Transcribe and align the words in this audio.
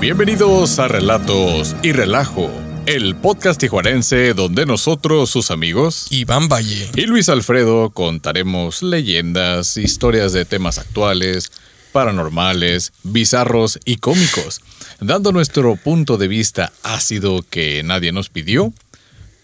Bienvenidos 0.00 0.78
a 0.78 0.86
Relatos 0.86 1.74
y 1.82 1.90
Relajo, 1.90 2.52
el 2.86 3.16
podcast 3.16 3.58
tijuarense 3.58 4.32
donde 4.32 4.64
nosotros, 4.64 5.28
sus 5.28 5.50
amigos, 5.50 6.06
Iván 6.10 6.48
Valle. 6.48 6.88
y 6.94 7.02
Luis 7.02 7.28
Alfredo 7.28 7.90
contaremos 7.90 8.82
leyendas, 8.82 9.76
historias 9.76 10.32
de 10.32 10.44
temas 10.44 10.78
actuales, 10.78 11.50
paranormales, 11.90 12.92
bizarros 13.02 13.80
y 13.84 13.96
cómicos, 13.96 14.60
dando 15.00 15.32
nuestro 15.32 15.74
punto 15.74 16.16
de 16.16 16.28
vista 16.28 16.72
ácido 16.84 17.44
que 17.50 17.82
nadie 17.82 18.12
nos 18.12 18.28
pidió, 18.28 18.72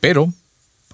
pero 0.00 0.32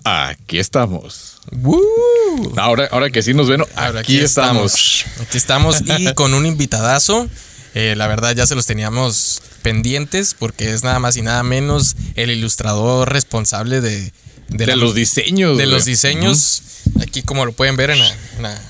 aquí 0.04 0.58
estamos. 0.58 1.38
¡Woo! 1.52 2.54
Ahora, 2.56 2.88
ahora 2.90 3.10
que 3.10 3.22
sí 3.22 3.34
nos 3.34 3.48
ven, 3.48 3.62
aquí, 3.76 4.20
estamos. 4.20 5.04
Aquí 5.20 5.36
estamos 5.36 5.82
y 5.82 6.14
con 6.14 6.32
un 6.32 6.46
invitadazo. 6.46 7.28
Eh, 7.74 7.94
la 7.96 8.06
verdad 8.08 8.34
ya 8.34 8.46
se 8.46 8.54
los 8.54 8.66
teníamos 8.66 9.42
pendientes 9.62 10.34
porque 10.38 10.72
es 10.72 10.82
nada 10.82 10.98
más 10.98 11.16
y 11.16 11.22
nada 11.22 11.42
menos 11.42 11.94
el 12.16 12.30
ilustrador 12.30 13.12
responsable 13.12 13.80
de, 13.80 14.12
De, 14.48 14.66
la- 14.66 14.76
los 14.76 14.94
diseños. 14.94 15.56
de 15.56 15.64
güey. 15.64 15.74
los 15.74 15.84
diseños. 15.84 16.62
Aquí 17.00 17.22
como 17.22 17.44
lo 17.46 17.52
pueden 17.52 17.76
ver 17.76 17.90
en, 17.90 18.00
la- 18.00 18.14
en 18.36 18.42
la- 18.42 18.62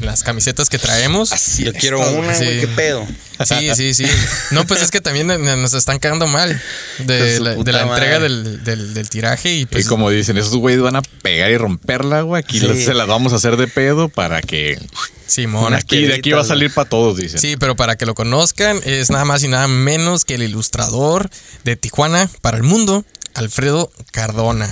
las 0.00 0.22
camisetas 0.22 0.68
que 0.68 0.78
traemos. 0.78 1.32
Así 1.32 1.64
Yo 1.64 1.72
quiero 1.72 1.98
todo. 1.98 2.12
una, 2.18 2.34
sí. 2.34 2.44
güey, 2.44 2.60
qué 2.60 2.68
pedo. 2.68 3.06
Sí, 3.44 3.70
sí, 3.74 3.94
sí. 3.94 4.06
No, 4.50 4.66
pues 4.66 4.82
es 4.82 4.90
que 4.90 5.00
también 5.00 5.26
nos 5.26 5.72
están 5.72 5.98
quedando 5.98 6.26
mal 6.26 6.60
de 6.98 7.40
la, 7.40 7.50
de 7.50 7.56
puta 7.56 7.72
la 7.72 7.82
entrega 7.82 8.18
del, 8.20 8.62
del- 8.64 8.92
del 8.92 9.08
tiraje 9.08 9.54
y 9.54 9.64
pues 9.66 9.86
y 9.86 9.88
como 9.88 10.10
dicen, 10.10 10.36
esos 10.36 10.56
güeyes 10.56 10.82
van 10.82 10.96
a 10.96 11.02
pegar 11.22 11.50
y 11.50 11.56
romperla, 11.56 12.20
güey. 12.22 12.42
Aquí 12.42 12.60
Sí. 12.60 12.84
se 12.84 12.92
las 12.94 13.06
vamos 13.06 13.32
a 13.32 13.36
hacer 13.36 13.56
de 13.56 13.66
pedo 13.66 14.08
para 14.10 14.42
que. 14.42 14.78
Simón. 15.26 15.72
aquí, 15.74 16.02
de 16.06 16.14
aquí 16.14 16.32
va 16.32 16.40
a 16.42 16.44
salir 16.44 16.72
para 16.74 16.88
todos, 16.88 17.16
dicen. 17.16 17.38
Sí, 17.40 17.56
pero 17.56 17.76
para 17.76 17.96
que 17.96 18.04
lo 18.04 18.14
conozcan, 18.14 18.80
es 18.84 19.10
nada 19.10 19.24
más 19.24 19.42
y 19.44 19.48
nada 19.48 19.68
menos 19.68 20.24
que 20.24 20.34
el 20.34 20.42
ilustrador 20.42 21.30
de 21.64 21.76
Tijuana 21.76 22.28
para 22.42 22.56
el 22.56 22.62
mundo, 22.64 23.04
Alfredo 23.34 23.90
Cardona. 24.12 24.68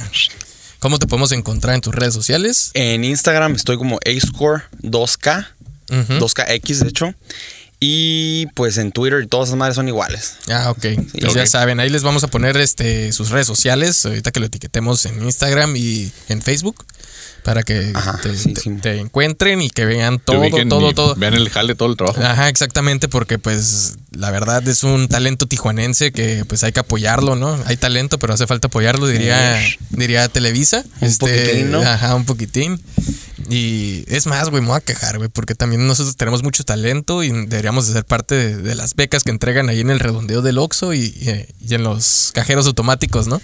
¿Cómo 0.78 0.98
te 0.98 1.06
podemos 1.06 1.32
encontrar 1.32 1.74
en 1.74 1.80
tus 1.80 1.94
redes 1.94 2.14
sociales? 2.14 2.70
En 2.74 3.04
Instagram 3.04 3.54
estoy 3.54 3.76
como 3.76 3.98
AScore 4.06 4.62
2K, 4.82 5.48
Ujú. 5.90 6.12
2KX 6.24 6.78
de 6.84 6.88
hecho. 6.88 7.14
Y 7.80 8.46
pues 8.54 8.76
en 8.78 8.90
Twitter 8.90 9.26
todas 9.28 9.48
esas 9.48 9.58
madres 9.58 9.76
son 9.76 9.86
iguales. 9.88 10.34
Ah, 10.50 10.70
ok. 10.70 10.84
Pues 11.20 11.34
ya 11.34 11.46
saben, 11.46 11.78
ahí 11.78 11.88
les 11.90 12.02
vamos 12.02 12.24
a 12.24 12.28
poner 12.28 12.56
este 12.56 13.12
sus 13.12 13.30
redes 13.30 13.46
sociales, 13.46 14.04
ahorita 14.04 14.32
que 14.32 14.40
lo 14.40 14.46
etiquetemos 14.46 15.06
en 15.06 15.22
Instagram 15.22 15.76
y 15.76 16.10
en 16.28 16.42
Facebook, 16.42 16.84
para 17.48 17.62
que 17.62 17.92
Ajá, 17.94 18.18
te, 18.22 18.36
sí, 18.36 18.52
te- 18.52 18.60
sí. 18.60 18.70
te 18.82 18.98
encuentren 18.98 19.62
y 19.62 19.70
que 19.70 19.86
vean 19.86 20.18
todo, 20.18 20.42
todo, 20.68 20.92
todo. 20.92 21.14
Vean 21.16 21.32
el 21.32 21.48
jale, 21.48 21.74
todo 21.74 21.88
el 21.90 21.96
trabajo. 21.96 22.20
Ajá, 22.22 22.50
exactamente, 22.50 23.08
porque 23.08 23.38
pues 23.38 23.96
la 24.12 24.30
verdad 24.30 24.66
es 24.68 24.82
un 24.84 25.08
talento 25.08 25.46
tijuanense 25.46 26.12
que 26.12 26.44
pues 26.46 26.62
hay 26.64 26.72
que 26.72 26.80
apoyarlo, 26.80 27.36
¿no? 27.36 27.58
Hay 27.64 27.78
talento, 27.78 28.18
pero 28.18 28.34
hace 28.34 28.46
falta 28.46 28.68
apoyarlo, 28.68 29.06
diría, 29.06 29.58
diría 29.88 30.28
Televisa. 30.28 30.84
Un 31.00 31.16
poquitín, 31.16 31.70
¿no? 31.70 31.80
Ajá, 31.80 32.14
un 32.14 32.26
poquitín. 32.26 32.78
Y 33.48 34.04
es 34.08 34.26
más, 34.26 34.50
güey, 34.50 34.60
me 34.60 34.68
voy 34.68 34.76
a 34.76 34.80
quejar, 34.82 35.16
güey, 35.16 35.30
porque 35.30 35.54
también 35.54 35.86
nosotros 35.86 36.16
tenemos 36.16 36.42
mucho 36.42 36.64
talento 36.64 37.22
y 37.22 37.30
deberíamos 37.30 37.86
de 37.86 37.94
ser 37.94 38.04
parte 38.04 38.34
de, 38.34 38.56
de 38.58 38.74
las 38.74 38.94
becas 38.94 39.24
que 39.24 39.30
entregan 39.30 39.70
ahí 39.70 39.80
en 39.80 39.88
el 39.88 40.00
redondeo 40.00 40.42
del 40.42 40.58
Oxxo 40.58 40.92
y, 40.92 40.98
y- 41.06 41.46
y 41.66 41.74
en 41.74 41.82
los 41.82 42.30
cajeros 42.34 42.66
automáticos, 42.66 43.26
¿no? 43.26 43.40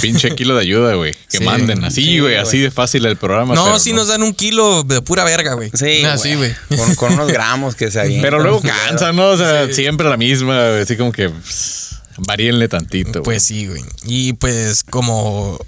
Pinche 0.00 0.34
kilo 0.34 0.54
de 0.54 0.62
ayuda, 0.62 0.94
güey. 0.94 1.12
Que 1.30 1.38
Sí. 1.38 1.44
manden 1.44 1.84
así, 1.84 2.04
Sí, 2.04 2.18
güey. 2.20 2.36
Así 2.36 2.58
de 2.58 2.70
fácil 2.70 3.04
el 3.06 3.16
programa. 3.16 3.54
No, 3.54 3.64
pero 3.64 3.78
sí 3.78 3.92
nos 3.92 4.08
dan 4.08 4.22
un 4.22 4.34
kilo 4.34 4.82
de 4.82 5.00
pura 5.02 5.24
verga, 5.24 5.54
güey. 5.54 5.70
Sí, 5.74 6.04
Así, 6.04 6.34
güey. 6.34 6.54
Con, 6.76 6.94
con 6.94 7.12
unos 7.14 7.28
gramos 7.28 7.74
que 7.74 7.90
se 7.90 8.00
avientan. 8.00 8.22
Pero 8.22 8.42
luego 8.42 8.60
cansa, 8.62 9.12
¿no? 9.12 9.28
O 9.30 9.36
sea, 9.36 9.72
siempre 9.72 10.08
la 10.08 10.16
misma, 10.16 10.68
güey. 10.70 10.82
Así 10.82 10.96
como 10.96 11.12
que. 11.12 11.28
pss, 11.28 11.96
varíenle 12.18 12.68
tantito. 12.68 13.10
güey. 13.20 13.22
Pues 13.24 13.42
sí, 13.42 13.66
güey. 13.66 13.82
Y 14.04 14.34
pues 14.34 14.84
como 14.84 15.58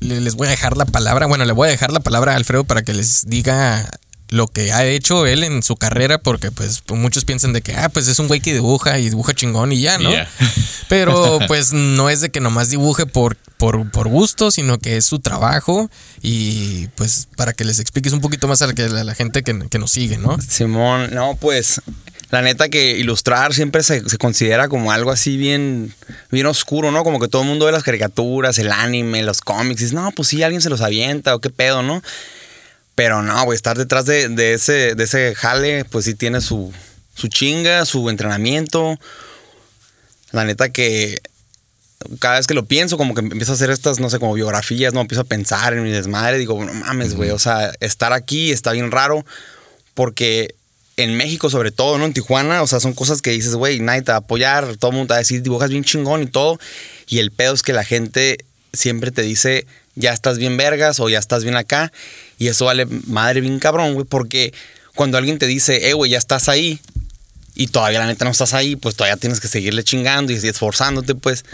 le- 0.00 0.20
les 0.20 0.34
voy 0.34 0.46
a 0.48 0.50
dejar 0.50 0.76
la 0.76 0.84
palabra, 0.86 1.26
bueno, 1.26 1.44
le 1.44 1.52
voy 1.52 1.68
a 1.68 1.70
dejar 1.70 1.92
la 1.92 2.00
palabra 2.00 2.32
a 2.32 2.36
Alfredo 2.36 2.64
para 2.64 2.82
que 2.82 2.92
les 2.94 3.24
diga 3.26 3.88
lo 4.30 4.48
que 4.48 4.72
ha 4.72 4.84
hecho 4.86 5.26
él 5.26 5.44
en 5.44 5.62
su 5.62 5.76
carrera, 5.76 6.18
porque 6.18 6.50
pues 6.50 6.82
muchos 6.88 7.24
piensan 7.24 7.52
de 7.52 7.62
que, 7.62 7.74
ah, 7.76 7.88
pues 7.90 8.08
es 8.08 8.18
un 8.18 8.26
güey 8.26 8.40
que 8.40 8.52
dibuja 8.52 8.98
y 8.98 9.08
dibuja 9.10 9.32
chingón 9.34 9.70
y 9.72 9.80
ya, 9.80 9.98
¿no? 9.98 10.10
Pero 10.88 11.38
pues 11.48 11.72
no 11.72 12.10
es 12.10 12.20
de 12.20 12.30
que 12.30 12.40
nomás 12.40 12.68
dibuje 12.70 13.06
por, 13.06 13.36
por, 13.58 13.90
por 13.90 14.08
gusto, 14.08 14.50
sino 14.50 14.78
que 14.78 14.96
es 14.96 15.04
su 15.04 15.20
trabajo 15.20 15.90
y 16.22 16.88
pues 16.96 17.28
para 17.36 17.52
que 17.52 17.64
les 17.64 17.78
expliques 17.78 18.12
un 18.12 18.20
poquito 18.20 18.48
más 18.48 18.62
a 18.62 18.66
la, 18.66 19.14
gente 19.14 19.42
que, 19.42 19.68
que 19.68 19.78
nos 19.78 19.92
sigue, 19.92 20.18
¿no? 20.18 20.36
Simón, 20.40 21.14
no, 21.14 21.36
pues 21.36 21.80
la 22.30 22.42
neta 22.42 22.68
que 22.68 22.98
ilustrar 22.98 23.54
siempre 23.54 23.82
se, 23.82 24.08
se 24.08 24.18
considera 24.18 24.68
como 24.68 24.90
algo 24.90 25.10
así 25.10 25.36
bien, 25.36 25.94
bien 26.30 26.46
oscuro, 26.46 26.90
¿no? 26.90 27.04
Como 27.04 27.20
que 27.20 27.28
todo 27.28 27.42
el 27.42 27.48
mundo 27.48 27.66
ve 27.66 27.72
las 27.72 27.84
caricaturas, 27.84 28.58
el 28.58 28.72
anime, 28.72 29.22
los 29.22 29.40
cómics, 29.40 29.92
no, 29.92 30.10
pues 30.10 30.28
sí, 30.28 30.42
alguien 30.42 30.60
se 30.60 30.70
los 30.70 30.80
avienta 30.80 31.34
o 31.34 31.40
qué 31.40 31.50
pedo, 31.50 31.82
¿no? 31.82 32.02
Pero 32.94 33.22
no, 33.22 33.44
güey, 33.44 33.56
estar 33.56 33.78
detrás 33.78 34.04
de, 34.06 34.28
de 34.28 34.54
ese, 34.54 34.94
de 34.94 35.04
ese 35.04 35.34
jale, 35.34 35.84
pues 35.84 36.04
sí 36.04 36.14
tiene 36.14 36.40
su, 36.40 36.72
su 37.14 37.28
chinga, 37.28 37.84
su 37.84 38.08
entrenamiento. 38.10 38.98
La 40.32 40.44
neta 40.44 40.70
que 40.70 41.20
cada 42.18 42.36
vez 42.36 42.46
que 42.46 42.54
lo 42.54 42.64
pienso, 42.64 42.96
como 42.96 43.14
que 43.14 43.20
empiezo 43.20 43.52
a 43.52 43.54
hacer 43.54 43.70
estas, 43.70 44.00
no 44.00 44.10
sé, 44.10 44.18
como 44.18 44.34
biografías, 44.34 44.94
¿no? 44.94 45.00
Empiezo 45.00 45.22
a 45.22 45.24
pensar 45.24 45.74
en 45.74 45.82
mi 45.82 45.90
desmadre, 45.90 46.38
digo, 46.38 46.62
no 46.64 46.72
mames, 46.72 47.14
güey, 47.14 47.30
o 47.30 47.38
sea, 47.38 47.72
estar 47.80 48.12
aquí 48.12 48.52
está 48.52 48.72
bien 48.72 48.90
raro 48.90 49.24
porque 49.94 50.54
en 50.96 51.16
México 51.16 51.50
sobre 51.50 51.72
todo, 51.72 51.98
¿no? 51.98 52.04
En 52.04 52.12
Tijuana, 52.12 52.62
o 52.62 52.66
sea, 52.66 52.80
son 52.80 52.94
cosas 52.94 53.22
que 53.22 53.30
dices, 53.30 53.54
güey, 53.54 53.80
nadie 53.80 54.02
te 54.02 54.12
va 54.12 54.16
a 54.16 54.18
apoyar, 54.18 54.76
todo 54.76 54.90
el 54.90 54.96
mundo 54.96 55.08
te 55.08 55.12
va 55.14 55.16
a 55.16 55.20
decir, 55.20 55.42
dibujas 55.42 55.70
bien 55.70 55.84
chingón 55.84 56.22
y 56.22 56.26
todo, 56.26 56.58
y 57.08 57.18
el 57.18 57.30
pedo 57.30 57.54
es 57.54 57.62
que 57.62 57.72
la 57.72 57.84
gente 57.84 58.38
siempre 58.72 59.10
te 59.10 59.22
dice, 59.22 59.66
ya 59.94 60.12
estás 60.12 60.38
bien 60.38 60.56
vergas 60.56 61.00
o 61.00 61.08
ya 61.08 61.18
estás 61.18 61.42
bien 61.44 61.56
acá, 61.56 61.92
y 62.38 62.48
eso 62.48 62.66
vale 62.66 62.86
madre 62.86 63.40
bien 63.40 63.58
cabrón, 63.58 63.94
güey, 63.94 64.06
porque 64.06 64.52
cuando 64.94 65.18
alguien 65.18 65.38
te 65.38 65.46
dice, 65.46 65.88
eh, 65.88 65.94
güey, 65.94 66.12
ya 66.12 66.18
estás 66.18 66.48
ahí, 66.48 66.80
y 67.54 67.68
todavía 67.68 68.00
la 68.00 68.06
neta 68.06 68.24
no 68.24 68.32
estás 68.32 68.54
ahí, 68.54 68.76
pues 68.76 68.96
todavía 68.96 69.16
tienes 69.16 69.40
que 69.40 69.48
seguirle 69.48 69.84
chingando 69.84 70.32
y 70.32 70.36
esforzándote, 70.36 71.14
pues, 71.14 71.44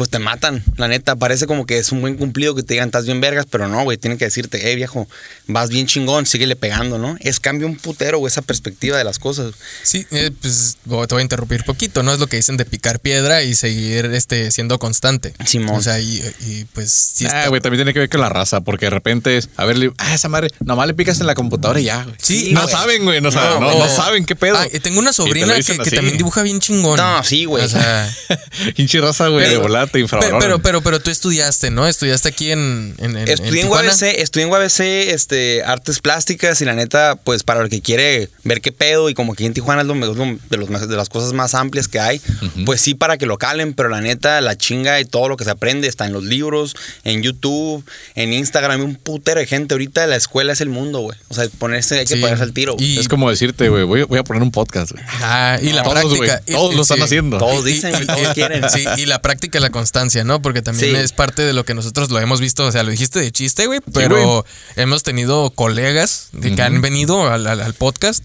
pues 0.00 0.08
te 0.08 0.18
matan. 0.18 0.64
La 0.78 0.88
neta, 0.88 1.14
parece 1.14 1.46
como 1.46 1.66
que 1.66 1.76
es 1.76 1.92
un 1.92 2.00
buen 2.00 2.16
cumplido 2.16 2.54
que 2.54 2.62
te 2.62 2.72
digan, 2.72 2.88
estás 2.88 3.04
bien 3.04 3.20
vergas, 3.20 3.44
pero 3.50 3.68
no, 3.68 3.82
güey, 3.82 3.98
tienen 3.98 4.16
que 4.16 4.24
decirte, 4.24 4.72
eh, 4.72 4.74
viejo, 4.74 5.06
vas 5.46 5.68
bien 5.68 5.86
chingón, 5.86 6.24
síguele 6.24 6.56
pegando, 6.56 6.96
¿no? 6.96 7.18
Es 7.20 7.38
cambio 7.38 7.66
un 7.66 7.76
putero, 7.76 8.16
güey, 8.16 8.30
esa 8.30 8.40
perspectiva 8.40 8.96
de 8.96 9.04
las 9.04 9.18
cosas. 9.18 9.52
Sí, 9.82 10.06
eh, 10.10 10.30
pues 10.40 10.78
voy- 10.86 11.06
te 11.06 11.14
voy 11.14 11.20
a 11.20 11.22
interrumpir 11.24 11.64
poquito, 11.64 12.02
¿no? 12.02 12.14
Es 12.14 12.18
lo 12.18 12.28
que 12.28 12.36
dicen 12.36 12.56
de 12.56 12.64
picar 12.64 12.98
piedra 13.00 13.42
y 13.42 13.54
seguir 13.54 14.06
este, 14.06 14.50
siendo 14.52 14.78
constante. 14.78 15.34
Simón. 15.44 15.76
O 15.76 15.82
sea, 15.82 16.00
y, 16.00 16.24
y, 16.46 16.64
pues 16.72 16.90
sí 16.90 17.26
Ah, 17.30 17.48
güey, 17.48 17.60
también 17.60 17.80
tiene 17.80 17.92
que 17.92 17.98
ver 17.98 18.08
con 18.08 18.22
la 18.22 18.30
raza, 18.30 18.62
porque 18.62 18.86
de 18.86 18.90
repente 18.90 19.36
es, 19.36 19.50
a 19.58 19.66
ver, 19.66 19.76
le- 19.76 19.92
ah, 19.98 20.14
esa 20.14 20.30
madre, 20.30 20.48
nomás 20.60 20.86
le 20.86 20.94
picas 20.94 21.20
en 21.20 21.26
la 21.26 21.34
computadora 21.34 21.78
y 21.78 21.84
ya, 21.84 22.04
güey. 22.04 22.16
Sí, 22.22 22.52
no 22.54 22.62
güey. 22.62 22.72
saben, 22.72 23.04
güey, 23.04 23.20
no 23.20 23.30
saben, 23.30 23.60
no, 23.60 23.66
güey. 23.66 23.78
no 23.80 23.88
saben 23.90 24.24
qué 24.24 24.34
pedo. 24.34 24.56
Ah, 24.56 24.66
tengo 24.82 24.98
una 24.98 25.10
te 25.10 25.16
sobrina 25.16 25.54
que, 25.56 25.90
también 25.90 26.16
dibuja 26.16 26.40
bien 26.42 26.58
chingón. 26.58 26.96
No, 26.96 27.22
sí, 27.22 27.44
güey. 27.44 27.62
O 27.62 27.68
sea, 27.68 28.10
Pinche 28.76 28.98
raza, 29.02 29.28
güey, 29.28 29.46
de 29.50 29.58
volada 29.58 29.89
te 29.90 29.92
pero, 29.92 30.02
infravaloran. 30.04 30.40
pero, 30.40 30.58
pero, 30.60 30.80
pero 30.82 31.00
tú 31.00 31.10
estudiaste, 31.10 31.70
¿no? 31.70 31.86
Estudiaste 31.86 32.28
aquí 32.28 32.52
en, 32.52 32.94
en, 32.98 33.16
en- 33.16 33.28
Estudié 33.28 33.62
en. 33.62 33.68
UABC, 33.68 34.02
estudié 34.18 34.46
en 34.46 34.52
UABC 34.52 34.80
este, 34.80 35.62
artes 35.64 36.00
plásticas 36.00 36.60
y 36.60 36.64
la 36.64 36.74
neta, 36.74 37.16
pues 37.16 37.42
para 37.42 37.60
el 37.62 37.68
que 37.68 37.80
quiere 37.80 38.28
ver 38.44 38.60
qué 38.60 38.72
pedo 38.72 39.08
y 39.10 39.14
como 39.14 39.32
aquí 39.32 39.46
en 39.46 39.54
Tijuana 39.54 39.82
es 39.82 39.88
lo, 39.88 39.94
es 39.94 40.16
lo- 40.16 40.38
de, 40.50 40.56
los, 40.56 40.88
de 40.88 40.96
las 40.96 41.08
cosas 41.08 41.32
más 41.32 41.54
amplias 41.54 41.88
que 41.88 42.00
hay, 42.00 42.20
pues 42.66 42.80
sí 42.80 42.94
para 42.94 43.18
que 43.18 43.26
lo 43.26 43.38
calen, 43.38 43.74
pero 43.74 43.88
la 43.88 44.00
neta, 44.00 44.40
la 44.40 44.56
chinga 44.56 45.00
y 45.00 45.04
todo 45.04 45.28
lo 45.28 45.36
que 45.36 45.44
se 45.44 45.50
aprende 45.50 45.88
está 45.88 46.06
en 46.06 46.12
los 46.12 46.24
libros, 46.24 46.74
en 47.04 47.22
YouTube, 47.22 47.84
en 48.14 48.32
Instagram, 48.32 48.80
un 48.82 48.94
putero 48.96 49.40
de 49.40 49.46
gente. 49.46 49.74
Ahorita 49.74 50.06
la 50.06 50.16
escuela 50.16 50.52
es 50.52 50.60
el 50.60 50.68
mundo, 50.68 51.00
güey. 51.00 51.18
O 51.28 51.34
sea, 51.34 51.46
ponerse, 51.58 51.98
hay 51.98 52.06
que 52.06 52.14
Sí. 52.14 52.20
ponerse 52.20 52.42
al 52.44 52.52
tiro. 52.52 52.76
Y- 52.78 52.98
es 52.98 53.08
como 53.08 53.28
decirte, 53.30 53.68
güey, 53.68 53.84
voy, 53.84 54.02
voy 54.04 54.18
a 54.18 54.24
poner 54.24 54.42
un 54.42 54.50
podcast, 54.50 54.92
güey. 54.92 55.02
Ah, 55.20 55.58
y 55.60 55.72
la 55.72 55.82
Todos, 55.82 56.00
práctica. 56.00 56.40
todos 56.46 56.72
y- 56.72 56.76
lo 56.76 56.82
están 56.82 56.98
sí. 56.98 57.02
haciendo. 57.04 57.38
Todos 57.38 57.64
dicen, 57.64 57.94
y 58.02 58.06
todos 58.06 58.34
quieren. 58.34 58.68
Sí, 58.70 58.84
y 58.98 59.06
la 59.06 59.20
práctica 59.22 59.58
la 59.60 59.70
constancia, 59.80 60.24
¿no? 60.24 60.42
Porque 60.42 60.62
también 60.62 60.94
Sí. 60.94 61.00
es 61.00 61.12
parte 61.12 61.42
de 61.42 61.52
lo 61.52 61.64
que 61.64 61.74
nosotros 61.74 62.10
lo 62.10 62.18
hemos 62.20 62.40
visto. 62.40 62.66
O 62.66 62.72
sea, 62.72 62.82
lo 62.82 62.90
dijiste 62.90 63.18
de 63.18 63.32
chiste, 63.32 63.66
güey, 63.66 63.80
pero 63.92 64.44
hemos 64.76 65.02
tenido 65.02 65.50
colegas 65.50 66.28
de 66.32 66.54
que 66.54 66.62
han 66.62 66.80
venido 66.82 67.28
al, 67.30 67.46
al- 67.46 67.60
al 67.60 67.74
podcast 67.74 68.22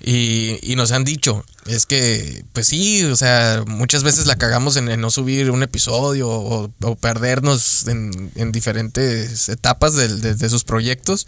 y, 0.00 0.58
y 0.62 0.76
nos 0.76 0.90
han 0.92 1.04
dicho, 1.04 1.44
es 1.66 1.84
que, 1.86 2.44
pues 2.52 2.66
sí, 2.68 3.04
o 3.04 3.16
sea, 3.16 3.62
muchas 3.66 4.02
veces 4.02 4.26
la 4.26 4.36
cagamos 4.36 4.76
en, 4.76 4.88
en 4.88 5.00
no 5.00 5.10
subir 5.10 5.50
un 5.50 5.62
episodio 5.62 6.28
o, 6.28 6.70
o 6.82 6.94
perdernos 6.96 7.86
en, 7.88 8.30
en 8.36 8.52
diferentes 8.52 9.48
etapas 9.48 9.94
de, 9.94 10.34
de 10.34 10.48
sus 10.48 10.64
proyectos. 10.64 11.26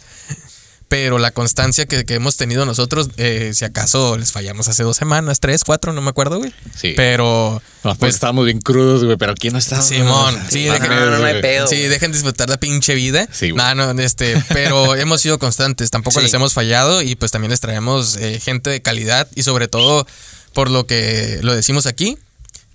Pero 0.91 1.19
la 1.19 1.31
constancia 1.31 1.87
que, 1.87 2.05
que 2.05 2.15
hemos 2.15 2.37
tenido 2.37 2.67
nosotros, 2.67 3.11
eh, 3.17 3.53
si 3.55 3.65
acaso 3.65 4.19
les 4.19 4.33
fallamos 4.33 4.67
hace 4.67 4.83
dos 4.83 4.97
semanas, 4.97 5.39
tres, 5.39 5.63
cuatro, 5.63 5.93
no 5.93 6.01
me 6.03 6.11
acuerdo, 6.11 6.39
güey. 6.39 6.53
Sí. 6.77 6.95
Pero, 6.97 7.63
No, 7.85 7.91
pues 7.91 7.99
pues, 7.99 8.15
estábamos 8.17 8.45
bien 8.45 8.61
crudos, 8.61 9.05
güey, 9.05 9.17
pero 9.17 9.37
¿quién 9.37 9.53
no 9.53 9.61
está? 9.61 9.81
Simón, 9.83 10.37
sí, 10.51 10.67
No, 10.67 10.73
de 10.75 10.81
que- 10.81 10.89
no, 10.89 11.07
no, 11.11 11.19
no 11.21 11.25
hay 11.25 11.41
pedo. 11.41 11.69
Sí, 11.69 11.77
dejen 11.77 12.11
disfrutar 12.11 12.49
la 12.51 12.57
pinche 12.59 12.97
vida. 12.97 13.29
Sí, 13.33 13.51
güey. 13.51 13.65
no, 13.77 13.93
no, 13.95 14.03
este, 14.03 14.35
pero 14.49 14.97
hemos 14.97 15.21
sido 15.21 15.39
constantes, 15.39 15.93
tampoco 15.93 16.19
Sí. 16.19 16.25
les 16.25 16.35
hemos 16.35 16.55
fallado 16.55 17.03
y 17.03 17.15
pues 17.15 17.31
también 17.31 17.51
les 17.53 17.61
traemos 17.61 18.17
eh, 18.17 18.41
gente 18.41 18.69
de 18.69 18.83
calidad 18.83 19.29
y 19.37 19.45
sobre 19.45 19.69
todo 19.69 20.09
por 20.55 20.71
lo 20.71 20.87
que 20.89 21.39
lo 21.43 21.55
decimos 21.55 21.87
aquí, 21.87 22.19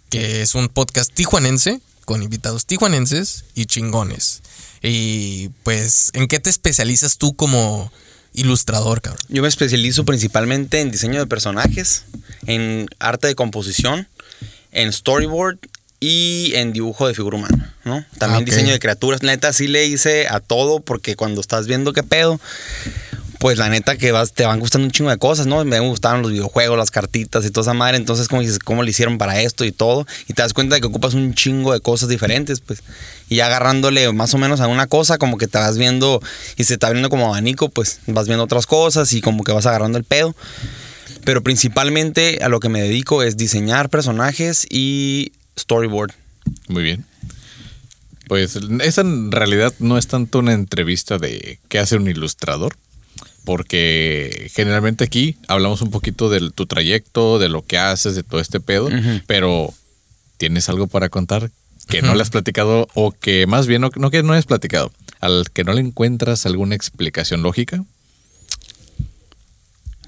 que 0.10 0.42
es 0.42 0.56
un 0.56 0.70
podcast 0.70 1.12
tijuanense 1.14 1.82
con 2.06 2.24
invitados 2.24 2.66
tijuanenses 2.66 3.44
y 3.56 3.66
chingones. 3.66 4.42
Y 4.82 5.50
pues, 5.64 6.12
¿en 6.14 6.30
qué 6.30 6.40
te 6.40 6.50
especializas 6.50 7.18
tú 7.18 7.36
como 7.36 7.92
ilustrador, 8.36 9.02
cabrón? 9.02 9.24
Yo 9.30 9.42
me 9.42 9.48
especializo 9.48 10.06
principalmente 10.06 10.82
en 10.82 10.92
diseño 10.92 11.20
de 11.20 11.28
personajes, 11.28 12.04
en 12.46 12.88
arte 13.00 13.28
de 13.28 13.36
composición, 13.36 14.08
en 14.72 14.92
storyboard 14.92 15.58
y 16.00 16.52
en 16.56 16.74
dibujo 16.74 17.08
de 17.08 17.14
figura 17.14 17.38
humana, 17.38 17.74
¿no? 17.86 18.06
También 18.20 18.44
Ah, 18.44 18.46
diseño 18.46 18.74
de 18.74 18.80
criaturas. 18.80 19.24
Neta, 19.24 19.54
sí 19.54 19.68
le 19.68 19.86
hice 19.86 20.28
a 20.28 20.40
todo 20.40 20.80
porque 20.82 21.16
cuando 21.16 21.42
estás 21.42 21.68
viendo 21.68 21.94
qué 21.94 22.04
pedo, 22.04 22.40
pues 23.46 23.60
la 23.60 23.70
neta 23.70 23.96
que 23.96 24.12
vas, 24.12 24.34
te 24.34 24.44
van 24.44 24.60
gustando 24.60 24.88
un 24.88 24.92
chingo 24.92 25.12
de 25.12 25.20
cosas, 25.20 25.46
¿no? 25.46 25.64
Me 25.66 25.80
gustaban 25.80 26.24
los 26.24 26.32
videojuegos, 26.32 26.80
las 26.80 26.90
cartitas 26.90 27.46
y 27.46 27.52
toda 27.52 27.62
esa 27.62 27.76
madre. 27.76 27.96
Entonces, 27.96 28.28
como 28.28 28.42
dices, 28.42 28.58
¿cómo 28.58 28.82
le 28.82 28.90
hicieron 28.90 29.20
para 29.20 29.40
esto 29.40 29.66
y 29.66 29.72
todo? 29.72 30.08
Y 30.28 30.34
te 30.34 30.42
das 30.42 30.52
cuenta 30.52 30.74
de 30.74 30.82
que 30.82 30.88
ocupas 30.88 31.14
un 31.14 31.36
chingo 31.36 31.72
de 31.72 31.80
cosas 31.80 32.10
diferentes, 32.10 32.60
pues. 32.60 32.82
Y 33.30 33.42
agarrándole 33.42 34.12
más 34.14 34.34
o 34.34 34.40
menos 34.40 34.62
a 34.62 34.68
una 34.68 34.88
cosa, 34.88 35.20
como 35.20 35.38
que 35.38 35.46
te 35.46 35.60
vas 35.60 35.78
viendo 35.78 36.24
y 36.58 36.64
se 36.64 36.74
está 36.74 36.90
viendo 36.90 37.12
como 37.12 37.28
abanico, 37.28 37.70
pues 37.70 38.00
vas 38.08 38.26
viendo 38.26 38.44
otras 38.44 38.66
cosas 38.66 39.14
y 39.14 39.22
como 39.22 39.44
que 39.44 39.52
vas 39.52 39.68
agarrando 39.68 40.00
el 40.00 40.06
pedo. 40.06 40.36
Pero 41.24 41.44
principalmente 41.44 42.40
a 42.42 42.50
lo 42.50 42.60
que 42.60 42.70
me 42.70 42.82
dedico 42.82 43.22
es 43.22 43.38
diseñar 43.38 43.92
personajes 43.92 44.66
y 44.72 45.34
storyboard. 45.56 46.14
Muy 46.68 46.82
bien. 46.82 47.06
Pues 48.28 48.56
esa 48.56 49.02
en 49.02 49.32
realidad 49.32 49.72
no 49.78 50.00
es 50.00 50.08
tanto 50.08 50.40
una 50.40 50.54
entrevista 50.54 51.20
de 51.20 51.60
qué 51.70 51.78
hace 51.78 51.96
un 51.96 52.08
ilustrador, 52.08 52.76
porque 53.46 54.50
generalmente 54.54 55.04
aquí 55.04 55.38
hablamos 55.48 55.82
un 55.82 55.92
poquito 55.92 56.30
de 56.30 56.52
tu 56.52 56.66
trayecto, 56.66 57.40
de 57.40 57.48
lo 57.48 57.66
que 57.66 57.78
haces, 57.78 58.16
de 58.16 58.24
todo 58.24 58.42
este 58.42 58.60
pedo, 58.60 58.90
pero 59.28 59.74
¿tienes 60.38 60.68
algo 60.68 60.88
para 60.88 61.10
contar 61.10 61.52
que 61.88 62.02
no 62.02 62.16
le 62.16 62.22
has 62.24 62.32
platicado 62.32 62.88
o 62.96 63.12
que 63.12 63.48
más 63.48 63.68
bien 63.68 63.82
no, 63.82 63.92
no 63.96 64.10
que 64.10 64.24
no 64.24 64.34
hayas 64.34 64.46
platicado, 64.46 64.92
al 65.22 65.46
que 65.54 65.64
no 65.64 65.74
le 65.74 65.82
encuentras 65.82 66.46
alguna 66.46 66.76
explicación 66.76 67.44
lógica? 67.44 67.86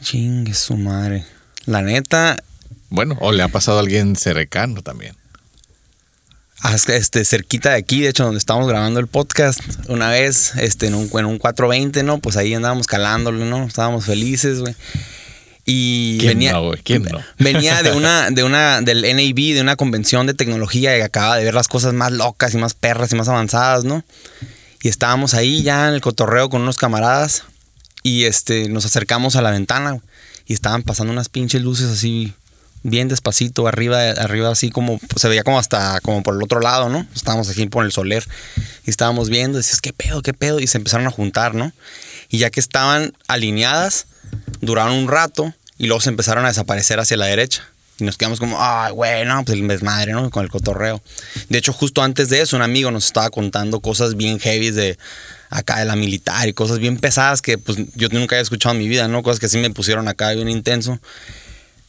Chingue 0.02 0.54
su 0.54 0.76
madre. 0.76 1.26
La 1.66 1.82
neta, 1.82 2.44
Bueno, 2.90 3.18
o 3.20 3.32
le 3.32 3.44
ha 3.44 3.48
pasado 3.50 3.78
a 3.78 3.82
alguien 3.82 4.16
cercano 4.16 4.82
también. 4.82 5.16
Este, 6.88 7.26
cerquita 7.26 7.72
de 7.72 7.78
aquí, 7.78 8.02
de 8.02 8.10
hecho, 8.10 8.24
donde 8.24 8.40
estábamos 8.40 8.68
grabando 8.68 9.00
el 9.00 9.08
podcast, 9.08 9.60
una 9.88 10.10
vez, 10.10 10.54
este, 10.56 10.88
en 10.88 10.96
un, 10.96 11.10
en 11.14 11.26
un 11.26 11.38
420, 11.38 12.04
¿no? 12.04 12.20
Pues 12.20 12.38
ahí 12.38 12.54
andábamos 12.54 12.88
calándolo, 12.88 13.46
¿no? 13.46 13.66
Estábamos 13.66 14.06
felices, 14.06 14.60
güey. 14.60 14.76
Y 15.66 16.18
¿Quién 16.20 16.30
venía, 16.30 16.54
no, 16.54 16.64
güey? 16.64 16.82
¿Quién 16.82 17.04
no? 17.04 17.20
venía 17.38 17.84
de 17.84 17.92
una, 17.92 18.32
de 18.32 18.44
una, 18.44 18.82
del 18.82 19.02
NAB, 19.02 19.54
de 19.54 19.62
una 19.62 19.76
convención 19.76 20.26
de 20.26 20.34
tecnología 20.34 20.98
y 20.98 21.02
acaba 21.02 21.38
de 21.38 21.44
ver 21.44 21.54
las 21.54 21.68
cosas 21.68 21.94
más 21.94 22.14
locas 22.14 22.54
y 22.54 22.58
más 22.58 22.74
perras 22.74 23.12
y 23.12 23.16
más 23.16 23.28
avanzadas, 23.28 23.84
¿no? 23.84 24.04
Y 24.82 24.88
estábamos 24.88 25.34
ahí 25.34 25.64
ya 25.64 25.90
en 25.90 25.96
el 25.96 26.02
cotorreo 26.02 26.50
con 26.50 26.62
unos 26.62 26.78
camaradas 26.78 27.44
y 28.02 28.24
este, 28.24 28.70
nos 28.70 28.86
acercamos 28.86 29.36
a 29.36 29.42
la 29.42 29.52
ventana 29.52 30.00
y 30.46 30.54
estaban 30.54 30.84
pasando 30.84 31.12
unas 31.12 31.28
pinches 31.28 31.62
luces 31.62 31.88
así 31.88 32.34
bien 32.88 33.10
despacito 33.10 33.68
arriba, 33.68 34.12
arriba 34.12 34.50
así 34.50 34.70
como 34.70 34.98
pues, 34.98 35.22
se 35.22 35.28
veía 35.28 35.44
como 35.44 35.60
hasta 35.60 36.00
como 36.02 36.24
por 36.24 36.36
el 36.36 36.42
otro 36.42 36.62
lado, 36.62 36.88
¿no? 36.88 37.06
Estábamos 37.14 37.50
aquí 37.50 37.66
por 37.68 37.84
el 37.84 37.92
soler 37.92 38.26
y 38.86 38.90
estábamos 38.90 39.30
viendo, 39.30 39.58
decías, 39.58 39.82
¿qué 39.82 39.92
pedo, 39.92 40.22
qué 40.22 40.34
pedo? 40.34 40.60
Y 40.60 40.68
se 40.68 40.78
empezaron 40.78 41.06
a 41.06 41.12
juntar, 41.12 41.54
¿no? 41.54 41.74
Y 42.30 42.38
ya 42.38 42.50
que 42.50 42.62
estaban 42.62 43.14
alineadas, 43.28 44.08
duraron 44.62 44.94
un 44.94 45.10
rato 45.10 45.54
y 45.78 45.88
luego 45.88 46.00
se 46.00 46.10
empezaron 46.10 46.46
a 46.46 46.48
desaparecer 46.48 47.00
hacia 47.00 47.18
la 47.18 47.26
derecha. 47.26 47.68
Y 48.00 48.06
nos 48.06 48.16
quedamos 48.16 48.40
como, 48.40 48.58
ay, 48.62 48.94
güey, 48.94 49.26
no, 49.26 49.44
pues 49.44 49.58
el 49.58 49.68
desmadre, 49.68 50.14
¿no? 50.14 50.30
Con 50.30 50.44
el 50.44 50.50
cotorreo. 50.50 51.02
De 51.50 51.58
hecho, 51.58 51.74
justo 51.74 52.04
antes 52.04 52.30
de 52.30 52.42
eso, 52.42 52.56
un 52.56 52.62
amigo 52.62 52.90
nos 52.92 53.06
estaba 53.06 53.30
contando 53.30 53.82
cosas 53.82 54.16
bien 54.16 54.40
heavy 54.40 54.72
de 54.72 54.98
acá 55.50 55.80
de 55.80 55.86
la 55.86 55.96
militar 55.96 56.48
y 56.48 56.54
cosas 56.54 56.80
bien 56.80 56.98
pesadas 56.98 57.42
que 57.42 57.58
pues 57.58 57.78
yo 57.96 58.10
nunca 58.10 58.36
había 58.36 58.44
escuchado 58.44 58.76
en 58.76 58.80
mi 58.80 58.88
vida, 58.88 59.08
¿no? 59.08 59.24
Cosas 59.24 59.40
que 59.40 59.50
sí 59.50 59.58
me 59.58 59.72
pusieron 59.72 60.08
acá 60.08 60.32
bien 60.32 60.48
intenso. 60.48 61.00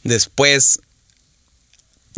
Después, 0.03 0.79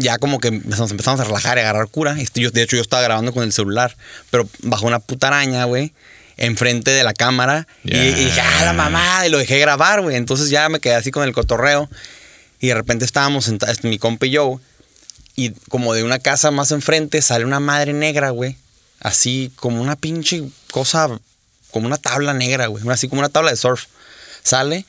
ya 0.01 0.18
como 0.18 0.39
que 0.39 0.51
nos 0.51 0.92
empezamos 0.92 1.19
a 1.19 1.24
relajar 1.24 1.57
y 1.57 1.62
a 1.62 1.63
agarrar 1.63 1.88
cura. 1.88 2.15
Este, 2.19 2.42
yo, 2.42 2.51
de 2.51 2.62
hecho, 2.63 2.75
yo 2.75 2.81
estaba 2.81 3.01
grabando 3.01 3.33
con 3.33 3.44
el 3.44 3.53
celular, 3.53 3.95
pero 4.30 4.48
bajo 4.63 4.86
una 4.88 5.00
puta 5.00 5.27
araña, 5.27 5.65
güey, 5.65 5.94
enfrente 6.38 6.92
de 6.92 7.03
la 7.03 7.13
cámara. 7.13 7.68
Y, 7.83 7.92
Ya. 7.92 8.06
y 8.06 8.13
dije, 8.25 8.42
ah, 8.42 8.65
la 8.65 8.74
mamá, 8.74 9.25
y 9.25 9.30
lo 9.30 9.38
dejé 9.38 9.59
grabar, 9.59 10.01
güey. 10.01 10.15
Entonces 10.15 10.50
ya 10.50 10.68
me 10.69 10.80
quedé 10.80 10.95
así 10.95 11.12
con 11.12 11.24
el 11.24 11.33
cotorreo. 11.33 11.89
Y 12.59 12.68
de 12.68 12.74
repente 12.75 13.06
estábamos 13.06 13.45
sentados, 13.45 13.83
mi 13.83 13.98
compa 13.98 14.27
y 14.27 14.31
yo, 14.31 14.59
y 15.36 15.51
como 15.69 15.94
de 15.94 16.03
una 16.03 16.19
casa 16.19 16.51
más 16.51 16.71
enfrente 16.71 17.21
sale 17.21 17.45
una 17.45 17.59
madre 17.59 17.94
negra, 17.94 18.30
güey. 18.30 18.57
Así 19.00 19.51
como 19.56 19.81
una 19.81 19.95
pinche 19.95 20.44
cosa, 20.69 21.07
como 21.71 21.88
una 21.88 21.98
tabla 21.98 22.33
negra, 22.36 22.68
güey. 22.68 22.88
Así 22.89 23.07
como 23.07 23.21
una 23.21 23.30
tabla 23.30 23.50
de 23.50 23.57
surf. 23.57 23.86
Sale 24.44 24.86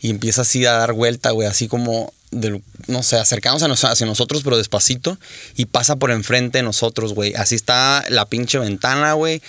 y 0.00 0.10
empieza 0.10 0.42
así 0.42 0.64
a 0.64 0.72
dar 0.72 0.92
vuelta, 0.92 1.30
güey. 1.30 1.48
Así 1.48 1.66
como, 1.66 2.12
del- 2.30 2.62
no 2.86 3.02
sé, 3.02 3.16
acercamos 3.16 3.62
a 3.62 3.68
nos- 3.68 3.84
hacia 3.84 4.06
nosotros, 4.06 4.42
pero 4.42 4.56
despacito. 4.56 5.18
Y 5.56 5.66
pasa 5.66 5.96
por 5.96 6.10
enfrente 6.10 6.58
de 6.58 6.62
nosotros, 6.64 7.14
güey. 7.14 7.34
Así 7.34 7.54
está 7.54 8.04
la 8.08 8.26
pinche 8.26 8.58
ventana, 8.58 9.12
güey. 9.14 9.42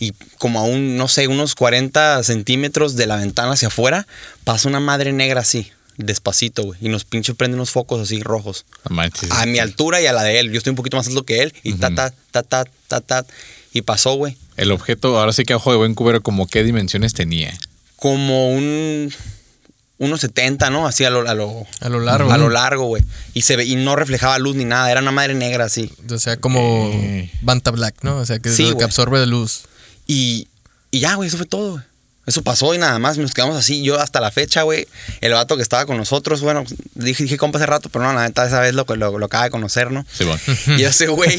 Y 0.00 0.12
como 0.38 0.58
a 0.60 0.64
un, 0.64 0.96
no 0.96 1.08
sé, 1.08 1.28
unos 1.28 1.54
40 1.54 2.22
centímetros 2.24 2.96
de 2.96 3.06
la 3.06 3.16
ventana 3.16 3.52
hacia 3.52 3.68
afuera, 3.68 4.06
pasa 4.42 4.68
una 4.68 4.80
madre 4.80 5.12
negra 5.12 5.40
así, 5.42 5.70
despacito, 5.96 6.64
güey. 6.64 6.78
Y 6.82 6.88
nos 6.88 7.04
pinche 7.04 7.32
prende 7.34 7.54
unos 7.56 7.70
focos 7.70 8.00
así 8.00 8.20
rojos. 8.22 8.64
Manches. 8.90 9.30
A 9.30 9.46
mi 9.46 9.60
altura 9.60 10.00
y 10.02 10.06
a 10.06 10.12
la 10.12 10.24
de 10.24 10.40
él. 10.40 10.50
Yo 10.50 10.58
estoy 10.58 10.70
un 10.70 10.76
poquito 10.76 10.96
más 10.96 11.06
alto 11.06 11.24
que 11.24 11.42
él. 11.42 11.54
Y 11.62 11.74
ta, 11.74 11.94
ta, 11.94 12.12
ta, 12.32 12.42
ta, 12.42 12.64
ta, 12.88 13.00
ta. 13.00 13.24
Y 13.72 13.82
pasó, 13.82 14.14
güey. 14.14 14.36
El 14.56 14.70
objeto, 14.72 15.18
ahora 15.18 15.32
sí 15.32 15.44
que 15.44 15.52
a 15.52 15.56
ojo 15.56 15.70
de 15.70 15.78
buen 15.78 15.94
cubero, 15.94 16.22
como 16.22 16.46
qué 16.48 16.62
dimensiones 16.64 17.14
tenía. 17.14 17.56
Como 17.96 18.50
un. 18.50 19.12
Unos 19.98 20.20
70, 20.22 20.70
¿no? 20.70 20.86
Así 20.88 21.04
a 21.04 21.10
lo, 21.10 21.28
a 21.28 21.34
lo, 21.34 21.66
A 21.80 21.88
lo 21.88 22.00
largo. 22.00 22.32
a 22.32 22.36
lo 22.38 22.48
largo, 22.50 22.86
güey. 22.86 23.04
Y 23.32 23.42
se 23.42 23.54
ve, 23.56 23.64
y 23.64 23.76
no 23.76 23.94
reflejaba 23.94 24.38
luz 24.38 24.56
ni 24.56 24.64
nada. 24.64 24.90
Era 24.90 25.00
una 25.00 25.12
madre 25.12 25.34
negra 25.34 25.64
así. 25.66 25.92
O 26.10 26.18
sea, 26.18 26.36
como 26.36 26.88
Ok. 26.88 26.94
Banta 27.42 27.70
Black, 27.70 27.94
¿no? 28.02 28.16
O 28.16 28.26
sea, 28.26 28.38
que 28.40 28.50
Sí, 28.50 28.74
que 28.76 28.82
absorbe 28.84 29.20
de 29.20 29.26
luz. 29.26 29.62
Y, 30.06 30.48
y 30.90 31.00
ya, 31.00 31.14
güey, 31.14 31.28
eso 31.28 31.36
fue 31.36 31.46
todo, 31.46 31.72
güey. 31.72 31.84
Eso 32.26 32.40
pasó 32.42 32.74
y 32.74 32.78
nada 32.78 32.98
más, 32.98 33.18
nos 33.18 33.34
quedamos 33.34 33.54
así. 33.54 33.82
Yo 33.82 34.00
hasta 34.00 34.18
la 34.18 34.30
fecha, 34.30 34.62
güey, 34.62 34.88
el 35.20 35.32
vato 35.34 35.56
que 35.56 35.62
estaba 35.62 35.84
con 35.84 35.98
nosotros, 35.98 36.40
bueno, 36.40 36.64
dije, 36.94 37.22
dije 37.24 37.36
compa 37.36 37.58
hace 37.58 37.66
rato, 37.66 37.90
pero 37.90 38.06
no, 38.06 38.14
la 38.14 38.22
neta, 38.26 38.46
esa 38.46 38.60
vez 38.60 38.72
lo, 38.74 38.86
lo, 38.96 39.18
lo 39.18 39.26
acaba 39.26 39.44
de 39.44 39.50
conocer, 39.50 39.90
¿no? 39.92 40.06
Sí, 40.10 40.24
bueno. 40.24 40.40
Y 40.78 40.84
ese 40.84 41.06
güey, 41.08 41.38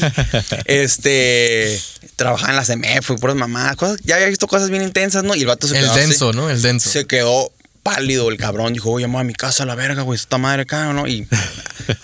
este, 0.66 1.80
trabajaba 2.16 2.50
en 2.50 2.56
la 2.56 2.64
CMF 2.64 3.10
y 3.10 3.16
puras 3.16 3.36
mamadas, 3.36 3.76
cosas, 3.76 3.98
ya 4.04 4.14
había 4.16 4.28
visto 4.28 4.46
cosas 4.46 4.70
bien 4.70 4.82
intensas, 4.82 5.24
¿no? 5.24 5.34
Y 5.34 5.40
el 5.40 5.46
vato 5.46 5.66
se 5.66 5.74
El 5.76 5.82
quedó 5.84 5.92
así. 5.92 6.00
denso, 6.02 6.32
¿no? 6.32 6.50
El 6.50 6.62
denso. 6.62 6.90
Se 6.90 7.06
quedó 7.06 7.50
pálido 7.86 8.28
el 8.30 8.36
cabrón. 8.36 8.72
Dijo, 8.72 8.90
voy 8.90 9.04
a 9.04 9.06
llamar 9.06 9.20
a 9.20 9.24
mi 9.24 9.32
casa 9.32 9.62
a 9.62 9.66
la 9.66 9.76
verga, 9.76 10.02
güey, 10.02 10.18
esta 10.18 10.38
madre 10.38 10.62
acá, 10.62 10.92
¿no? 10.92 11.06
Y 11.06 11.24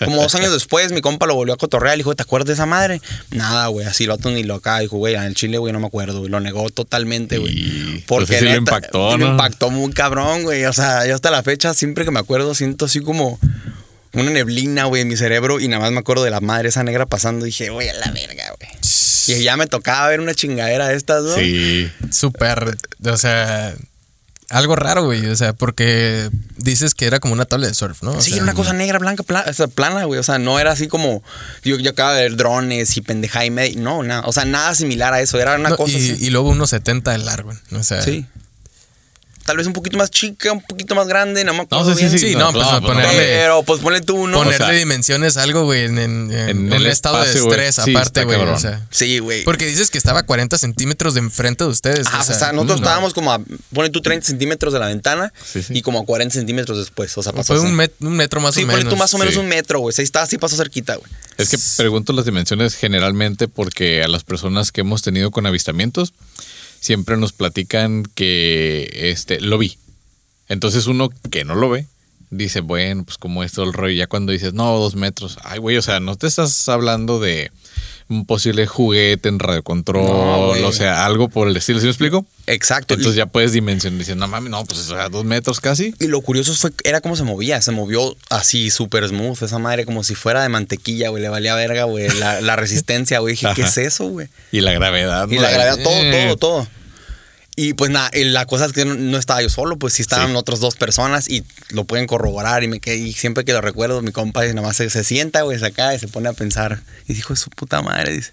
como 0.05 0.21
dos 0.21 0.33
años 0.33 0.53
después, 0.53 0.93
mi 0.93 1.01
compa 1.01 1.25
lo 1.25 1.35
volvió 1.35 1.53
a 1.53 1.57
cotorrear. 1.57 1.97
Le 1.97 2.03
dijo, 2.03 2.15
¿te 2.15 2.23
acuerdas 2.23 2.47
de 2.47 2.53
esa 2.53 2.65
madre? 2.65 3.01
Nada, 3.31 3.67
güey, 3.67 3.85
así 3.85 4.07
vato 4.07 4.31
ni 4.31 4.43
lo 4.43 4.55
acá. 4.55 4.79
Dijo, 4.79 4.95
güey, 4.95 5.15
en 5.15 5.23
el 5.23 5.35
Chile, 5.35 5.57
güey, 5.57 5.73
no 5.73 5.81
me 5.81 5.87
acuerdo, 5.87 6.19
güey. 6.19 6.31
Lo 6.31 6.39
negó 6.39 6.69
totalmente, 6.69 7.37
güey. 7.37 8.01
Porque 8.07 8.39
sí 8.39 8.45
lo 8.45 8.51
neta, 8.51 8.59
impactó, 8.59 9.17
Lo 9.17 9.25
¿no? 9.25 9.31
impactó 9.31 9.71
muy 9.71 9.91
cabrón, 9.91 10.43
güey. 10.43 10.63
O 10.63 10.71
sea, 10.73 11.05
yo 11.05 11.15
hasta 11.15 11.29
la 11.31 11.43
fecha, 11.43 11.73
siempre 11.73 12.05
que 12.05 12.11
me 12.11 12.21
acuerdo, 12.21 12.55
siento 12.55 12.85
así 12.85 13.01
como 13.01 13.37
una 14.13 14.29
neblina, 14.29 14.85
güey, 14.85 15.01
en 15.01 15.09
mi 15.09 15.17
cerebro. 15.17 15.59
Y 15.59 15.67
nada 15.67 15.81
más 15.81 15.91
me 15.91 15.99
acuerdo 15.99 16.23
de 16.23 16.31
la 16.31 16.39
madre 16.39 16.69
esa 16.69 16.83
negra 16.83 17.07
pasando. 17.07 17.45
Y 17.45 17.49
dije, 17.49 17.71
güey, 17.71 17.89
a 17.89 17.93
la 17.95 18.09
verga, 18.11 18.45
güey. 18.57 18.71
Y 19.27 19.43
ya 19.43 19.57
me 19.57 19.67
tocaba 19.67 20.07
ver 20.07 20.21
una 20.21 20.33
chingadera 20.33 20.87
de 20.87 20.95
estas, 20.95 21.23
¿no? 21.23 21.35
Sí. 21.35 21.91
Súper, 22.09 22.77
o 23.05 23.17
sea, 23.17 23.73
algo 24.49 24.75
raro, 24.75 25.05
güey. 25.05 25.25
O 25.27 25.35
sea, 25.35 25.53
porque 25.53 26.29
dices 26.57 26.93
que 26.95 27.05
era 27.05 27.19
como 27.19 27.33
una 27.33 27.45
tabla 27.45 27.67
de 27.67 27.73
surf, 27.73 28.03
¿no? 28.03 28.11
O 28.11 28.21
Sí, 28.21 28.29
sea, 28.31 28.35
era 28.37 28.43
una 28.43 28.53
cosa 28.53 28.73
negra, 28.73 28.99
blanca, 28.99 29.23
pla- 29.23 29.45
o 29.47 29.53
sea, 29.53 29.67
plana, 29.67 30.03
güey. 30.05 30.19
O 30.19 30.23
sea, 30.23 30.39
no 30.39 30.59
era 30.59 30.71
así 30.71 30.87
como. 30.87 31.23
Yo, 31.63 31.77
yo 31.77 31.91
acabo 31.91 32.13
de 32.13 32.21
ver 32.21 32.35
drones 32.35 32.95
y 32.97 33.01
pendeja 33.01 33.45
y 33.45 33.51
media. 33.51 33.79
No, 33.79 34.03
nada. 34.03 34.23
O 34.25 34.33
sea, 34.33 34.45
nada 34.45 34.73
similar 34.75 35.13
a 35.13 35.21
eso. 35.21 35.39
Era 35.39 35.55
una 35.55 35.69
no, 35.69 35.77
cosa 35.77 35.91
y, 35.97 36.11
así. 36.11 36.25
y 36.25 36.29
luego 36.29 36.49
unos 36.49 36.69
70 36.69 37.11
de 37.11 37.17
largo. 37.19 37.53
O 37.71 37.83
sea, 37.83 38.01
Sí. 38.01 38.25
Tal 39.45 39.57
vez 39.57 39.67
un 39.67 39.73
poquito 39.73 39.97
más 39.97 40.09
chica, 40.09 40.51
un 40.53 40.61
poquito 40.61 40.95
más 40.95 41.05
grande, 41.07 41.43
no 41.43 41.53
me 41.53 41.63
acuerdo. 41.63 41.89
No, 41.89 41.95
sí, 41.95 41.99
sí, 42.01 42.05
bien. 42.07 42.19
sí. 42.19 42.27
Sí, 42.29 42.35
no, 42.35 42.51
pues, 42.53 42.65
ponerle- 42.65 43.17
Pero 43.17 43.63
pues 43.63 43.81
ponle 43.81 43.99
tú, 44.01 44.27
¿no? 44.27 44.37
ponerle 44.37 44.63
O 44.65 44.67
sea, 44.69 44.77
dimensiones 44.77 45.35
a 45.35 45.43
algo, 45.43 45.65
güey, 45.65 45.83
en, 45.85 45.97
en- 45.99 46.31
en 46.31 46.49
en 46.49 46.57
un 46.67 46.73
el 46.73 46.87
estado 46.87 47.17
de 47.17 47.23
espacio, 47.23 47.49
estrés 47.49 47.75
Sí, 47.83 47.91
aparte, 47.91 48.23
güey. 48.23 48.37
O 48.37 48.39
cabrón. 48.39 48.59
sea, 48.61 48.87
Sí, 48.89 49.19
güey. 49.19 49.43
porque 49.43 49.65
dices 49.65 49.89
que 49.91 49.97
estaba 49.97 50.21
a 50.21 50.23
40 50.25 50.57
centímetros 50.57 51.13
de 51.13 51.19
enfrente 51.19 51.63
de 51.65 51.69
ustedes. 51.69 52.07
Ah, 52.11 52.19
o 52.21 52.23
sea, 52.23 52.35
o 52.35 52.39
sea, 52.39 52.51
nosotros 52.53 52.79
no. 52.79 52.85
estábamos 52.85 53.13
como 53.13 53.33
a, 53.33 53.39
ponle 53.73 53.89
tú 53.89 54.01
30 54.01 54.25
centímetros 54.25 54.71
de 54.73 54.79
la 54.79 54.87
ventana 54.87 55.33
Sí, 55.45 55.61
sí. 55.61 55.73
y 55.77 55.81
como 55.81 55.99
a 55.99 56.05
40 56.05 56.33
centímetros 56.33 56.77
después. 56.77 57.17
O 57.17 57.23
sea, 57.23 57.33
pasó 57.33 57.53
Fue 57.55 57.59
un, 57.69 57.75
met- 57.77 57.91
un 57.99 58.13
metro 58.15 58.39
más 58.39 58.55
Sí, 58.55 58.61
o 58.63 58.65
ponle 58.65 58.77
menos. 58.77 58.93
tú 58.93 58.97
más 58.97 59.13
o 59.13 59.17
menos 59.17 59.33
sí. 59.33 59.39
un 59.41 59.47
metro, 59.47 59.79
güey. 59.79 59.93
Ahí 59.97 60.03
está, 60.05 60.21
así 60.21 60.37
pasó 60.37 60.55
cerquita, 60.55 60.95
güey. 60.95 61.11
Es 61.37 61.49
que 61.49 61.57
pregunto 61.77 62.13
las 62.13 62.25
dimensiones 62.25 62.75
generalmente 62.75 63.47
porque 63.47 64.03
a 64.03 64.07
las 64.07 64.23
personas 64.23 64.71
que 64.71 64.81
hemos 64.81 65.01
tenido 65.01 65.31
con 65.31 65.45
avistamientos 65.47 66.13
siempre 66.83 67.15
nos 67.15 67.31
platican 67.31 68.03
que 68.03 68.89
este 68.93 69.39
lo 69.39 69.57
vi. 69.57 69.77
Entonces 70.49 70.85
uno 70.85 71.09
que 71.31 71.45
no 71.45 71.55
lo 71.55 71.69
ve 71.69 71.87
dice, 72.29 72.59
bueno, 72.59 73.05
pues 73.05 73.17
como 73.17 73.41
esto 73.41 73.63
el 73.63 73.71
rollo, 73.71 73.93
ya 73.93 74.07
cuando 74.07 74.33
dices, 74.33 74.53
no, 74.53 74.77
dos 74.77 74.95
metros, 74.95 75.37
ay, 75.43 75.59
güey, 75.59 75.77
o 75.77 75.81
sea, 75.81 76.01
no 76.01 76.17
te 76.17 76.27
estás 76.27 76.67
hablando 76.67 77.21
de 77.21 77.51
un 78.09 78.25
posible 78.25 78.65
juguete 78.67 79.29
en 79.29 79.39
radiocontrol, 79.39 80.05
No, 80.05 80.67
o 80.67 80.71
sea, 80.71 81.05
algo 81.05 81.29
por 81.29 81.47
el 81.47 81.57
estilo, 81.57 81.79
¿sí 81.79 81.85
me 81.85 81.91
explico? 81.91 82.25
Exacto. 82.47 82.93
Entonces 82.93 83.15
ya 83.15 83.25
puedes 83.25 83.53
dimensionar, 83.53 83.97
dices, 83.99 84.15
no 84.15 84.27
mames, 84.27 84.51
no, 84.51 84.63
pues 84.65 84.79
o 84.79 84.95
sea, 84.95 85.09
dos 85.09 85.23
metros 85.25 85.59
casi. 85.59 85.93
y 85.99 86.07
lo 86.07 86.21
curioso 86.21 86.53
fue, 86.53 86.71
era 86.83 87.01
cómo 87.01 87.15
se 87.15 87.23
movía. 87.23 87.61
Se 87.61 87.71
movió 87.71 88.15
así, 88.29 88.69
súper 88.69 89.07
smooth. 89.07 89.41
Esa 89.41 89.59
madre, 89.59 89.85
como 89.85 90.03
si 90.03 90.15
fuera 90.15 90.41
de 90.43 90.49
mantequilla, 90.49 91.09
güey. 91.09 91.21
Le 91.23 91.29
valía 91.29 91.55
verga, 91.55 91.85
güey. 91.85 92.09
La, 92.19 92.41
la 92.41 92.55
resistencia, 92.55 93.19
güey. 93.19 93.33
Dije, 93.33 93.47
¿qué 93.55 93.61
es 93.63 93.77
eso, 93.77 94.07
güey? 94.07 94.27
Y 94.51 94.61
la 94.61 94.73
gravedad. 94.73 95.27
Y 95.29 95.35
¿no? 95.35 95.41
la 95.41 95.51
gravedad, 95.51 95.77
todo, 95.83 95.93
Eh, 95.95 96.25
todo, 96.27 96.37
todo. 96.37 96.67
Y 97.55 97.73
pues 97.73 97.91
nada, 97.91 98.09
y 98.13 98.23
la 98.23 98.45
cosa 98.47 98.65
es 98.65 98.73
que 98.73 98.83
no, 98.83 98.95
no 98.95 99.17
estaba 99.17 99.41
yo 99.43 99.49
solo, 99.49 99.77
pues 99.77 99.93
sí 99.93 100.01
estaban 100.01 100.29
Sí. 100.31 100.35
otras 100.35 100.59
dos 100.59 100.75
personas 100.75 101.29
y 101.29 101.43
lo 101.69 101.83
pueden 101.83 102.07
corroborar. 102.07 102.63
Y 102.63 102.67
me 102.67 102.79
y 102.83 103.13
siempre 103.13 103.45
que 103.45 103.53
lo 103.53 103.61
recuerdo, 103.61 104.01
mi 104.01 104.11
compa 104.11 104.43
nada 104.45 104.61
más 104.61 104.77
se, 104.77 104.89
se 104.89 105.03
sienta, 105.03 105.43
güey, 105.43 105.59
se 105.59 105.67
acá 105.67 105.93
y 105.93 105.99
se 105.99 106.07
pone 106.07 106.29
a 106.29 106.33
pensar. 106.33 106.81
Y 107.07 107.13
dijo, 107.13 107.35
su 107.35 107.49
puta 107.51 107.81
madre, 107.83 108.13
dice. 108.13 108.31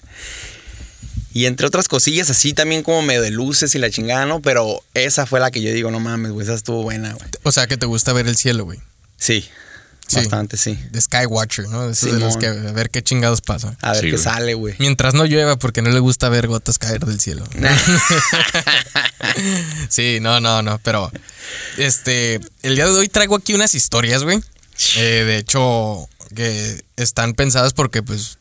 Y 1.33 1.45
entre 1.47 1.67
otras 1.67 1.87
cosillas, 1.87 2.29
así 2.31 2.55
también 2.55 2.83
como 2.83 3.03
medio 3.03 3.23
de 3.23 3.31
luces 3.31 3.75
y 3.75 3.79
la 3.79 3.91
chingada, 3.91 4.27
¿no? 4.27 4.41
Pero 4.41 4.83
esa 4.95 5.27
fue 5.27 5.39
la 5.39 5.51
que 5.51 5.61
yo 5.63 5.73
digo, 5.73 5.91
no 5.91 6.01
mames, 6.01 6.33
güey, 6.33 6.45
esa 6.45 6.55
estuvo 6.55 6.83
buena, 6.83 7.13
güey. 7.13 7.29
O 7.45 7.53
sea, 7.53 7.67
que 7.67 7.77
te 7.77 7.87
gusta 7.87 8.13
ver 8.13 8.27
el 8.27 8.37
cielo, 8.37 8.65
güey. 8.65 8.81
Sí, 9.17 9.45
Sí. 10.11 10.17
bastante, 10.17 10.57
sí. 10.57 10.79
De 10.91 11.01
Skywatcher, 11.01 11.69
¿no? 11.69 11.87
De 11.87 11.93
esos 11.93 12.13
de 12.13 12.19
los 12.19 12.35
Simón. 12.35 12.41
que 12.63 12.69
a 12.69 12.73
ver 12.73 12.91
qué 12.91 13.03
chingados 13.03 13.41
pasa. 13.41 13.77
A 13.81 13.93
ver 13.93 14.01
Sí, 14.01 14.07
qué 14.07 14.13
güey. 14.13 14.23
sale, 14.25 14.55
güey. 14.55 14.75
Mientras 14.79 15.15
no 15.15 15.25
llueva, 15.25 15.57
porque 15.57 15.83
no 15.83 15.91
le 15.91 16.01
gusta 16.01 16.29
ver 16.29 16.49
gotas 16.49 16.79
caer 16.79 17.05
del 17.07 17.21
cielo. 17.21 17.45
Sí, 19.89 20.19
no, 20.21 20.41
no, 20.41 20.63
no, 20.63 20.79
pero 20.83 21.11
este, 21.77 22.41
el 22.63 22.75
día 22.75 22.87
de 22.87 22.93
hoy 22.93 23.09
traigo 23.09 23.37
aquí 23.37 23.55
unas 23.55 23.75
historias, 23.75 24.23
güey. 24.23 24.41
Eh, 24.97 25.25
de 25.27 25.37
hecho, 25.39 26.09
que 26.35 26.83
están 26.97 27.35
pensadas 27.35 27.73
porque, 27.75 28.03
pues, 28.03 28.39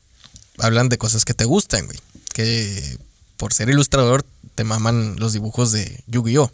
hablan 0.58 0.90
de 0.90 0.98
cosas 0.98 1.26
que 1.26 1.34
te 1.34 1.46
gustan, 1.46 1.86
güey. 1.86 2.00
Que 2.34 2.98
por 3.38 3.54
ser 3.54 3.70
ilustrador 3.70 4.26
te 4.56 4.64
maman 4.64 5.16
los 5.18 5.34
dibujos 5.34 5.72
de 5.72 6.04
Yu-Gi-Oh! 6.08 6.50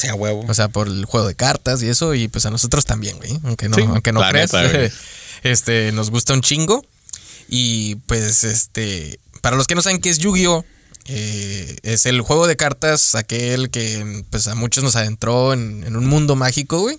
Sí, 0.00 0.08
a 0.08 0.14
huevo. 0.14 0.44
O 0.48 0.54
sea, 0.54 0.68
por 0.68 0.88
el 0.88 1.04
juego 1.04 1.26
de 1.28 1.34
cartas 1.34 1.82
y 1.82 1.88
eso, 1.88 2.14
y 2.14 2.28
pues 2.28 2.46
a 2.46 2.50
nosotros 2.50 2.84
también, 2.86 3.16
güey. 3.18 3.38
Aunque 3.44 3.68
no, 3.68 3.76
Sí, 3.76 3.82
aunque 3.82 4.12
no 4.12 4.20
creas. 4.26 4.52
neta, 4.52 4.90
este, 5.42 5.92
nos 5.92 6.10
gusta 6.10 6.32
un 6.32 6.40
chingo. 6.40 6.84
Y 7.48 7.96
pues, 8.06 8.44
este, 8.44 9.18
para 9.42 9.56
los 9.56 9.66
que 9.66 9.74
no 9.74 9.82
saben 9.82 10.00
qué 10.00 10.08
es 10.08 10.18
Yu-Gi-Oh! 10.18 10.64
eh, 11.06 11.76
es 11.82 12.06
el 12.06 12.20
juego 12.20 12.46
de 12.46 12.56
cartas, 12.56 13.14
aquel 13.14 13.70
que 13.70 14.24
pues 14.30 14.46
a 14.46 14.54
muchos 14.54 14.84
nos 14.84 14.96
adentró 14.96 15.52
en, 15.52 15.82
en 15.84 15.96
un 15.96 16.06
mundo 16.06 16.36
mágico, 16.36 16.78
güey. 16.80 16.98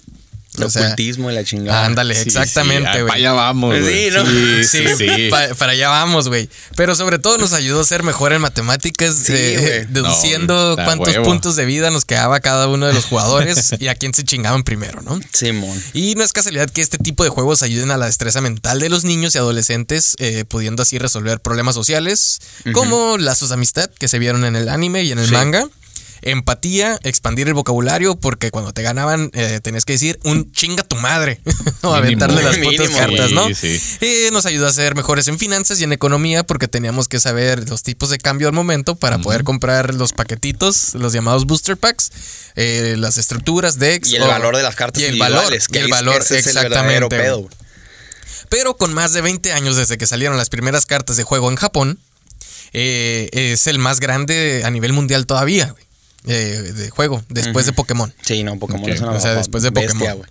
El 0.58 0.65
O 0.65 0.70
sea, 0.70 0.81
ocultismo 0.84 1.31
y 1.31 1.34
la 1.34 1.46
chingada. 1.46 1.86
ándale, 1.86 2.13
sí, 2.13 2.24
exactamente, 2.24 2.89
sí, 2.91 3.00
güey. 3.00 3.08
para 3.08 3.13
allá 3.15 3.31
vamos. 3.31 3.75
Sí. 3.77 4.08
¿no? 4.12 4.25
Sí, 4.25 4.63
sí, 4.65 4.84
Sí, 4.98 5.08
sí. 5.15 5.29
pa- 5.29 5.55
para 5.55 5.72
allá 5.72 5.88
vamos, 5.88 6.27
güey. 6.27 6.50
Pero 6.75 6.93
sobre 6.96 7.20
todo 7.20 7.38
nos 7.38 7.53
ayudó 7.53 7.79
a 7.79 7.86
ser 7.86 8.03
mejor 8.03 8.34
en 8.34 8.41
matemáticas, 8.41 9.29
eh, 9.29 9.86
güey. 9.86 9.93
deduciendo 9.93 10.75
No, 10.75 10.84
cuántos 10.84 11.08
huevo. 11.08 11.24
puntos 11.24 11.55
de 11.55 11.63
vida 11.65 11.89
nos 11.89 12.03
quedaba 12.03 12.41
cada 12.41 12.67
uno 12.67 12.86
de 12.86 12.93
los 12.93 13.05
jugadores 13.05 13.72
y 13.79 13.88
a 13.88 13.96
quién 13.96 14.13
se 14.13 14.25
chingaban 14.25 14.63
primero, 14.63 15.01
¿no? 15.01 15.20
Simón. 15.31 15.81
Y 15.93 16.15
no 16.15 16.24
es 16.25 16.34
casualidad 16.34 16.70
que 16.70 16.81
este 16.81 16.98
tipo 16.98 17.24
de 17.24 17.29
juegos 17.29 17.63
ayuden 17.63 17.89
a 17.91 17.98
la 17.98 18.08
destreza 18.08 18.41
mental 18.41 18.81
de 18.81 18.89
los 18.89 19.05
niños 19.05 19.34
y 19.36 19.38
adolescentes, 19.38 20.15
eh, 20.20 20.43
pudiendo 20.48 20.84
así 20.84 20.98
resolver 21.00 21.39
problemas 21.39 21.75
sociales, 21.75 22.39
como 22.74 23.17
lazos 23.17 23.50
de 23.50 23.55
amistad 23.55 23.89
que 23.98 24.10
se 24.10 24.20
vieron 24.20 24.43
en 24.43 24.58
el 24.58 24.67
anime 24.67 25.03
y 25.03 25.12
en 25.13 25.20
el 25.20 25.27
Sí. 25.27 25.31
manga. 25.34 25.65
Empatía, 26.23 26.99
expandir 27.03 27.47
el 27.47 27.53
vocabulario, 27.53 28.15
porque 28.15 28.51
cuando 28.51 28.73
te 28.73 28.81
ganaban 28.83 29.31
eh, 29.33 29.59
tenías 29.63 29.85
que 29.85 29.93
decir 29.93 30.19
un 30.23 30.51
chinga 30.51 30.83
tu 30.83 30.95
madre 30.97 31.41
o 31.45 31.49
Mínimo. 31.87 31.95
aventarle 31.95 32.43
las 32.43 32.57
putas 32.57 32.87
Mínimo. 32.89 32.97
cartas, 32.99 33.31
¿no? 33.31 33.47
Sí, 33.47 33.55
sí. 33.79 33.81
Eh, 34.01 34.29
nos 34.31 34.45
ayudó 34.45 34.67
a 34.67 34.71
ser 34.73 34.95
mejores 34.95 35.27
en 35.27 35.39
finanzas 35.39 35.79
y 35.81 35.83
en 35.83 35.93
economía 35.93 36.43
porque 36.43 36.67
teníamos 36.67 37.07
que 37.07 37.19
saber 37.19 37.67
los 37.69 37.81
tipos 37.83 38.09
de 38.09 38.19
cambio 38.19 38.47
al 38.47 38.53
momento 38.53 38.95
para 38.95 39.17
poder 39.17 39.43
comprar 39.43 39.95
los 39.95 40.13
paquetitos, 40.13 40.93
los 40.95 41.11
llamados 41.13 41.45
booster 41.45 41.75
packs, 41.77 42.11
eh, 42.55 42.95
las 42.97 43.17
estructuras, 43.17 43.79
decks. 43.79 44.11
Y 44.11 44.17
el 44.17 44.23
o- 44.23 44.27
valor 44.27 44.55
de 44.57 44.63
las 44.63 44.75
cartas 44.75 45.01
y 45.01 45.05
el 45.05 45.17
valor, 45.17 45.51
y 45.53 45.77
el 45.77 45.87
valor, 45.89 46.21
ese 46.21 46.39
es 46.39 46.47
el 46.47 46.53
verdadero 46.55 47.07
exactamente. 47.07 47.55
Pero 48.49 48.75
con 48.75 48.93
más 48.93 49.13
de 49.13 49.21
20 49.21 49.53
años 49.53 49.77
desde 49.77 49.97
que 49.97 50.05
salieron 50.05 50.37
las 50.37 50.49
primeras 50.49 50.85
cartas 50.85 51.15
de 51.17 51.23
juego 51.23 51.49
en 51.49 51.55
Japón, 51.55 51.99
eh, 52.73 53.29
es 53.31 53.67
el 53.67 53.79
más 53.79 53.99
grande 53.99 54.63
a 54.65 54.69
nivel 54.69 54.93
mundial 54.93 55.25
todavía, 55.25 55.71
güey, 55.71 55.83
eh, 56.27 56.71
de 56.75 56.89
juego, 56.89 57.23
después 57.29 57.65
de 57.65 57.73
Pokémon. 57.73 58.13
Sí, 58.25 58.43
no, 58.43 58.57
Pokémon 58.59 58.83
Ok, 58.83 58.89
es 58.89 59.01
una 59.01 59.11
o 59.11 59.19
sea, 59.19 59.35
después 59.35 59.63
de 59.63 59.69
bestia, 59.71 59.93
Pokémon. 59.93 60.17
güey. 60.17 60.29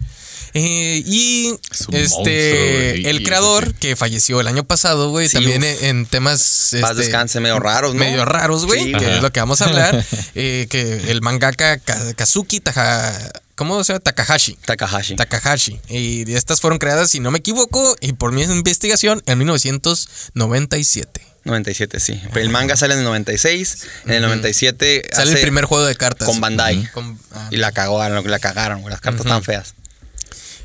Eh, 0.53 1.03
y 1.07 1.47
Es 1.71 1.81
este 1.83 1.95
monstruo, 1.95 3.11
el 3.11 3.23
creador 3.25 3.73
que 3.75 3.95
falleció 3.95 4.41
el 4.41 4.49
año 4.49 4.65
pasado, 4.65 5.11
güey, 5.11 5.29
Sí, 5.29 5.35
también 5.37 5.63
uf. 5.63 5.83
en, 5.85 6.07
temas 6.07 6.41
Paz 6.81 6.91
este, 6.91 7.03
descanse, 7.03 7.39
medio 7.39 7.61
raros, 7.61 7.95
¿no? 7.95 8.01
medio 8.01 8.25
raros, 8.25 8.67
güey, 8.67 8.87
Sí, 8.87 8.91
que 8.91 8.97
Ajá. 9.07 9.17
es 9.17 9.23
lo 9.23 9.31
que 9.33 9.39
vamos 9.39 9.61
a 9.61 9.67
hablar, 9.67 10.05
eh, 10.35 10.67
que 10.69 11.11
el 11.13 11.21
mangaka 11.23 11.79
Ka- 11.79 12.15
Kazuki 12.15 12.59
Taha, 12.59 13.31
¿cómo 13.55 13.85
se 13.85 13.93
llama? 13.93 14.01
Takahashi. 14.01 14.59
Takahashi. 14.65 15.15
Takahashi. 15.15 15.79
Y 15.89 16.33
estas 16.35 16.61
fueron 16.61 16.81
creadas, 16.81 17.13
si 17.13 17.21
no 17.21 17.31
me 17.31 17.39
equivoco, 17.39 17.95
y 18.01 18.15
por 18.15 18.33
mi 18.33 18.43
investigación, 18.43 19.23
en 19.27 19.39
1997. 19.39 21.21
97, 21.45 22.01
sí. 22.01 22.21
Pero 22.33 22.45
el 22.45 22.51
manga 22.51 22.77
sale 22.77 22.95
en 22.95 23.01
el 23.01 23.05
96. 23.07 23.87
En 24.07 24.13
el 24.13 24.23
97 24.23 25.09
Sale 25.13 25.23
hace 25.23 25.33
el 25.39 25.41
primer 25.43 25.65
juego 25.65 25.85
de 25.87 25.95
cartas. 25.97 26.27
con 26.27 26.41
Bandai. 26.41 26.87
Con- 26.93 27.19
ah, 27.33 27.49
Y 27.51 27.57
la 27.57 27.73
cagaron, 27.73 28.29
la 28.31 28.39
cagaron, 28.39 28.83
güey. 28.83 28.91
Las 28.93 29.01
cartas 29.01 29.25
tan 29.27 29.43
feas. 29.43 29.75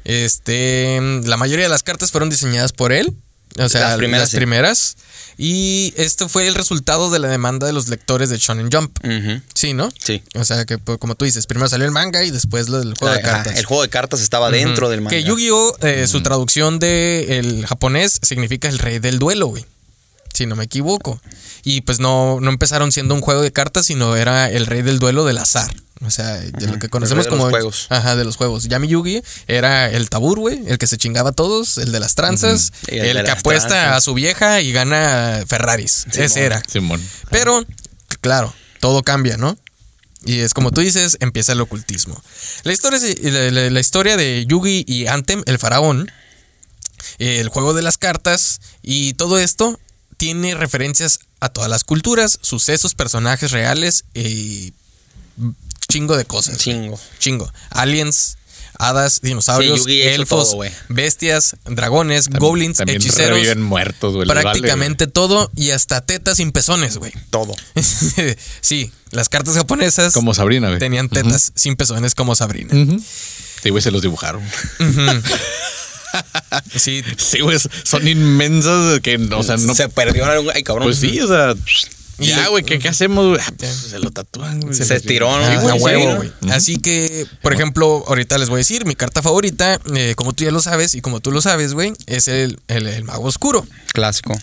Este, 0.03 0.99
la 1.23 1.37
mayoría 1.37 1.65
de 1.65 1.69
las 1.69 1.83
cartas 1.83 2.11
fueron 2.11 2.29
diseñadas 2.29 2.73
por 2.73 2.91
él. 2.91 3.13
O 3.57 3.69
sea, 3.69 3.81
Las 3.97 3.99
las 3.99 4.31
primeras. 4.31 4.97
Y 5.37 5.93
esto 5.97 6.29
fue 6.29 6.47
el 6.47 6.55
resultado 6.55 7.09
de 7.09 7.19
la 7.19 7.27
demanda 7.29 7.67
de 7.67 7.73
los 7.73 7.87
lectores 7.87 8.29
de 8.29 8.37
Shonen 8.37 8.69
Jump. 8.71 8.97
Sí, 9.53 9.73
¿no? 9.73 9.89
Sí. 9.97 10.23
O 10.35 10.43
sea, 10.45 10.65
que 10.65 10.77
pues, 10.77 10.97
como 10.97 11.15
tú 11.15 11.25
dices, 11.25 11.45
primero 11.45 11.67
salió 11.69 11.85
el 11.85 11.91
manga 11.91 12.23
y 12.23 12.31
después 12.31 12.69
lo 12.69 12.79
del 12.79 12.93
juego 12.95 13.13
de 13.15 13.21
cartas. 13.21 13.57
El 13.57 13.65
juego 13.65 13.83
de 13.83 13.89
cartas 13.89 14.21
estaba 14.21 14.49
dentro 14.51 14.89
del 14.89 15.01
manga. 15.01 15.15
Que 15.15 15.23
Yu-Gi-Oh! 15.23 15.77
eh, 15.81 16.07
su 16.07 16.21
traducción 16.21 16.79
de 16.79 17.39
el 17.39 17.65
japonés 17.65 18.19
significa 18.21 18.67
el 18.69 18.77
rey 18.79 18.99
del 18.99 19.19
duelo, 19.19 19.47
güey. 19.47 19.65
Si 20.35 20.45
no 20.45 20.55
me 20.55 20.65
equivoco. 20.65 21.19
Y 21.63 21.81
pues 21.81 21.99
no, 21.99 22.39
no 22.41 22.49
empezaron 22.49 22.91
siendo 22.91 23.15
un 23.15 23.21
juego 23.21 23.41
de 23.41 23.51
cartas, 23.51 23.85
sino 23.87 24.15
era 24.15 24.49
el 24.51 24.65
rey 24.67 24.81
del 24.83 24.99
duelo 24.99 25.25
del 25.25 25.37
azar. 25.39 25.73
O 26.05 26.09
sea, 26.11 26.35
de 26.35 26.67
lo 26.67 26.77
que 26.77 26.89
conocemos 26.89 27.23
rey 27.25 27.31
de 27.31 27.37
los 27.37 27.39
como. 27.39 27.49
juegos. 27.49 27.87
Ajá, 27.89 28.15
de 28.17 28.25
los 28.25 28.35
juegos. 28.35 28.65
Yami 28.67 28.87
Yugi 28.89 29.23
era 29.47 29.89
el 29.89 30.09
tabur, 30.09 30.39
güey, 30.39 30.61
el 30.67 30.77
que 30.77 30.87
se 30.87 30.97
chingaba 30.97 31.29
a 31.29 31.33
todos, 31.33 31.77
el 31.77 31.91
de 31.93 31.99
las 32.01 32.15
tranzas, 32.15 32.73
el 32.87 33.23
que 33.23 33.31
apuesta 33.31 33.69
tranzas. 33.69 33.97
a 33.97 34.01
su 34.01 34.13
vieja 34.13 34.59
y 34.61 34.73
gana 34.73 35.41
Ferraris. 35.47 36.05
Simón. 36.11 36.25
Ese 36.25 36.41
era. 36.45 36.61
Simón. 36.69 37.01
Pero, 37.31 37.63
claro, 38.19 38.53
todo 38.81 39.03
cambia, 39.03 39.37
¿no? 39.37 39.57
Y 40.25 40.39
es 40.41 40.53
como 40.53 40.71
tú 40.71 40.81
dices, 40.81 41.17
empieza 41.21 41.53
el 41.53 41.61
ocultismo. 41.61 42.21
La 42.63 42.73
historia, 42.73 42.99
la- 43.51 43.69
la 43.69 43.79
historia 43.79 44.17
de 44.17 44.45
Yugi 44.47 44.83
y 44.87 45.07
Antem, 45.07 45.43
el 45.45 45.57
faraón, 45.59 46.11
el 47.19 47.47
juego 47.49 47.73
de 47.73 47.81
las 47.83 47.97
cartas 47.97 48.59
y 48.81 49.13
todo 49.13 49.37
esto 49.39 49.79
tiene 50.17 50.55
referencias 50.55 51.19
a 51.39 51.49
todas 51.49 51.69
las 51.69 51.83
culturas, 51.83 52.39
sucesos, 52.41 52.95
personajes 52.95 53.51
reales 53.51 54.05
y 54.13 54.73
chingo 55.87 56.17
de 56.17 56.25
cosas. 56.25 56.57
Chingo. 56.57 56.99
Chingo. 57.19 57.51
Aliens, 57.69 58.37
hadas, 58.77 59.21
dinosaurios, 59.21 59.83
Sí, 59.83 60.01
elfos, 60.01 60.51
todo, 60.51 60.61
bestias, 60.89 61.55
dragones, 61.65 62.25
También- 62.25 62.39
goblins, 62.41 62.77
también 62.77 62.97
hechiceros. 63.01 63.37
reviven 63.37 63.61
muertos, 63.61 64.13
güey. 64.15 64.25
les 64.25 64.35
vale, 64.35 64.41
prácticamente 64.41 65.07
todo 65.07 65.51
y 65.55 65.71
hasta 65.71 66.01
tetas 66.01 66.37
sin 66.37 66.51
pezones, 66.51 66.97
güey. 66.97 67.13
Todo. 67.29 67.53
sí, 68.61 68.91
las 69.11 69.29
cartas 69.29 69.55
japonesas. 69.55 70.13
Como 70.13 70.33
Sabrina, 70.33 70.67
güey. 70.69 70.79
tenían 70.79 71.09
tetas 71.09 71.51
sin 71.55 71.75
pezones 71.75 72.15
como 72.15 72.35
Sabrina. 72.35 72.73
Ujú. 72.75 73.01
Sí, 73.63 73.69
güey, 73.69 73.81
se 73.81 73.91
los 73.91 74.01
dibujaron. 74.01 74.43
Sí, 76.75 77.03
Sí, 77.17 77.39
güey, 77.41 77.57
son 77.83 78.07
inmensas 78.07 78.99
que, 79.01 79.15
o 79.17 79.43
sea, 79.43 79.57
no... 79.57 79.75
Se 79.75 79.89
perdió 79.89 80.25
algún. 80.25 80.51
Ay, 80.53 80.63
cabrón. 80.63 80.85
Pues 80.87 80.97
sí, 80.97 81.19
o 81.19 81.27
sea... 81.27 81.53
Ya, 82.17 82.47
güey, 82.47 82.63
¿qué, 82.63 82.79
qué 82.79 82.87
hacemos? 82.87 83.37
Ah, 83.41 83.51
pues, 83.57 83.71
se 83.75 83.99
lo 83.99 84.09
tatúan, 84.09 84.61
güey. 84.61 84.73
Se 84.73 84.95
estiró, 84.95 85.29
¿no? 85.37 85.43
Ah, 85.45 85.51
Sí, 85.51 85.57
güey, 85.57 85.77
a 85.77 85.81
huevo, 85.81 86.15
güey. 86.15 86.31
Así 86.49 86.77
que, 86.77 87.25
por 87.41 87.53
ejemplo, 87.53 88.05
ahorita 88.07 88.37
les 88.37 88.47
voy 88.47 88.55
a 88.55 88.59
decir, 88.59 88.85
mi 88.85 88.95
carta 88.95 89.21
favorita, 89.21 89.79
eh, 89.93 90.13
como 90.15 90.31
tú 90.31 90.45
ya 90.45 90.51
lo 90.51 90.61
sabes 90.61 90.95
y 90.95 91.01
como 91.01 91.19
tú 91.19 91.31
lo 91.33 91.41
sabes, 91.41 91.73
güey, 91.73 91.91
es 92.07 92.29
el, 92.29 92.57
el, 92.69 92.87
el 92.87 93.03
mago 93.03 93.25
oscuro. 93.25 93.67
Clásico. 93.91 94.33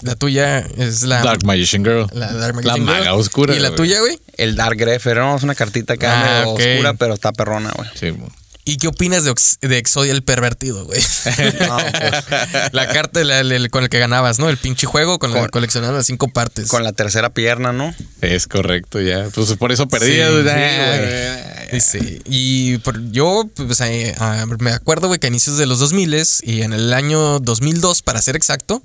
La 0.00 0.16
tuya 0.16 0.60
es 0.78 1.02
la... 1.02 1.22
Dark 1.22 1.44
Magician 1.44 1.84
Girl. 1.84 2.06
La, 2.14 2.32
Dark 2.32 2.54
La 2.56 2.62
Magician 2.72 2.76
Girl. 2.86 2.98
maga 3.00 3.14
oscura. 3.14 3.54
¿Y 3.54 3.58
la 3.58 3.74
tuya, 3.74 4.00
güey? 4.00 4.18
El 4.38 4.56
Dark 4.56 4.78
Greffer, 4.78 5.18
¿no? 5.18 5.36
Es 5.36 5.42
una 5.42 5.54
cartita 5.54 5.92
acá 5.94 6.44
Ah, 6.44 6.48
oscura, 6.48 6.94
pero 6.94 7.12
está 7.12 7.32
perrona, 7.32 7.70
güey. 7.76 7.86
Sí, 7.96 8.08
güey. 8.08 8.30
¿Y 8.64 8.76
qué 8.76 8.88
opinas 8.88 9.24
de, 9.24 9.30
Ox- 9.30 9.58
de 9.60 9.78
Exodia 9.78 10.12
el 10.12 10.22
pervertido, 10.22 10.84
güey? 10.84 11.00
No, 11.60 11.76
pues, 11.78 12.72
la 12.72 12.88
carta 12.88 13.24
la- 13.24 13.42
la- 13.42 13.68
con 13.70 13.82
el 13.84 13.88
que 13.88 13.98
ganabas, 13.98 14.38
¿no? 14.38 14.48
El 14.48 14.58
pinche 14.58 14.86
juego 14.86 15.18
con, 15.18 15.30
la 15.32 15.38
Con- 15.38 15.46
que 15.46 15.50
coleccionabas 15.50 15.96
las 15.96 16.06
cinco 16.06 16.28
partes. 16.28 16.68
con 16.68 16.84
la 16.84 16.92
tercera 16.92 17.30
pierna, 17.30 17.72
¿no? 17.72 17.94
Es 18.20 18.46
correcto, 18.46 19.00
ya. 19.00 19.28
Pues 19.34 19.54
por 19.54 19.72
eso 19.72 19.88
perdí. 19.88 20.12
Sí, 20.12 20.18
güey. 20.20 21.80
sí, 21.80 22.20
y 22.26 22.78
por- 22.78 23.10
yo 23.10 23.48
pues, 23.56 23.80
eh, 23.80 24.14
ah, 24.18 24.44
me 24.58 24.72
acuerdo, 24.72 25.08
güey, 25.08 25.18
que 25.20 25.26
a 25.26 25.30
inicios 25.30 25.56
de 25.56 25.66
los 25.66 25.78
2000 25.78 26.10
y 26.42 26.62
en 26.62 26.72
el 26.72 26.92
año 26.92 27.38
2002, 27.40 28.02
para 28.02 28.20
ser 28.20 28.36
exacto, 28.36 28.82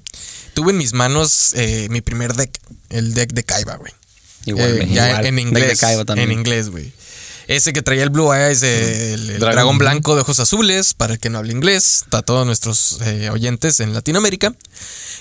tuve 0.54 0.72
en 0.72 0.78
mis 0.78 0.94
manos 0.94 1.52
eh, 1.56 1.88
mi 1.90 2.02
primer 2.02 2.34
deck, 2.34 2.52
el 2.90 3.14
deck 3.14 3.32
de 3.34 3.44
Kaiba, 3.44 3.76
güey. 3.76 3.92
Igual, 4.46 4.78
Eh, 4.82 4.88
ya 4.92 5.10
igual. 5.10 5.26
en 5.26 5.36
Deck 5.36 5.44
de 5.46 5.50
inglés. 5.62 5.80
Kaiba 5.80 6.06
también. 6.06 6.32
En 6.32 6.38
inglés, 6.40 6.70
güey. 6.70 6.94
Ese 7.48 7.74
que 7.74 7.82
traía 7.82 8.04
el 8.04 8.10
Blue 8.10 8.34
Eyes, 8.34 8.64
el, 8.64 9.30
el 9.30 9.40
Dragón. 9.40 9.78
blanco 9.78 10.16
de 10.16 10.22
ojos 10.22 10.40
azules, 10.40 10.94
para 10.94 11.14
el 11.14 11.20
que 11.20 11.30
no 11.30 11.38
hable 11.38 11.54
inglés, 11.54 12.04
a 12.12 12.22
todos 12.22 12.46
nuestros 12.46 13.00
eh, 13.02 13.30
oyentes 13.30 13.80
en 13.80 13.94
Latinoamérica. 13.94 14.54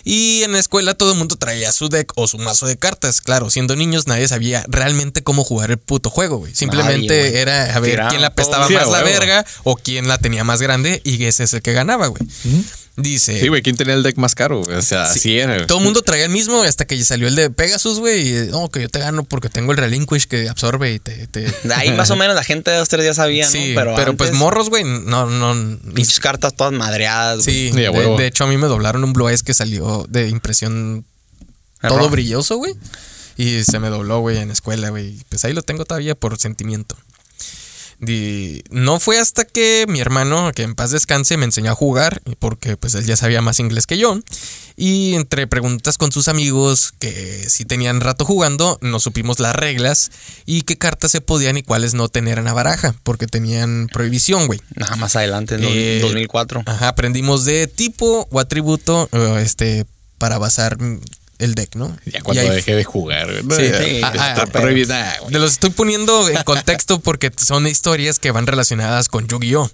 Y 0.04 0.42
en 0.42 0.52
la 0.52 0.58
escuela 0.58 0.94
todo 0.94 1.12
el 1.12 1.18
mundo 1.18 1.36
traía 1.36 1.72
su 1.72 1.88
deck 1.88 2.12
o 2.16 2.26
su 2.28 2.38
mazo 2.38 2.66
de 2.66 2.76
cartas. 2.76 3.20
Claro, 3.20 3.48
siendo 3.48 3.74
niños 3.76 4.06
nadie 4.06 4.28
sabía 4.28 4.64
realmente 4.68 5.22
cómo 5.22 5.44
jugar 5.44 5.70
el 5.70 5.78
puto 5.78 6.10
juego, 6.10 6.38
güey. 6.38 6.54
Simplemente 6.54 7.16
Nadie, 7.16 7.30
güey. 7.30 7.40
era 7.42 7.74
a 7.74 7.80
ver 7.80 8.02
quién 8.10 8.20
la. 8.20 8.32
Sí, 8.36 8.74
más 8.74 8.88
la 8.90 9.02
verga 9.02 9.46
o 9.62 9.76
quién 9.76 10.08
la 10.08 10.18
tenía 10.18 10.44
más 10.44 10.60
grande 10.60 11.00
y 11.04 11.24
ese 11.24 11.44
es 11.44 11.54
el 11.54 11.62
que 11.62 11.72
ganaba, 11.72 12.08
güey. 12.08 12.22
Dice... 12.96 13.40
Sí, 13.40 13.48
güey, 13.48 13.60
¿quién 13.62 13.76
tenía 13.76 13.94
el 13.94 14.04
deck 14.04 14.16
más 14.18 14.36
caro? 14.36 14.62
güey? 14.62 14.76
O 14.76 14.82
sea, 14.82 15.06
Sí, 15.06 15.18
así 15.18 15.38
era. 15.38 15.54
güey. 15.54 15.66
Todo 15.66 15.78
el 15.78 15.84
mundo 15.84 16.02
traía 16.02 16.26
el 16.26 16.30
mismo 16.30 16.62
hasta 16.62 16.84
que 16.84 17.02
salió 17.04 17.26
el 17.26 17.34
de 17.34 17.50
Pegasus, 17.50 17.98
güey. 17.98 18.28
Y 18.28 18.46
no, 18.50 18.68
que 18.68 18.82
yo 18.82 18.88
te 18.88 19.00
gano 19.00 19.24
porque 19.24 19.48
tengo 19.48 19.72
el 19.72 19.78
Relinquish 19.78 20.26
que 20.26 20.48
absorbe 20.48 20.92
y 20.94 20.98
te. 21.00 21.26
te- 21.26 21.40
De 21.64 21.74
ahí 21.74 21.90
más 21.92 22.10
o 22.10 22.16
menos 22.16 22.36
la 22.36 22.44
gente 22.44 22.70
de 22.70 22.78
los 22.78 22.88
tres 22.88 23.04
ya 23.04 23.12
sabía, 23.14 23.48
sí, 23.48 23.74
¿no? 23.74 23.94
pero, 23.96 24.16
pues 24.16 24.30
antes, 24.30 24.38
morros, 24.38 24.70
güey, 24.70 24.84
no, 24.84 25.26
no. 25.28 25.78
Pinches 25.92 26.20
cartas 26.20 26.54
todas 26.54 26.72
madreadas. 26.72 27.44
güey. 27.44 27.70
Sí, 27.70 27.70
de, 27.72 27.88
huevo. 27.90 28.16
de 28.16 28.26
hecho 28.28 28.44
a 28.44 28.46
mí 28.46 28.56
me 28.56 28.68
doblaron 28.68 29.02
un 29.02 29.12
Blue 29.12 29.28
Eyes 29.28 29.42
que 29.42 29.54
salió 29.54 30.06
de 30.08 30.28
impresión 30.28 31.04
todo 31.82 32.08
brilloso, 32.10 32.56
güey. 32.58 32.74
Y 33.36 33.64
se 33.64 33.80
me 33.80 33.88
dobló, 33.90 34.20
güey, 34.20 34.38
en 34.38 34.52
escuela, 34.52 34.90
güey. 34.90 35.18
Pues 35.28 35.44
ahí 35.44 35.52
lo 35.52 35.62
tengo 35.62 35.84
todavía 35.84 36.14
por 36.14 36.38
sentimiento. 36.38 36.96
No 38.70 39.00
fue 39.00 39.18
hasta 39.18 39.44
que 39.44 39.84
mi 39.88 40.00
hermano, 40.00 40.52
que 40.54 40.62
en 40.62 40.74
paz 40.74 40.90
descanse, 40.90 41.36
me 41.36 41.44
enseñó 41.44 41.70
a 41.72 41.74
jugar, 41.74 42.22
porque 42.38 42.76
pues 42.76 42.94
él 42.94 43.04
ya 43.04 43.16
sabía 43.16 43.40
más 43.42 43.58
inglés 43.60 43.86
que 43.86 43.98
yo. 43.98 44.18
Y 44.76 45.14
entre 45.14 45.46
preguntas 45.46 45.98
con 45.98 46.10
sus 46.10 46.26
amigos, 46.28 46.92
que 46.98 47.48
si 47.48 47.64
tenían 47.64 48.00
rato 48.00 48.24
jugando, 48.24 48.78
nos 48.80 49.04
supimos 49.04 49.38
las 49.38 49.54
reglas 49.54 50.10
y 50.46 50.62
qué 50.62 50.76
cartas 50.76 51.12
se 51.12 51.20
podían 51.20 51.56
y 51.56 51.62
cuáles 51.62 51.94
no 51.94 52.08
tener 52.08 52.38
en 52.38 52.44
la 52.46 52.52
baraja, 52.52 52.94
porque 53.04 53.26
tenían 53.26 53.88
prohibición, 53.92 54.46
güey. 54.46 54.60
Nada 54.74 54.96
más 54.96 55.14
adelante, 55.14 55.54
en 55.54 55.64
Eh, 55.64 56.00
2004. 56.02 56.62
Ajá, 56.66 56.88
aprendimos 56.88 57.44
de 57.44 57.66
tipo 57.68 58.26
o 58.30 58.40
atributo 58.40 59.08
eh, 59.12 59.40
este, 59.42 59.86
para 60.18 60.38
basar 60.38 60.76
el 61.38 61.54
deck, 61.54 61.74
¿no? 61.74 61.96
Ya 62.06 62.18
Y 62.18 62.22
cuando 62.22 62.42
ahí- 62.42 62.50
dejé 62.50 62.74
de 62.74 62.84
jugar. 62.84 63.42
güey. 63.42 63.58
Sí, 63.70 63.74
sí, 63.76 64.00
ah, 64.02 64.12
ah. 64.38 64.46
Te 65.30 65.38
los 65.38 65.52
estoy 65.52 65.70
poniendo 65.70 66.28
en 66.28 66.42
contexto 66.44 67.00
porque 67.00 67.32
son 67.36 67.66
historias 67.66 68.18
que 68.18 68.30
van 68.30 68.46
relacionadas 68.46 69.08
con 69.08 69.26
Yu-Gi-Oh! 69.26 69.70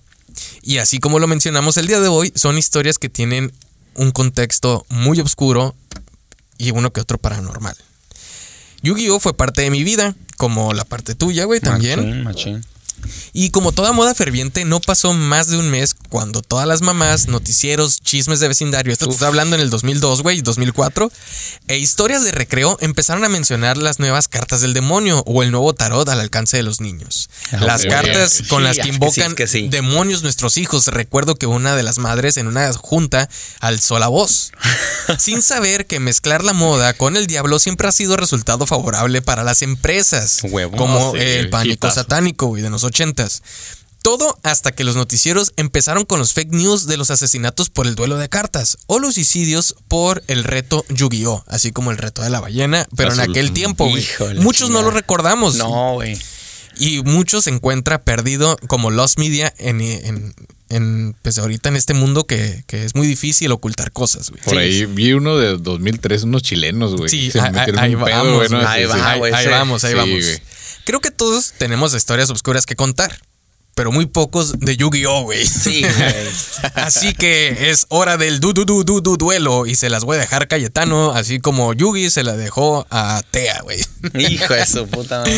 Y 0.62 0.78
así 0.78 0.98
como 1.00 1.18
lo 1.18 1.26
mencionamos 1.26 1.76
el 1.76 1.86
día 1.86 2.00
de 2.00 2.08
hoy, 2.08 2.32
son 2.34 2.56
historias 2.58 2.98
que 2.98 3.08
tienen 3.08 3.52
un 3.94 4.10
contexto 4.12 4.86
muy 4.88 5.20
oscuro 5.20 5.74
y 6.58 6.70
uno 6.70 6.92
que 6.92 7.00
otro 7.00 7.18
paranormal. 7.18 7.76
Yu-Gi-Oh! 8.82 9.20
fue 9.20 9.34
parte 9.34 9.62
de 9.62 9.70
mi 9.70 9.84
vida, 9.84 10.14
como 10.36 10.72
la 10.72 10.84
parte 10.84 11.14
tuya, 11.14 11.44
güey, 11.44 11.60
también. 11.60 12.22
Machín, 12.24 12.56
machín. 12.56 12.66
Y 13.32 13.50
como 13.50 13.72
toda 13.72 13.92
moda 13.92 14.14
ferviente, 14.14 14.64
no 14.64 14.80
pasó 14.80 15.12
más 15.14 15.48
de 15.48 15.56
un 15.58 15.70
mes 15.70 15.94
cuando 16.08 16.42
todas 16.42 16.66
las 16.66 16.82
mamás, 16.82 17.28
noticieros, 17.28 18.00
chismes 18.00 18.40
de 18.40 18.48
vecindario, 18.48 18.92
esto 18.92 19.06
te 19.06 19.12
estoy 19.12 19.26
hablando 19.28 19.56
en 19.56 19.62
el 19.62 19.70
2002, 19.70 20.22
güey, 20.22 20.40
2004, 20.42 21.10
e 21.68 21.78
historias 21.78 22.24
de 22.24 22.32
recreo 22.32 22.76
empezaron 22.80 23.24
a 23.24 23.28
mencionar 23.28 23.76
las 23.76 23.98
nuevas 23.98 24.28
cartas 24.28 24.60
del 24.60 24.74
demonio 24.74 25.22
o 25.26 25.42
el 25.42 25.50
nuevo 25.50 25.72
tarot 25.74 26.08
al 26.08 26.20
alcance 26.20 26.56
de 26.56 26.62
los 26.62 26.80
niños. 26.80 27.30
Ah, 27.52 27.58
Las 27.58 27.84
cartas 27.84 28.38
güey. 28.38 28.48
con 28.48 28.60
Sí, 28.60 28.64
las 28.64 28.76
que 28.76 28.82
que 28.82 28.88
sí, 28.88 28.94
invocan 28.94 29.30
es 29.30 29.34
que 29.34 29.46
sí. 29.46 29.68
demonios 29.68 30.22
nuestros 30.22 30.56
hijos. 30.56 30.86
Recuerdo 30.88 31.36
que 31.36 31.46
una 31.46 31.76
de 31.76 31.82
las 31.82 31.98
madres 31.98 32.36
en 32.36 32.46
una 32.46 32.72
junta 32.72 33.28
alzó 33.60 33.98
la 33.98 34.08
voz, 34.08 34.52
sin 35.18 35.42
saber 35.42 35.86
que 35.86 36.00
mezclar 36.00 36.44
la 36.44 36.52
moda 36.52 36.92
con 36.94 37.16
el 37.16 37.26
diablo 37.26 37.58
siempre 37.58 37.88
ha 37.88 37.92
sido 37.92 38.16
resultado 38.16 38.66
favorable 38.66 39.22
para 39.22 39.44
las 39.44 39.62
empresas, 39.62 40.40
Huevo. 40.42 40.76
como 40.76 41.12
sí, 41.12 41.18
el 41.20 41.50
pánico 41.50 41.90
satánico, 41.90 42.46
güey, 42.46 42.62
de 42.62 42.70
los 42.70 42.84
ochentas. 42.90 43.42
Todo 44.02 44.38
hasta 44.42 44.72
que 44.72 44.84
los 44.84 44.96
noticieros 44.96 45.52
empezaron 45.56 46.06
con 46.06 46.18
los 46.18 46.32
fake 46.32 46.52
news 46.52 46.86
de 46.86 46.96
los 46.96 47.10
asesinatos 47.10 47.68
por 47.68 47.86
el 47.86 47.96
duelo 47.96 48.16
de 48.16 48.30
cartas 48.30 48.78
o 48.86 48.98
los 48.98 49.14
suicidios 49.14 49.76
por 49.88 50.22
el 50.26 50.44
reto 50.44 50.86
Yu-Gi-Oh! 50.88 51.44
Así 51.46 51.70
como 51.70 51.90
el 51.90 51.98
reto 51.98 52.22
de 52.22 52.30
la 52.30 52.40
ballena, 52.40 52.88
pero 52.96 53.12
en 53.12 53.20
aquel 53.20 53.52
tiempo, 53.52 53.88
güey. 53.88 54.06
Muchos 54.36 54.70
no 54.70 54.80
lo 54.80 54.90
recordamos. 54.90 55.56
No, 55.56 55.94
güey. 55.94 56.18
Y 56.80 57.02
muchos 57.02 57.44
se 57.44 57.50
encuentra 57.50 58.02
perdido 58.02 58.56
como 58.66 58.90
Lost 58.90 59.18
Media 59.18 59.52
en, 59.58 59.82
en, 59.82 60.34
en, 60.70 61.14
pues 61.20 61.36
ahorita 61.36 61.68
en 61.68 61.76
este 61.76 61.92
mundo 61.92 62.24
que, 62.24 62.64
que 62.66 62.84
es 62.86 62.94
muy 62.94 63.06
difícil 63.06 63.52
ocultar 63.52 63.92
cosas, 63.92 64.30
güey. 64.30 64.42
Por 64.42 64.56
ahí 64.56 64.86
vi 64.86 65.12
uno 65.12 65.36
de 65.36 65.58
2003, 65.58 66.22
unos 66.22 66.42
chilenos, 66.42 66.96
güey. 66.96 67.10
Sí, 67.10 67.30
Se 67.30 67.38
ahí, 67.38 67.94
pedo, 67.94 67.98
vamos. 67.98 68.50
Ahí 68.50 68.82
Sí, 68.82 68.86
va, 68.88 68.94
sí. 68.94 69.34
Ahí, 69.34 69.46
vamos, 69.48 69.84
ahí 69.84 69.92
Sí, 69.92 69.96
vamos. 69.98 70.20
güey. 70.24 70.42
Creo 70.86 71.00
que 71.00 71.10
todos 71.10 71.52
tenemos 71.58 71.94
historias 71.94 72.30
oscuras 72.30 72.64
que 72.64 72.76
contar, 72.76 73.20
pero 73.80 73.92
muy 73.92 74.04
pocos 74.04 74.58
de 74.58 74.76
Yu-Gi-Oh, 74.76 75.22
güey. 75.22 75.46
Sí, 75.46 75.80
güey. 75.80 76.14
Así 76.74 77.14
que 77.14 77.70
es 77.70 77.86
hora 77.88 78.18
del 78.18 78.38
du, 78.38 78.52
du, 78.52 78.66
du, 78.66 78.84
du, 78.84 79.00
du, 79.00 79.16
duelo 79.16 79.64
y 79.64 79.74
se 79.74 79.88
las 79.88 80.04
voy 80.04 80.18
a 80.18 80.20
dejar 80.20 80.48
Cayetano, 80.48 81.12
así 81.12 81.40
como 81.40 81.72
Yugi 81.72 82.10
se 82.10 82.22
la 82.22 82.36
dejó 82.36 82.86
a 82.90 83.22
Tea, 83.30 83.60
güey. 83.62 83.78
Hijo 84.18 84.52
de 84.52 84.66
su 84.66 84.86
puta 84.86 85.20
madre. 85.20 85.32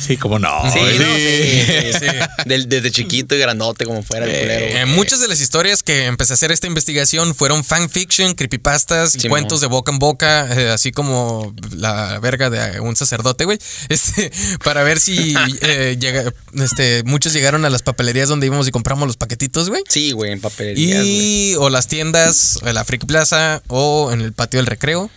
Sí, 0.00 0.16
como 0.16 0.38
no. 0.38 0.48
Sí, 0.72 0.78
güey. 0.78 0.98
no, 0.98 1.04
sí, 1.14 1.92
sí. 1.92 1.98
Sí. 2.06 2.06
Del- 2.46 2.70
desde 2.70 2.90
chiquito 2.90 3.34
y 3.34 3.38
grandote 3.38 3.84
como 3.84 4.02
fuera 4.02 4.24
el 4.24 4.32
culero. 4.32 4.66
güey. 4.66 4.76
Eh, 4.78 4.86
muchas 4.86 5.20
de 5.20 5.28
las 5.28 5.42
historias 5.42 5.82
que 5.82 6.06
empecé 6.06 6.32
a 6.32 6.36
hacer 6.36 6.52
esta 6.52 6.66
investigación 6.66 7.34
fueron 7.34 7.64
fanfiction, 7.64 8.32
creepypastas 8.34 9.14
y 9.22 9.28
cuentos 9.28 9.60
de 9.60 9.66
boca 9.66 9.92
en 9.92 9.98
boca, 9.98 10.48
eh, 10.58 10.70
así 10.70 10.90
como 10.90 11.54
la 11.76 12.18
verga 12.20 12.48
de 12.48 12.80
un 12.80 12.96
sacerdote, 12.96 13.44
güey. 13.44 13.58
Este, 13.90 14.32
para 14.64 14.82
ver 14.84 14.98
si 14.98 15.34
eh, 15.60 15.96
llega- 16.00 16.32
este, 16.54 17.02
muchos 17.04 17.32
llegaron 17.34 17.64
a 17.66 17.70
las 17.74 17.82
papelerías 17.82 18.28
donde 18.28 18.46
íbamos 18.46 18.66
y 18.66 18.70
compramos 18.70 19.06
los 19.06 19.18
paquetitos, 19.18 19.68
güey. 19.68 19.82
Sí, 19.88 20.12
güey, 20.12 20.32
en 20.32 20.40
papelerías, 20.40 21.02
güey. 21.02 21.50
Y 21.50 21.54
o 21.56 21.68
las 21.68 21.88
tiendas, 21.88 22.58
en 22.62 22.74
la 22.74 22.84
Freak 22.84 23.04
Plaza, 23.04 23.62
o 23.68 24.10
en 24.12 24.22
el 24.22 24.32
patio 24.32 24.58
del 24.58 24.66
recreo, 24.66 25.10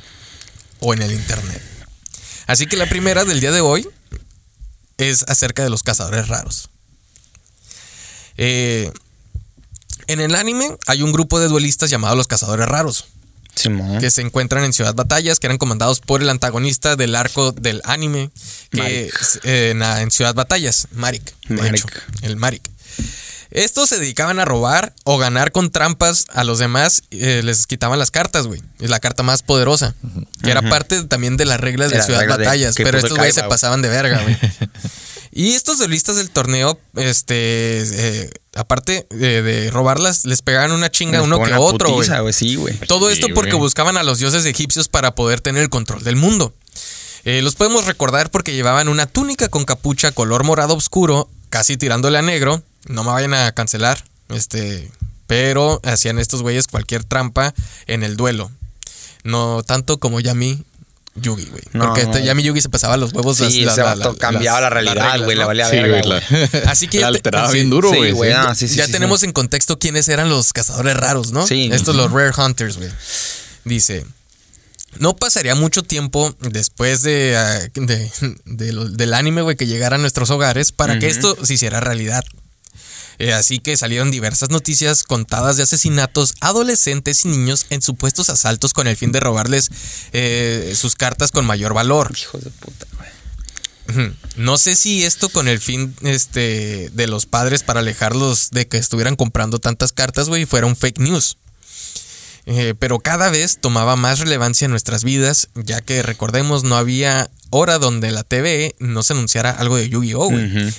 o 0.79 0.93
en 0.93 1.01
el 1.01 1.13
internet. 1.13 1.61
Así 2.47 2.65
que 2.65 2.75
la 2.75 2.89
primera 2.89 3.23
del 3.23 3.39
día 3.39 3.51
de 3.51 3.61
hoy 3.61 3.87
es 4.97 5.23
acerca 5.27 5.63
de 5.63 5.69
los 5.69 5.83
cazadores 5.83 6.27
raros. 6.27 6.69
Eh, 8.37 8.91
en 10.07 10.19
el 10.19 10.35
anime 10.35 10.75
hay 10.87 11.03
un 11.03 11.11
grupo 11.11 11.39
de 11.39 11.47
duelistas 11.47 11.89
llamados 11.89 12.17
los 12.17 12.27
cazadores 12.27 12.67
raros, 12.67 13.05
Simón. 13.57 13.99
que 13.99 14.09
se 14.11 14.21
encuentran 14.21 14.63
en 14.63 14.73
Ciudad 14.73 14.93
Batallas, 14.95 15.39
que 15.39 15.47
eran 15.47 15.57
comandados 15.57 15.99
por 15.99 16.21
el 16.21 16.29
antagonista 16.29 16.95
del 16.95 17.15
arco 17.15 17.51
del 17.51 17.81
anime, 17.83 18.29
que 18.71 19.07
es, 19.07 19.39
eh, 19.43 19.71
en, 19.71 19.81
en 19.81 20.11
Ciudad 20.11 20.33
Batallas, 20.33 20.87
Marik. 20.91 21.33
de 21.47 21.55
Marik. 21.55 21.75
hecho, 21.75 21.87
el 22.21 22.35
Marik. 22.37 22.69
Estos 23.51 23.89
se 23.89 23.99
dedicaban 23.99 24.39
a 24.39 24.45
robar 24.45 24.93
o 25.05 25.17
ganar 25.17 25.51
con 25.51 25.71
trampas 25.71 26.25
a 26.33 26.43
los 26.43 26.59
demás. 26.59 27.03
eh, 27.11 27.41
les 27.43 27.65
quitaban 27.67 27.97
las 27.99 28.11
cartas, 28.11 28.47
güey. 28.47 28.61
Es 28.79 28.89
la 28.89 28.99
carta 28.99 29.23
más 29.23 29.41
poderosa. 29.43 29.95
Que 30.43 30.51
era 30.51 30.61
parte 30.61 31.03
también 31.03 31.37
de 31.37 31.45
las 31.45 31.59
reglas 31.59 31.89
De 31.89 31.93
de 31.93 31.97
las 31.99 32.05
Ciudad 32.07 32.27
Batallas. 32.27 32.75
pero 32.75 32.91
puso 32.97 33.07
estos 33.07 33.17
güeyes 33.17 33.35
se 33.35 33.43
pasaban 33.43 33.81
de 33.81 33.89
verga, 33.89 34.21
güey. 34.21 34.37
y 35.31 35.53
estos 35.53 35.77
duelistas 35.77 36.17
del 36.17 36.29
torneo, 36.29 36.79
este, 36.95 37.81
eh, 38.25 38.29
aparte 38.55 39.07
de, 39.11 39.41
de 39.41 39.71
robarlas, 39.71 40.25
les 40.25 40.41
pegaban 40.41 40.71
una 40.71 40.89
chinga 40.91 41.19
Les 41.19 41.27
uno 41.27 41.41
que 41.43 41.53
otro, 41.53 41.87
güey. 41.89 41.99
putiza, 41.99 42.19
güey. 42.19 42.33
Sí, 42.33 42.55
güey. 42.55 42.77
Todo 42.87 43.07
Sí, 43.07 43.13
esto 43.13 43.27
porque 43.33 43.51
güey. 43.51 43.61
buscaban 43.61 43.97
a 43.97 44.03
los 44.03 44.19
dioses 44.19 44.45
egipcios 44.45 44.87
para 44.87 45.15
poder 45.15 45.41
tener 45.41 45.63
el 45.63 45.69
control 45.69 46.03
del 46.03 46.15
mundo. 46.15 46.53
Eh, 47.23 47.41
los 47.41 47.55
podemos 47.55 47.85
recordar 47.85 48.29
porque 48.31 48.53
llevaban 48.53 48.87
una 48.87 49.05
túnica 49.05 49.49
con 49.49 49.65
capucha 49.65 50.11
color 50.11 50.43
morado 50.43 50.75
oscuro, 50.75 51.29
casi 51.49 51.75
tirándole 51.77 52.17
a 52.17 52.21
negro. 52.21 52.63
No 52.87 53.03
me 53.03 53.11
vayan 53.11 53.33
a 53.33 53.51
cancelar. 53.53 54.03
Este. 54.29 54.89
Pero 55.27 55.81
hacían 55.83 56.19
estos 56.19 56.41
güeyes 56.41 56.67
cualquier 56.67 57.03
trampa 57.03 57.53
en 57.85 58.03
el 58.03 58.15
duelo. 58.17 58.49
No 59.23 59.61
tanto 59.63 59.97
como 59.99 60.19
Yami 60.21 60.63
Yugi, 61.15 61.45
güey. 61.45 61.63
No, 61.73 61.85
porque 61.87 62.01
este 62.03 62.23
Yami 62.23 62.43
Yugi 62.43 62.61
se 62.61 62.69
pasaba 62.69 62.95
los 62.95 63.11
huevos. 63.11 63.39
las- 63.39 63.51
Sí, 63.51 63.61
la- 63.65 63.71
ese 63.73 63.81
la- 63.81 63.95
la- 63.95 64.13
cambiaba 64.15 64.61
las- 64.61 64.69
la 64.69 64.69
realidad, 64.69 64.95
las 65.17 65.21
güey. 65.23 65.35
Le 65.35 65.41
¿no? 65.41 65.47
valía 65.47 65.69
Sí, 65.69 65.75
la- 65.77 66.21
Así 66.71 66.87
que 66.87 66.99
la 66.99 67.07
te- 67.07 67.17
alteraba 67.17 67.51
bien 67.51 67.69
duro, 67.69 67.89
güey. 67.89 68.13
sí. 68.13 68.19
ah, 68.35 68.53
sí, 68.55 68.67
ya 68.67 68.87
tenemos 68.87 69.23
en 69.23 69.33
contexto 69.33 69.77
quiénes 69.79 70.07
eran 70.07 70.29
los 70.29 70.53
cazadores 70.53 70.95
raros, 70.95 71.31
¿no? 71.33 71.45
Sí. 71.45 71.69
Estos 71.73 71.95
los 71.95 72.11
Rare 72.11 72.31
Hunters, 72.37 72.77
güey. 72.77 72.89
Dice, 73.65 74.05
no 74.99 75.15
pasaría 75.15 75.55
mucho 75.55 75.83
tiempo 75.83 76.33
después 76.39 77.01
de, 77.01 77.35
ah, 77.35 77.59
de- 77.73 78.11
de 78.45 78.71
lo- 78.71 78.87
del 78.87 79.13
anime, 79.13 79.41
güey, 79.41 79.57
que 79.57 79.67
llegara 79.67 79.95
a 79.95 79.99
nuestros 79.99 80.29
hogares 80.29 80.71
para 80.71 80.99
que 80.99 81.07
esto 81.07 81.35
se 81.43 81.55
hiciera 81.55 81.79
realidad. 81.81 82.23
Eh, 83.19 83.33
así 83.33 83.59
que 83.59 83.75
salieron 83.77 84.11
diversas 84.11 84.49
noticias 84.49 85.03
contadas 85.03 85.57
de 85.57 85.63
asesinatos 85.63 86.35
adolescentes 86.39 87.25
y 87.25 87.29
niños 87.29 87.65
en 87.69 87.81
supuestos 87.81 88.29
asaltos 88.29 88.73
con 88.73 88.87
el 88.87 88.95
fin 88.95 89.11
de 89.11 89.19
robarles 89.19 89.69
eh, 90.13 90.73
sus 90.75 90.95
cartas 90.95 91.31
con 91.31 91.45
mayor 91.45 91.73
valor. 91.73 92.13
Hijos 92.17 92.43
de 92.43 92.51
puta, 92.51 92.85
güey. 92.97 93.17
No 94.35 94.57
sé 94.57 94.75
si 94.75 95.03
esto 95.03 95.29
con 95.29 95.47
el 95.47 95.59
fin 95.59 95.95
este, 96.01 96.89
de 96.91 97.07
los 97.07 97.25
padres 97.25 97.63
para 97.63 97.79
alejarlos 97.79 98.51
de 98.51 98.67
que 98.67 98.77
estuvieran 98.77 99.15
comprando 99.15 99.59
tantas 99.59 99.93
cartas, 99.93 100.27
güey, 100.27 100.45
fuera 100.45 100.67
un 100.67 100.75
fake 100.75 100.99
news. 100.99 101.37
Eh, 102.49 102.73
pero 102.79 102.99
cada 102.99 103.29
vez 103.29 103.59
tomaba 103.59 103.97
más 103.97 104.19
relevancia 104.19 104.65
en 104.65 104.71
nuestras 104.71 105.03
vidas, 105.03 105.49
ya 105.53 105.81
que 105.81 106.01
recordemos, 106.01 106.63
no 106.63 106.77
había 106.77 107.29
hora 107.49 107.77
donde 107.77 108.09
la 108.11 108.23
TV 108.23 108.73
no 108.79 109.03
se 109.03 109.11
anunciara 109.13 109.51
algo 109.51 109.75
de 109.75 109.89
Yu-Gi-Oh! 109.89 110.31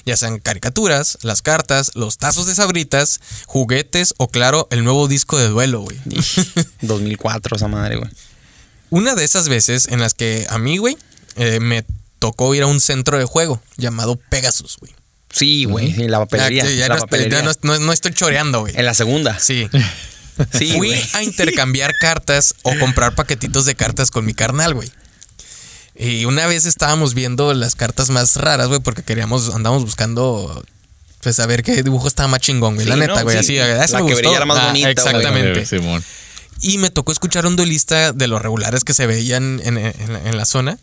Ya 0.06 0.16
sean 0.16 0.38
caricaturas, 0.38 1.18
las 1.22 1.42
cartas, 1.42 1.92
los 1.94 2.16
tazos 2.16 2.46
de 2.46 2.54
sabritas, 2.54 3.20
juguetes 3.46 4.14
o, 4.16 4.28
claro, 4.28 4.66
el 4.70 4.82
nuevo 4.82 5.08
disco 5.08 5.38
de 5.38 5.48
duelo, 5.48 5.80
güey. 5.82 5.98
2004, 6.80 7.56
esa 7.56 7.68
madre, 7.68 7.96
güey. 7.96 8.10
Una 8.90 9.14
de 9.14 9.24
esas 9.24 9.48
veces 9.50 9.88
en 9.88 10.00
las 10.00 10.14
que 10.14 10.46
a 10.48 10.58
mí, 10.58 10.78
güey, 10.78 10.96
eh, 11.36 11.60
me 11.60 11.84
tocó 12.18 12.54
ir 12.54 12.62
a 12.62 12.66
un 12.66 12.80
centro 12.80 13.18
de 13.18 13.24
juego 13.26 13.60
llamado 13.76 14.16
Pegasus, 14.16 14.78
güey. 14.80 14.94
Sí, 15.30 15.64
güey. 15.66 15.94
sí, 15.94 16.08
la 16.08 16.18
papelería. 16.20 16.64
Ya, 16.64 16.70
ya 16.70 16.88
la 16.88 16.96
no, 16.96 17.06
es- 17.12 17.28
ya 17.30 17.42
no, 17.42 17.52
no- 17.62 17.78
no 17.78 17.92
estoy 17.92 18.12
choreando, 18.14 18.60
güey. 18.60 18.72
En 18.74 18.86
la 18.86 18.94
segunda. 18.94 19.38
Sí. 19.38 19.68
Sí, 20.56 20.72
Fui 20.76 20.92
a 21.14 21.22
intercambiar 21.22 21.92
cartas 22.00 22.54
o 22.62 22.72
comprar 22.78 23.14
paquetitos 23.14 23.64
de 23.64 23.74
cartas 23.74 24.10
con 24.10 24.24
mi 24.24 24.34
carnal, 24.34 24.74
güey. 24.74 24.90
Y 25.96 26.24
una 26.26 26.46
vez 26.46 26.64
estábamos 26.66 27.14
viendo 27.14 27.52
las 27.54 27.74
cartas 27.74 28.10
más 28.10 28.36
raras, 28.36 28.68
güey, 28.68 28.80
porque 28.80 29.02
queríamos, 29.02 29.52
andamos 29.54 29.82
buscando, 29.84 30.64
pues 31.22 31.40
a 31.40 31.46
ver 31.46 31.62
qué 31.64 31.82
dibujo 31.82 32.06
estaba 32.06 32.28
más 32.28 32.40
chingón, 32.40 32.76
güey. 32.76 32.86
la 32.86 32.94
Sí, 32.94 33.00
neta, 33.00 33.14
no, 33.16 33.22
güey. 33.24 33.42
sí. 33.42 33.58
Así, 33.58 33.82
eso 33.84 33.94
La 33.94 34.00
me 34.02 34.06
que 34.06 34.12
gustó. 34.12 34.28
brillara 34.28 34.44
más 34.46 34.58
Ah, 34.58 34.66
bonita, 34.68 34.92
güey. 34.92 34.92
Exactamente. 34.92 35.66
Simón. 35.66 36.04
Y 36.60 36.78
me 36.78 36.90
tocó 36.90 37.10
escuchar 37.12 37.44
a 37.44 37.48
un 37.48 37.56
duelista 37.56 38.12
de 38.12 38.26
los 38.28 38.40
regulares 38.42 38.84
que 38.84 38.94
se 38.94 39.06
veían 39.06 39.60
en, 39.64 39.76
en 39.78 40.36
la 40.36 40.44
zona. 40.44 40.78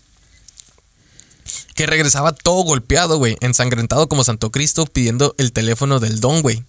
Que 1.75 1.85
regresaba 1.85 2.31
todo 2.33 2.63
golpeado, 2.63 3.17
güey. 3.17 3.35
Ensangrentado 3.41 4.07
como 4.07 4.23
Santo 4.23 4.51
Cristo 4.51 4.85
pidiendo 4.85 5.35
el 5.37 5.51
teléfono 5.51 5.99
del 5.99 6.19
don, 6.21 6.41
güey. 6.41 6.63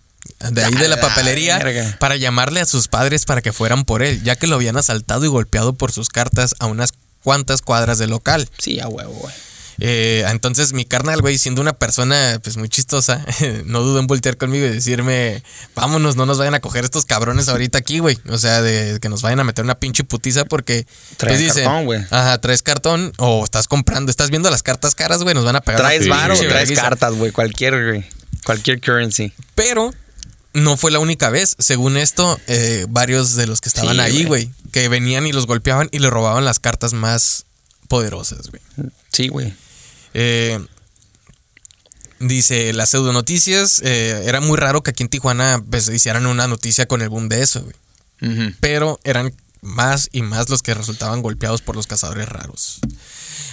De 0.50 0.64
ahí 0.64 0.72
de 0.72 0.88
la 0.88 0.94
A 0.94 0.98
la 0.98 1.00
papelería 1.00 1.96
para 1.98 2.16
llamarle 2.16 2.60
a 2.60 2.66
sus 2.66 2.88
padres 2.88 3.24
para 3.24 3.42
que 3.42 3.52
fueran 3.52 3.84
por 3.84 4.02
él, 4.02 4.22
ya 4.22 4.36
que 4.36 4.46
lo 4.46 4.56
habían 4.56 4.76
asaltado 4.76 5.24
y 5.24 5.28
golpeado 5.28 5.74
por 5.74 5.92
sus 5.92 6.08
cartas 6.08 6.54
a 6.58 6.66
unas 6.66 6.92
cuantas 7.22 7.62
cuadras 7.62 7.98
del 7.98 8.10
local. 8.10 8.48
Sí, 8.58 8.80
a 8.80 8.88
huevo, 8.88 9.12
güey. 9.12 9.34
Eh, 9.78 10.24
entonces 10.28 10.72
mi 10.72 10.84
carnal, 10.84 11.20
güey, 11.20 11.36
siendo 11.36 11.60
una 11.60 11.74
persona 11.74 12.40
pues 12.42 12.56
muy 12.56 12.68
chistosa, 12.68 13.24
no 13.64 13.82
dudó 13.82 14.00
en 14.00 14.06
voltear 14.06 14.36
conmigo 14.36 14.66
y 14.66 14.70
decirme, 14.70 15.42
vámonos, 15.74 16.16
no 16.16 16.24
nos 16.24 16.38
vayan 16.38 16.54
a 16.54 16.60
coger 16.60 16.84
estos 16.84 17.04
cabrones 17.04 17.48
ahorita 17.48 17.78
aquí, 17.78 17.98
güey. 17.98 18.18
O 18.28 18.38
sea, 18.38 18.62
de 18.62 18.98
que 19.00 19.08
nos 19.08 19.22
vayan 19.22 19.40
a 19.40 19.44
meter 19.44 19.64
una 19.64 19.78
pinche 19.78 20.04
putiza 20.04 20.44
porque... 20.44 20.86
Traes 21.16 21.38
pues, 21.38 21.40
dicen, 21.40 21.64
cartón, 21.64 21.84
güey. 21.84 22.00
Ajá, 22.10 22.40
traes 22.40 22.62
cartón 22.62 23.12
o 23.18 23.44
estás 23.44 23.68
comprando, 23.68 24.10
estás 24.10 24.30
viendo 24.30 24.50
las 24.50 24.62
cartas 24.62 24.94
caras, 24.94 25.22
güey, 25.22 25.34
nos 25.34 25.44
van 25.44 25.56
a 25.56 25.60
pegar. 25.60 25.80
Traes 25.80 26.08
varo, 26.08 26.38
traes 26.38 26.72
cartas, 26.72 27.14
güey. 27.14 27.32
Cualquier, 27.32 27.84
güey. 27.84 28.04
Cualquier 28.44 28.80
currency. 28.80 29.32
Pero 29.54 29.92
no 30.56 30.76
fue 30.76 30.90
la 30.90 30.98
única 30.98 31.30
vez. 31.30 31.54
Según 31.58 31.96
esto, 31.96 32.40
eh, 32.46 32.86
varios 32.88 33.34
de 33.36 33.46
los 33.46 33.60
que 33.60 33.68
estaban 33.68 33.94
Sí, 33.94 34.00
ahí, 34.00 34.24
güey. 34.24 34.50
que 34.72 34.88
venían 34.88 35.26
y 35.26 35.32
los 35.32 35.46
golpeaban 35.46 35.88
y 35.92 35.98
le 36.00 36.10
robaban 36.10 36.44
las 36.44 36.58
cartas 36.60 36.92
más 36.92 37.44
poderosas, 37.88 38.50
güey. 38.50 38.62
Sí, 39.12 39.28
güey. 39.28 39.54
Eh, 40.14 40.58
dice, 42.18 42.72
las 42.72 42.90
pseudonoticias, 42.90 43.80
eh, 43.84 44.22
era 44.24 44.40
muy 44.40 44.56
raro 44.56 44.82
que 44.82 44.90
aquí 44.90 45.02
en 45.02 45.08
Tijuana 45.08 45.62
pues, 45.70 45.88
hicieran 45.88 46.26
una 46.26 46.46
noticia 46.48 46.86
con 46.86 47.02
el 47.02 47.08
boom 47.08 47.28
de 47.28 47.42
eso, 47.42 47.62
güey. 47.62 47.76
Pero 48.60 48.98
eran 49.04 49.34
más 49.60 50.08
y 50.10 50.22
más 50.22 50.48
los 50.48 50.62
que 50.62 50.72
resultaban 50.74 51.22
golpeados 51.22 51.60
por 51.60 51.76
los 51.76 51.86
cazadores 51.86 52.28
raros. 52.28 52.80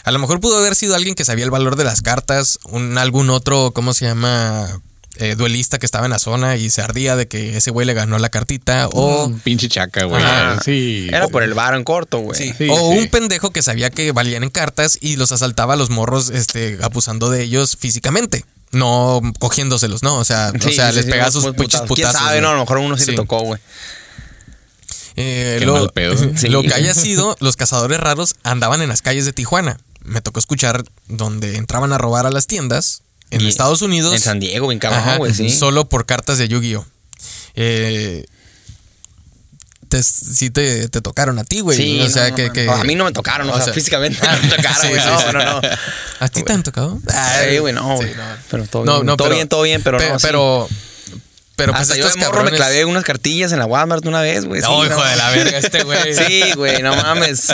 A 0.05 0.11
lo 0.11 0.19
mejor 0.19 0.39
pudo 0.39 0.57
haber 0.57 0.75
sido 0.75 0.95
alguien 0.95 1.15
que 1.15 1.25
sabía 1.25 1.43
el 1.45 1.51
valor 1.51 1.75
de 1.75 1.83
las 1.83 2.01
cartas, 2.01 2.59
un, 2.65 2.97
algún 2.97 3.29
otro, 3.29 3.71
¿cómo 3.73 3.93
se 3.93 4.05
llama? 4.05 4.81
Eh, 5.17 5.35
duelista 5.35 5.77
que 5.77 5.85
estaba 5.85 6.05
en 6.05 6.11
la 6.11 6.17
zona 6.17 6.55
y 6.55 6.71
se 6.71 6.81
ardía 6.81 7.15
de 7.15 7.27
que 7.27 7.55
ese 7.55 7.69
güey 7.69 7.85
le 7.85 7.93
ganó 7.93 8.17
la 8.17 8.29
cartita. 8.29 8.87
O, 8.87 9.25
Un 9.25 9.39
pinche 9.39 9.69
chaca, 9.69 10.05
güey. 10.05 10.23
Ajá. 10.23 10.59
Sí. 10.65 11.07
Era 11.09 11.27
por 11.27 11.43
el 11.43 11.53
varo 11.53 11.77
en 11.77 11.83
corto, 11.83 12.17
güey. 12.17 12.35
Sí. 12.35 12.51
Sí, 12.57 12.67
o 12.67 12.75
sí. 12.75 12.97
un 12.97 13.07
pendejo 13.09 13.51
que 13.51 13.61
sabía 13.61 13.91
que 13.91 14.11
valían 14.11 14.41
en 14.41 14.49
cartas 14.49 14.97
y 15.01 15.15
los 15.15 15.31
asaltaba 15.31 15.75
a 15.75 15.77
los 15.77 15.91
morros 15.91 16.31
este, 16.31 16.79
abusando 16.81 17.29
de 17.29 17.43
ellos 17.43 17.77
físicamente. 17.79 18.43
No 18.71 19.21
cogiéndoselos, 19.37 20.01
¿no? 20.01 20.17
O 20.17 20.25
sea, 20.25 20.51
o 20.55 20.71
sea 20.71 20.89
sí, 20.89 20.95
les 20.95 21.05
sí, 21.05 21.11
pegaba 21.11 21.29
sus 21.29 21.45
pinches 21.53 21.81
putazos. 21.81 21.95
¿Quién 21.95 22.11
sabe? 22.11 22.41
No, 22.41 22.49
a 22.49 22.53
lo 22.53 22.61
mejor 22.61 22.77
a 22.77 22.81
uno 22.81 22.97
sí, 22.97 23.05
Sí. 23.05 23.11
le 23.11 23.17
tocó, 23.17 23.41
güey. 23.41 23.61
Eh, 25.15 25.57
Qué 25.59 25.65
lo, 25.67 25.73
mal 25.75 25.91
pedo. 25.93 26.15
Sí. 26.37 26.49
lo 26.49 26.63
que 26.63 26.73
haya 26.73 26.95
sido, 26.95 27.35
los 27.39 27.55
cazadores 27.55 27.99
raros 27.99 28.33
andaban 28.43 28.81
en 28.81 28.89
las 28.89 29.03
calles 29.03 29.25
de 29.25 29.33
Tijuana. 29.33 29.77
Me 30.03 30.21
tocó 30.21 30.39
escuchar 30.39 30.83
donde 31.07 31.57
entraban 31.57 31.93
a 31.93 31.99
robar 31.99 32.25
a 32.25 32.31
las 32.31 32.47
tiendas 32.47 33.03
en 33.35 33.41
Y 33.41 33.47
Estados 33.49 33.81
Unidos. 33.81 34.13
En 34.13 34.19
San 34.19 34.39
Diego, 34.39 34.67
bien 34.67 34.79
cabrón, 34.79 34.99
Ajá, 35.01 35.17
güey, 35.17 35.33
sí. 35.33 35.49
Solo 35.49 35.89
por 35.89 36.05
cartas 36.05 36.37
de 36.37 36.47
Yu-Gi-Oh! 36.47 36.85
Eh, 37.55 38.25
te- 39.89 40.01
sí 40.03 40.49
te, 40.49 40.87
te 40.89 41.01
tocaron 41.01 41.37
a 41.39 41.43
ti, 41.43 41.59
güey. 41.59 41.77
Sí, 41.77 42.01
o 42.01 42.09
sea, 42.09 42.29
no, 42.31 42.35
que, 42.35 42.51
que- 42.51 42.65
no. 42.65 42.73
A 42.73 42.83
mí 42.83 42.95
no 42.95 43.03
me 43.05 43.11
tocaron, 43.11 43.47
o, 43.49 43.53
o 43.53 43.55
sea, 43.57 43.65
sea- 43.65 43.73
físicamente 43.73 44.19
no 44.25 44.41
me 44.41 44.47
tocaron, 44.55 44.87
güey. 44.89 44.99
sí, 45.01 45.07
no, 45.07 45.19
sí. 45.19 45.25
no, 45.33 45.43
no. 45.61 45.61
¿A 46.19 46.29
ti 46.29 46.41
te 46.43 46.51
han 46.53 46.63
tocado? 46.63 46.99
Sí, 47.49 47.57
güey, 47.59 47.73
no, 47.73 47.95
güey. 47.95 48.11
Pero 48.49 48.65
todo 48.67 48.83
bien. 48.83 49.05
todo 49.05 49.17
pero- 49.17 49.35
bien, 49.35 49.47
todo 49.49 49.61
bien, 49.63 49.83
pero 49.83 49.97
pe- 49.99 50.09
no. 50.09 50.17
Pero, 50.19 50.67
pero 51.55 51.71
pues 51.73 51.83
Hasta 51.83 51.95
yo 51.95 52.09
de 52.09 52.15
morro 52.15 52.43
me 52.43 52.49
cabrones- 52.51 52.55
clavé 52.57 52.85
unas 52.85 53.03
cartillas 53.03 53.51
en 53.51 53.59
la 53.59 53.65
Walmart 53.67 54.03
una 54.07 54.21
vez, 54.21 54.45
güey. 54.45 54.61
No, 54.61 54.83
no. 54.83 54.85
hijo 54.89 55.03
de 55.05 55.15
la 55.15 55.29
verga, 55.29 55.57
este 55.59 55.83
güey. 55.83 56.15
Sí, 56.27 56.51
güey, 56.55 56.81
no 56.81 56.95
mames. 56.95 57.47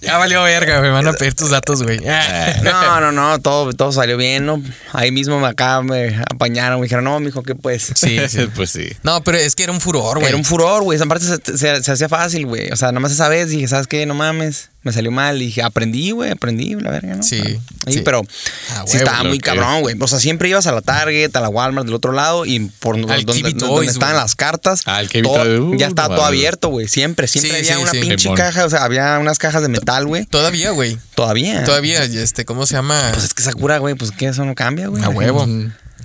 Ya 0.00 0.16
valió 0.18 0.42
verga, 0.42 0.78
güey. 0.78 0.90
Van 0.90 1.06
a 1.06 1.12
pedir 1.12 1.34
tus 1.34 1.50
datos, 1.50 1.82
güey. 1.82 2.00
No, 2.62 3.00
no, 3.00 3.12
no, 3.12 3.38
todo, 3.40 3.72
todo 3.72 3.92
salió 3.92 4.16
bien, 4.16 4.46
¿no? 4.46 4.62
Ahí 4.92 5.10
mismo 5.12 5.44
acá 5.44 5.82
me 5.82 6.16
apañaron, 6.30 6.80
me 6.80 6.84
dijeron, 6.84 7.04
no, 7.04 7.20
mijo, 7.20 7.42
¿qué 7.42 7.54
pues? 7.54 7.92
Sí, 7.94 8.18
sí. 8.28 8.46
pues 8.54 8.70
sí. 8.70 8.90
No, 9.02 9.22
pero 9.22 9.38
es 9.38 9.54
que 9.54 9.64
era 9.64 9.72
un 9.72 9.80
furor, 9.80 10.16
güey. 10.18 10.28
Era 10.28 10.36
un 10.36 10.44
furor, 10.44 10.82
güey. 10.82 10.96
Esa 10.96 11.06
parte 11.06 11.24
se, 11.26 11.58
se- 11.58 11.82
se 11.82 11.92
hacía 11.92 12.08
fácil, 12.08 12.46
güey. 12.46 12.70
O 12.70 12.76
sea, 12.76 12.92
nomás 12.92 13.12
esa 13.12 13.28
vez 13.28 13.50
dije, 13.50 13.68
¿sabes 13.68 13.86
qué? 13.86 14.06
No 14.06 14.14
mames. 14.14 14.70
Me 14.82 14.92
salió 14.92 15.10
mal. 15.10 15.40
Y 15.42 15.46
dije, 15.46 15.62
aprendí, 15.62 16.10
güey, 16.12 16.30
aprendí, 16.30 16.74
la 16.74 16.90
verga, 16.90 17.16
¿no? 17.16 17.22
Sí, 17.22 17.40
Sí, 17.86 17.92
sí. 17.92 18.00
pero 18.02 18.22
Ah, 18.70 18.84
sí 18.86 18.96
huevo, 18.96 19.08
estaba 19.10 19.24
muy 19.24 19.38
cabrón, 19.38 19.82
güey. 19.82 19.94
O 20.00 20.08
sea, 20.08 20.18
siempre 20.20 20.48
ibas 20.48 20.66
a 20.66 20.72
la 20.72 20.80
Target, 20.80 21.34
a 21.36 21.40
la 21.40 21.48
Walmart 21.50 21.86
del 21.86 21.94
otro 21.94 22.12
lado 22.12 22.46
y 22.46 22.60
por 22.78 22.96
donde, 22.98 23.12
Al 23.12 23.24
donde, 23.24 23.42
donde 23.42 23.58
Toys, 23.66 23.90
estaban 23.90 24.14
güey. 24.14 24.22
las 24.24 24.34
cartas. 24.36 24.82
Kiwi 25.10 25.22
todo- 25.22 25.66
uh, 25.66 25.76
ya 25.76 25.88
estaba 25.88 26.14
todo 26.16 26.24
abierto, 26.24 26.68
güey. 26.68 26.88
Siempre, 26.88 27.26
siempre 27.28 27.50
Sí, 27.50 27.56
había 27.70 27.76
sí, 27.76 27.82
una 27.82 27.90
sí. 27.90 28.00
pinche 28.00 28.32
caja. 28.34 28.64
O 28.64 28.70
sea, 28.70 28.84
había 28.84 29.18
unas 29.18 29.38
cajas 29.38 29.60
de 29.62 29.68
metal, 29.68 30.06
güey. 30.06 30.24
Todavía, 30.26 30.70
güey. 30.70 30.96
Todavía. 31.14 31.62
Todavía, 31.64 32.02
este, 32.04 32.44
¿cómo 32.46 32.66
se 32.66 32.74
llama? 32.74 33.10
Pues 33.12 33.24
es 33.24 33.34
que 33.34 33.42
Sakura, 33.42 33.78
güey, 33.78 33.94
pues 33.96 34.10
que 34.12 34.26
eso 34.28 34.44
no 34.46 34.54
cambia, 34.54 34.86
güey. 34.88 35.02
A 35.04 35.10
huevo. 35.10 35.46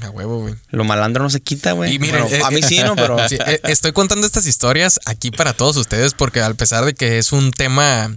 A 0.02 0.10
huevo, 0.10 0.42
güey. 0.42 0.56
Lo 0.72 0.84
malandro 0.84 1.24
no 1.24 1.30
se 1.30 1.40
quita, 1.40 1.72
güey. 1.72 1.94
Y 1.96 2.00
miren, 2.00 2.24
Bueno, 2.24 2.36
eh, 2.36 2.42
a 2.44 2.52
mí 2.52 2.62
sí, 2.62 2.80
¿no? 2.80 2.98
Pero. 2.98 3.16
Sí, 3.30 3.38
eh, 3.48 3.62
estoy 3.64 3.94
contando 3.94 4.28
estas 4.28 4.46
historias 4.46 5.00
aquí 5.06 5.32
para 5.32 5.54
todos 5.54 5.78
ustedes 5.78 6.14
porque 6.14 6.42
al 6.42 6.56
pesar 6.56 6.84
de 6.84 6.94
que 6.94 7.18
es 7.18 7.32
un 7.32 7.52
tema, 7.52 8.14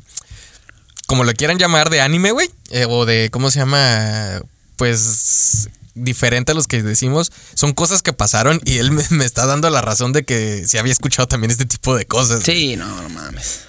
como 1.09 1.25
lo 1.25 1.33
quieran 1.33 1.59
llamar, 1.59 1.89
de 1.91 2.01
anime, 2.03 2.31
güey, 2.31 2.49
eh, 2.71 2.87
o 2.89 3.05
de, 3.07 3.31
¿cómo 3.33 3.51
se 3.51 3.59
llama? 3.59 4.41
Pues 4.77 5.69
diferente 5.95 6.53
a 6.53 6.55
los 6.55 6.69
que 6.69 6.83
decimos, 6.85 7.33
son 7.55 7.73
cosas 7.73 8.03
que 8.03 8.13
pasaron 8.13 8.61
y 8.65 8.79
él 8.79 8.93
me, 8.93 9.03
me 9.11 9.25
está 9.25 9.47
dando 9.47 9.69
la 9.71 9.81
razón 9.81 10.13
de 10.13 10.23
que 10.25 10.69
se 10.69 10.79
había 10.79 10.93
escuchado 10.93 11.27
también 11.27 11.51
este 11.51 11.65
tipo 11.67 11.97
de 11.97 12.07
cosas. 12.07 12.43
Sí, 12.45 12.77
no, 12.77 12.87
no 13.03 13.09
mames. 13.09 13.63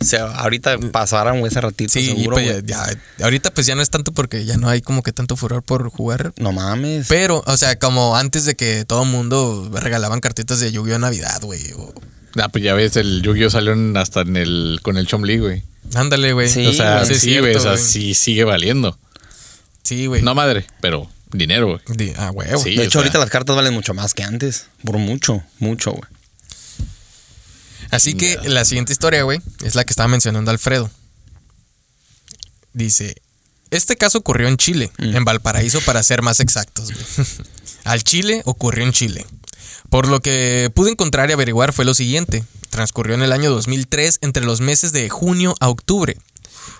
O 0.00 0.04
sea, 0.04 0.24
ahorita 0.34 0.78
pasaron, 0.90 1.38
güey, 1.38 1.50
ese 1.52 1.60
ratito, 1.60 1.92
Sí, 1.92 2.06
seguro, 2.06 2.32
pues 2.32 2.62
ya, 2.66 2.90
ya- 2.90 3.24
ahorita 3.24 3.54
pues 3.54 3.66
ya 3.66 3.76
no 3.76 3.82
es 3.82 3.88
tanto 3.88 4.10
porque 4.12 4.44
ya 4.44 4.56
no 4.56 4.68
hay 4.68 4.82
como 4.82 5.02
que 5.04 5.12
tanto 5.12 5.36
furor 5.36 5.62
por 5.62 5.88
jugar. 5.90 6.32
No 6.38 6.50
mames. 6.50 7.06
Pero, 7.08 7.44
o 7.46 7.56
sea, 7.56 7.78
como 7.78 8.16
antes 8.16 8.44
de 8.44 8.56
que 8.56 8.84
todo 8.84 9.04
mundo 9.04 9.70
regalaban 9.72 10.18
cartitas 10.20 10.58
de 10.58 10.72
Yu-Gi-Oh! 10.72 10.98
Navidad, 10.98 11.40
güey. 11.42 11.72
o- 11.76 11.94
Ah, 12.40 12.48
pues 12.48 12.64
ya 12.64 12.74
ves, 12.74 12.96
el 12.96 13.22
Yu-Gi-Oh 13.22 13.50
salió 13.50 13.72
en- 13.72 13.96
hasta 13.96 14.22
en 14.22 14.36
el, 14.36 14.80
con 14.82 14.96
el 14.96 15.06
Chomli, 15.06 15.38
güey. 15.38 15.62
Ándale, 15.94 16.32
güey. 16.32 16.48
Sí, 16.48 16.66
o 16.66 16.72
sea, 16.72 17.02
güey. 17.02 17.14
sí, 17.14 17.20
cierto, 17.20 17.42
güey, 17.42 17.56
o 17.56 17.60
sea, 17.60 17.72
güey. 17.72 17.82
sí 17.82 18.14
sigue 18.14 18.44
valiendo. 18.44 18.98
Sí, 19.82 20.06
güey. 20.06 20.22
No 20.22 20.34
madre, 20.34 20.66
pero 20.80 21.10
dinero, 21.32 21.66
güey. 21.68 21.80
Di- 21.96 22.12
ah, 22.16 22.30
huevo. 22.30 22.62
Sí. 22.62 22.76
de 22.76 22.82
hecho, 22.84 22.92
sea. 22.92 23.00
ahorita 23.00 23.18
las 23.18 23.30
cartas 23.30 23.54
valen 23.56 23.74
mucho 23.74 23.92
más 23.94 24.14
que 24.14 24.22
antes. 24.22 24.66
Por 24.84 24.96
mucho, 24.98 25.42
mucho, 25.58 25.90
güey. 25.92 26.04
Así 27.90 28.14
que 28.14 28.38
la 28.44 28.64
siguiente 28.64 28.92
historia, 28.92 29.22
güey, 29.24 29.40
es 29.62 29.74
la 29.74 29.84
que 29.84 29.92
estaba 29.92 30.08
mencionando 30.08 30.50
Alfredo. 30.50 30.90
Dice, 32.72 33.16
este 33.70 33.96
caso 33.96 34.18
ocurrió 34.18 34.48
en 34.48 34.56
Chile, 34.56 34.90
Mm. 34.98 35.16
en 35.16 35.24
Valparaíso 35.24 35.80
para 35.82 36.02
ser 36.02 36.22
más 36.22 36.40
exactos. 36.40 36.90
güey. 36.90 37.04
Al 37.84 38.02
Chile 38.02 38.40
ocurrió 38.46 38.84
en 38.84 38.92
Chile. 38.92 39.26
Por 39.92 40.08
lo 40.08 40.20
que 40.20 40.72
pude 40.74 40.90
encontrar 40.90 41.28
y 41.28 41.34
averiguar 41.34 41.74
fue 41.74 41.84
lo 41.84 41.92
siguiente. 41.92 42.46
Transcurrió 42.70 43.14
en 43.14 43.20
el 43.20 43.30
año 43.30 43.50
2003 43.50 44.20
entre 44.22 44.42
los 44.42 44.62
meses 44.62 44.92
de 44.92 45.10
junio 45.10 45.54
a 45.60 45.68
octubre. 45.68 46.16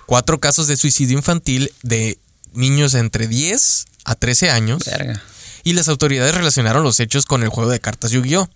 Cuatro 0.07 0.41
casos 0.41 0.67
de 0.67 0.79
suicidio 0.79 1.19
infantil 1.19 1.75
de 1.83 2.19
niños 2.55 2.95
entre 2.95 3.29
10 3.29 3.85
a 4.07 4.15
13 4.15 4.49
años. 4.49 4.85
Verga. 4.87 5.23
Y 5.63 5.75
las 5.75 5.89
autoridades 5.89 6.35
relacionaron 6.35 6.85
los 6.85 7.01
hechos 7.01 7.27
con 7.27 7.43
el 7.43 7.51
juego 7.51 7.71
de 7.71 7.81
cartas 7.81 8.13
Yu-Gi-Oh! 8.13 8.49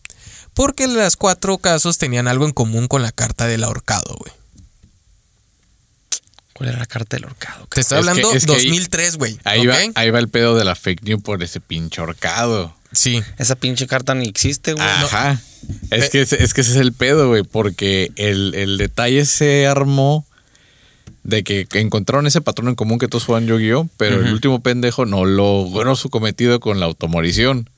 Porque 0.55 0.87
las 0.87 1.17
cuatro 1.17 1.59
casos 1.59 1.99
tenían 1.99 2.27
algo 2.27 2.47
en 2.47 2.53
común 2.53 2.89
con 2.89 3.03
la 3.03 3.13
carta 3.13 3.47
del 3.47 3.63
ahorcado, 3.63 4.17
güey. 4.19 4.33
¿Cuál 6.57 6.71
era 6.71 6.79
la 6.79 6.87
carta 6.87 7.17
del 7.17 7.25
ahorcado? 7.25 7.67
Te 7.71 7.81
estoy 7.83 7.99
Es 7.99 8.05
que- 8.05 8.11
hablando 8.11 8.33
es 8.33 8.47
que 8.47 8.53
ahí- 8.53 8.65
2003, 8.65 9.17
güey. 9.19 9.39
Ahí, 9.45 9.67
¿ok? 9.69 9.75
va, 9.75 9.79
ahí 9.95 10.11
va 10.11 10.19
el 10.19 10.29
pedo 10.29 10.57
de 10.57 10.65
la 10.65 10.75
fake 10.75 11.03
news 11.03 11.23
por 11.23 11.43
ese 11.43 11.61
pinche 11.61 12.01
horcado. 12.01 12.75
Sí. 12.93 13.23
Esa 13.37 13.57
pinche 13.57 13.87
carta 13.87 14.15
ni 14.15 14.27
existe, 14.27 14.73
güey. 14.73 14.87
Ajá. 14.87 15.41
Es, 15.91 16.05
Eh. 16.05 16.09
que, 16.11 16.23
ese- 16.23 16.43
es 16.43 16.55
que 16.55 16.63
ese 16.63 16.71
es 16.71 16.77
el 16.79 16.93
pedo, 16.95 17.29
güey, 17.29 17.43
porque 17.43 18.11
el, 18.17 18.55
el 18.55 18.79
detalle 18.79 19.27
se 19.27 19.67
armó 19.67 20.25
de 21.25 21.43
que 21.45 21.67
encontraron 21.75 22.27
ese 22.27 22.41
patrón 22.41 22.69
en 22.69 22.75
común 22.77 22.99
que 22.99 23.09
todos 23.09 23.25
juegan 23.25 23.47
Yu-Gi-Oh, 23.49 23.89
pero 23.97 24.21
el 24.25 24.33
último 24.33 24.63
pendejo 24.63 25.05
no 25.07 25.25
logró 25.25 25.97
su 25.97 26.09
cometido 26.09 26.61
con 26.61 26.79
la 26.81 26.87
automorición. 26.87 27.69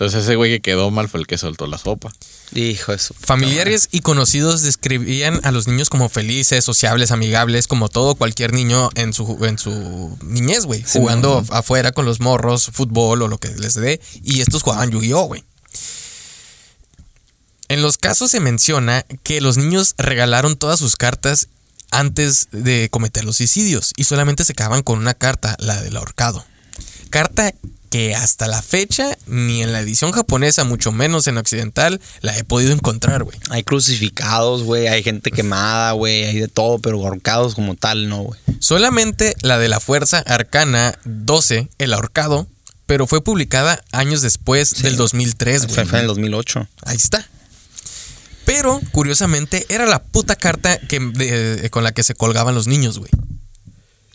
Entonces 0.00 0.22
ese 0.22 0.36
güey 0.36 0.50
que 0.50 0.60
quedó 0.60 0.90
mal 0.90 1.10
fue 1.10 1.20
el 1.20 1.26
que 1.26 1.36
soltó 1.36 1.66
la 1.66 1.76
sopa. 1.76 2.10
Hijo 2.54 2.92
de 2.92 2.98
su 2.98 3.12
puta 3.12 3.26
Familiares 3.26 3.90
y 3.92 4.00
conocidos 4.00 4.62
describían 4.62 5.42
a 5.44 5.52
los 5.52 5.68
niños 5.68 5.90
como 5.90 6.08
felices, 6.08 6.64
sociables, 6.64 7.10
amigables, 7.10 7.66
como 7.66 7.90
todo 7.90 8.14
cualquier 8.14 8.54
niño 8.54 8.88
en 8.94 9.12
su, 9.12 9.44
en 9.44 9.58
su 9.58 10.16
niñez, 10.24 10.64
güey. 10.64 10.82
Sí, 10.86 10.98
jugando 10.98 11.44
afuera 11.50 11.92
con 11.92 12.06
los 12.06 12.18
morros, 12.20 12.70
fútbol 12.72 13.20
o 13.20 13.28
lo 13.28 13.36
que 13.36 13.48
les 13.48 13.74
dé. 13.74 14.00
Y 14.24 14.40
estos 14.40 14.62
jugaban 14.62 14.90
Yu-Gi-Oh, 14.90 15.24
güey. 15.24 15.44
En 17.68 17.82
los 17.82 17.98
casos 17.98 18.30
se 18.30 18.40
menciona 18.40 19.04
que 19.22 19.42
los 19.42 19.58
niños 19.58 19.96
regalaron 19.98 20.56
todas 20.56 20.78
sus 20.78 20.96
cartas 20.96 21.48
antes 21.90 22.48
de 22.52 22.88
cometer 22.88 23.26
los 23.26 23.36
suicidios 23.36 23.92
y 23.96 24.04
solamente 24.04 24.44
se 24.44 24.54
quedaban 24.54 24.82
con 24.82 24.98
una 24.98 25.12
carta, 25.12 25.56
la 25.58 25.78
del 25.82 25.98
ahorcado. 25.98 26.42
Carta 27.10 27.52
que 27.90 28.14
hasta 28.14 28.46
la 28.46 28.62
fecha, 28.62 29.18
ni 29.26 29.62
en 29.62 29.72
la 29.72 29.80
edición 29.80 30.12
japonesa, 30.12 30.62
mucho 30.64 30.92
menos 30.92 31.26
en 31.26 31.36
occidental, 31.38 32.00
la 32.20 32.36
he 32.38 32.44
podido 32.44 32.72
encontrar, 32.72 33.24
güey. 33.24 33.36
Hay 33.50 33.64
crucificados, 33.64 34.62
güey. 34.62 34.86
Hay 34.86 35.02
gente 35.02 35.30
quemada, 35.32 35.92
güey. 35.92 36.24
Hay 36.24 36.38
de 36.38 36.48
todo, 36.48 36.78
pero 36.78 36.98
ahorcados 37.04 37.54
como 37.56 37.74
tal, 37.74 38.08
no, 38.08 38.22
güey. 38.22 38.40
Solamente 38.60 39.34
la 39.42 39.58
de 39.58 39.68
la 39.68 39.80
Fuerza 39.80 40.18
Arcana 40.26 40.98
12, 41.04 41.68
el 41.78 41.92
ahorcado, 41.92 42.46
pero 42.86 43.06
fue 43.08 43.22
publicada 43.22 43.82
años 43.92 44.22
después 44.22 44.82
del 44.82 44.96
2003, 44.96 45.66
Fue, 45.66 45.74
güey. 45.74 45.86
fue 45.86 45.98
en 45.98 46.02
el 46.02 46.06
2008. 46.08 46.68
Ahí 46.86 46.96
está. 46.96 47.26
Pero, 48.44 48.80
curiosamente, 48.92 49.66
era 49.68 49.86
la 49.86 50.02
puta 50.02 50.34
carta 50.36 50.78
que, 50.78 50.98
de- 50.98 51.70
con 51.70 51.84
la 51.84 51.92
que 51.92 52.02
se 52.02 52.14
colgaban 52.14 52.54
los 52.54 52.66
niños, 52.66 52.98
güey. 52.98 53.10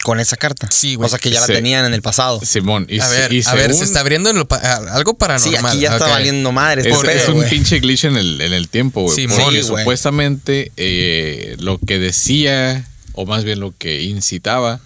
Con 0.06 0.20
esa 0.20 0.38
carta. 0.38 0.68
Sí, 0.70 0.94
güey. 0.94 1.08
O 1.08 1.10
sea 1.10 1.18
que 1.18 1.32
ya 1.32 1.41
Sí. 1.41 1.52
la 1.52 1.56
tenían 1.58 1.84
en 1.84 1.96
el 1.96 2.04
pasado. 2.04 2.39
Simón, 2.46 2.86
y, 2.88 3.00
A 3.00 3.08
se- 3.08 3.15
ver, 3.22 3.34
y 3.34 3.41
a 3.44 3.54
ver, 3.56 3.74
se 3.74 3.84
está 3.86 4.02
abriendo 4.02 4.30
en 4.30 4.38
lo 4.38 4.48
pa- 4.48 4.58
algo 4.94 5.13
Sí, 5.13 5.18
paranormal. 5.18 5.65
aquí 5.65 5.80
ya 5.80 5.94
está 5.94 6.08
valiendo 6.08 6.52
madre. 6.52 6.82
Es, 6.82 6.88
este 6.96 7.15
es 7.15 7.24
pedo, 7.24 7.36
un 7.38 7.50
pinche 7.50 7.80
glitch 7.80 8.04
en 8.06 8.15
el, 8.15 8.39
en 8.39 8.54
el 8.54 8.70
tiempo, 8.70 9.02
güey. 9.02 9.15
Sí, 9.15 9.28
porque 9.28 9.63
sí, 9.63 9.68
supuestamente 9.68 10.72
eh, 10.78 11.56
lo 11.58 11.80
que 11.80 11.98
decía, 11.98 12.88
o 13.13 13.26
más 13.26 13.44
bien 13.46 13.60
lo 13.60 13.74
que 13.76 14.04
incitaba, 14.04 14.80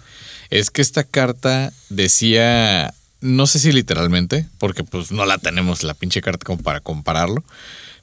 es 0.48 0.70
que 0.70 0.80
esta 0.80 1.04
carta 1.04 1.70
decía, 1.90 2.94
no 3.20 3.46
sé 3.46 3.58
si 3.58 3.72
literalmente, 3.72 4.46
porque 4.58 4.84
pues 4.84 5.12
no 5.12 5.26
la 5.26 5.36
tenemos 5.36 5.82
la 5.82 5.92
pinche 5.92 6.22
carta 6.22 6.44
como 6.46 6.62
para 6.62 6.80
compararlo, 6.80 7.44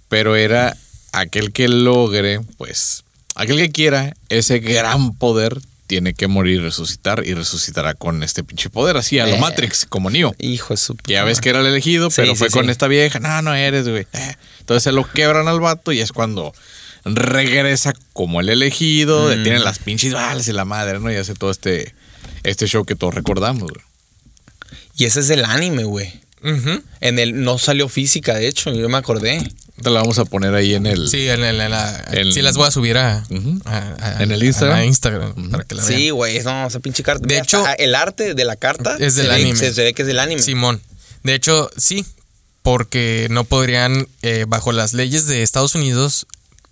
pero 0.08 0.36
era 0.36 0.78
aquel 1.14 1.52
que 1.52 1.68
logre, 1.68 2.42
pues, 2.60 3.04
aquel 3.34 3.58
que 3.58 3.72
quiera 3.72 4.14
ese 4.30 4.60
gran 4.60 5.16
poder 5.16 5.60
tiene 5.88 6.14
que 6.14 6.28
morir 6.28 6.56
y 6.56 6.60
resucitar 6.60 7.24
y 7.26 7.34
resucitará 7.34 7.94
con 7.94 8.22
este 8.22 8.44
pinche 8.44 8.70
poder, 8.70 8.98
así 8.98 9.20
a 9.20 9.26
lo 9.26 9.36
Eh. 9.36 9.40
Matrix, 9.40 9.86
como 9.86 10.10
Neo. 10.10 10.36
Hijo 10.38 10.74
de 10.74 10.78
su 10.78 10.96
puta 10.96 11.10
Ya 11.12 11.24
ves 11.24 11.40
que 11.42 11.50
era 11.50 11.62
el 11.62 11.66
elegido, 11.68 12.10
pero 12.16 12.34
sí, 12.34 12.38
fue 12.38 12.50
con 12.50 12.66
sí. 12.66 12.72
esta 12.72 12.88
vieja. 12.88 13.20
No, 13.20 13.42
no 13.42 13.56
eres, 13.56 13.88
güey. 13.88 14.06
Eh. 14.14 14.36
Entonces 14.60 14.84
se 14.84 14.92
lo 14.92 15.10
quebran 15.10 15.48
al 15.48 15.60
vato 15.62 15.92
y 15.92 16.02
es 16.02 16.12
cuando 16.12 16.54
regresa 17.06 17.94
como 18.14 18.42
el 18.42 18.50
elegido, 18.50 19.26
Mm. 19.26 19.30
detienen 19.30 19.64
las 19.64 19.80
pinches 19.80 20.14
balas 20.14 20.48
y 20.48 20.52
la 20.54 20.66
madre, 20.66 21.00
¿no? 21.00 21.12
Y 21.12 21.16
hace 21.16 21.34
todo 21.34 21.52
este, 21.52 21.94
este 22.44 22.68
show 22.68 22.86
que 22.86 22.96
todos 22.96 23.14
recordamos, 23.16 23.64
güey. 23.72 23.84
Y 24.98 25.06
ese 25.06 25.22
es 25.22 25.30
el 25.30 25.46
anime, 25.46 25.84
güey. 25.86 26.12
En 27.02 27.20
el 27.20 27.44
no 27.44 27.58
salió 27.58 27.90
física, 27.90 28.36
de 28.36 28.48
hecho, 28.48 28.74
yo 28.74 28.88
me 28.90 28.98
acordé. 28.98 29.40
Te 29.82 29.90
la 29.92 30.00
vamos 30.02 30.18
a 30.20 30.26
poner 30.26 30.54
ahí 30.56 30.74
en 30.74 30.86
el. 30.88 31.08
Sí, 31.10 31.30
en, 31.30 31.44
el- 31.44 31.62
en 31.62 31.70
la, 31.72 31.96
El- 32.12 32.34
sí 32.34 32.42
las 32.42 32.58
voy 32.58 32.68
a 32.68 32.72
subir 32.72 32.98
a, 32.98 33.24
Ujú. 33.30 33.60
a- 33.66 33.96
a- 34.00 34.24
¿En 34.24 34.32
el 34.32 34.44
Instagram? 34.44 34.78
a 34.80 34.86
Instagram 34.86 35.52
para 35.52 35.64
que 35.66 35.76
la 35.76 35.84
vean. 35.86 36.00
Sí, 36.00 36.10
güey, 36.10 36.40
no, 36.44 36.68
esa 36.68 36.80
pinche 36.80 37.04
carta. 37.04 37.24
De 37.28 37.38
hecho- 37.38 37.64
el 37.78 37.94
arte 37.96 38.34
de 38.34 38.46
la 38.46 38.56
carta 38.56 38.96
Es 39.00 39.16
del 39.16 39.28
se 39.28 39.34
anime. 39.34 39.56
Se, 39.56 39.74
se 39.74 39.84
ve 39.84 39.94
que 39.94 40.02
es 40.02 40.08
del 40.08 40.20
anime. 40.20 40.42
Simón. 40.42 40.82
De 41.24 41.36
hecho, 41.36 41.70
sí, 41.78 42.06
porque 42.64 43.28
no 43.30 43.44
podrían, 43.44 44.08
eh, 44.24 44.46
bajo 44.48 44.72
las 44.72 44.94
leyes 44.94 45.28
de 45.28 45.44
Estados 45.44 45.76
Unidos, 45.76 46.26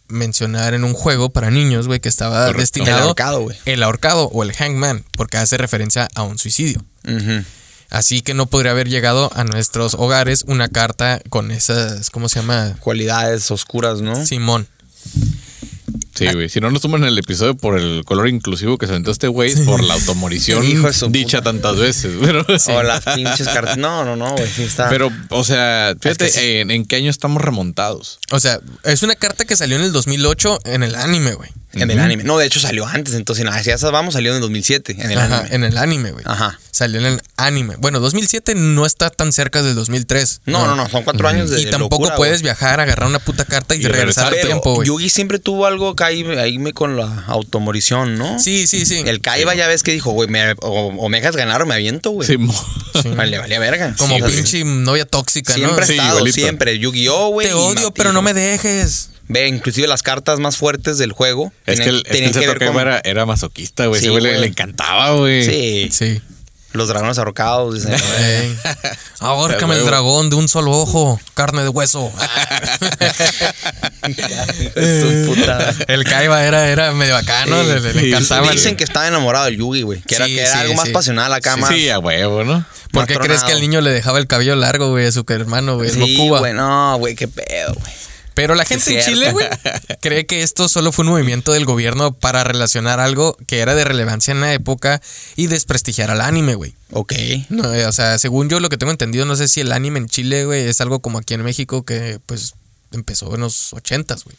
mencionar 0.07 0.73
en 0.73 0.83
un 0.83 0.93
juego 0.93 1.29
para 1.29 1.49
niños, 1.51 1.87
güey, 1.87 1.99
que 1.99 2.09
estaba 2.09 2.41
Correcto. 2.41 2.59
destinado. 2.61 2.97
El 2.97 3.03
ahorcado, 3.03 3.41
güey. 3.41 3.57
El 3.65 3.83
ahorcado 3.83 4.25
o 4.25 4.43
el 4.43 4.51
hangman, 4.53 5.03
porque 5.13 5.37
hace 5.37 5.57
referencia 5.57 6.07
a 6.15 6.23
un 6.23 6.37
suicidio. 6.37 6.83
Ujú. 7.07 7.43
Así 7.89 8.21
que 8.21 8.33
no 8.33 8.45
podría 8.47 8.71
haber 8.71 8.89
llegado 8.89 9.31
a 9.35 9.43
nuestros 9.43 9.93
hogares 9.93 10.43
una 10.47 10.67
carta 10.67 11.21
con 11.29 11.51
esas, 11.51 12.09
¿cómo 12.09 12.29
se 12.29 12.39
llama? 12.39 12.75
Cualidades 12.79 13.49
oscuras, 13.51 14.01
¿no? 14.01 14.25
Simón. 14.25 14.67
Sí, 16.15 16.25
güey. 16.31 16.47
Si 16.47 16.61
no 16.61 16.71
nos 16.71 16.81
toman 16.81 17.03
el 17.03 17.17
episodio 17.17 17.55
por 17.55 17.77
el 17.77 18.03
color 18.05 18.29
inclusivo 18.29 18.77
que 18.77 18.85
se 18.85 18.93
aventó 18.93 19.11
este 19.11 19.27
güey, 19.27 19.51
es 19.51 19.59
por 19.61 19.83
la 19.83 19.93
automorición 19.95 20.61
dicha 21.11 21.39
puta. 21.39 21.51
tantas 21.51 21.75
veces. 21.77 22.13
Pero, 22.21 22.45
O 22.69 22.83
las 22.83 23.03
pinches 23.03 23.47
cartas. 23.47 23.77
No, 23.77 24.05
no, 24.05 24.15
no, 24.15 24.31
güey. 24.33 24.49
Sí 24.49 24.63
está. 24.63 24.89
pero, 24.89 25.11
o 25.29 25.43
sea, 25.43 25.93
fíjate 25.99 26.27
Es 26.27 26.33
que 26.35 26.39
sí. 26.39 26.51
en, 26.57 26.71
en 26.71 26.85
qué 26.85 26.95
año 26.95 27.09
estamos 27.09 27.41
remontados. 27.41 28.19
O 28.31 28.39
sea, 28.39 28.59
es 28.83 29.03
una 29.03 29.15
carta 29.15 29.43
que 29.43 29.57
salió 29.57 29.75
en 29.75 29.83
el 29.83 29.91
2008 29.91 30.59
en 30.63 30.83
el 30.83 30.95
anime, 30.95 31.33
güey. 31.33 31.49
En 31.83 31.91
el 31.91 31.99
anime. 31.99 32.23
No, 32.23 32.37
de 32.37 32.45
hecho 32.45 32.59
salió 32.59 32.85
antes. 32.87 33.13
Entonces, 33.13 33.45
nada, 33.45 33.61
si 33.63 33.69
esas 33.69 33.91
vamos, 33.91 34.13
salió 34.13 34.31
en 34.31 34.35
el 34.37 34.41
2007. 34.41 34.95
En 34.99 35.11
el 35.11 35.17
Ajá, 35.19 35.39
anime. 35.39 35.55
en 35.55 35.63
el 35.63 35.77
anime, 35.77 36.11
güey. 36.11 36.23
Ajá. 36.27 36.59
Salió 36.71 36.99
en 36.99 37.05
el 37.05 37.21
anime. 37.37 37.75
Bueno, 37.77 37.99
2007 37.99 38.53
no 38.55 38.85
está 38.85 39.09
tan 39.09 39.31
cerca 39.31 39.63
del 39.63 39.75
2003. 39.75 40.41
No, 40.45 40.65
no, 40.67 40.75
no. 40.75 40.89
Son 40.89 41.03
cuatro 41.03 41.27
años 41.27 41.49
de 41.49 41.61
Y 41.61 41.65
tampoco 41.69 41.95
locura, 42.03 42.17
puedes 42.17 42.35
güey. 42.41 42.43
viajar, 42.43 42.79
agarrar 42.81 43.07
una 43.07 43.19
puta 43.19 43.45
carta 43.45 43.75
y, 43.75 43.79
Y 43.79 43.83
regresar 43.83 44.25
al 44.25 44.31
regresar. 44.31 44.33
Pero 44.33 44.47
tiempo, 44.47 44.75
güey. 44.75 44.87
Yugi 44.87 45.09
siempre 45.09 45.39
tuvo 45.39 45.65
algo 45.65 45.89
acá 45.89 46.07
ahí, 46.07 46.23
ahí 46.37 46.57
me 46.59 46.73
con 46.73 46.97
la 46.97 47.23
automorición, 47.27 48.17
¿no? 48.17 48.39
Sí, 48.39 48.67
sí, 48.67 48.85
sí. 48.85 49.03
El 49.05 49.21
Kaiba 49.21 49.55
ya 49.55 49.67
ves 49.67 49.83
que 49.83 49.91
dijo, 49.93 50.11
güey, 50.11 50.27
me- 50.29 50.51
o, 50.61 50.87
o 50.97 51.09
me 51.09 51.19
dejas 51.21 51.35
ganar 51.35 51.61
o 51.61 51.65
me 51.65 51.75
aviento, 51.75 52.11
güey. 52.11 52.27
Vale, 53.15 53.37
vale, 53.37 53.59
verga. 53.59 53.95
Como 53.97 54.15
Sí, 54.17 54.21
pinche 54.23 54.63
novia 54.65 55.05
tóxica, 55.05 55.53
Siempre 55.53 55.75
ha 55.75 55.79
¿no? 55.79 55.85
Sí, 55.85 55.93
estado, 55.93 56.25
siempre. 56.27 56.79
Yu-Gi-Oh, 56.79 57.29
güey. 57.29 57.47
Te 57.47 57.53
odio, 57.53 57.93
pero 57.93 58.11
no 58.13 58.21
me 58.21 58.33
dejes. 58.33 59.09
Ve, 59.27 59.47
inclusive 59.47 59.87
las 59.87 60.03
cartas 60.03 60.39
más 60.39 60.57
fuertes 60.57 60.97
del 60.97 61.11
juego 61.11 61.51
Es 61.65 61.79
que 61.79 61.89
el, 61.89 61.95
es 61.97 62.03
que 62.03 62.09
tenían 62.11 62.35
el 62.51 62.57
que 62.59 62.67
con... 62.67 62.79
era, 62.79 63.01
era 63.03 63.25
masoquista, 63.25 63.87
güey. 63.87 63.99
Sí, 64.01 64.07
güey 64.09 64.21
le, 64.23 64.39
le 64.39 64.47
encantaba, 64.47 65.11
güey. 65.13 65.43
Sí, 65.43 65.89
Sí. 65.91 66.21
los 66.73 66.87
dragones 66.89 67.17
ahorcados. 67.17 67.73
dicen. 67.75 67.93
Ey. 67.93 68.55
Ahórcame 69.19 69.75
el 69.75 69.85
dragón 69.85 70.29
de 70.29 70.35
un 70.35 70.47
solo 70.47 70.71
ojo, 70.71 71.19
carne 71.33 71.63
de 71.63 71.69
hueso. 71.69 72.11
El 75.87 76.03
Kaiba 76.03 76.43
era, 76.45 76.67
era 76.69 76.91
medio 76.91 77.13
bacano, 77.13 77.61
Sí. 77.63 77.67
le, 77.69 77.93
le- 77.93 78.09
encantaba. 78.09 78.47
el- 78.47 78.53
Dicen 78.53 78.75
que 78.75 78.83
estaba 78.83 79.07
enamorado 79.07 79.45
del 79.45 79.57
Yugi, 79.57 79.81
güey. 79.83 80.01
Que 80.01 80.15
era, 80.15 80.25
Sí, 80.25 80.35
que 80.35 80.41
era 80.41 80.51
sí, 80.51 80.57
algo 80.59 80.73
más 80.75 80.89
pasional 80.89 81.33
acá, 81.33 81.55
Sí, 81.55 81.59
más. 81.61 81.69
Sí, 81.71 81.89
a 81.89 81.99
huevo, 81.99 82.43
¿no? 82.43 82.65
¿Por 82.91 83.07
qué 83.07 83.15
crees 83.15 83.43
que 83.43 83.51
el 83.53 83.61
niño 83.61 83.81
le 83.81 83.91
dejaba 83.91 84.19
el 84.19 84.27
cabello 84.27 84.55
largo, 84.55 84.89
güey, 84.89 85.07
a 85.07 85.11
su 85.11 85.25
hermano, 85.27 85.75
güey? 85.75 85.89
Sí, 85.89 86.27
güey, 86.27 86.53
no, 86.53 86.97
güey, 86.97 87.15
qué 87.15 87.27
pedo, 87.27 87.73
güey. 87.73 87.93
Pero 88.35 88.53
la 88.53 88.65
gente 88.65 88.99
en. 88.99 89.05
Chile, 89.05 89.31
güey, 89.31 89.47
cree 90.01 90.25
que 90.27 90.43
esto 90.43 90.69
solo 90.69 90.91
fue 90.91 91.03
un 91.05 91.11
movimiento 91.11 91.53
del 91.53 91.65
gobierno 91.65 92.13
para 92.13 92.43
relacionar 92.43 92.99
algo 92.99 93.35
que 93.47 93.59
era 93.59 93.73
de 93.75 93.83
relevancia 93.83 94.31
en 94.31 94.41
la 94.41 94.53
época 94.53 95.01
y 95.35 95.47
desprestigiar 95.47 96.11
al 96.11 96.21
anime, 96.21 96.53
güey. 96.55 96.75
Ok. 96.91 97.13
No, 97.49 97.73
eh, 97.73 97.85
o 97.87 97.91
sea, 97.91 98.17
según 98.19 98.49
yo 98.49 98.59
lo 98.59 98.69
que 98.69 98.77
tengo 98.77 98.91
entendido, 98.91 99.25
no 99.25 99.35
sé 99.35 99.47
si 99.47 99.61
el 99.61 99.71
anime 99.71 99.99
en 99.99 100.07
Chile, 100.07 100.45
güey, 100.45 100.67
es 100.67 100.81
algo 100.81 100.99
como 100.99 101.17
aquí 101.17 101.33
en 101.33 101.43
México 101.43 101.83
que, 101.83 102.19
pues, 102.25 102.53
empezó 102.91 103.33
en 103.33 103.41
los 103.41 103.73
ochentas, 103.73 104.23
güey. 104.23 104.35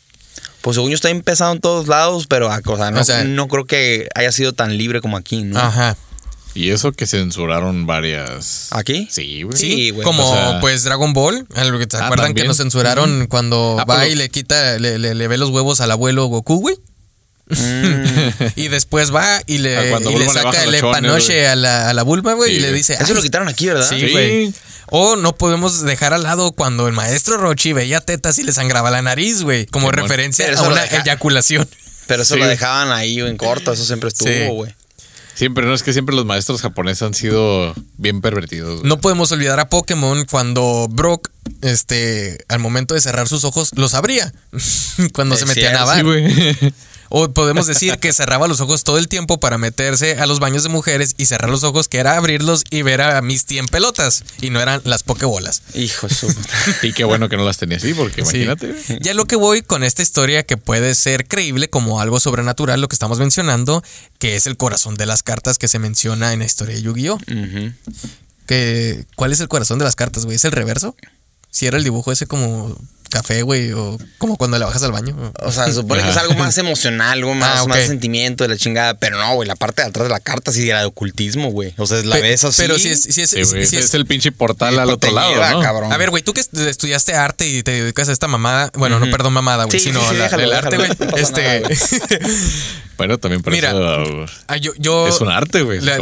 Pues 0.60 0.74
según 0.74 0.90
yo 0.90 0.94
está 0.96 1.10
empezado 1.10 1.52
en 1.52 1.60
todos 1.60 1.86
lados, 1.88 2.26
pero 2.26 2.50
a 2.50 2.60
cosa, 2.60 2.90
no, 2.90 3.00
O 3.00 3.04
sea- 3.04 3.24
no 3.24 3.48
creo 3.48 3.64
que 3.64 4.08
haya 4.14 4.32
sido 4.32 4.52
tan 4.52 4.76
libre 4.76 5.00
como 5.00 5.16
aquí, 5.16 5.42
¿no? 5.42 5.58
Ajá. 5.58 5.96
Y 6.56 6.70
eso 6.70 6.92
que 6.92 7.06
censuraron 7.06 7.86
varias. 7.86 8.68
¿Aquí? 8.70 9.06
Sí, 9.10 9.42
güey. 9.42 9.56
Sí, 9.58 9.90
güey. 9.90 10.04
como 10.04 10.28
O 10.28 10.34
sea- 10.34 10.60
pues 10.60 10.84
Dragon 10.84 11.12
Ball, 11.12 11.46
algo 11.54 11.78
que 11.78 11.86
se 11.90 11.96
Ah, 11.98 12.06
acuerdan 12.06 12.34
que 12.34 12.44
nos 12.44 12.56
censuraron 12.56 13.26
cuando 13.28 13.76
Ah, 13.78 13.84
va 13.84 14.00
pero- 14.00 14.12
y 14.12 14.14
le 14.14 14.28
quita, 14.30 14.78
le, 14.78 14.98
le- 14.98 15.14
le 15.14 15.28
ve 15.28 15.36
los 15.38 15.50
huevos 15.50 15.80
al 15.80 15.90
abuelo 15.90 16.24
Goku, 16.26 16.60
güey. 16.60 16.76
Mm. 17.48 17.54
Y 18.56 18.68
después 18.68 19.14
va 19.14 19.40
y 19.46 19.58
le, 19.58 19.90
cuando 19.90 20.10
y 20.10 20.14
le 20.14 20.24
Bulma 20.26 20.32
le 20.32 20.40
saca 20.42 20.62
el 20.64 20.80
güey. 20.80 21.44
a 21.46 21.54
la, 21.56 21.90
a 21.90 21.94
la 21.94 22.02
Bulma, 22.02 22.32
güey, 22.34 22.50
Sí, 22.50 22.56
y 22.56 22.60
le 22.60 22.72
dice... 22.72 22.94
Eso 22.94 23.04
"Ay, 23.08 23.14
lo 23.14 23.22
quitaron 23.22 23.48
aquí, 23.48 23.66
¿verdad? 23.66 23.88
Sí, 23.88 24.00
Sí. 24.00 24.10
güey. 24.10 24.54
O 24.88 25.16
no 25.16 25.36
podemos 25.36 25.82
dejar 25.82 26.12
al 26.14 26.22
lado 26.22 26.52
cuando 26.52 26.86
el 26.88 26.92
maestro 26.94 27.36
Rochi 27.38 27.72
veía 27.72 28.00
tetas 28.00 28.38
y 28.38 28.44
le 28.44 28.52
sangraba 28.52 28.90
la 28.90 29.02
nariz, 29.02 29.42
güey. 29.42 29.66
Como 29.66 29.90
referencia 29.90 30.46
a 30.56 30.62
una 30.62 30.82
deja- 30.82 31.02
eyaculación. 31.02 31.68
Pero 32.06 32.22
eso 32.22 32.34
Sí. 32.34 32.40
lo 32.40 32.46
dejaban 32.46 32.92
ahí 32.92 33.18
en 33.20 33.36
corto, 33.36 33.72
eso 33.72 33.84
siempre 33.84 34.08
estuvo, 34.08 34.54
güey. 34.54 34.74
Siempre, 35.36 35.66
no 35.66 35.74
es 35.74 35.82
que 35.82 35.92
siempre 35.92 36.16
los 36.16 36.24
maestros 36.24 36.62
japoneses 36.62 37.02
han 37.02 37.12
sido 37.12 37.74
bien 37.98 38.22
pervertidos. 38.22 38.78
güey. 38.80 38.88
No 38.88 38.98
podemos 39.02 39.30
olvidar 39.32 39.60
a 39.60 39.68
Pokémon 39.68 40.24
cuando 40.24 40.88
Brock, 40.90 41.28
este, 41.60 42.38
al 42.48 42.58
momento 42.58 42.94
de 42.94 43.02
cerrar 43.02 43.28
sus 43.28 43.44
ojos, 43.44 43.72
los 43.76 43.92
abría. 43.92 44.32
cuando 45.12 45.34
Es 45.34 45.42
se 45.42 45.46
metía 45.46 45.68
a 45.68 45.72
nadar. 45.74 45.98
Sí, 45.98 46.02
güey. 46.04 46.24
O 47.08 47.28
podemos 47.30 47.66
decir 47.66 47.98
que 47.98 48.12
cerraba 48.14 48.48
los 48.48 48.60
ojos 48.60 48.84
todo 48.84 48.98
el 48.98 49.08
tiempo 49.08 49.38
para 49.40 49.58
meterse 49.58 50.18
a 50.18 50.26
los 50.26 50.40
baños 50.40 50.62
de 50.62 50.68
mujeres 50.68 51.14
y 51.18 51.26
cerrar 51.26 51.50
los 51.50 51.62
ojos, 51.64 51.88
que 51.88 51.98
era 51.98 52.16
abrirlos 52.16 52.64
y 52.70 52.82
ver 52.82 53.00
a 53.02 53.20
Misty 53.22 53.58
en 53.58 53.66
pelotas. 53.66 54.24
Y 54.40 54.50
no 54.50 54.60
eran 54.60 54.80
las 54.84 55.02
pokebolas. 55.02 55.62
Hijo 55.74 56.08
su. 56.08 56.26
Y 56.82 56.92
qué 56.92 57.04
bueno 57.04 57.28
que 57.28 57.36
no 57.36 57.44
las 57.44 57.58
tenía 57.58 57.76
así, 57.78 57.94
porque 57.94 58.24
Sí. 58.24 58.42
imagínate. 58.42 58.74
Ya 59.00 59.14
lo 59.14 59.26
que 59.26 59.36
voy 59.36 59.62
con 59.62 59.84
esta 59.84 60.02
historia 60.02 60.42
que 60.44 60.56
puede 60.56 60.94
ser 60.94 61.26
creíble 61.26 61.68
como 61.70 62.00
algo 62.00 62.20
sobrenatural, 62.20 62.80
lo 62.80 62.88
que 62.88 62.94
estamos 62.96 63.18
mencionando, 63.18 63.82
que 64.18 64.36
es 64.36 64.46
el 64.46 64.56
corazón 64.56 64.94
de 64.96 65.06
las 65.06 65.22
cartas 65.22 65.58
que 65.58 65.68
se 65.68 65.78
menciona 65.78 66.32
en 66.32 66.40
la 66.40 66.44
historia 66.46 66.74
de 66.74 66.82
Yu-Gi-Oh! 66.82 67.18
Que, 68.46 69.04
¿Cuál 69.16 69.32
es 69.32 69.40
el 69.40 69.48
corazón 69.48 69.78
de 69.78 69.84
las 69.84 69.96
cartas, 69.96 70.24
güey? 70.24 70.36
¿Es 70.36 70.44
el 70.44 70.52
reverso? 70.52 70.94
Si 71.50 71.66
era 71.66 71.78
el 71.78 71.84
dibujo 71.84 72.12
ese 72.12 72.26
como 72.26 72.76
café, 73.08 73.42
güey, 73.42 73.72
o 73.72 73.98
como 74.18 74.36
cuando 74.36 74.58
le 74.58 74.64
bajas 74.64 74.82
al 74.82 74.92
baño. 74.92 75.32
O 75.40 75.52
sea, 75.52 75.66
se 75.66 75.74
supone 75.74 76.02
que 76.02 76.10
es 76.10 76.16
algo 76.16 76.34
más 76.34 76.56
emocional, 76.58 77.18
algo 77.18 77.34
más, 77.34 77.60
Ah, 77.62 77.66
más 77.66 77.86
sentimiento 77.86 78.44
de 78.44 78.48
la 78.48 78.56
chingada. 78.56 78.94
Pero 78.94 79.18
no, 79.18 79.34
güey, 79.34 79.48
la 79.48 79.56
parte 79.56 79.82
de 79.82 79.88
atrás 79.88 80.04
de 80.06 80.10
la 80.12 80.20
carta 80.20 80.52
sí 80.52 80.68
era 80.68 80.80
de 80.80 80.86
ocultismo, 80.86 81.50
güey. 81.50 81.74
O 81.78 81.86
sea, 81.86 82.02
la 82.02 82.16
Pe- 82.16 82.22
ves 82.22 82.44
así. 82.44 82.62
Pero 82.62 82.78
si 82.78 82.88
es, 82.88 83.02
si 83.02 83.22
es, 83.22 83.30
Sí, 83.30 83.42
güey, 83.42 83.66
si 83.66 83.76
es- 83.76 83.84
es 83.86 83.94
el 83.94 84.06
pinche 84.06 84.32
portal 84.32 84.78
al 84.78 84.90
otro 84.90 85.10
lado, 85.12 85.32
lleva, 85.32 85.50
¿no? 85.52 85.60
cabrón. 85.60 85.92
A 85.92 85.96
ver, 85.96 86.10
güey, 86.10 86.22
tú 86.22 86.32
que 86.32 86.40
est- 86.40 86.54
estudiaste 86.56 87.14
arte 87.14 87.46
y 87.46 87.62
te 87.62 87.70
dedicas 87.82 88.08
a 88.08 88.12
esta 88.12 88.28
mamada, 88.28 88.70
bueno, 88.74 88.98
no 88.98 89.10
perdón 89.10 89.32
mamada, 89.32 89.64
güey, 89.64 89.78
Sí, 89.78 89.86
sino 89.88 90.00
sí, 90.00 90.06
sí, 90.10 90.16
la- 90.16 90.24
déjalo, 90.24 90.42
el 90.42 90.52
arte, 90.52 90.76
güey. 90.76 90.88
no 90.88 90.96
pasa 90.96 91.16
Este, 91.22 91.62
Bueno, 92.96 93.18
también 93.18 93.42
por 93.42 93.52
Mira, 93.52 93.70
eso 93.70 94.26
ah, 94.48 94.56
yo, 94.56 94.72
yo- 94.78 95.06
es 95.08 95.20
un 95.20 95.28
arte, 95.30 95.62
güey. 95.62 95.80
la- 95.80 95.96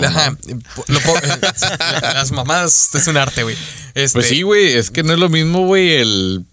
po- 0.76 0.84
las 2.14 2.30
mamadas 2.32 2.94
es 2.94 3.06
un 3.06 3.16
arte, 3.16 3.42
güey. 3.42 3.56
Este, 3.94 4.18
Pues 4.18 4.28
sí, 4.28 4.42
güey, 4.42 4.72
es 4.72 4.90
que 4.90 5.02
no 5.02 5.12
es 5.12 5.18
lo 5.18 5.28
mismo, 5.28 5.66
güey, 5.66 5.94
el 5.96 6.44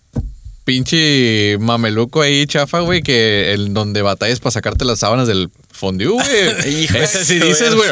pinche 0.64 1.58
mameluco 1.60 2.22
ahí 2.22 2.46
chafa, 2.46 2.80
güey, 2.80 3.02
que 3.02 3.54
el 3.54 3.74
donde 3.74 4.02
batallas 4.02 4.40
para 4.40 4.52
sacarte 4.52 4.86
las 4.86 5.00
sábanas 5.00 5.28
del 5.28 5.50
fondue, 5.82 6.08
güey. 6.08 6.86
Ese 6.96 7.26
sí 7.26 7.40
dices, 7.40 7.76
güey. 7.76 7.90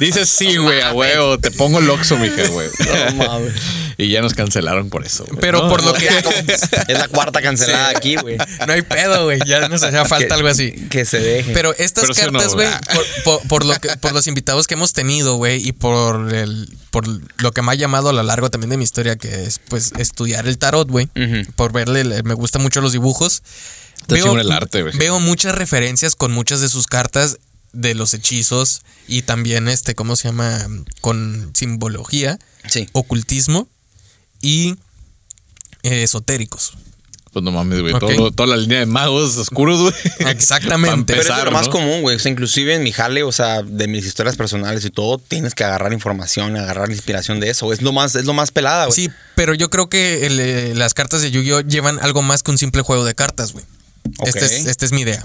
Dices 0.00 0.28
sí, 0.28 0.56
güey, 0.56 0.80
a 0.80 0.92
huevo, 0.92 1.38
te 1.38 1.50
pongo 1.52 1.78
el 1.78 1.88
oxo, 1.90 2.16
mija, 2.16 2.42
güey. 2.48 2.68
No 3.16 3.24
mames. 3.28 3.52
Y 3.98 4.08
ya 4.08 4.22
nos 4.22 4.32
cancelaron 4.34 4.88
por 4.88 5.04
eso. 5.06 5.24
Pero 5.40 5.62
No, 5.62 5.68
por 5.68 5.84
lo 5.84 5.92
no. 5.92 5.98
que 5.98 6.08
Es 6.88 6.98
la 6.98 7.06
cuarta 7.08 7.40
cancelada 7.42 7.90
Sí. 7.90 7.94
aquí, 7.96 8.16
güey. 8.16 8.38
no 8.66 8.72
hay 8.72 8.82
pedo, 8.82 9.24
güey, 9.24 9.38
ya 9.46 9.68
nos 9.68 9.82
hacía 9.82 10.04
falta 10.06 10.28
Que- 10.28 10.34
algo 10.34 10.48
así. 10.48 10.72
Que 10.90 11.04
se 11.04 11.20
deje. 11.20 11.52
Pero 11.52 11.74
estas 11.78 12.04
Pero 12.16 12.32
cartas, 12.32 12.54
güey, 12.54 12.68
por, 12.94 13.06
por- 13.24 13.48
por 13.48 13.64
lo 13.66 13.74
que, 13.74 13.88
por 13.98 14.12
los 14.12 14.26
invitados 14.26 14.66
que 14.66 14.74
hemos 14.74 14.92
tenido, 14.94 15.36
güey, 15.36 15.64
y 15.66 15.72
por 15.72 16.32
el, 16.34 16.68
por 16.90 17.04
lo 17.42 17.52
que 17.52 17.60
me 17.62 17.72
ha 17.72 17.74
llamado 17.74 18.08
a 18.08 18.12
lo 18.14 18.22
largo 18.22 18.50
también 18.50 18.70
de 18.70 18.78
mi 18.78 18.84
historia, 18.84 19.16
que 19.16 19.44
es 19.44 19.60
pues 19.68 19.92
estudiar 19.98 20.46
el 20.48 20.56
tarot, 20.58 20.88
güey. 20.88 21.08
Por 21.54 21.72
verle, 21.72 22.04
le- 22.04 22.22
me 22.22 22.34
gustan 22.34 22.62
mucho 22.62 22.80
los 22.80 22.92
dibujos. 22.92 23.42
Está 24.02 24.16
chingón 24.16 24.38
el 24.40 24.52
arte, 24.52 24.82
güey. 24.82 24.96
Veo 24.96 25.18
muchas 25.20 25.54
referencias 25.54 26.14
con 26.16 26.32
muchas 26.32 26.60
de 26.60 26.68
sus 26.68 26.86
cartas 26.86 27.38
de 27.72 27.94
los 27.94 28.12
hechizos 28.14 28.82
y 29.08 29.22
también 29.22 29.68
este, 29.68 29.94
¿cómo 29.94 30.14
se 30.16 30.28
llama? 30.28 30.66
Con 31.00 31.50
simbología, 31.54 32.38
Sí. 32.68 32.88
ocultismo 32.92 33.68
y 34.40 34.76
eh, 35.82 36.02
esotéricos. 36.02 36.74
Pues 37.32 37.42
no 37.42 37.50
mames, 37.50 37.80
güey. 37.80 37.94
Ok. 37.94 38.00
todo- 38.00 38.30
toda 38.30 38.46
la 38.48 38.56
línea 38.58 38.80
de 38.80 38.84
magos 38.86 39.38
oscuros, 39.38 39.80
güey. 39.80 39.94
Exactamente. 40.30 41.14
Pero 41.14 41.22
es 41.22 41.28
empezar, 41.28 41.46
lo 41.46 41.52
más 41.52 41.66
¿no? 41.68 41.72
común, 41.72 42.02
güey. 42.02 42.16
O 42.16 42.18
sea, 42.18 42.30
inclusive 42.30 42.74
en 42.74 42.82
mi 42.82 42.92
jale, 42.92 43.22
o 43.22 43.32
sea, 43.32 43.62
de 43.62 43.88
mis 43.88 44.04
historias 44.04 44.36
personales 44.36 44.84
y 44.84 44.90
todo, 44.90 45.16
tienes 45.16 45.54
que 45.54 45.64
agarrar 45.64 45.94
información, 45.94 46.56
agarrar 46.58 46.90
inspiración 46.90 47.40
de 47.40 47.48
eso. 47.48 47.72
Es 47.72 47.80
lo 47.80 47.92
más, 47.92 48.14
es 48.16 48.26
lo 48.26 48.34
más 48.34 48.50
pelada, 48.50 48.84
güey. 48.84 48.94
Sí, 48.94 49.08
pero 49.34 49.54
yo 49.54 49.70
creo 49.70 49.88
que 49.88 50.26
el, 50.26 50.40
eh, 50.40 50.74
las 50.74 50.92
cartas 50.92 51.22
de 51.22 51.30
Yu-Gi-Oh 51.30 51.62
llevan 51.62 51.98
algo 52.02 52.20
más 52.20 52.42
que 52.42 52.50
un 52.50 52.58
simple 52.58 52.82
juego 52.82 53.04
de 53.06 53.14
cartas, 53.14 53.54
güey. 53.54 53.64
Ok. 54.18 54.26
Este 54.28 54.44
es, 54.44 54.66
esta 54.66 54.84
es 54.84 54.92
mi 54.92 55.02
idea. 55.02 55.24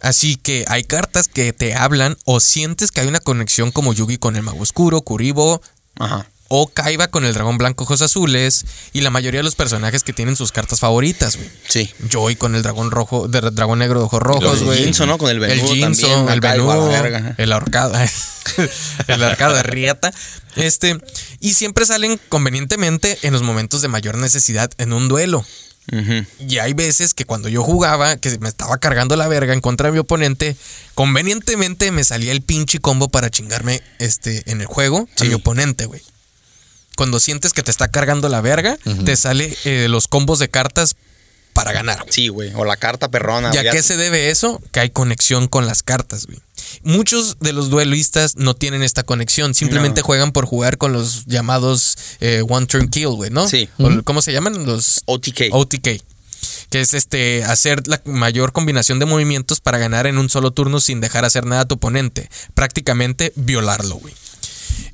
Así 0.00 0.36
que 0.36 0.64
hay 0.68 0.84
cartas 0.84 1.28
que 1.28 1.52
te 1.52 1.74
hablan 1.74 2.16
o 2.24 2.38
sientes 2.40 2.90
que 2.92 3.00
hay 3.00 3.06
una 3.08 3.20
conexión 3.20 3.70
como 3.72 3.92
Yugi 3.94 4.18
con 4.18 4.36
el 4.36 4.42
Mago 4.42 4.60
Oscuro, 4.60 5.00
Kuribo 5.00 5.62
Ajá. 5.98 6.26
o 6.48 6.68
Kaiba 6.68 7.08
con 7.08 7.24
el 7.24 7.32
Dragón 7.32 7.56
Blanco 7.56 7.84
Ojos 7.84 8.02
Azules 8.02 8.66
y 8.92 9.00
la 9.00 9.08
mayoría 9.10 9.40
de 9.40 9.44
los 9.44 9.54
personajes 9.54 10.02
que 10.04 10.12
tienen 10.12 10.36
sus 10.36 10.52
cartas 10.52 10.80
favoritas, 10.80 11.36
güey. 11.36 11.48
Sí. 11.66 11.90
Joy 12.10 12.36
con 12.36 12.54
el 12.54 12.62
dragón 12.62 12.90
rojo, 12.90 13.26
de- 13.26 13.40
dragón 13.50 13.78
negro 13.78 14.00
de 14.00 14.04
ojos 14.04 14.20
rojos, 14.22 14.62
güey. 14.62 14.84
Jinzo, 14.84 15.06
¿no? 15.06 15.16
Con 15.16 15.30
el 15.30 15.40
también, 15.40 16.28
el 16.28 16.40
venudo, 16.40 16.88
verga, 16.88 17.18
ajá. 17.18 17.34
el 17.38 17.52
ahorcado, 17.52 17.94
el 19.08 19.22
ahorcado 19.22 19.54
de 19.54 19.62
rieta. 19.62 20.12
Este, 20.56 21.00
y 21.40 21.54
siempre 21.54 21.86
salen 21.86 22.20
convenientemente 22.28 23.18
en 23.22 23.32
los 23.32 23.42
momentos 23.42 23.80
de 23.80 23.88
mayor 23.88 24.18
necesidad 24.18 24.70
en 24.76 24.92
un 24.92 25.08
duelo. 25.08 25.44
Y 26.40 26.58
hay 26.58 26.72
veces 26.74 27.14
que 27.14 27.24
cuando 27.24 27.48
yo 27.48 27.62
jugaba, 27.62 28.16
que 28.16 28.38
me 28.40 28.48
estaba 28.48 28.78
cargando 28.78 29.14
la 29.16 29.28
verga 29.28 29.52
en 29.54 29.60
contra 29.60 29.86
de 29.88 29.92
mi 29.92 29.98
oponente, 29.98 30.56
convenientemente 30.94 31.90
me 31.92 32.02
salía 32.04 32.32
el 32.32 32.42
pinche 32.42 32.78
combo 32.80 33.08
para 33.08 33.30
chingarme 33.30 33.82
este, 33.98 34.42
en 34.50 34.60
el 34.60 34.66
juego 34.66 35.08
a 35.20 35.24
mi 35.24 35.34
oponente, 35.34 35.86
güey. 35.86 36.02
Cuando 36.96 37.20
sientes 37.20 37.52
que 37.52 37.62
te 37.62 37.70
está 37.70 37.88
cargando 37.88 38.28
la 38.28 38.40
verga, 38.40 38.78
te 39.04 39.16
sale 39.16 39.54
eh, 39.64 39.86
los 39.88 40.08
combos 40.08 40.38
de 40.38 40.48
cartas 40.48 40.96
para 41.52 41.72
ganar. 41.72 41.98
güey. 42.00 42.12
Sí, 42.12 42.28
güey. 42.28 42.52
O 42.54 42.64
la 42.64 42.76
carta 42.76 43.08
perrona. 43.10 43.50
¿Y 43.54 43.58
a 43.58 43.62
ya- 43.64 43.70
qué 43.70 43.82
se 43.82 43.96
debe 43.96 44.30
eso? 44.30 44.60
Que 44.72 44.80
hay 44.80 44.90
conexión 44.90 45.46
con 45.46 45.66
las 45.66 45.82
cartas, 45.82 46.26
güey. 46.26 46.38
Muchos 46.82 47.36
de 47.40 47.52
los 47.52 47.70
duelistas 47.70 48.36
no 48.36 48.54
tienen 48.54 48.82
esta 48.82 49.02
conexión, 49.02 49.54
simplemente 49.54 50.00
No. 50.00 50.06
juegan 50.06 50.32
por 50.32 50.46
jugar 50.46 50.78
con 50.78 50.92
los 50.92 51.24
llamados 51.26 51.96
eh, 52.20 52.42
One 52.48 52.66
Turn 52.66 52.88
Kill, 52.88 53.08
güey, 53.08 53.30
¿no? 53.30 53.48
Sí. 53.48 53.68
O- 53.78 54.02
¿Cómo 54.04 54.22
se 54.22 54.32
llaman? 54.32 54.66
Los 54.66 55.02
OTK. 55.06 55.48
OTK. 55.52 56.02
Que 56.70 56.80
es 56.80 56.94
este 56.94 57.44
hacer 57.44 57.86
la 57.88 58.00
mayor 58.04 58.52
combinación 58.52 58.98
de 58.98 59.06
movimientos 59.06 59.60
para 59.60 59.78
ganar 59.78 60.06
en 60.06 60.18
un 60.18 60.28
solo 60.28 60.50
turno 60.52 60.80
sin 60.80 61.00
dejar 61.00 61.24
hacer 61.24 61.44
nada 61.44 61.62
a 61.62 61.64
tu 61.68 61.76
oponente. 61.76 62.28
Prácticamente 62.54 63.32
violarlo, 63.36 63.96
güey. 63.96 64.14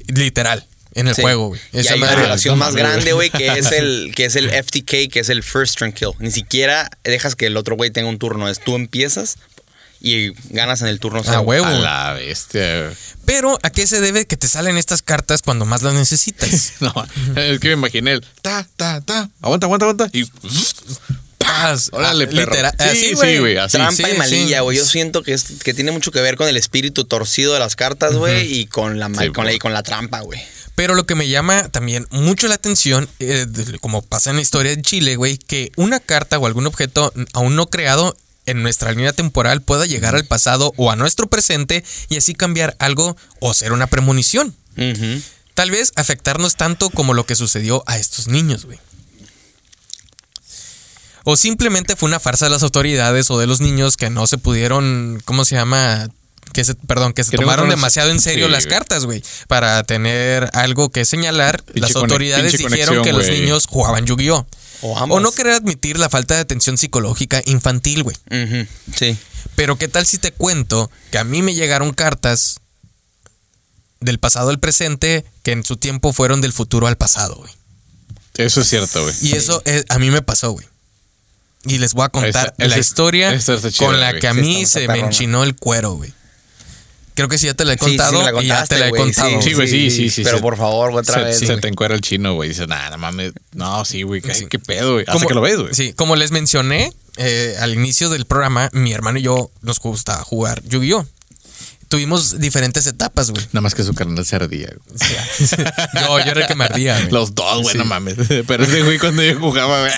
Literal. 0.07 0.67
En 0.95 1.09
el 1.09 1.15
Sí. 1.15 1.23
juego, 1.23 1.49
güey. 1.49 1.61
Y 1.73 1.79
Esa 1.79 1.95
hay 1.95 2.03
una 2.03 2.15
relación 2.15 2.59
más 2.59 2.75
grande, 2.77 3.15
güey. 3.15 3.31
güey, 3.31 3.31
que 3.31 3.59
es 3.59 3.73
el 3.73 4.13
que 4.17 4.27
es 4.27 4.37
el 4.37 4.51
FTK, 4.51 5.09
que 5.11 5.21
es 5.21 5.31
el 5.31 5.43
first 5.43 5.79
turn 5.79 5.93
kill. 5.93 6.11
Ni 6.19 6.31
siquiera 6.31 6.91
dejas 7.03 7.35
que 7.35 7.47
el 7.47 7.57
otro 7.57 7.77
güey 7.77 7.91
tenga 7.91 8.09
un 8.11 8.19
turno. 8.19 8.47
Es 8.49 8.61
tú 8.61 8.75
empiezas 8.77 9.39
y 10.05 10.33
ganas 10.51 10.83
en 10.83 10.89
el 10.89 10.99
turno. 10.99 11.23
Cero. 11.25 11.43
huevo. 11.43 11.65
A 11.67 11.71
la 11.71 12.13
bestia. 12.15 12.83
güey. 12.87 12.97
Pero, 13.25 13.57
¿a 13.63 13.71
qué 13.71 13.87
se 13.87 14.01
debe 14.01 14.27
que 14.27 14.37
te 14.37 14.49
salen 14.49 14.77
estas 14.77 15.01
cartas 15.03 15.43
cuando 15.43 15.65
más 15.65 15.83
las 15.83 15.95
necesitas? 15.95 16.73
No, 16.81 16.93
es 17.37 17.61
que 17.61 17.69
me 17.69 17.75
imaginé 17.75 18.13
el 18.15 18.27
ta, 18.43 18.67
ta, 18.77 19.01
ta. 19.01 19.31
Aguanta, 19.41 19.67
aguanta, 19.67 19.87
aguanta. 19.87 20.09
Y 20.13 20.25
Paz. 21.39 21.89
órale, 21.93 22.25
Ah, 22.25 22.29
perro. 22.31 22.41
literal. 22.53 22.75
Sí, 22.79 22.85
Así, 22.85 23.09
sí, 23.09 23.15
güey. 23.15 23.39
güey, 23.39 23.57
así. 23.57 23.77
Trampa 23.77 23.93
Sí, 23.93 24.05
y 24.15 24.19
malilla, 24.19 24.59
sí. 24.59 24.63
güey. 24.63 24.77
Yo 24.79 24.85
siento 24.85 25.23
que, 25.23 25.35
es, 25.35 25.45
que 25.65 25.75
tiene 25.75 25.91
mucho 25.93 26.11
que 26.13 26.21
ver 26.21 26.37
con 26.37 26.49
el 26.49 26.57
espíritu 26.57 27.05
torcido 27.05 27.53
de 27.55 27.59
las 27.61 27.75
cartas, 27.77 28.15
güey, 28.15 28.53
y 28.61 28.67
con 28.67 28.99
la, 29.01 29.09
mal- 29.09 29.33
con, 29.33 29.45
la, 29.45 29.51
güey. 29.51 29.57
y 29.57 29.59
con 29.59 29.73
la 29.73 29.83
trampa, 29.83 30.21
güey. 30.21 30.41
Pero 30.77 30.95
lo 30.95 31.05
que 31.05 31.15
me 31.15 31.29
llama 31.29 31.69
también 31.69 32.07
mucho 32.11 32.49
la 32.49 32.55
atención, 32.55 33.09
eh, 33.19 33.47
como 33.81 34.03
pasa 34.03 34.31
en 34.31 34.37
la 34.37 34.43
historia 34.43 34.75
de 34.75 34.81
Chile, 34.83 35.17
güey, 35.17 35.37
que 35.37 35.71
una 35.77 36.01
carta 36.01 36.39
o 36.39 36.47
algún 36.47 36.67
objeto 36.67 37.13
aún 37.35 37.57
no 37.57 37.67
creado 37.67 38.17
en 38.47 38.63
nuestra 38.63 38.91
línea 38.93 39.13
temporal 39.13 39.63
pueda 39.63 39.87
llegar 39.87 40.15
al 40.15 40.25
pasado 40.25 40.73
o 40.77 40.91
a 40.91 40.97
nuestro 40.97 41.29
presente 41.29 41.85
y 42.09 42.17
así 42.17 42.35
cambiar 42.35 42.77
algo 42.79 43.17
o 43.41 43.55
ser 43.55 43.73
una 43.73 43.87
premonición. 43.87 44.55
Tal 45.55 45.71
vez 45.71 45.93
afectarnos 45.97 46.57
tanto 46.57 46.91
como 46.91 47.15
lo 47.15 47.27
que 47.27 47.35
sucedió 47.37 47.85
a 47.87 47.99
estos 47.99 48.27
niños, 48.29 48.65
güey. 48.65 48.79
O 51.25 51.37
simplemente 51.37 51.95
fue 51.95 52.09
una 52.09 52.19
farsa 52.19 52.47
de 52.47 52.51
las 52.51 52.63
autoridades 52.63 53.31
o 53.31 53.39
de 53.39 53.47
los 53.47 53.61
niños 53.61 53.97
que 53.97 54.11
no 54.11 54.27
se 54.27 54.39
pudieron, 54.39 55.23
¿cómo 55.25 55.45
se 55.45 55.55
llama? 55.55 56.09
Que 56.53 56.65
se, 56.65 56.75
perdón, 56.75 57.13
que 57.13 57.23
se 57.23 57.37
tomaron 57.37 57.69
demasiado 57.69 58.11
en 58.11 58.21
serio 58.21 58.47
Sí, 58.47 58.53
las 58.53 58.65
güey. 58.65 58.75
cartas, 58.77 59.05
güey. 59.07 59.23
Para 59.47 59.83
tener 59.85 60.51
algo 60.53 60.91
que 60.91 61.05
señalar, 61.05 61.63
Pinche 61.63 61.81
las 61.81 61.97
autoridades 61.97 62.59
dijeron 62.59 63.05
que 63.05 63.13
los 63.13 63.29
niños 63.29 63.67
jugaban 63.69 64.05
Yu-Gi-Oh! 64.05 64.47
O 64.83 64.99
ambas. 64.99 65.17
O 65.17 65.21
no 65.21 65.33
querer 65.33 65.55
admitir 65.55 65.99
la 65.99 66.09
falta 66.11 66.35
de 66.35 66.41
atención 66.41 66.77
psicológica 66.77 67.41
infantil, 67.47 68.03
güey. 68.03 68.17
Sí. 68.97 69.17
Pero 69.57 69.77
qué 69.77 69.89
tal 69.89 70.07
si 70.07 70.19
te 70.19 70.33
cuento 70.33 70.91
que 71.11 71.19
a 71.19 71.25
mí 71.25 71.43
me 71.43 71.55
llegaron 71.55 71.93
cartas 71.93 72.61
del 74.01 74.19
pasado 74.19 74.51
al 74.51 74.59
presente 74.59 75.25
que 75.43 75.53
en 75.53 75.65
su 75.65 75.77
tiempo 75.77 76.13
fueron 76.13 76.41
del 76.41 76.53
futuro 76.53 76.87
al 76.87 76.97
pasado, 76.97 77.37
güey. 77.37 77.53
Eso 78.37 78.61
es 78.63 78.69
cierto, 78.69 79.03
güey. 79.03 79.15
Y 79.23 79.33
eso 79.35 79.63
es- 79.65 79.85
a 79.89 79.99
mí 79.99 80.11
me 80.11 80.23
pasó, 80.23 80.51
güey. 80.53 80.67
Y 81.65 81.79
les 81.79 81.95
voy 81.95 82.05
a 82.05 82.09
contar 82.09 82.47
Esa- 82.47 82.55
la 82.59 82.67
esa- 82.67 82.79
historia 82.79 83.33
esa 83.33 83.57
con 83.79 84.01
la 84.01 84.11
güey. 84.11 84.21
que 84.21 84.27
a 84.29 84.35
mí 84.35 84.67
se 84.67 84.89
me 84.89 84.99
enchinó 84.99 85.45
el 85.45 85.55
cuero, 85.55 85.93
güey. 85.93 86.13
Creo 87.15 87.29
que 87.29 87.37
sí 87.39 87.47
ya 87.47 87.55
te 87.55 87.65
la 87.65 87.75
he 87.75 87.79
Sí, 87.79 87.85
sí, 87.85 87.97
contado 87.97 88.25
me 88.25 88.33
la 88.33 88.43
y 88.43 88.47
ya 88.47 88.67
te 88.67 88.79
la 88.79 88.89
he 88.89 88.91
contado. 88.91 89.43
Sí, 89.43 89.53
güey, 89.53 89.69
sí, 89.69 89.91
sí, 89.91 90.09
sí. 90.11 90.23
Pero 90.25 90.39
se- 90.39 90.43
por 90.43 90.57
favor, 90.57 90.93
otra 90.95 91.15
se, 91.15 91.25
vez. 91.25 91.39
se 91.39 91.57
te 91.59 91.69
encuera 91.69 91.95
el 91.95 92.01
chino, 92.01 92.35
güey. 92.35 92.49
Dices, 92.49 92.69
nada, 92.69 92.97
mames. 92.97 93.33
No, 93.53 93.85
sí, 93.85 94.03
güey. 94.03 94.23
¿Qué, 94.23 94.35
Sí. 94.35 94.47
qué 94.49 94.59
pedo, 94.59 94.95
güey? 94.95 95.05
Hasta 95.07 95.27
que 95.27 95.35
lo 95.35 95.41
ves, 95.43 95.59
güey. 95.59 95.75
Sí, 95.75 95.93
como 95.93 96.17
les 96.17 96.31
mencioné 96.31 96.93
eh, 97.19 97.57
al 97.61 97.75
inicio 97.75 98.09
del 98.09 98.25
programa, 98.25 98.71
mi 98.73 98.93
hermano 98.95 99.19
y 99.19 99.23
yo 99.23 99.51
nos 99.61 99.79
gusta 99.81 100.17
jugar 100.25 100.63
Yu-Gi-Oh! 100.65 101.07
Tuvimos 101.93 102.41
diferentes 102.41 102.87
etapas, 102.87 103.31
güey. 103.31 103.45
Nada 103.53 103.61
más 103.61 103.75
que 103.75 103.83
su 103.83 103.93
carnal 103.93 104.25
se 104.25 104.35
ardía. 104.37 104.71
güey. 104.87 104.99
yo, 106.01 106.19
yo 106.25 106.31
era 106.31 106.41
el 106.41 106.47
que 106.47 106.55
me 106.55 106.65
ardía, 106.65 106.99
güey. 106.99 107.11
Los 107.11 107.35
dos, 107.35 107.61
güey, 107.61 107.73
Sí. 107.73 107.79
no 107.79 107.85
mames. 107.85 108.15
Pero 108.49 108.65
ese 108.65 108.81
güey 108.83 108.99
cuando 108.99 109.23
yo 109.23 109.39
jugaba, 109.39 109.81
güey. 109.81 109.93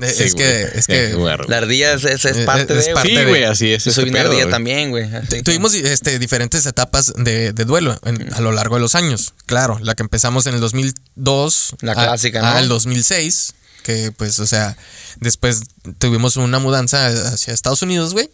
Es 0.00 0.16
Sí, 0.16 0.24
que- 0.36 0.66
güey. 0.66 0.78
es 0.78 0.86
que- 0.86 1.10
Eh. 1.10 1.36
La 1.48 1.56
ardilla 1.58 1.94
es, 1.94 2.04
es, 2.04 2.24
es 2.24 2.36
Eh, 2.36 2.44
parte 2.44 2.78
es 2.78 2.86
de. 2.86 2.94
parte 2.94 3.08
Sí, 3.08 3.16
de- 3.16 3.24
güey, 3.26 3.42
así 3.44 3.72
es. 3.72 3.84
Yo 3.84 3.92
soy 3.92 4.04
este 4.04 4.10
una 4.10 4.20
pedo, 4.20 4.28
ardilla 4.30 4.44
güey. 4.44 4.52
también, 4.52 4.90
güey. 4.90 5.04
así. 5.14 5.42
Tuvimos 5.42 5.74
este, 5.74 6.18
diferentes 6.20 6.64
etapas 6.66 7.12
de, 7.16 7.52
de 7.52 7.64
duelo 7.64 7.98
en- 8.04 8.32
a 8.32 8.40
lo 8.40 8.52
largo 8.52 8.76
de 8.76 8.82
los 8.82 8.94
años. 8.94 9.34
Claro, 9.46 9.80
la 9.82 9.96
que 9.96 10.02
empezamos 10.04 10.46
en 10.46 10.54
el 10.54 10.60
2002. 10.60 11.74
La 11.80 11.92
a- 11.92 11.94
clásica, 11.94 12.40
¿no? 12.40 12.46
Al 12.48 12.68
2006, 12.68 13.54
que 13.82 14.12
pues, 14.16 14.38
o 14.38 14.46
sea, 14.46 14.76
después 15.18 15.62
tuvimos 15.98 16.36
una 16.36 16.60
mudanza 16.60 17.06
hacia 17.08 17.52
Estados 17.52 17.82
Unidos, 17.82 18.12
güey. 18.12 18.30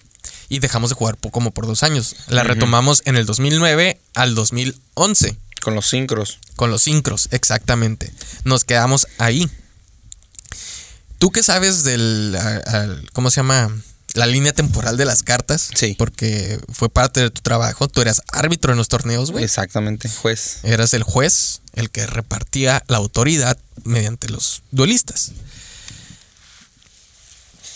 Y 0.48 0.60
dejamos 0.60 0.90
de 0.90 0.96
jugar 0.96 1.16
como 1.30 1.50
por 1.50 1.66
dos 1.66 1.82
años. 1.82 2.16
La 2.28 2.42
retomamos 2.42 3.02
en 3.04 3.16
el 3.16 3.26
2009 3.26 4.00
al 4.14 4.34
2011. 4.34 5.36
Con 5.60 5.74
los 5.74 5.86
sincros. 5.88 6.38
Con 6.56 6.70
los 6.70 6.82
sincros, 6.82 7.28
exactamente. 7.32 8.12
Nos 8.44 8.64
quedamos 8.64 9.06
ahí. 9.18 9.50
¿Tú 11.18 11.30
qué 11.32 11.42
sabes 11.42 11.84
del, 11.84 12.36
a- 12.36 12.96
¿cómo 13.12 13.30
se 13.30 13.36
llama? 13.36 13.70
La 14.14 14.24
línea 14.26 14.52
temporal 14.54 14.96
de 14.96 15.04
las 15.04 15.22
cartas. 15.22 15.68
Sí. 15.74 15.94
Porque 15.98 16.58
fue 16.72 16.88
parte 16.88 17.20
de 17.20 17.30
tu 17.30 17.42
trabajo. 17.42 17.88
Tú 17.88 18.00
eras 18.00 18.22
árbitro 18.32 18.72
en 18.72 18.78
los 18.78 18.88
torneos, 18.88 19.30
güey. 19.32 19.44
Exactamente, 19.44 20.08
juez. 20.08 20.60
Eras 20.62 20.94
el 20.94 21.02
juez, 21.02 21.60
el 21.74 21.90
que 21.90 22.06
repartía 22.06 22.82
la 22.88 22.96
autoridad 22.96 23.58
mediante 23.84 24.28
los 24.30 24.62
duelistas. 24.70 25.32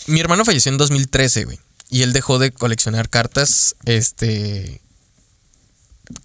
Mi 0.07 0.19
hermano 0.19 0.43
falleció 0.43 0.71
en 0.71 0.77
2013, 0.77 1.45
güey. 1.45 1.59
Y 1.93 2.01
él 2.01 2.11
dejó 2.11 2.39
de 2.39 2.51
coleccionar 2.51 3.07
cartas, 3.07 3.75
este... 3.85 4.81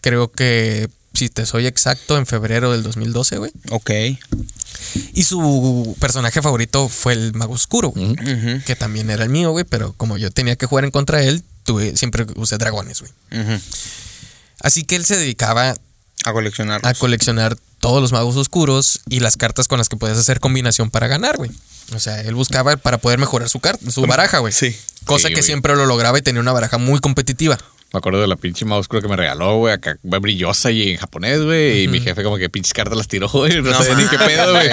Creo 0.00 0.32
que, 0.32 0.88
si 1.12 1.28
te 1.28 1.44
soy 1.44 1.66
exacto, 1.66 2.16
en 2.16 2.24
febrero 2.24 2.72
del 2.72 2.82
2012, 2.82 3.36
güey. 3.36 3.52
Ok. 3.70 3.90
Y 5.12 5.24
su 5.24 5.94
personaje 6.00 6.40
favorito 6.40 6.88
fue 6.88 7.12
el 7.12 7.34
Mago 7.34 7.52
Oscuro, 7.52 7.90
güey. 7.90 8.16
Que 8.64 8.76
también 8.76 9.10
era 9.10 9.24
el 9.24 9.28
mío, 9.28 9.50
güey. 9.50 9.66
Pero 9.66 9.92
como 9.92 10.16
yo 10.16 10.30
tenía 10.30 10.56
que 10.56 10.64
jugar 10.64 10.84
en 10.86 10.90
contra 10.90 11.18
de 11.18 11.28
él, 11.28 11.44
tuve, 11.64 11.96
siempre 11.98 12.26
usé 12.36 12.56
dragones, 12.56 13.00
güey. 13.00 13.12
Así 14.60 14.84
que 14.84 14.96
él 14.96 15.04
se 15.04 15.18
dedicaba 15.18 15.74
A 16.24 16.32
coleccionar. 16.32 16.80
a 16.82 16.94
coleccionar 16.94 17.58
todos 17.78 18.00
los 18.00 18.12
magos 18.12 18.36
oscuros 18.36 19.00
y 19.08 19.20
las 19.20 19.36
cartas 19.36 19.68
con 19.68 19.76
las 19.78 19.90
que 19.90 19.96
puedes 19.96 20.16
hacer 20.16 20.40
combinación 20.40 20.90
para 20.90 21.08
ganar, 21.08 21.36
güey. 21.36 21.50
O 21.94 22.00
sea, 22.00 22.20
él 22.20 22.34
buscaba 22.34 22.76
para 22.76 22.98
poder 22.98 23.18
mejorar 23.18 23.48
su 23.48 23.60
carta, 23.60 23.90
su 23.90 24.02
baraja, 24.02 24.38
güey. 24.38 24.52
Sí. 24.52 24.76
Cosa 25.04 25.28
Sí, 25.28 25.34
que 25.34 25.42
siempre 25.42 25.74
lo 25.74 25.86
lograba 25.86 26.18
y 26.18 26.22
tenía 26.22 26.40
una 26.40 26.52
baraja 26.52 26.78
muy 26.78 27.00
competitiva. 27.00 27.56
Me 27.92 27.98
acuerdo 27.98 28.20
de 28.20 28.26
la 28.26 28.36
pinche 28.36 28.66
mouse 28.66 28.86
creo 28.86 29.00
que 29.00 29.08
me 29.08 29.16
regaló, 29.16 29.56
güey, 29.56 29.72
acá 29.72 29.96
brillosa 30.02 30.70
y 30.70 30.90
en 30.90 30.96
japonés, 30.98 31.40
güey. 31.42 31.84
Y 31.84 31.88
mi 31.88 32.00
jefe 32.00 32.22
como 32.22 32.36
que 32.36 32.50
pinches 32.50 32.74
cartas 32.74 32.98
las 32.98 33.08
tiró, 33.08 33.28
güey. 33.30 33.62
No, 33.62 33.70
No 33.70 33.82
sé 33.82 33.94
ni 33.94 34.06
qué 34.08 34.18
pedo, 34.18 34.52
güey. 34.52 34.68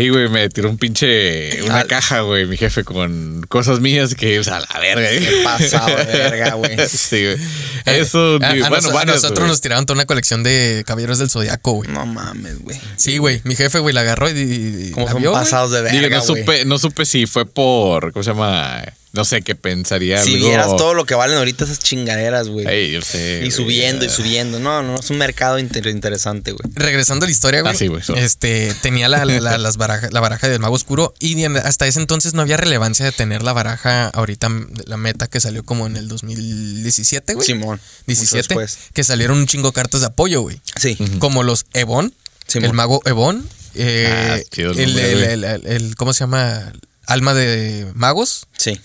Y, 0.00 0.10
güey, 0.10 0.28
me 0.28 0.48
tiró 0.48 0.70
un 0.70 0.78
pinche... 0.78 1.60
Una 1.64 1.80
Al- 1.80 1.86
caja, 1.88 2.20
güey, 2.20 2.46
mi 2.46 2.56
jefe, 2.56 2.84
con 2.84 3.44
cosas 3.48 3.80
mías 3.80 4.14
que, 4.14 4.38
o 4.38 4.44
sea, 4.44 4.60
la 4.60 4.78
verga. 4.78 5.08
Qué 5.10 5.40
pasado 5.42 5.88
de 5.88 6.04
verga, 6.04 6.54
güey. 6.54 6.76
Sí, 6.88 7.24
güey. 7.24 7.36
Eso, 7.84 8.38
a, 8.40 8.52
digo, 8.52 8.66
a 8.66 8.68
bueno, 8.68 8.82
nos- 8.84 8.86
a 8.92 8.94
varias, 8.94 9.22
nosotros 9.24 9.48
nos 9.48 9.60
tiraron 9.60 9.86
toda 9.86 9.96
una 9.96 10.06
colección 10.06 10.44
de 10.44 10.84
caballeros 10.86 11.18
del 11.18 11.28
zodiaco, 11.30 11.72
güey. 11.72 11.90
No 11.90 12.06
mames, 12.06 12.60
güey. 12.60 12.80
Sí, 12.96 13.18
güey. 13.18 13.40
Mi 13.42 13.56
jefe, 13.56 13.80
güey, 13.80 13.92
la 13.92 14.02
agarró 14.02 14.30
y, 14.30 14.34
y- 14.38 14.90
la 14.96 15.10
son 15.10 15.20
vio, 15.20 15.32
pasados 15.32 15.72
de 15.72 15.82
Digo, 15.90 16.02
verga, 16.02 16.18
no 16.18 16.24
güey. 16.26 16.42
supe, 16.42 16.64
no 16.64 16.78
supe 16.78 17.04
si 17.04 17.26
fue 17.26 17.44
por, 17.44 18.12
¿cómo 18.12 18.22
se 18.22 18.30
llama? 18.30 18.84
No 19.12 19.24
sé, 19.24 19.40
qué 19.40 19.54
pensaría 19.54 20.22
Si 20.22 20.34
algo. 20.34 20.48
vieras 20.48 20.66
todo 20.76 20.92
lo 20.92 21.06
que 21.06 21.14
valen 21.14 21.38
ahorita 21.38 21.64
esas 21.64 21.78
chingaderas, 21.78 22.48
güey. 22.48 22.66
Ey, 22.66 22.92
yo 22.92 23.00
sé. 23.00 23.42
y 23.44 23.50
subiendo 23.50 24.04
y 24.04 24.10
subiendo. 24.10 24.60
No, 24.60 24.82
no, 24.82 25.00
es 25.00 25.08
un 25.10 25.16
mercado 25.16 25.58
inter- 25.58 25.86
interesante, 25.86 26.52
güey. 26.52 26.70
Regresando 26.74 27.24
a 27.24 27.26
la 27.26 27.32
historia, 27.32 27.62
güey. 27.62 27.72
Ah, 27.72 27.76
sí. 27.76 27.88
Este, 28.16 28.74
tenía 28.82 29.08
la, 29.08 29.24
la- 29.24 29.56
las 29.58 29.76
baraja- 29.78 30.10
la 30.10 30.20
baraja 30.20 30.48
del 30.48 30.60
mago 30.60 30.74
oscuro. 30.74 31.14
Y 31.18 31.42
hasta 31.44 31.86
ese 31.86 32.00
entonces 32.00 32.34
no 32.34 32.42
había 32.42 32.58
relevancia 32.58 33.06
de 33.06 33.12
tener 33.12 33.42
la 33.42 33.54
baraja 33.54 34.08
ahorita, 34.08 34.50
la 34.86 34.96
meta 34.98 35.26
que 35.26 35.40
salió 35.40 35.64
como 35.64 35.86
en 35.86 35.96
el 35.96 36.08
2017, 36.08 37.34
güey. 37.34 37.46
Simón. 37.46 37.68
mucho 37.78 37.82
17. 38.06 38.36
después. 38.48 38.78
Que 38.92 39.04
salieron 39.04 39.38
un 39.38 39.46
chingo 39.46 39.68
de 39.68 39.72
cartas 39.74 40.00
de 40.00 40.08
apoyo, 40.08 40.42
güey. 40.42 40.60
Sí. 40.78 40.96
Como 41.18 41.42
los 41.42 41.66
Ebon, 41.72 42.12
Simón. 42.46 42.66
el 42.70 42.72
mago 42.74 43.00
Ebon. 43.04 43.48
eh, 43.74 44.08
Ah, 44.10 44.36
el 44.56 44.98
el- 44.98 45.44
el- 45.44 45.66
el- 45.66 45.96
¿Cómo 45.96 46.12
se 46.12 46.20
llama? 46.20 46.72
Alma 47.06 47.32
de 47.32 47.86
magos. 47.94 48.46
Sí. 48.58 48.78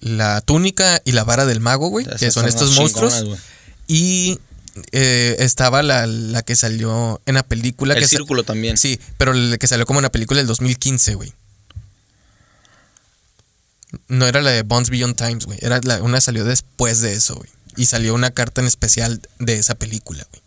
La 0.00 0.40
túnica 0.40 1.00
y 1.04 1.12
la 1.12 1.24
vara 1.24 1.46
del 1.46 1.60
mago, 1.60 1.88
güey. 1.88 2.06
Que 2.06 2.30
son 2.30 2.42
son 2.42 2.48
estos 2.48 2.74
monstruos. 2.76 3.24
Y 3.86 4.38
eh, 4.92 5.36
estaba 5.38 5.82
la, 5.82 6.06
la 6.06 6.42
que 6.42 6.56
salió 6.56 7.20
en 7.26 7.34
la 7.34 7.42
película. 7.42 7.94
El 7.94 8.00
que 8.00 8.08
círculo 8.08 8.42
también. 8.42 8.76
Sí, 8.76 8.98
pero 9.18 9.32
el 9.32 9.58
que 9.58 9.68
salió 9.68 9.86
como 9.86 10.00
en 10.00 10.04
la 10.04 10.12
película 10.12 10.38
del 10.38 10.46
2015, 10.46 11.14
güey. 11.14 11.32
No 14.08 14.26
era 14.26 14.42
la 14.42 14.50
de 14.50 14.62
Bonds 14.62 14.90
Beyond 14.90 15.16
Times, 15.16 15.46
güey. 15.46 15.58
Era 15.62 15.80
la, 15.84 16.02
una 16.02 16.20
salió 16.20 16.44
después 16.44 17.00
de 17.00 17.12
eso, 17.12 17.36
güey. 17.36 17.48
Y 17.76 17.86
salió 17.86 18.14
una 18.14 18.32
carta 18.32 18.60
en 18.60 18.66
especial 18.66 19.20
de 19.38 19.58
esa 19.58 19.76
película, 19.76 20.26
güey. 20.30 20.42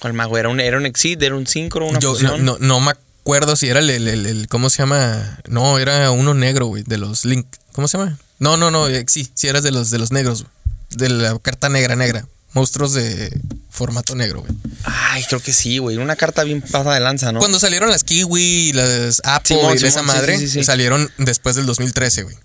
¿Cuál 0.00 0.12
mago? 0.14 0.38
¿Era 0.38 0.48
un, 0.48 0.60
era 0.60 0.76
un 0.76 0.86
exit? 0.86 1.20
¿Era 1.22 1.34
un 1.34 1.46
sincro? 1.46 1.86
¿Una 1.86 1.98
Yo 1.98 2.10
no, 2.10 2.14
fusión? 2.14 2.44
no, 2.44 2.56
no 2.58 2.80
me 2.80 2.92
acuerdo 3.28 3.56
si 3.56 3.68
era 3.68 3.80
el, 3.80 3.90
el- 3.90 4.08
el- 4.08 4.24
el- 4.26 4.48
¿Cómo 4.48 4.70
se 4.70 4.78
llama? 4.78 5.38
No, 5.48 5.78
era 5.78 6.10
uno 6.10 6.32
negro, 6.32 6.66
güey. 6.66 6.82
De 6.84 6.96
los 6.96 7.26
Link. 7.26 7.46
¿Cómo 7.72 7.86
se 7.86 7.98
llama? 7.98 8.18
No, 8.38 8.56
no, 8.56 8.70
no. 8.70 8.88
eh, 8.88 9.04
sí, 9.06 9.30
sí 9.34 9.48
eras 9.48 9.62
de 9.62 9.70
los, 9.70 9.90
de 9.90 9.98
los 9.98 10.12
negros, 10.12 10.44
güey. 10.44 10.52
De 10.90 11.08
la 11.10 11.38
carta 11.38 11.68
negra, 11.68 11.94
negra. 11.94 12.26
Monstruos 12.54 12.94
de 12.94 13.38
formato 13.68 14.14
negro, 14.14 14.40
güey. 14.40 14.52
Ay, 14.84 15.22
creo 15.28 15.40
que 15.42 15.52
sí, 15.52 15.76
güey. 15.76 15.98
Una 15.98 16.16
carta 16.16 16.42
bien 16.42 16.62
pasada 16.62 16.94
de 16.94 17.00
lanza, 17.00 17.30
¿no? 17.30 17.40
Cuando 17.40 17.60
salieron 17.60 17.90
las 17.90 18.02
Kiwi 18.02 18.72
las 18.72 19.20
Apple 19.24 19.56
Simón, 19.58 19.76
y 19.76 19.78
de 19.78 19.88
esa 19.88 20.00
Simón, 20.00 20.16
madre, 20.16 20.38
sí, 20.38 20.48
sí, 20.48 20.52
sí. 20.60 20.64
salieron 20.64 21.10
después 21.18 21.54
del 21.54 21.66
2013, 21.66 22.22
güey. 22.22 22.36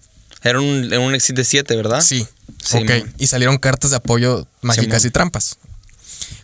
Era 0.44 0.60
un, 0.60 0.92
era 0.92 1.00
un 1.00 1.16
exit 1.16 1.38
de 1.38 1.46
7, 1.46 1.74
¿verdad? 1.78 2.02
Sí. 2.02 2.28
Sí, 2.62 2.78
ok. 2.80 3.08
Y 3.18 3.28
salieron 3.28 3.58
cartas 3.58 3.92
de 3.92 3.96
apoyo 3.98 4.46
mágicas 4.62 5.02
Simón. 5.04 5.08
y 5.10 5.12
trampas. 5.12 5.58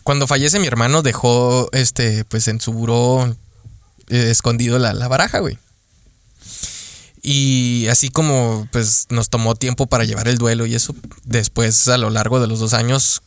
Cuando 0.02 0.26
fallece 0.26 0.58
mi 0.58 0.66
hermano, 0.66 1.02
dejó 1.02 1.68
este, 1.72 2.24
pues 2.24 2.48
en 2.48 2.58
su 2.62 2.72
buró 2.72 3.36
eh, 4.10 4.30
escondido 4.30 4.78
la, 4.78 4.92
la 4.92 5.08
baraja, 5.08 5.38
güey. 5.38 5.58
Y 7.22 7.86
así 7.88 8.08
como 8.08 8.66
pues 8.70 9.06
nos 9.10 9.28
tomó 9.28 9.54
tiempo 9.54 9.86
para 9.86 10.04
llevar 10.04 10.28
el 10.28 10.38
duelo 10.38 10.66
y 10.66 10.74
eso, 10.74 10.94
después 11.24 11.88
a 11.88 11.98
lo 11.98 12.10
largo 12.10 12.40
de 12.40 12.46
los 12.46 12.60
dos 12.60 12.72
años, 12.72 13.22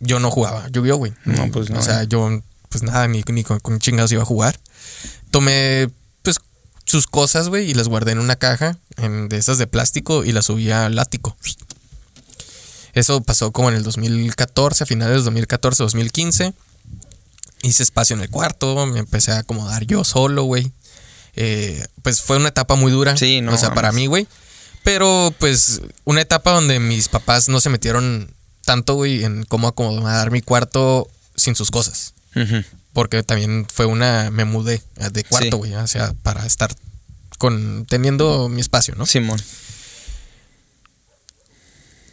yo 0.00 0.20
no 0.20 0.30
jugaba 0.30 0.68
Yu-Gi-Oh, 0.68 0.96
güey. 0.96 1.12
No, 1.24 1.50
pues 1.50 1.70
no, 1.70 1.78
O 1.78 1.82
sea, 1.82 2.02
eh. 2.02 2.06
yo, 2.08 2.42
pues 2.68 2.82
nada, 2.82 3.08
ni, 3.08 3.22
ni 3.26 3.42
con, 3.42 3.58
con 3.60 3.78
chingados 3.78 4.12
iba 4.12 4.22
a 4.22 4.26
jugar. 4.26 4.58
Tomé, 5.30 5.90
pues, 6.22 6.38
sus 6.84 7.06
cosas, 7.06 7.48
güey, 7.48 7.70
y 7.70 7.74
las 7.74 7.88
guardé 7.88 8.12
en 8.12 8.18
una 8.18 8.36
caja 8.36 8.76
en, 8.96 9.28
de 9.28 9.38
esas 9.38 9.58
de 9.58 9.66
plástico 9.66 10.24
y 10.24 10.32
las 10.32 10.46
subí 10.46 10.70
al 10.70 10.98
ático. 10.98 11.36
Eso 12.94 13.20
pasó 13.22 13.52
como 13.52 13.70
en 13.70 13.76
el 13.76 13.82
2014, 13.82 14.84
a 14.84 14.86
finales 14.86 15.16
del 15.16 15.24
2014, 15.24 15.82
2015. 15.82 16.54
Hice 17.62 17.82
espacio 17.82 18.14
en 18.14 18.22
el 18.22 18.30
cuarto, 18.30 18.86
me 18.86 19.00
empecé 19.00 19.32
a 19.32 19.38
acomodar 19.38 19.84
yo 19.84 20.04
solo, 20.04 20.44
güey. 20.44 20.72
Eh, 21.34 21.84
pues 22.02 22.20
fue 22.20 22.36
una 22.36 22.48
etapa 22.48 22.74
muy 22.74 22.90
dura. 22.90 23.16
Sí, 23.16 23.40
no 23.40 23.54
O 23.54 23.58
sea, 23.58 23.74
para 23.74 23.92
mí, 23.92 24.06
güey. 24.06 24.26
Pero 24.84 25.34
pues 25.38 25.82
una 26.04 26.20
etapa 26.20 26.52
donde 26.52 26.78
mis 26.80 27.08
papás 27.08 27.48
no 27.48 27.60
se 27.60 27.68
metieron 27.68 28.32
tanto, 28.64 28.94
güey, 28.94 29.24
en 29.24 29.44
cómo 29.44 29.68
acomodar 29.68 30.30
mi 30.30 30.42
cuarto 30.42 31.08
sin 31.36 31.54
sus 31.54 31.70
cosas. 31.70 32.14
Porque 32.92 33.22
también 33.22 33.66
fue 33.72 33.86
una, 33.86 34.30
me 34.30 34.44
mudé 34.44 34.82
de 35.12 35.24
cuarto, 35.24 35.58
güey, 35.58 35.74
o 35.74 35.86
sea, 35.86 36.12
para 36.22 36.46
estar 36.46 36.74
con, 37.38 37.86
teniendo 37.88 38.48
mi 38.48 38.60
espacio, 38.60 38.94
¿no? 38.96 39.06
Simón. 39.06 39.40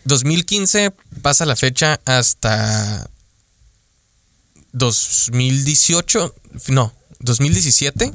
2015 0.05 0.93
pasa 1.21 1.45
la 1.45 1.55
fecha 1.55 1.99
hasta 2.05 3.09
2018, 4.75 6.35
no, 6.67 6.93
2017, 7.19 8.11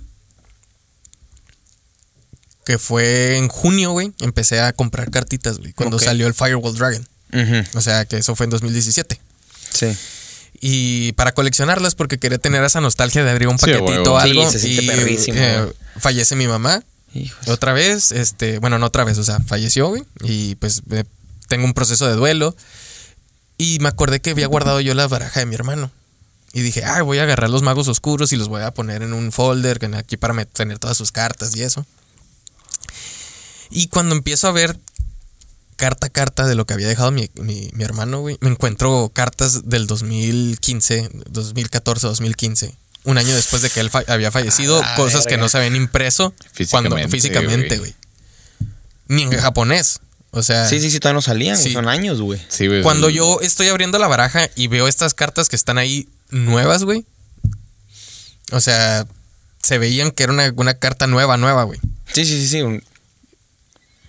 que 2.67 2.79
fue 2.79 3.39
en 3.39 3.49
junio, 3.49 3.93
güey, 3.93 4.13
empecé 4.21 4.61
a 4.61 4.73
comprar 4.73 5.11
cartitas, 5.11 5.59
güey, 5.59 5.73
cuando 5.73 5.99
salió 5.99 6.27
el 6.27 6.35
Firewall 6.35 6.75
Dragon. 6.77 7.07
O 7.75 7.81
sea, 7.81 8.05
que 8.05 8.19
eso 8.19 8.37
fue 8.37 8.45
en 8.45 8.51
2017. 8.51 9.19
Sí. 9.73 9.87
Y 10.61 11.13
para 11.13 11.33
coleccionarlas, 11.33 11.95
porque 11.95 12.19
quería 12.19 12.39
tener 12.39 12.63
esa 12.63 12.81
nostalgia 12.83 13.25
de 13.25 13.31
abrir 13.31 13.49
un 13.49 13.59
Sí, 13.59 13.67
paquetito 13.67 14.15
o 14.15 14.21
Sí, 14.21 14.29
algo. 14.31 14.51
se 14.51 14.59
siente 14.59 14.83
y 14.85 14.87
perrísimo, 14.87 15.39
eh, 15.41 15.73
fallece 15.99 16.37
mi 16.37 16.47
mamá. 16.47 16.83
Hijos. 17.15 17.49
Otra 17.49 17.73
vez, 17.73 18.13
este, 18.13 18.59
bueno, 18.59 18.79
no 18.79 18.87
otra 18.87 19.05
vez, 19.05 19.17
o 19.17 19.25
sea, 19.25 19.41
falleció, 19.41 19.89
güey. 19.89 20.03
Y 20.23 20.57
pues 20.57 20.83
eh, 20.91 21.05
tengo 21.49 21.65
un 21.65 21.73
proceso 21.73 22.07
de 22.07 22.15
duelo. 22.15 22.55
Y 23.57 23.79
me 23.81 23.89
acordé 23.89 24.21
que 24.21 24.31
había 24.31 24.47
guardado 24.47 24.81
yo 24.81 24.93
la 24.95 25.09
baraja 25.09 25.41
de 25.41 25.47
mi 25.47 25.55
hermano. 25.55 25.91
Y 26.53 26.63
dije, 26.63 26.85
ay, 26.85 27.03
voy 27.03 27.19
a 27.19 27.23
agarrar 27.23 27.49
los 27.51 27.63
magos 27.63 27.87
oscuros 27.89 28.33
y 28.33 28.37
los 28.37 28.49
voy 28.49 28.63
a 28.63 28.73
poner 28.73 29.03
en 29.03 29.13
un 29.13 29.31
folder 29.31 29.79
que 29.79 29.87
aquí 29.95 30.17
para 30.17 30.45
tener 30.45 30.79
todas 30.79 30.97
sus 30.97 31.13
cartas 31.13 31.55
y 31.55 31.63
eso. 31.63 31.87
Y 33.71 33.87
cuando 33.89 34.15
empiezo 34.15 34.49
a 34.49 34.53
ver 34.53 34.77
carta 35.77 36.09
a 36.09 36.11
carta 36.11 36.47
de 36.47 36.55
lo 36.55 36.67
que 36.67 36.75
había 36.75 36.89
dejado 36.89 37.11
mi, 37.13 37.31
mi- 37.37 37.71
mi 37.73 37.85
hermano, 37.85 38.21
güey, 38.21 38.37
me 38.41 38.51
encuentro 38.51 39.11
cartas 39.15 39.69
del 39.69 39.87
2015, 39.87 41.09
2014, 41.31 42.07
2015. 42.09 42.75
Un 43.05 43.17
año 43.17 43.35
después 43.35 43.63
de 43.63 43.71
que 43.71 43.81
él 43.81 43.89
fa- 43.89 44.05
había 44.09 44.31
fallecido, 44.31 44.83
cosas 44.97 45.27
que 45.27 45.39
no 45.39 45.49
se 45.49 45.57
habían 45.59 45.77
impreso 45.77 46.35
cuando 46.71 46.97
Físicamente, 47.09 47.79
güey. 47.79 47.95
Ni 49.09 49.23
en 49.23 49.31
japonés. 49.39 50.01
O 50.33 50.43
sea, 50.43 50.69
Sí, 50.69 50.81
sí, 50.81 50.91
sí, 50.91 51.01
todavía 51.01 51.15
no 51.17 51.23
salían, 51.23 51.57
Sí. 51.57 51.73
son 51.73 51.89
años, 51.89 52.21
güey. 52.21 52.41
Sí, 52.49 52.67
güey. 52.67 52.83
cuando 52.83 53.09
yo 53.09 53.41
estoy 53.41 53.69
abriendo 53.69 53.99
la 53.99 54.07
baraja 54.07 54.49
y 54.55 54.67
veo 54.69 54.87
estas 54.87 55.15
cartas 55.15 55.49
que 55.49 55.57
están 55.57 55.79
ahí 55.79 56.09
nuevas, 56.31 56.85
güey. 56.85 57.05
O 58.53 58.61
sea, 58.61 59.07
se 59.63 59.79
veían 59.79 60.11
que 60.11 60.23
era 60.25 60.33
una, 60.33 60.53
una 60.57 60.75
carta 60.75 61.07
nueva, 61.07 61.37
nueva, 61.37 61.65
güey. 61.65 61.79
Sí, 62.13 62.25
sí, 62.25 62.41
sí, 62.41 62.49
sí. 62.49 62.63
un- 62.63 62.83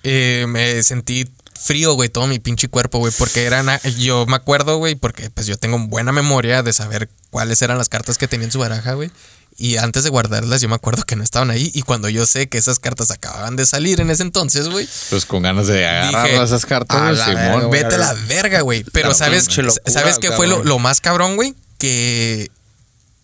Eh, 0.03 0.45
me 0.47 0.81
sentí 0.81 1.25
frío, 1.59 1.93
güey, 1.93 2.09
todo 2.09 2.25
mi 2.25 2.39
pinche 2.39 2.67
cuerpo, 2.69 2.97
güey, 2.97 3.13
porque 3.19 3.43
eran, 3.43 3.67
yo 3.99 4.25
me 4.25 4.35
acuerdo, 4.35 4.77
güey, 4.77 4.95
porque 4.95 5.29
pues 5.29 5.45
yo 5.45 5.57
tengo 5.57 5.77
buena 5.77 6.11
memoria 6.11 6.63
de 6.63 6.73
saber 6.73 7.07
cuáles 7.29 7.61
eran 7.61 7.77
las 7.77 7.87
cartas 7.87 8.17
que 8.17 8.27
tenía 8.27 8.45
en 8.45 8.51
su 8.51 8.57
baraja, 8.59 8.93
güey. 8.93 9.11
Y 9.57 9.77
antes 9.77 10.03
de 10.03 10.09
guardarlas, 10.09 10.59
yo 10.61 10.69
me 10.69 10.75
acuerdo 10.75 11.03
que 11.03 11.15
no 11.15 11.23
estaban 11.23 11.51
ahí. 11.51 11.69
Y 11.75 11.83
cuando 11.83 12.09
yo 12.09 12.25
sé 12.25 12.49
que 12.49 12.57
esas 12.57 12.79
cartas 12.79 13.11
acababan 13.11 13.55
de 13.57 13.67
salir 13.67 14.01
en 14.01 14.09
ese 14.09 14.23
entonces, 14.23 14.69
güey, 14.69 14.89
Pues 15.11 15.25
con 15.27 15.43
ganas 15.43 15.67
de 15.67 15.85
agarrar 15.85 16.25
Dije, 16.31 16.43
esas 16.43 16.65
cartas, 16.65 16.97
a 16.99 17.11
la 17.11 17.25
Simón. 17.25 17.35
verga, 17.37 17.65
güey. 17.67 17.83
vete 17.83 17.95
a 17.95 17.97
la 17.99 18.13
verga, 18.27 18.61
güey. 18.61 18.83
Pero 18.91 19.09
La 19.09 19.13
¿sabes, 19.13 19.55
locura, 19.55 19.75
¿sabes 19.85 20.17
qué 20.17 20.31
fue 20.31 20.47
lo, 20.47 20.63
lo 20.63 20.79
más 20.79 20.99
cabrón, 20.99 21.35
güey? 21.35 21.53
Que 21.81 22.49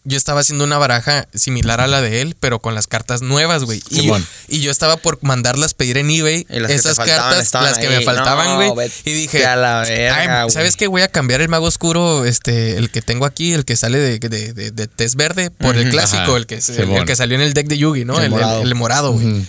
yo 0.03 0.15
estaba 0.17 0.39
haciendo 0.39 0.63
una 0.63 0.77
baraja 0.77 1.27
similar 1.33 1.81
a 1.81 1.87
la 1.87 2.01
de 2.01 2.21
él, 2.21 2.37
pero 2.39 2.59
con 2.59 2.73
las 2.73 2.87
cartas 2.87 3.21
nuevas, 3.21 3.65
güey. 3.65 3.81
Y, 3.89 4.61
yo 4.61 4.71
estaba 4.71 4.95
por 4.95 5.19
mandarlas 5.21 5.73
pedir 5.73 5.97
en 5.97 6.09
eBay. 6.09 6.47
Y 6.49 6.59
las 6.61 6.71
esas 6.71 6.95
cartas, 6.97 7.53
las 7.53 7.77
que 7.77 7.89
me 7.89 8.01
faltaban, 8.05 8.55
güey. 8.73 8.89
y 9.03 9.11
dije, 9.11 9.45
a 9.45 9.57
la. 9.57 10.47
¿sabes 10.49 10.77
qué? 10.77 10.87
Voy 10.87 11.01
a 11.01 11.09
cambiar 11.09 11.41
el 11.41 11.49
mago 11.49 11.65
oscuro, 11.65 12.23
este, 12.23 12.77
el 12.77 12.89
que 12.89 13.01
tengo 13.01 13.25
aquí, 13.25 13.51
el 13.51 13.65
que 13.65 13.75
sale 13.75 13.97
de, 13.99 14.17
de, 14.19 14.53
de, 14.53 14.71
de 14.71 14.87
test 14.87 15.15
verde, 15.15 15.51
por 15.51 15.75
el 15.75 15.89
clásico, 15.89 16.21
Ajá. 16.21 16.37
el, 16.37 16.45
que, 16.47 16.55
el- 16.55 16.91
el 16.91 17.05
que 17.05 17.15
salió 17.17 17.35
en 17.35 17.41
el 17.41 17.53
deck 17.53 17.67
de 17.67 17.77
Yugi, 17.77 18.05
¿no? 18.05 18.13
El 18.13 18.19
El, 18.19 18.25
el- 18.25 18.31
morado. 18.31 18.61
el 18.61 18.75
morado, 18.75 19.11
güey. 19.11 19.45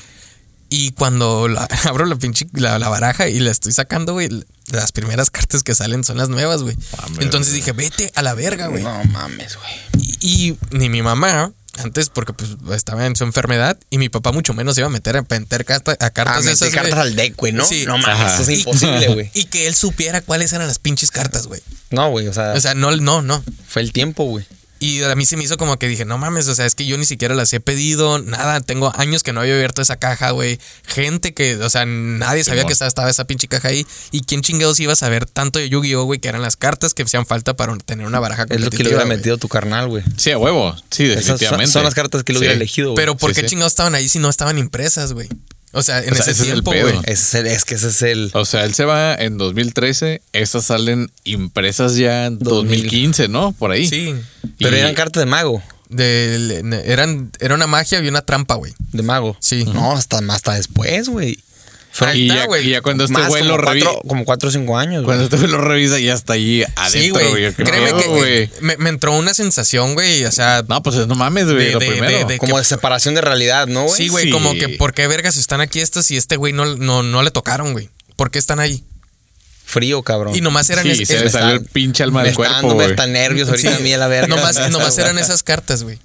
Y 0.70 0.90
cuando 0.92 1.48
la- 1.48 1.64
abro 1.84 2.04
la 2.06 2.16
pinche 2.16 2.46
la, 2.52 2.78
la 2.78 2.88
baraja 2.88 3.28
y 3.28 3.38
la 3.40 3.50
estoy 3.50 3.72
sacando, 3.72 4.12
güey, 4.12 4.28
las 4.70 4.92
primeras 4.92 5.30
cartas 5.30 5.62
que 5.62 5.74
salen 5.74 6.04
son 6.04 6.18
las 6.18 6.28
nuevas, 6.28 6.62
güey. 6.62 6.76
Mames, 7.00 7.18
Entonces 7.20 7.54
dije, 7.54 7.72
vete 7.72 8.12
a 8.14 8.22
la 8.22 8.34
verga, 8.34 8.66
güey. 8.66 8.82
No 8.82 9.02
mames, 9.04 9.56
güey. 9.56 10.04
Y, 10.20 10.48
y 10.50 10.58
ni 10.72 10.88
mi 10.90 11.00
mamá, 11.00 11.52
antes 11.78 12.10
porque 12.10 12.32
pues 12.34 12.50
estaba 12.74 13.06
en 13.06 13.16
su 13.16 13.24
enfermedad, 13.24 13.78
y 13.88 13.96
mi 13.98 14.08
papá 14.10 14.30
mucho 14.32 14.52
menos 14.52 14.74
se 14.74 14.82
iba 14.82 14.88
a 14.88 14.90
meter 14.90 15.16
a 15.16 15.22
meter 15.22 15.64
carta- 15.64 15.92
a 15.92 16.06
Ah, 16.06 16.10
cartas 16.10 16.44
metí 16.44 16.48
esas, 16.54 16.68
güey. 16.70 16.82
cartas 16.82 16.98
al 16.98 17.16
deck, 17.16 17.34
güey, 17.36 17.52
¿no? 17.52 17.64
Sí. 17.64 17.84
No 17.86 17.96
mames, 17.96 18.34
eso 18.34 18.42
es 18.50 18.58
imposible, 18.58 19.08
güey. 19.14 19.30
Y 19.32 19.44
que 19.44 19.68
él 19.68 19.74
supiera 19.74 20.20
cuáles 20.20 20.52
eran 20.52 20.66
las 20.66 20.78
pinches 20.78 21.10
cartas, 21.10 21.46
güey. 21.46 21.62
No, 21.90 22.10
güey, 22.10 22.28
o 22.28 22.32
sea, 22.34 22.52
O 22.52 22.60
sea, 22.60 22.74
no, 22.74 22.94
no, 22.94 23.22
no. 23.22 23.42
fue 23.68 23.80
el 23.80 23.92
tiempo, 23.92 24.24
güey. 24.24 24.44
Y 24.80 25.02
a 25.02 25.14
mí 25.16 25.26
se 25.26 25.36
me 25.36 25.42
hizo 25.44 25.56
como 25.56 25.76
que 25.78 25.88
dije, 25.88 26.04
no 26.04 26.18
mames, 26.18 26.46
o 26.48 26.54
sea, 26.54 26.64
es 26.64 26.74
que 26.76 26.86
yo 26.86 26.96
ni 26.98 27.04
siquiera 27.04 27.34
las 27.34 27.52
he 27.52 27.58
pedido, 27.58 28.20
nada, 28.20 28.60
tengo 28.60 28.92
años 28.96 29.22
que 29.24 29.32
no 29.32 29.40
había 29.40 29.54
abierto 29.54 29.82
esa 29.82 29.96
caja, 29.96 30.30
güey. 30.30 30.60
Gente 30.86 31.34
que, 31.34 31.56
o 31.56 31.68
sea, 31.68 31.84
nadie 31.84 32.44
sabía 32.44 32.64
que 32.64 32.72
estaba, 32.72 32.88
estaba 32.88 33.10
esa 33.10 33.24
pinche 33.24 33.48
caja 33.48 33.68
ahí. 33.68 33.86
¿Y 34.12 34.20
quién 34.20 34.40
chingados 34.42 34.78
iba 34.78 34.92
a 34.92 34.96
saber 34.96 35.26
tanto 35.26 35.58
de 35.58 35.68
Yu-Gi-Oh, 35.68 36.04
güey, 36.04 36.20
que 36.20 36.28
eran 36.28 36.42
las 36.42 36.56
cartas 36.56 36.94
que 36.94 37.02
hacían 37.02 37.26
falta 37.26 37.56
para 37.56 37.76
tener 37.78 38.06
una 38.06 38.20
baraja 38.20 38.46
Es 38.50 38.60
lo 38.60 38.70
que 38.70 38.78
le 38.84 38.90
hubiera 38.90 39.04
güey? 39.04 39.16
metido 39.16 39.36
tu 39.36 39.48
carnal, 39.48 39.88
güey. 39.88 40.04
Sí, 40.16 40.30
a 40.30 40.38
huevo. 40.38 40.76
Sí, 40.90 41.04
Esas 41.06 41.24
son, 41.24 41.34
definitivamente. 41.34 41.72
son 41.72 41.82
las 41.84 41.94
cartas 41.94 42.22
que 42.22 42.32
le 42.32 42.38
hubiera 42.38 42.54
Sí. 42.54 42.58
elegido, 42.58 42.90
güey. 42.92 42.96
Pero 43.02 43.16
¿por 43.16 43.30
Sí, 43.30 43.34
qué 43.36 43.40
sí. 43.42 43.46
chingados 43.54 43.72
estaban 43.72 43.94
ahí 43.96 44.08
si 44.08 44.20
no 44.20 44.28
estaban 44.30 44.58
impresas, 44.58 45.12
güey? 45.12 45.28
O 45.72 45.82
sea, 45.82 46.02
en 46.02 46.12
O 46.12 46.16
sea, 46.16 46.22
ese 46.22 46.30
ese 46.32 46.42
es 46.44 46.48
el 46.50 46.62
pedo. 46.62 46.88
Ese 47.04 47.12
es, 47.12 47.34
el- 47.34 47.46
es 47.46 47.64
que 47.64 47.74
ese 47.74 47.88
es 47.88 48.02
el. 48.02 48.30
O 48.34 48.44
sea, 48.44 48.64
él 48.64 48.74
se 48.74 48.84
va 48.84 49.14
en 49.14 49.36
2013. 49.38 50.22
Estas 50.32 50.64
salen 50.66 51.10
impresas 51.24 51.96
ya 51.96 52.26
en 52.26 52.38
2015, 52.38 53.28
¿no? 53.28 53.52
Por 53.52 53.70
ahí. 53.72 53.86
Sí. 53.86 54.14
Pero 54.58 54.76
Y- 54.76 54.80
eran 54.80 54.94
cartas 54.94 55.20
de 55.20 55.26
mago. 55.26 55.62
Del- 55.90 56.72
eran, 56.84 57.30
era 57.40 57.54
una 57.54 57.66
magia 57.66 58.00
y 58.02 58.08
una 58.08 58.20
trampa, 58.22 58.54
güey. 58.56 58.72
De 58.92 59.02
mago. 59.02 59.36
Sí. 59.40 59.64
No, 59.64 59.92
hasta, 59.92 60.18
hasta 60.30 60.54
después, 60.54 61.08
güey. 61.08 61.38
Ahí 62.00 62.22
Y 62.22 62.28
está, 62.28 62.40
ya, 62.42 62.46
güey. 62.46 62.66
y 62.66 62.70
ya 62.70 62.80
cuando 62.82 63.04
este 63.04 63.20
güey 63.26 63.42
lo 63.44 63.56
revisa. 63.56 63.90
como 64.06 64.24
cuatro 64.24 64.48
o 64.48 64.52
cinco 64.52 64.78
años, 64.78 65.04
Cuando 65.04 65.24
este 65.24 65.36
güey 65.36 65.48
lo 65.50 65.58
revisa, 65.60 65.98
ya 65.98 66.14
está 66.14 66.34
ahí 66.34 66.62
adentro, 66.76 66.90
Sí, 66.90 67.10
güey. 67.10 67.54
¿Qué 67.54 67.64
Créeme 67.64 68.00
que 68.00 68.08
güey? 68.08 68.50
me, 68.60 68.76
me 68.76 68.88
entró 68.90 69.16
una 69.16 69.34
sensación, 69.34 69.94
güey. 69.94 70.24
O 70.24 70.32
sea, 70.32 70.64
No, 70.68 70.82
pues 70.82 70.94
no 71.06 71.14
mames, 71.14 71.46
güey. 71.50 71.72
Lo 71.72 71.78
de- 71.80 71.86
primero. 71.88 72.18
de- 72.18 72.24
de- 72.24 72.38
Como 72.38 72.54
que- 72.54 72.58
de 72.60 72.64
separación 72.64 73.14
de 73.14 73.20
realidad, 73.20 73.66
¿no, 73.66 73.84
güey? 73.84 73.96
Sí, 73.96 74.08
güey, 74.08 74.24
Sí. 74.26 74.30
como 74.30 74.52
que 74.54 74.68
¿por 74.70 74.94
qué 74.94 75.06
vergas 75.08 75.36
están 75.36 75.60
aquí 75.60 75.80
estas 75.80 76.10
y 76.10 76.16
este 76.16 76.36
güey 76.36 76.52
no, 76.52 76.64
no, 76.76 77.02
no 77.02 77.22
le 77.22 77.30
tocaron, 77.30 77.72
güey? 77.72 77.88
¿Por 78.16 78.30
qué 78.30 78.38
están 78.38 78.60
ahí? 78.60 78.84
Frío, 79.64 80.02
cabrón. 80.02 80.34
Y 80.34 80.40
nomás 80.40 80.70
eran 80.70 80.84
Sí, 80.84 80.90
es- 81.02 81.08
se 81.08 81.16
es- 81.16 81.22
le 81.24 81.30
salió 81.30 81.50
el 81.50 81.56
está- 81.58 81.72
pinche 81.72 82.02
alma 82.02 82.22
del 82.22 82.30
está 82.30 82.60
cuerpo, 82.60 82.80
hasta 82.80 83.06
nervios 83.06 83.48
ahorita 83.48 83.70
Sí. 83.70 83.76
a 83.76 83.80
mí 83.80 83.92
a 83.92 83.98
la 83.98 84.08
verga. 84.08 84.28
nomás, 84.34 84.56
nomás 84.70 84.96
eran 84.98 85.18
esas 85.18 85.42
cartas, 85.42 85.82
güey. 85.82 85.98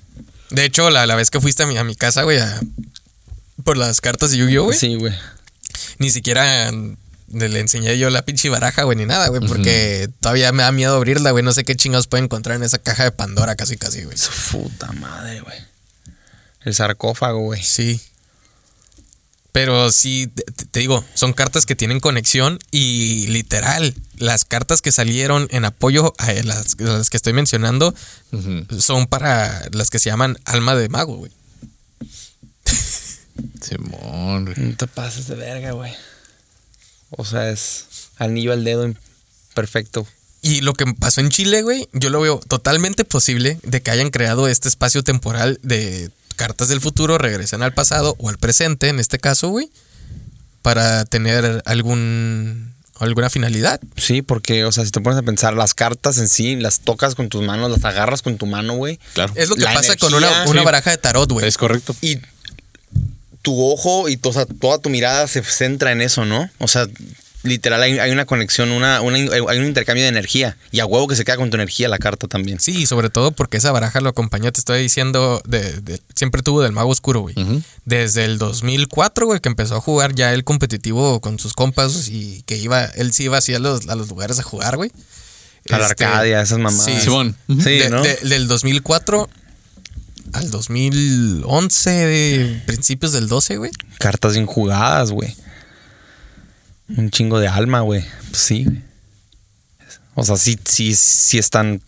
De 0.50 0.66
hecho, 0.66 0.90
la, 0.90 1.06
la 1.06 1.16
vez 1.16 1.30
que 1.30 1.40
fuiste 1.40 1.64
a 1.64 1.66
mi, 1.68 1.78
a 1.78 1.84
mi 1.84 1.96
casa, 1.96 2.24
güey, 2.24 2.40
a- 2.40 2.60
por 3.64 3.78
las 3.78 4.02
cartas 4.02 4.32
de 4.32 4.38
Yu-Gi-Oh, 4.38 4.66
güey, 4.66 4.78
Sí, 4.78 4.96
güey. 4.96 5.14
Ni 6.00 6.10
siquiera 6.10 6.72
le 7.34 7.60
enseñé 7.60 7.98
yo 7.98 8.10
la 8.10 8.24
pinche 8.24 8.50
baraja, 8.50 8.84
güey, 8.84 8.98
ni 8.98 9.06
nada, 9.06 9.28
güey, 9.30 9.42
porque 9.48 10.10
todavía 10.20 10.52
me 10.52 10.64
da 10.64 10.72
miedo 10.72 10.96
abrirla, 10.96 11.32
güey. 11.32 11.44
No 11.44 11.54
sé 11.54 11.64
qué 11.64 11.76
chingados 11.76 12.08
puede 12.08 12.24
encontrar 12.24 12.58
en 12.58 12.64
esa 12.64 12.78
caja 12.78 13.04
de 13.04 13.12
Pandora, 13.12 13.56
casi, 13.56 13.78
casi, 13.78 14.04
güey. 14.04 14.18
Su 14.18 14.32
puta 14.52 14.92
madre, 14.94 15.42
güey. 15.42 15.58
El 16.62 16.76
sarcófago, 16.76 17.40
güey. 17.40 17.62
Sí. 17.64 18.00
Pero 19.52 19.92
sí, 19.92 20.28
te, 20.28 20.44
te 20.66 20.80
digo, 20.80 21.06
son 21.14 21.34
cartas 21.34 21.66
que 21.66 21.76
tienen 21.76 22.00
conexión 22.00 22.58
y 22.72 23.28
literal, 23.28 23.94
las 24.18 24.46
cartas 24.46 24.82
que 24.82 24.92
salieron 24.92 25.48
en 25.52 25.66
apoyo 25.66 26.14
a 26.18 26.34
las, 26.44 26.76
a 26.80 26.84
las 26.84 27.10
que 27.10 27.18
estoy 27.18 27.34
mencionando 27.34 27.94
son 28.80 29.06
para 29.06 29.68
las 29.72 29.90
que 29.92 30.00
se 30.00 30.10
llaman 30.10 30.40
alma 30.46 30.76
de 30.76 30.90
mago, 30.90 31.18
güey. 31.18 31.32
Simón, 33.62 34.46
güey. 34.46 34.56
No 34.58 34.76
te 34.76 34.88
pases 34.88 35.28
de 35.28 35.36
verga, 35.36 35.72
güey. 35.72 35.94
O 37.12 37.26
sea, 37.26 37.50
es 37.50 37.86
anillo 38.18 38.54
al 38.54 38.64
dedo 38.64 38.92
perfecto. 39.54 40.08
Y 40.42 40.62
lo 40.62 40.74
que 40.74 40.86
pasó 41.00 41.22
en 41.22 41.30
Chile, 41.30 41.62
güey, 41.62 41.88
yo 41.94 42.10
lo 42.10 42.20
veo 42.20 42.40
totalmente 42.48 43.06
posible 43.06 43.60
de 43.64 43.82
que 43.82 43.92
hayan 43.92 44.10
creado 44.10 44.48
este 44.48 44.68
espacio 44.68 45.04
temporal 45.04 45.60
de 45.64 46.10
cartas 46.36 46.68
del 46.68 46.82
futuro, 46.82 47.18
regresen 47.18 47.62
al 47.64 47.74
pasado 47.74 48.16
o 48.20 48.30
al 48.30 48.38
presente, 48.38 48.90
en 48.90 49.00
este 49.00 49.20
caso, 49.20 49.50
güey, 49.50 49.70
para 50.62 51.06
tener 51.06 51.62
algún 51.66 52.74
alguna 53.00 53.30
finalidad. 53.30 53.80
Sí, 53.98 54.22
porque, 54.22 54.66
o 54.66 54.72
sea, 54.72 54.86
si 54.86 54.92
te 54.92 55.02
pones 55.02 55.20
a 55.20 55.24
pensar, 55.24 55.54
las 55.56 55.74
cartas 55.74 56.18
en 56.20 56.30
sí, 56.30 56.56
las 56.56 56.80
tocas 56.82 57.16
con 57.16 57.28
tus 57.30 57.42
manos, 57.44 57.70
las 57.72 57.84
agarras 57.86 58.22
con 58.22 58.38
tu 58.38 58.46
mano, 58.46 58.76
güey. 58.76 59.00
Claro. 59.14 59.34
Es 59.36 59.50
lo 59.50 59.56
que 59.56 59.64
La 59.64 59.74
pasa 59.74 59.96
con 59.98 60.14
una, 60.14 60.46
una 60.48 60.60
Sí. 60.62 60.66
baraja 60.66 60.92
de 60.92 60.98
tarot, 60.98 61.30
güey. 61.32 61.48
Es 61.48 61.58
correcto. 61.58 61.96
Y 62.02 62.20
tu 63.44 63.64
ojo 63.72 64.10
y 64.10 64.18
to- 64.18 64.30
o 64.30 64.34
sea, 64.34 64.46
toda 64.48 64.80
tu 64.80 64.90
mirada 64.90 65.28
se 65.28 65.44
centra 65.44 65.92
en 65.92 66.02
eso, 66.02 66.26
¿no? 66.26 66.50
O 66.60 66.68
sea, 66.68 66.88
literal 67.44 67.82
hay, 67.84 68.00
hay 68.00 68.10
una 68.12 68.24
conexión, 68.26 68.72
una, 68.72 69.02
una- 69.02 69.18
hay 69.18 69.60
un 69.60 69.66
intercambio 69.66 70.04
de 70.04 70.10
energía. 70.10 70.56
Y 70.72 70.80
a 70.80 70.86
huevo 70.86 71.08
que 71.10 71.16
se 71.18 71.26
queda 71.26 71.36
con 71.36 71.50
tu 71.50 71.58
energía 71.58 71.90
la 71.90 72.00
carta 72.00 72.28
también. 72.28 72.60
Sí, 72.62 72.72
y 72.84 72.86
sobre 72.86 73.10
todo 73.10 73.32
porque 73.34 73.58
esa 73.58 73.72
baraja 73.74 74.00
lo 74.00 74.08
acompañó, 74.10 74.50
te 74.54 74.60
estoy 74.60 74.82
diciendo, 74.82 75.42
de, 75.46 75.82
de- 75.82 76.00
siempre 76.16 76.42
tuvo 76.42 76.62
del 76.64 76.72
mago 76.72 76.90
oscuro, 76.90 77.20
güey. 77.20 77.36
Desde 77.84 78.24
el 78.24 78.38
2004, 78.38 79.26
güey, 79.26 79.42
que 79.42 79.50
empezó 79.50 79.76
a 79.76 79.82
jugar 79.82 80.16
ya 80.16 80.34
el 80.34 80.46
competitivo 80.46 81.20
con 81.20 81.38
sus 81.38 81.54
compas 81.54 82.08
y 82.08 82.44
que 82.44 82.56
iba, 82.58 82.86
él 82.86 83.12
sí 83.12 83.26
iba 83.26 83.38
así 83.38 83.54
a 83.54 83.60
los, 83.60 83.90
a 83.90 83.96
los 83.96 84.08
lugares 84.08 84.40
a 84.40 84.44
jugar, 84.44 84.78
güey. 84.78 84.92
A 85.70 85.78
la 85.80 85.88
Este, 85.88 86.06
Arcadia, 86.06 86.42
esas 86.42 86.60
mamadas. 86.60 86.86
Sí, 86.86 87.00
Simón. 87.02 87.36
Sí, 87.50 87.78
de- 87.80 87.90
¿no? 87.90 88.04
de- 88.04 88.16
del 88.24 88.48
2004 88.48 89.30
al 90.34 90.50
2011, 90.52 91.90
de 91.90 92.62
principios 92.66 93.12
del 93.14 93.28
12, 93.28 93.58
güey. 93.58 93.72
Cartas 94.00 94.34
bien 94.34 94.46
jugadas, 94.46 95.12
güey. 95.12 95.36
Un 96.98 97.10
chingo 97.12 97.40
de 97.40 97.48
alma, 97.48 97.82
güey. 97.82 98.04
Pues 98.30 98.42
sí, 98.42 98.66
güey. 98.66 98.82
O 100.16 100.24
sea, 100.24 100.38
sí, 100.38 100.60
sí, 100.66 100.94
sí 100.96 101.38
están 101.38 101.82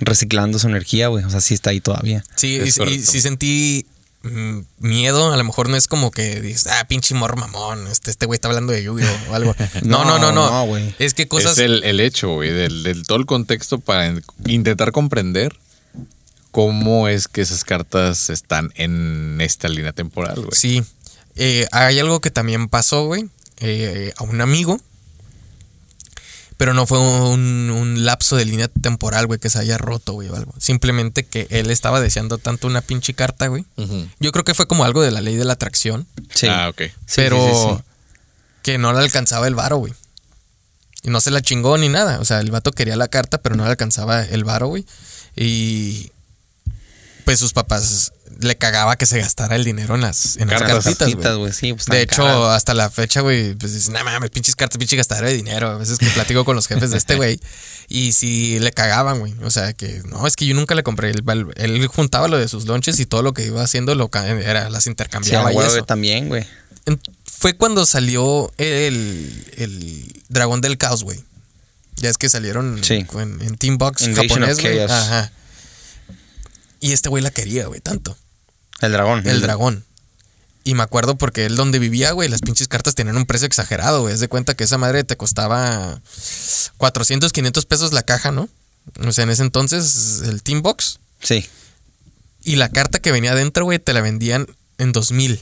reciclando 0.00 0.58
su 0.58 0.66
energía, 0.68 1.08
güey. 1.08 1.24
O 1.24 1.30
sea, 1.30 1.40
sí 1.40 1.54
está 1.54 1.70
ahí 1.70 1.80
todavía. 1.80 2.22
Sí, 2.34 2.56
Es 2.56 2.78
y, 2.78 2.82
y 2.82 3.02
sí 3.02 3.20
sentí 3.20 3.86
mm, 4.24 4.58
miedo. 4.78 5.32
A 5.32 5.36
lo 5.36 5.44
mejor 5.44 5.68
no 5.70 5.76
es 5.76 5.86
como 5.88 6.10
que 6.10 6.40
dices, 6.42 6.66
ah, 6.66 6.84
pinche 6.86 7.14
morro 7.14 7.36
mamón, 7.36 7.86
este, 7.86 8.10
este 8.10 8.26
güey 8.26 8.36
está 8.36 8.48
hablando 8.48 8.72
de 8.74 8.82
Yu-Gi-Oh! 8.82 9.30
o 9.30 9.34
algo. 9.34 9.54
No, 9.84 10.04
no, 10.04 10.18
no, 10.18 10.32
no. 10.32 10.50
No, 10.50 10.66
güey. 10.66 10.94
es 10.98 11.14
que 11.14 11.28
cosas. 11.28 11.52
Es 11.52 11.58
el, 11.58 11.82
el 11.84 12.00
hecho, 12.00 12.30
güey, 12.34 12.52
del, 12.52 12.82
del 12.82 13.04
todo 13.04 13.16
el 13.18 13.26
contexto 13.26 13.78
para 13.78 14.06
en- 14.06 14.22
intentar 14.46 14.92
comprender 14.92 15.56
cómo 16.56 17.06
es 17.06 17.28
que 17.28 17.42
esas 17.42 17.64
cartas 17.64 18.30
están 18.30 18.72
en 18.76 19.42
esta 19.42 19.68
línea 19.68 19.92
temporal, 19.92 20.36
güey. 20.36 20.52
Sí. 20.54 20.82
Eh, 21.34 21.66
hay 21.70 21.98
algo 21.98 22.22
que 22.22 22.30
también 22.30 22.68
pasó, 22.68 23.04
güey, 23.04 23.28
eh, 23.60 24.14
a 24.16 24.22
un 24.22 24.40
amigo. 24.40 24.80
Pero 26.56 26.72
no 26.72 26.86
fue 26.86 26.98
un, 26.98 27.68
un 27.68 28.06
lapso 28.06 28.36
de 28.36 28.46
línea 28.46 28.68
temporal, 28.68 29.26
güey, 29.26 29.38
que 29.38 29.50
se 29.50 29.58
haya 29.58 29.76
roto, 29.76 30.14
güey, 30.14 30.30
o 30.30 30.34
algo. 30.34 30.54
Simplemente 30.58 31.26
que 31.26 31.46
él 31.50 31.70
estaba 31.70 32.00
deseando 32.00 32.38
tanto 32.38 32.66
una 32.68 32.80
pinche 32.80 33.12
carta, 33.12 33.48
güey. 33.48 33.66
Yo 34.18 34.32
creo 34.32 34.42
que 34.42 34.54
fue 34.54 34.66
como 34.66 34.86
algo 34.86 35.02
de 35.02 35.10
la 35.10 35.20
ley 35.20 35.36
de 35.36 35.44
la 35.44 35.52
atracción. 35.52 36.06
Sí. 36.34 36.46
Ah, 36.46 36.70
ok. 36.70 36.80
Sí, 36.80 36.92
pero 37.16 37.36
sí, 37.36 37.52
sí, 37.52 37.76
sí. 37.76 37.82
que 38.62 38.78
no 38.78 38.94
le 38.94 39.00
alcanzaba 39.00 39.46
el 39.46 39.54
varo, 39.54 39.76
güey. 39.76 39.92
Y 41.02 41.10
no 41.10 41.20
se 41.20 41.30
la 41.30 41.42
chingó 41.42 41.76
ni 41.76 41.90
nada. 41.90 42.18
O 42.18 42.24
sea, 42.24 42.40
el 42.40 42.50
vato 42.50 42.72
quería 42.72 42.96
la 42.96 43.08
carta, 43.08 43.42
pero 43.42 43.56
no 43.56 43.64
le 43.64 43.70
alcanzaba 43.72 44.24
el 44.24 44.44
varo, 44.44 44.68
güey. 44.68 44.86
Y 45.36 46.12
pues 47.26 47.38
sus 47.40 47.52
papás 47.52 48.12
le 48.40 48.56
cagaba 48.56 48.96
que 48.96 49.04
se 49.04 49.18
gastara 49.18 49.56
el 49.56 49.64
dinero 49.64 49.94
en 49.96 50.00
las, 50.02 50.36
en 50.36 50.48
las 50.48 50.60
Cartas. 50.60 50.84
cartitas, 50.84 50.98
Cartitas, 51.08 51.32
güey. 51.32 51.38
güey, 51.38 51.52
sí, 51.52 51.72
pues, 51.72 51.86
De 51.86 52.00
hecho, 52.02 52.22
caras. 52.22 52.56
hasta 52.56 52.72
la 52.72 52.88
fecha, 52.88 53.20
güey, 53.20 53.54
pues 53.54 53.74
dices, 53.74 53.88
no 53.90 54.02
mames, 54.04 54.30
pinches 54.30 54.54
cartas, 54.54 54.78
pinche 54.78 54.94
gastadera 54.96 55.26
de 55.28 55.34
dinero. 55.34 55.68
A 55.70 55.76
veces 55.76 55.98
que 55.98 56.06
platico 56.06 56.44
con 56.44 56.54
los 56.54 56.66
jefes 56.68 56.90
de 56.92 56.98
este 56.98 57.16
güey 57.16 57.40
y 57.88 58.12
si 58.12 58.60
le 58.60 58.70
cagaban, 58.72 59.18
güey. 59.18 59.34
O 59.42 59.50
sea, 59.50 59.72
que 59.72 60.02
no, 60.04 60.26
es 60.26 60.36
que 60.36 60.46
yo 60.46 60.54
nunca 60.54 60.74
le 60.76 60.82
compré. 60.84 61.10
Él, 61.10 61.24
él 61.56 61.86
juntaba 61.88 62.28
lo 62.28 62.38
de 62.38 62.46
sus 62.48 62.66
lonches 62.66 63.00
y 63.00 63.06
todo 63.06 63.22
lo 63.22 63.34
que 63.34 63.44
iba 63.44 63.62
haciendo 63.62 63.94
lo 63.96 64.08
era, 64.14 64.70
las 64.70 64.84
Sí, 64.84 64.90
intercambiaba 64.90 65.50
y 65.50 65.54
güey, 65.54 65.66
eso. 65.66 65.82
también, 65.84 66.28
güey. 66.28 66.46
Fue 67.24 67.56
cuando 67.56 67.84
salió 67.86 68.52
el, 68.58 69.44
el 69.56 70.22
Dragón 70.28 70.60
del 70.60 70.78
Caos, 70.78 71.02
güey. 71.02 71.22
Ya 71.96 72.10
es 72.10 72.18
que 72.18 72.28
salieron 72.28 72.84
Sí. 72.84 73.04
en, 73.14 73.40
en 73.40 73.56
Team 73.56 73.78
Box 73.78 74.02
Invasion 74.02 74.28
japonés, 74.28 74.60
güey. 74.60 74.78
Ajá. 74.80 75.32
Y 76.80 76.92
este 76.92 77.08
güey 77.08 77.22
la 77.22 77.30
quería, 77.30 77.66
güey, 77.66 77.80
tanto. 77.80 78.16
El 78.80 78.92
dragón. 78.92 79.26
El 79.26 79.40
dragón. 79.40 79.84
Y 80.64 80.74
me 80.74 80.82
acuerdo 80.82 81.16
porque 81.16 81.46
él 81.46 81.54
donde 81.56 81.78
vivía, 81.78 82.10
güey, 82.12 82.28
las 82.28 82.40
pinches 82.40 82.66
cartas 82.68 82.94
tenían 82.94 83.16
un 83.16 83.24
precio 83.26 83.46
exagerado, 83.46 84.02
güey. 84.02 84.14
Haz 84.14 84.20
de 84.20 84.28
cuenta 84.28 84.54
que 84.54 84.64
esa 84.64 84.78
madre 84.78 85.04
te 85.04 85.16
costaba 85.16 86.00
400, 86.76 87.32
500 87.32 87.66
pesos 87.66 87.92
la 87.92 88.02
caja, 88.02 88.32
¿no? 88.32 88.48
O 89.06 89.12
sea, 89.12 89.24
en 89.24 89.30
ese 89.30 89.42
entonces, 89.42 90.22
el 90.26 90.42
Team 90.42 90.62
Box. 90.62 90.98
Sí. 91.22 91.46
Y 92.44 92.56
la 92.56 92.68
carta 92.68 92.98
que 92.98 93.12
venía 93.12 93.32
adentro, 93.32 93.64
güey, 93.64 93.78
te 93.78 93.92
la 93.92 94.00
vendían 94.00 94.46
en 94.78 94.92
2000. 94.92 95.40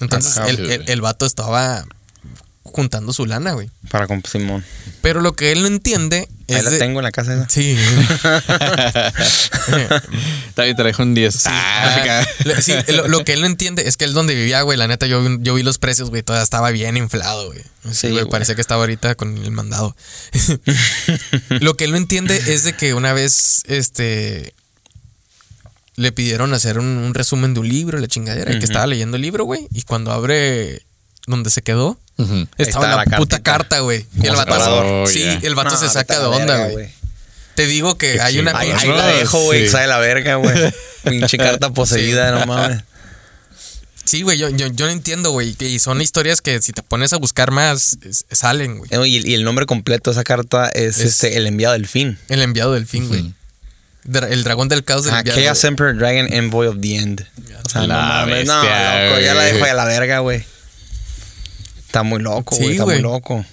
Entonces, 0.00 0.36
Ah, 0.38 0.48
el, 0.48 0.70
el- 0.70 0.88
el 0.88 1.00
vato 1.00 1.24
estaba 1.26 1.86
juntando 2.64 3.12
su 3.12 3.26
lana, 3.26 3.52
güey. 3.52 3.70
Para 3.90 4.06
con 4.06 4.22
Simón. 4.24 4.64
Pero 5.02 5.20
lo 5.20 5.34
que 5.34 5.52
él 5.52 5.60
no 5.62 5.68
entiende 5.68 6.28
Ahí 6.48 6.56
es. 6.56 6.64
la 6.64 6.70
de- 6.70 6.78
tengo 6.78 6.98
en 6.98 7.04
la 7.04 7.12
casa 7.12 7.34
esa. 7.34 7.48
Sí. 7.48 7.76
También 10.54 10.76
te 10.76 10.82
dejo 10.82 11.02
un 11.02 11.14
10. 11.14 11.42
Ah, 11.46 12.24
lo- 12.44 12.60
sí, 12.60 12.72
lo, 12.88 13.08
lo 13.08 13.24
que 13.24 13.32
él 13.34 13.40
no 13.40 13.46
entiende 13.46 13.86
es 13.86 13.96
que 13.96 14.04
él 14.04 14.12
donde 14.14 14.34
vivía, 14.34 14.62
güey, 14.62 14.78
la 14.78 14.88
neta, 14.88 15.06
yo, 15.06 15.22
yo 15.40 15.54
vi 15.54 15.62
los 15.62 15.78
precios, 15.78 16.10
güey, 16.10 16.22
todavía 16.22 16.44
estaba 16.44 16.70
bien 16.70 16.96
inflado, 16.96 17.46
güey. 17.48 17.60
Sí, 17.60 17.68
Sí, 17.92 18.06
güey, 18.08 18.22
güey. 18.22 18.30
parecía 18.30 18.54
que 18.54 18.60
estaba 18.60 18.82
ahorita 18.82 19.14
con 19.14 19.36
el 19.36 19.50
mandado. 19.50 19.96
lo 21.60 21.76
que 21.76 21.84
él 21.84 21.90
no 21.92 21.96
entiende 21.96 22.36
es 22.36 22.64
de 22.64 22.74
que 22.74 22.94
una 22.94 23.12
vez, 23.12 23.62
este, 23.66 24.54
le 25.96 26.12
pidieron 26.12 26.54
hacer 26.54 26.78
un, 26.78 26.86
un 26.86 27.14
resumen 27.14 27.54
de 27.54 27.60
un 27.60 27.68
libro, 27.68 27.98
la 27.98 28.08
chingadera, 28.08 28.50
y 28.50 28.54
que 28.54 28.58
Ujú. 28.64 28.66
estaba 28.66 28.86
leyendo 28.86 29.16
el 29.16 29.22
libro, 29.22 29.44
güey, 29.44 29.66
y 29.72 29.82
cuando 29.82 30.12
abre 30.12 30.82
donde 31.26 31.50
se 31.50 31.62
quedó, 31.62 31.98
estaba 32.58 32.88
la, 32.88 33.04
la 33.06 33.16
puta 33.18 33.42
carta, 33.42 33.80
güey. 33.80 34.06
Y 34.20 34.26
el 34.26 34.34
vato. 34.36 35.02
Oh, 35.02 35.06
sí, 35.06 35.22
el 35.42 35.54
vato 35.54 35.70
No, 35.70 35.76
se 35.78 35.88
saca 35.88 36.18
de 36.18 36.26
onda, 36.26 36.68
güey. 36.68 36.88
Te 37.54 37.66
digo 37.66 37.96
que 37.96 38.14
Qué 38.14 38.20
hay 38.20 38.38
una... 38.40 38.50
Ahí, 38.58 38.70
ahí 38.72 38.88
la 38.88 39.06
dejo, 39.06 39.38
güey. 39.42 39.66
sí. 39.66 39.68
Sabe 39.70 39.86
la 39.86 39.98
verga, 39.98 40.34
güey. 40.36 40.56
Pinche 41.04 41.36
carta 41.38 41.70
poseída, 41.70 42.32
no 42.32 42.46
mames. 42.46 42.82
Sí, 44.04 44.22
güey, 44.22 44.36
yo, 44.38 44.48
yo, 44.50 44.66
yo 44.68 44.86
no 44.86 44.92
entiendo, 44.92 45.30
güey. 45.30 45.54
que- 45.54 45.68
Y 45.68 45.78
son 45.78 46.00
historias 46.02 46.40
que 46.42 46.60
si 46.60 46.72
te 46.72 46.82
pones 46.82 47.12
a 47.12 47.16
buscar 47.16 47.52
más, 47.52 47.96
es- 48.02 48.26
salen, 48.30 48.78
güey. 48.78 48.90
Eh, 48.92 49.06
Y, 49.06 49.30
y 49.30 49.34
el 49.34 49.44
nombre 49.44 49.66
completo 49.66 50.10
de 50.10 50.14
esa 50.16 50.24
carta 50.24 50.68
es, 50.68 50.98
Es- 50.98 51.12
este, 51.22 51.36
El 51.36 51.46
enviado 51.46 51.74
del 51.74 51.86
fin. 51.86 52.18
El 52.28 52.42
enviado 52.42 52.72
del 52.74 52.86
fin, 52.86 53.06
güey. 53.08 53.32
Dra- 54.04 54.28
El 54.30 54.42
dragón 54.44 54.68
del 54.68 54.84
caos 54.84 55.04
del 55.04 55.14
Ah, 55.14 55.18
enviado. 55.20 55.40
Chaos 55.40 55.64
Emperor 55.64 55.96
Dragon 55.96 56.30
Envoy 56.32 56.66
of 56.66 56.76
the 56.80 56.96
End. 56.96 57.26
O 57.64 57.68
sea, 57.68 57.82
no 57.82 57.88
mames. 57.94 58.46
No, 58.46 58.56
loco, 58.56 59.20
ya 59.20 59.34
la 59.34 59.42
dejo 59.44 59.64
a 59.64 59.72
la 59.74 59.84
verga, 59.84 60.18
güey. 60.18 60.44
Está 61.94 62.02
muy 62.02 62.18
loco, 62.20 62.56
Sí, 62.56 62.62
güey. 62.62 62.72
está 62.72 62.84
muy 62.86 62.98
loco. 63.00 63.44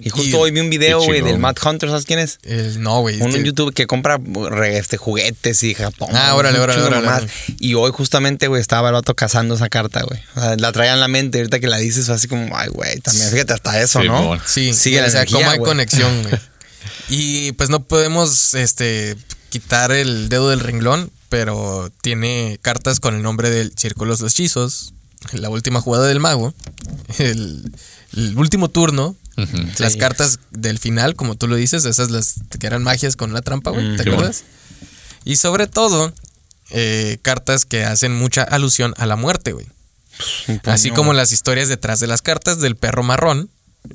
Y 0.00 0.10
justo 0.10 0.28
Y- 0.28 0.34
hoy 0.34 0.50
vi 0.52 0.60
un 0.60 0.70
video, 0.70 1.02
güey, 1.02 1.20
del. 1.20 1.40
Matt 1.40 1.58
Hunter, 1.66 1.88
¿sabes 1.88 2.04
quién 2.04 2.20
es? 2.20 2.38
El- 2.44 2.80
no, 2.80 3.00
güey. 3.00 3.16
es 3.16 3.22
Uno 3.22 3.34
en 3.34 3.42
que- 3.42 3.46
YouTube 3.48 3.74
que 3.74 3.88
compra 3.88 4.20
re- 4.50 4.78
este, 4.78 4.96
juguetes 4.98 5.64
y 5.64 5.74
Japón. 5.74 6.10
Ah, 6.14 6.36
órale, 6.36 6.58
un 6.58 6.62
órale, 6.64 6.80
órale. 6.82 7.26
Y 7.58 7.74
hoy 7.74 7.90
justamente, 7.90 8.46
güey, 8.46 8.60
estaba 8.60 8.90
el 8.90 8.94
vato 8.94 9.16
cazando 9.16 9.56
esa 9.56 9.68
carta, 9.68 10.02
güey. 10.02 10.20
O 10.36 10.40
sea, 10.40 10.54
la 10.56 10.70
traía 10.70 10.94
en 10.94 11.00
la 11.00 11.08
mente. 11.08 11.38
Ahorita 11.38 11.58
que 11.58 11.66
la 11.66 11.78
dices, 11.78 12.06
fue 12.06 12.14
así 12.14 12.28
como, 12.28 12.56
ay, 12.56 12.68
güey, 12.68 13.00
también, 13.00 13.28
fíjate, 13.32 13.54
hasta 13.54 13.80
eso, 13.82 13.98
¿no? 14.04 14.18
Simón. 14.20 14.40
Sí, 14.46 14.72
Sigue 14.74 15.00
o 15.00 15.02
la 15.02 15.10
sea, 15.10 15.22
energía, 15.22 15.38
cómo 15.38 15.50
hay 15.50 15.58
conexión, 15.58 16.22
güey. 16.22 16.34
Y 17.08 17.50
pues 17.52 17.68
no 17.68 17.82
podemos 17.82 18.54
este 18.54 19.16
quitar 19.50 19.90
el 19.90 20.28
dedo 20.28 20.50
del 20.50 20.60
renglón, 20.60 21.10
pero 21.30 21.90
tiene 22.02 22.60
cartas 22.62 23.00
con 23.00 23.16
el 23.16 23.22
nombre 23.22 23.50
del 23.50 23.72
Círculo 23.76 24.14
de 24.14 24.22
los 24.22 24.32
Hechizos, 24.32 24.92
la 25.32 25.48
última 25.50 25.80
jugada 25.80 26.06
del 26.06 26.20
mago, 26.20 26.54
el, 27.18 27.72
el 28.16 28.36
último 28.38 28.68
turno, 28.68 29.16
las 29.78 29.92
Sí. 29.92 29.98
cartas 29.98 30.40
del 30.50 30.78
final, 30.78 31.14
como 31.14 31.36
tú 31.36 31.46
lo 31.46 31.54
dices, 31.56 31.84
esas 31.84 32.10
las 32.10 32.34
que 32.58 32.66
eran 32.66 32.82
magias 32.82 33.14
con 33.16 33.30
una 33.30 33.40
trampa, 33.42 33.70
güey, 33.70 33.96
¿te 33.96 34.02
acuerdas? 34.10 34.44
Y 35.24 35.36
sobre 35.36 35.66
todo, 35.66 36.12
eh, 36.70 37.18
cartas 37.22 37.64
que 37.64 37.84
hacen 37.84 38.14
mucha 38.14 38.42
alusión 38.42 38.94
a 38.96 39.06
la 39.06 39.16
muerte, 39.16 39.52
güey. 39.52 39.66
Un 40.48 40.60
Así 40.64 40.90
como 40.90 41.12
las 41.12 41.30
historias 41.30 41.68
detrás 41.68 42.00
de 42.00 42.08
las 42.08 42.22
cartas 42.22 42.58
del 42.60 42.74
perro 42.76 43.02
marrón. 43.04 43.48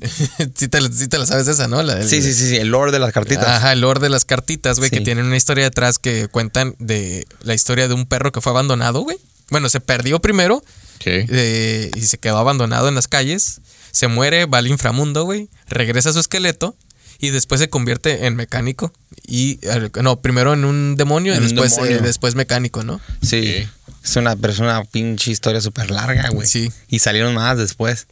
sí, 0.56 0.68
te, 0.68 0.80
sí 0.92 1.08
te 1.08 1.18
la 1.18 1.26
sabes 1.26 1.46
esa, 1.46 1.68
¿no? 1.68 1.82
La 1.82 2.02
Sí, 2.02 2.22
sí, 2.22 2.32
sí, 2.32 2.48
sí, 2.48 2.56
el 2.56 2.68
lord 2.68 2.90
de 2.92 2.98
las 2.98 3.12
cartitas. 3.12 3.46
Ajá, 3.46 3.72
el 3.74 3.82
lore 3.82 4.00
de 4.00 4.08
las 4.08 4.24
cartitas, 4.24 4.78
güey, 4.78 4.90
que 4.90 5.02
tienen 5.02 5.26
una 5.26 5.36
historia 5.36 5.64
detrás 5.64 5.98
que 5.98 6.28
cuentan 6.28 6.74
de 6.78 7.26
la 7.42 7.52
historia 7.54 7.86
de 7.86 7.94
un 7.94 8.06
perro 8.06 8.32
que 8.32 8.40
fue 8.40 8.50
abandonado, 8.50 9.00
güey. 9.02 9.18
Bueno, 9.50 9.68
se 9.68 9.80
perdió 9.80 10.20
primero 10.20 10.64
Eh, 11.06 11.90
y 11.94 12.00
se 12.02 12.18
quedó 12.18 12.38
abandonado 12.38 12.88
en 12.88 12.94
las 12.94 13.08
calles. 13.08 13.60
Se 13.90 14.08
muere, 14.08 14.46
va 14.46 14.58
al 14.58 14.66
inframundo, 14.66 15.24
güey. 15.24 15.48
Regresa 15.68 16.10
a 16.10 16.12
su 16.12 16.20
esqueleto 16.20 16.76
y 17.18 17.30
después 17.30 17.60
se 17.60 17.68
convierte 17.68 18.26
en 18.26 18.36
mecánico. 18.36 18.92
Y, 19.26 19.60
no, 20.02 20.20
primero 20.20 20.52
en 20.52 20.64
un 20.64 20.96
demonio 20.96 21.32
y 21.34 21.36
En 21.36 21.44
después, 21.44 21.76
demonio. 21.76 21.96
eh, 21.98 22.00
después 22.00 22.34
mecánico, 22.34 22.82
¿no? 22.84 23.00
Sí. 23.22 23.66
Es 24.02 24.16
una 24.16 24.36
persona 24.36 24.84
pinche 24.84 25.30
historia 25.30 25.60
súper 25.60 25.90
larga, 25.90 26.28
güey. 26.30 26.46
Sí. 26.46 26.70
Y 26.88 26.98
salieron 26.98 27.34
más 27.34 27.56
después. 27.56 28.06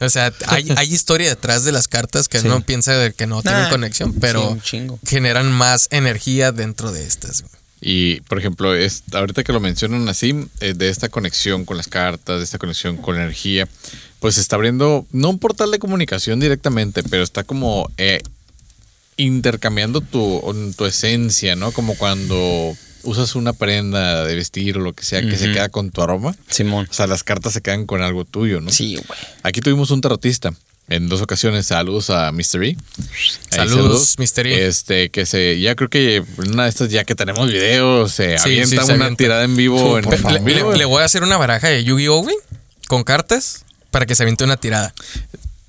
O 0.00 0.08
sea, 0.08 0.32
hay, 0.48 0.72
hay 0.76 0.92
historia 0.92 1.28
detrás 1.28 1.62
de 1.64 1.70
las 1.70 1.86
cartas 1.86 2.28
que 2.28 2.40
Sí. 2.40 2.46
uno 2.46 2.60
piensa 2.62 2.92
de 2.96 3.12
que 3.12 3.26
no 3.28 3.42
tienen 3.42 3.62
Nah, 3.62 3.70
conexión, 3.70 4.12
pero 4.14 4.58
generan 5.06 5.52
más 5.52 5.86
energía 5.92 6.50
dentro 6.50 6.90
de 6.90 7.06
estas. 7.06 7.42
güey. 7.42 7.52
Y, 7.86 8.22
por 8.22 8.38
ejemplo, 8.38 8.74
es, 8.74 9.02
ahorita 9.12 9.44
que 9.44 9.52
lo 9.52 9.60
mencionan 9.60 10.08
así, 10.08 10.34
eh, 10.60 10.72
de 10.74 10.88
esta 10.88 11.10
conexión 11.10 11.66
con 11.66 11.76
las 11.76 11.86
cartas, 11.86 12.38
de 12.38 12.44
esta 12.44 12.56
conexión 12.56 12.96
con 12.96 13.16
la 13.16 13.24
energía, 13.24 13.68
pues 14.20 14.38
está 14.38 14.56
abriendo, 14.56 15.06
no 15.12 15.28
un 15.28 15.38
portal 15.38 15.70
de 15.70 15.78
comunicación 15.78 16.40
directamente, 16.40 17.02
pero 17.02 17.22
está 17.22 17.44
como 17.44 17.90
eh, 17.98 18.22
intercambiando 19.18 20.00
tu, 20.00 20.42
tu 20.78 20.86
esencia, 20.86 21.56
¿no? 21.56 21.72
Como 21.72 21.94
cuando 21.96 22.74
usas 23.02 23.34
una 23.34 23.52
prenda 23.52 24.24
de 24.24 24.34
vestir 24.34 24.78
o 24.78 24.80
lo 24.80 24.94
que 24.94 25.04
sea 25.04 25.20
que 25.20 25.36
se 25.36 25.52
queda 25.52 25.68
con 25.68 25.90
tu 25.90 26.00
aroma. 26.00 26.34
Simón. 26.48 26.88
O 26.90 26.94
sea, 26.94 27.06
las 27.06 27.22
cartas 27.22 27.52
se 27.52 27.60
quedan 27.60 27.84
con 27.84 28.00
algo 28.00 28.24
tuyo, 28.24 28.62
¿no? 28.62 28.70
Sí, 28.70 28.94
güey. 28.94 29.18
Aquí 29.42 29.60
tuvimos 29.60 29.90
un 29.90 30.00
tarotista. 30.00 30.54
En 30.88 31.08
dos 31.08 31.22
ocasiones, 31.22 31.66
saludos 31.66 32.10
a 32.10 32.30
Mr. 32.30 32.62
E. 32.64 32.66
Ahí, 32.66 32.76
Saludos, 33.50 34.16
Mr. 34.18 34.46
E. 34.46 34.66
Este, 34.66 35.10
que 35.10 35.24
se, 35.24 35.58
ya 35.58 35.74
creo 35.74 35.88
que 35.88 36.22
una 36.46 36.64
de 36.64 36.68
estas, 36.68 36.90
ya 36.90 37.04
que 37.04 37.14
tenemos 37.14 37.50
videos, 37.50 38.12
se 38.12 38.36
Sí, 38.38 38.44
avienta 38.44 38.68
sí, 38.68 38.76
se 38.76 38.82
una 38.94 39.06
avienta. 39.06 39.16
tirada 39.16 39.44
en 39.44 39.56
vivo. 39.56 39.98
en, 39.98 40.04
Le, 40.04 40.84
voy 40.84 41.02
a 41.02 41.06
hacer 41.06 41.22
una 41.22 41.38
baraja 41.38 41.68
de 41.68 41.84
Yu-Gi-Oh, 41.84 42.22
güey, 42.22 42.36
con 42.86 43.02
cartas 43.02 43.64
para 43.90 44.04
que 44.04 44.14
se 44.14 44.24
aviente 44.24 44.44
una 44.44 44.58
tirada. 44.58 44.92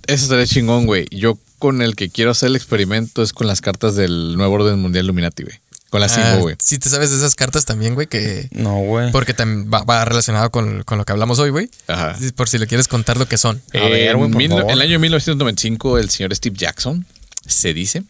Eso 0.06 0.24
estaría 0.26 0.46
chingón, 0.48 0.86
güey. 0.86 1.06
Yo 1.12 1.38
con 1.60 1.82
el 1.82 1.96
que 1.96 2.10
quiero 2.10 2.32
hacer 2.32 2.48
el 2.50 2.58
experimento 2.58 3.24
es 3.24 3.32
con 3.32 3.48
las 3.48 3.62
cartas 3.62 3.96
del 3.96 4.36
nuevo 4.36 4.56
orden 4.56 4.80
mundial 4.80 5.06
Illuminati, 5.06 5.44
güey. 5.44 5.60
Con 5.96 6.02
las 6.02 6.18
Ah, 6.18 6.30
cinco, 6.32 6.42
güey. 6.44 6.56
sí, 6.60 6.78
te 6.78 6.90
sabes 6.90 7.10
de 7.12 7.18
esas 7.18 7.36
cartas 7.36 7.66
también, 7.66 7.96
güey, 7.96 8.08
que. 8.08 8.48
No, 8.52 8.80
güey. 8.80 9.12
Porque 9.12 9.34
también 9.34 9.70
va, 9.74 9.84
va 9.84 10.04
relacionado 10.06 10.50
con, 10.52 10.84
con 10.84 10.98
lo 10.98 11.06
que 11.06 11.12
hablamos 11.14 11.40
hoy, 11.40 11.50
güey. 11.52 11.70
Ajá. 11.88 12.18
Por 12.36 12.50
si 12.50 12.58
le 12.58 12.68
quieres 12.68 12.88
contar 12.88 13.18
lo 13.18 13.28
que 13.28 13.38
son. 13.38 13.62
A 13.74 13.78
ver, 13.88 14.16
güey, 14.18 14.28
en 14.28 14.32
por 14.34 14.38
mil- 14.42 14.50
favor. 14.52 14.72
el 14.72 14.82
año 14.82 15.00
1995, 15.00 15.98
el 15.98 16.10
señor 16.10 16.36
Steve 16.36 16.56
Jackson 16.58 17.06
se 17.48 17.74
dice 17.74 18.04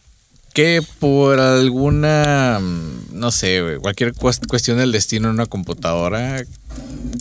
que 0.53 0.81
por 0.99 1.39
alguna, 1.39 2.59
mm, 2.61 3.19
no 3.19 3.31
sé, 3.31 3.61
güey, 3.61 3.77
cualquier 3.77 4.13
cuest- 4.13 4.47
cuestión 4.47 4.77
del 4.77 4.91
destino 4.91 5.27
en 5.27 5.33
una 5.35 5.45
computadora, 5.45 6.43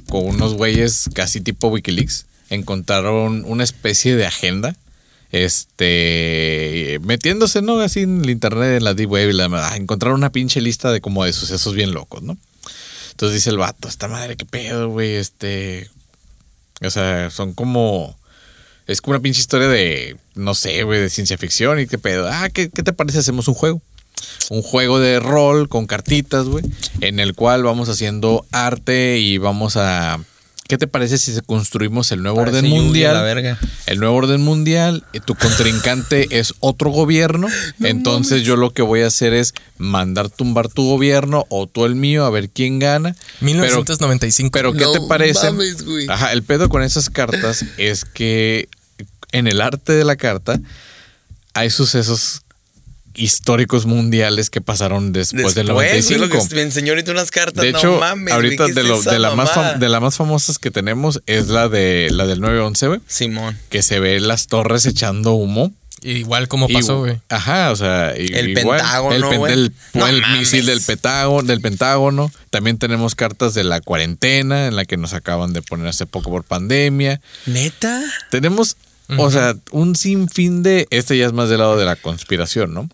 con 0.08 0.26
unos 0.26 0.54
güeyes 0.54 1.10
casi 1.14 1.40
tipo 1.40 1.68
Wikileaks, 1.68 2.26
encontraron 2.50 3.42
una 3.46 3.64
especie 3.64 4.16
de 4.16 4.26
agenda. 4.26 4.76
Este, 5.34 7.00
metiéndose, 7.02 7.60
¿no? 7.60 7.80
Así 7.80 8.02
en 8.02 8.22
el 8.22 8.30
internet, 8.30 8.76
en 8.76 8.84
la 8.84 8.94
deep 8.94 9.10
web, 9.10 9.30
y 9.30 9.32
la, 9.32 9.74
encontraron 9.74 10.20
una 10.20 10.30
pinche 10.30 10.60
lista 10.60 10.92
de 10.92 11.00
como 11.00 11.24
de 11.24 11.32
sucesos 11.32 11.74
bien 11.74 11.92
locos, 11.92 12.22
¿no? 12.22 12.38
Entonces 13.10 13.34
dice 13.34 13.50
el 13.50 13.58
vato, 13.58 13.88
esta 13.88 14.06
madre, 14.06 14.36
qué 14.36 14.44
pedo, 14.44 14.90
güey, 14.90 15.16
este, 15.16 15.90
o 16.82 16.88
sea, 16.88 17.30
son 17.30 17.52
como. 17.52 18.16
Es 18.86 19.00
como 19.00 19.16
una 19.16 19.22
pinche 19.22 19.40
historia 19.40 19.66
de. 19.66 20.16
No 20.36 20.54
sé, 20.54 20.84
güey, 20.84 21.00
de 21.00 21.10
ciencia 21.10 21.36
ficción 21.36 21.80
y 21.80 21.88
qué 21.88 21.98
pedo. 21.98 22.28
Ah, 22.30 22.48
¿qué, 22.48 22.70
qué 22.70 22.84
te 22.84 22.92
parece? 22.92 23.18
Hacemos 23.18 23.48
un 23.48 23.54
juego. 23.54 23.82
Un 24.50 24.62
juego 24.62 25.00
de 25.00 25.18
rol 25.18 25.68
con 25.68 25.88
cartitas, 25.88 26.44
güey. 26.46 26.64
En 27.00 27.18
el 27.18 27.34
cual 27.34 27.64
vamos 27.64 27.88
haciendo 27.88 28.46
arte 28.52 29.18
y 29.18 29.38
vamos 29.38 29.76
a 29.76 30.20
¿qué 30.68 30.78
te 30.78 30.86
parece 30.86 31.18
si 31.18 31.32
se 31.34 31.42
construimos 31.42 32.10
el 32.12 32.22
nuevo 32.22 32.38
Parece 32.38 32.58
orden 32.58 32.70
mundial? 32.70 33.14
la 33.14 33.22
verga. 33.22 33.58
El 33.86 33.98
nuevo 34.00 34.16
orden 34.16 34.40
mundial, 34.40 35.04
eh, 35.12 35.20
tu 35.24 35.34
contrincante 35.34 36.26
es 36.38 36.54
otro 36.60 36.90
gobierno, 36.90 37.48
entonces 37.80 38.42
yo 38.42 38.56
lo 38.56 38.72
que 38.72 38.82
voy 38.82 39.02
a 39.02 39.08
hacer 39.08 39.34
es 39.34 39.52
mandar 39.78 40.30
tumbar 40.30 40.68
tu 40.68 40.84
gobierno 40.88 41.44
o 41.50 41.66
tú 41.66 41.84
el 41.84 41.94
mío 41.94 42.24
a 42.24 42.30
ver 42.30 42.48
quién 42.48 42.78
gana. 42.78 43.14
Pero 43.40 43.46
1995. 43.46 44.50
pero 44.52 44.72
¿qué 44.72 44.84
No 44.84 44.92
te 44.92 45.00
parece? 45.02 45.50
mames, 45.50 45.84
güey. 45.84 46.06
Ajá, 46.08 46.32
el 46.32 46.42
pedo 46.42 46.68
con 46.68 46.82
esas 46.82 47.10
cartas 47.10 47.64
es 47.76 48.04
que 48.04 48.68
en 49.32 49.48
el 49.48 49.60
arte 49.60 49.92
de 49.92 50.04
la 50.04 50.16
carta 50.16 50.60
hay 51.54 51.70
sucesos 51.70 52.42
históricos 53.14 53.86
mundiales 53.86 54.50
que 54.50 54.60
pasaron 54.60 55.12
después, 55.12 55.54
del 55.54 55.66
Después, 55.66 55.74
güey, 55.74 55.88
95. 56.02 56.26
lo 56.42 56.48
que 56.48 56.54
me 56.56 56.62
enseñó 56.62 56.92
ahorita 56.92 57.12
unas 57.12 57.30
cartas. 57.30 57.62
De 57.64 57.72
no 57.72 57.78
hecho, 57.78 57.98
mames, 57.98 58.24
güey, 58.24 58.34
ahorita 58.34 58.66
¿qué 58.66 58.72
de, 58.74 58.82
lo- 58.84 59.00
esa 59.00 59.12
de, 59.12 59.18
la 59.18 59.34
más 59.34 59.78
de 59.80 59.88
las 59.88 60.00
más 60.02 60.16
famosas 60.16 60.58
que 60.58 60.70
tenemos 60.70 61.22
es 61.26 61.48
la 61.48 61.68
de 61.68 62.08
la 62.10 62.26
del 62.26 62.40
911, 62.40 62.86
güey, 62.88 63.00
Simón. 63.06 63.58
que 63.70 63.82
se 63.82 64.00
ve 64.00 64.18
las 64.20 64.46
torres 64.48 64.86
echando 64.86 65.32
humo. 65.34 65.72
Igual 66.02 66.48
como 66.48 66.68
pasó, 66.68 66.98
güey. 66.98 67.18
Ajá, 67.30 67.70
o 67.70 67.76
sea, 67.76 68.10
El 68.10 68.50
igual, 68.50 68.78
Pentágono, 68.78 69.14
el, 69.16 69.22
pen- 69.22 69.38
güey. 69.38 69.52
el- 69.54 69.72
No 69.94 70.06
el 70.06 70.20
mames. 70.20 70.38
misil 70.40 70.66
del 70.66 70.82
Pentágono, 70.82 71.46
del 71.48 71.62
Pentágono. 71.62 72.30
También 72.50 72.76
tenemos 72.76 73.14
cartas 73.14 73.54
de 73.54 73.64
la 73.64 73.80
cuarentena 73.80 74.66
en 74.66 74.76
la 74.76 74.84
que 74.84 74.98
nos 74.98 75.14
acaban 75.14 75.54
de 75.54 75.62
poner 75.62 75.86
hace 75.86 76.04
poco 76.04 76.28
por 76.30 76.44
pandemia. 76.44 77.22
¿Neta? 77.46 78.02
Tenemos, 78.30 78.76
o 79.16 79.30
sea, 79.30 79.54
un 79.70 79.96
sinfín 79.96 80.62
de. 80.62 80.86
Este 80.90 81.16
ya 81.16 81.24
es 81.24 81.32
más 81.32 81.48
del 81.48 81.60
lado 81.60 81.78
de 81.78 81.86
la 81.86 81.96
conspiración, 81.96 82.74
¿no? 82.74 82.90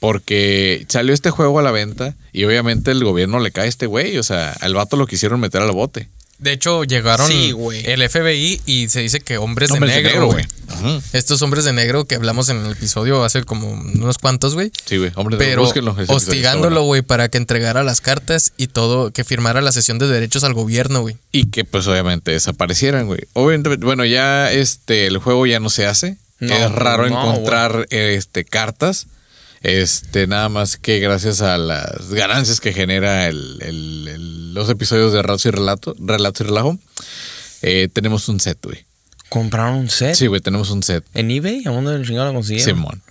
Porque 0.00 0.84
salió 0.88 1.14
este 1.14 1.30
juego 1.30 1.58
a 1.58 1.62
la 1.62 1.70
venta 1.70 2.14
y 2.32 2.44
obviamente 2.44 2.90
el 2.90 3.04
gobierno 3.04 3.38
le 3.38 3.52
cae 3.52 3.66
a 3.66 3.68
este 3.68 3.86
güey. 3.86 4.18
O 4.18 4.22
sea, 4.22 4.52
al 4.60 4.74
vato 4.74 4.96
lo 4.96 5.06
quisieron 5.06 5.38
meter 5.38 5.62
al 5.62 5.72
bote. 5.72 6.08
De 6.40 6.52
hecho, 6.52 6.84
llegaron 6.84 7.28
Sí, 7.28 7.54
el 7.84 8.08
FBI 8.08 8.62
y 8.64 8.88
se 8.88 9.00
dice 9.00 9.20
que 9.20 9.36
hombres, 9.36 9.70
Hombres 9.70 9.94
de 9.94 10.02
de 10.02 10.08
negro, 10.08 10.32
negro, 10.32 10.48
güey. 10.80 11.02
Estos 11.12 11.42
hombres 11.42 11.66
de 11.66 11.74
negro 11.74 12.06
que 12.06 12.14
hablamos 12.14 12.48
en 12.48 12.64
el 12.64 12.72
episodio 12.72 13.22
hace 13.24 13.44
como 13.44 13.70
unos 13.70 14.16
cuantos, 14.16 14.54
güey. 14.54 14.72
Sí, 14.86 14.96
güey. 14.96 15.12
Hombre, 15.16 15.36
Pero 15.36 15.62
búsquenlo, 15.62 15.90
ese 15.90 16.04
episodio 16.04 16.18
está 16.18 16.30
hostigándolo, 16.30 16.82
güey, 16.84 17.02
para 17.02 17.28
que 17.28 17.36
entregara 17.36 17.82
las 17.82 18.00
cartas 18.00 18.54
y 18.56 18.68
todo, 18.68 19.10
que 19.10 19.22
firmara 19.22 19.60
la 19.60 19.70
sesión 19.70 19.98
de 19.98 20.08
derechos 20.08 20.42
al 20.42 20.54
gobierno, 20.54 21.02
güey. 21.02 21.18
Y 21.30 21.50
que 21.50 21.66
pues 21.66 21.86
obviamente 21.86 22.30
desaparecieran, 22.30 23.06
güey. 23.06 23.20
Obviamente, 23.34 23.76
bueno, 23.84 24.06
ya 24.06 24.50
este 24.50 25.08
el 25.08 25.18
juego 25.18 25.44
ya 25.44 25.60
no 25.60 25.68
se 25.68 25.84
hace. 25.84 26.16
No, 26.38 26.54
es 26.54 26.72
raro 26.72 27.06
no, 27.06 27.20
encontrar 27.20 27.86
este 27.90 28.46
cartas. 28.46 29.08
Este, 29.62 30.26
nada 30.26 30.48
más 30.48 30.76
que 30.78 31.00
gracias 31.00 31.42
a 31.42 31.58
las 31.58 32.08
ganancias 32.10 32.60
que 32.60 32.72
genera 32.72 33.28
el- 33.28 33.58
el- 33.60 34.08
el- 34.08 34.54
los 34.54 34.70
episodios 34.70 35.12
de 35.12 35.20
Relatos 35.22 35.46
y 35.46 35.50
Relato, 35.50 35.94
Relato 35.98 36.42
y 36.42 36.46
Relajo, 36.46 36.78
eh, 37.62 37.88
tenemos 37.92 38.28
un 38.28 38.40
set, 38.40 38.58
güey. 38.62 38.84
¿Compraron 39.28 39.74
un 39.76 39.90
set? 39.90 40.14
Sí, 40.14 40.26
güey, 40.26 40.40
tenemos 40.40 40.70
un 40.70 40.82
set. 40.82 41.04
¿En 41.14 41.30
eBay? 41.30 41.62
¿A 41.66 41.70
dónde 41.70 41.94
el 41.94 42.06
chingado 42.06 42.28
lo 42.28 42.34
consiguieron? 42.34 42.74
Simón. 42.74 43.02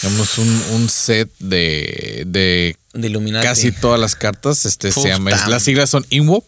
Tenemos 0.00 0.38
un, 0.38 0.62
un 0.72 0.88
set 0.88 1.30
de, 1.38 2.24
de 2.26 2.76
casi 3.42 3.70
todas 3.72 4.00
las 4.00 4.14
cartas. 4.16 4.64
Este 4.66 4.90
se 4.92 5.08
llama. 5.08 5.30
Las 5.48 5.62
siglas 5.62 5.90
son 5.90 6.04
INWO. 6.10 6.44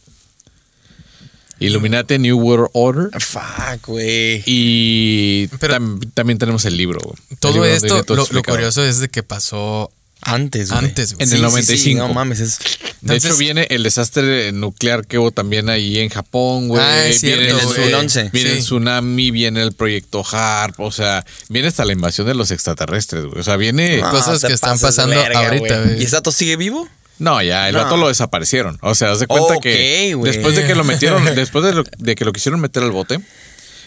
Illuminati 1.67 2.19
New 2.19 2.39
World 2.39 2.69
Order. 2.73 3.11
Fuck, 3.21 3.87
güey. 3.87 4.43
Y 4.47 5.47
Pero- 5.59 5.75
tam- 5.77 6.01
también 6.15 6.39
tenemos 6.39 6.65
el 6.65 6.77
libro. 6.77 7.01
El 7.31 7.37
Todo 7.39 7.53
libro 7.53 7.67
esto, 7.67 8.05
todo 8.05 8.27
lo, 8.31 8.43
curioso 8.43 8.85
es 8.85 8.99
de 9.01 9.09
que 9.09 9.23
pasó 9.23 9.91
Antes, 10.25 10.69
güey. 10.71 10.79
Antes, 10.85 11.15
güey. 11.15 11.27
En 11.29 11.35
el 11.35 11.43
95. 11.43 12.07
no 12.07 12.15
mames, 12.15 12.39
es... 12.39 12.59
De 13.01 13.17
hecho, 13.17 13.37
viene 13.37 13.67
el 13.71 13.83
desastre 13.83 14.53
nuclear 14.53 15.05
que 15.05 15.19
hubo 15.19 15.33
también 15.33 15.69
ahí 15.69 15.99
en 15.99 16.11
Japón, 16.11 16.69
güey. 16.69 16.81
Ah, 16.81 17.07
es 17.09 17.19
cierto, 17.19 17.41
viene 17.45 17.59
el, 17.61 17.67
tsu- 17.67 17.75
2011. 17.75 18.31
Viene 18.33 18.51
el 18.51 18.57
Sí. 18.59 18.63
tsunami, 18.63 19.33
viene 19.33 19.61
el 19.63 19.73
proyecto 19.73 20.23
HARP. 20.25 20.79
O 20.79 20.93
sea, 20.93 21.25
viene 21.49 21.67
hasta 21.67 21.85
la 21.85 21.93
invasión 21.93 22.29
de 22.29 22.35
los 22.35 22.53
extraterrestres, 22.53 23.25
güey. 23.25 23.41
O 23.41 23.43
sea, 23.43 23.57
viene. 23.57 23.97
No, 24.01 24.11
cosas 24.11 24.45
que 24.45 24.53
están 24.53 24.79
pasando 24.79 25.17
verga, 25.17 25.41
ahorita, 25.41 25.83
güey. 25.83 26.01
¿Y 26.05 26.07
Sato 26.07 26.31
sigue 26.31 26.55
vivo? 26.55 26.89
No, 27.19 27.41
ya, 27.43 27.69
el 27.69 27.75
No. 27.77 27.85
vato 27.85 27.97
lo 27.97 28.09
desaparecieron. 28.09 28.79
O 28.83 28.95
sea, 28.95 29.13
haz 29.13 29.21
de 29.21 29.27
cuenta 29.27 29.55
Ok, 29.55 29.63
que 29.63 30.15
güey. 30.15 30.33
después 30.33 30.57
de 30.57 30.67
que 30.67 30.75
lo 30.75 30.85
metieron, 30.85 31.25
después 31.37 31.65
de, 31.65 31.73
lo- 31.75 31.85
de 31.99 32.15
que 32.15 32.25
lo 32.25 32.33
quisieron 32.33 32.61
meter 32.61 32.83
al 32.83 32.91
bote, 32.91 33.21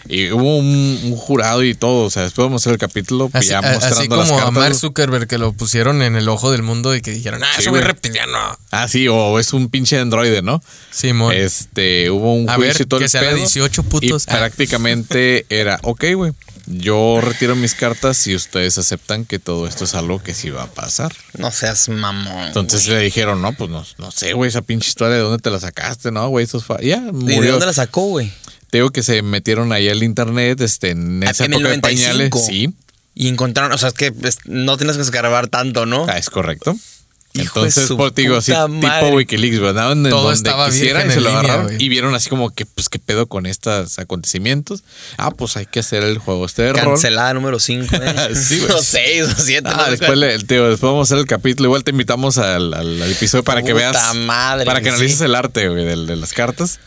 y 0.08 0.30
hubo 0.32 0.58
un, 0.58 1.00
un 1.04 1.16
jurado 1.16 1.64
y 1.64 1.74
todo. 1.74 2.06
O 2.06 2.10
sea, 2.12 2.22
después 2.24 2.46
vamos 2.46 2.62
a 2.62 2.64
hacer 2.64 2.74
el 2.74 2.78
capítulo 2.80 3.28
pues, 3.30 3.42
Así, 3.46 3.50
ya 3.50 3.58
a- 3.58 3.62
mostrando 3.74 3.98
así 4.00 4.08
las 4.08 4.18
como 4.30 4.36
a 4.40 4.44
cartas. 4.46 4.54
Mark 4.54 4.76
Zuckerberg 4.76 5.28
que 5.28 5.38
lo 5.40 5.52
pusieron 5.54 6.02
en 6.04 6.16
el 6.16 6.30
ojo 6.30 6.52
del 6.52 6.62
mundo 6.62 6.96
y 6.96 7.02
que 7.02 7.10
dijeron, 7.12 7.44
ah, 7.44 7.48
Sí, 7.60 7.66
es 7.68 7.84
reptiliano. 7.84 8.38
Ah, 8.72 8.88
sí, 8.88 9.08
o 9.08 9.40
es 9.40 9.52
un 9.52 9.70
pinche 9.70 10.00
androide, 10.00 10.44
¿no? 10.44 10.62
Simón. 10.92 11.34
Este, 11.34 12.12
hubo 12.12 12.36
un 12.36 12.48
A 12.50 12.54
juicio 12.56 12.74
ver, 12.74 12.82
y 12.82 12.86
todo 12.86 13.00
que 13.00 13.06
el 13.06 13.10
sea 13.10 13.22
pedo, 13.22 13.36
18 13.38 13.84
putos. 13.84 14.26
Y 14.28 14.32
Ah. 14.32 14.38
prácticamente 14.38 15.46
era, 15.50 15.80
ok, 15.82 16.04
güey, 16.16 16.34
yo 16.68 17.20
retiro 17.22 17.56
mis 17.56 17.76
cartas 17.76 18.18
si 18.18 18.36
ustedes 18.36 18.78
aceptan 18.78 19.26
que 19.26 19.40
todo 19.40 19.68
esto 19.68 19.84
es 19.86 19.94
algo 19.96 20.22
que 20.22 20.34
sí 20.34 20.50
va 20.50 20.64
a 20.64 20.68
pasar. 20.68 21.14
No 21.38 21.52
seas 21.52 21.90
mamón. 21.90 22.48
Entonces 22.48 22.88
le 22.88 23.00
dijeron, 23.00 23.42
no, 23.42 23.54
pues 23.54 23.70
no, 23.70 23.86
no 23.98 24.12
sé, 24.12 24.34
güey, 24.34 24.50
esa 24.50 24.62
pinche 24.62 24.88
historia, 24.90 25.16
¿de 25.18 25.22
dónde 25.22 25.40
te 25.42 25.50
la 25.52 25.60
sacaste? 25.60 26.12
No, 26.12 26.28
güey, 26.30 26.46
eso 26.46 26.58
es... 26.58 26.64
fa-". 26.66 26.82
Ya, 26.82 26.98
güey. 27.00 27.24
¿Y 27.24 27.28
de 27.28 27.36
murió. 27.36 27.52
dónde 27.52 27.66
la 27.68 27.74
sacó, 27.74 28.02
güey? 28.08 28.32
Te 28.72 28.80
digo 28.80 28.90
que 28.90 29.04
se 29.04 29.22
metieron 29.22 29.72
ahí 29.72 29.88
al 29.90 30.04
internet, 30.04 30.60
este, 30.62 30.90
en 30.92 31.24
esa 31.24 31.44
Ah, 31.44 31.46
¿En 31.46 31.54
el 31.54 31.60
época 31.62 31.76
de 31.76 31.80
pañales. 31.82 32.30
95? 32.32 32.40
Sí, 32.46 32.74
Y 33.14 33.28
encontraron, 33.30 33.72
o 33.72 33.78
sea, 33.78 33.90
es 33.90 33.94
que 33.96 34.14
no 34.46 34.76
tienes 34.78 34.96
que 34.98 35.04
escarbar 35.04 35.48
tanto, 35.48 35.86
¿no? 35.86 36.06
ah, 36.10 36.18
es 36.18 36.30
correcto. 36.30 36.76
Entonces, 37.42 37.88
por, 37.90 38.14
digo, 38.14 38.38
así, 38.38 38.52
tipo. 38.54 39.10
Wikileaks, 39.16 39.60
¿verdad? 39.60 39.90
Donde, 39.90 40.10
Todo 40.10 40.24
donde 40.24 40.36
estaba 40.36 40.68
quisieran 40.68 41.10
se 41.12 41.18
en 41.18 41.24
lo 41.24 41.30
línea, 41.30 41.40
agarraron 41.42 41.66
güey. 41.68 41.84
y 41.84 41.90
vieron 41.90 42.16
así 42.16 42.30
como 42.30 42.50
que, 42.52 42.66
pues, 42.66 42.90
qué 42.90 43.00
pedo 43.00 43.28
con 43.28 43.46
estos 43.46 44.00
acontecimientos. 44.00 44.84
Ah, 45.18 45.32
pues 45.32 45.58
hay 45.58 45.66
que 45.66 45.80
hacer 45.80 46.04
el 46.04 46.18
juego 46.18 46.46
este 46.46 46.64
de 46.64 46.74
rol. 46.74 46.94
Cancelada 46.94 47.34
número 47.34 47.60
5, 47.60 47.96
¿eh? 47.96 48.16
Sí, 48.36 48.60
güey. 48.60 48.72
O 48.76 48.80
6 48.80 49.24
o 49.24 49.42
7. 49.42 49.70
Ah, 49.72 49.88
después, 49.90 50.18
le, 50.18 50.38
digo, 50.38 50.70
después 50.70 50.82
vamos 50.92 51.10
a 51.12 51.14
hacer 51.14 51.18
el 51.22 51.28
capítulo. 51.28 51.68
Igual 51.68 51.84
te 51.84 51.92
invitamos 51.92 52.38
al, 52.38 52.74
al- 52.74 53.02
al 53.02 53.12
episodio 53.12 53.44
para 53.44 53.62
que 53.62 53.74
Puta 53.74 53.92
veas. 53.92 54.16
madre, 54.16 54.66
para 54.66 54.80
que 54.82 54.86
sí. 54.90 54.96
analices 54.96 55.22
el 55.22 55.36
arte, 55.36 55.68
güey, 55.70 55.86
de, 55.86 55.96
de 56.06 56.16
las 56.16 56.34
cartas. 56.34 56.80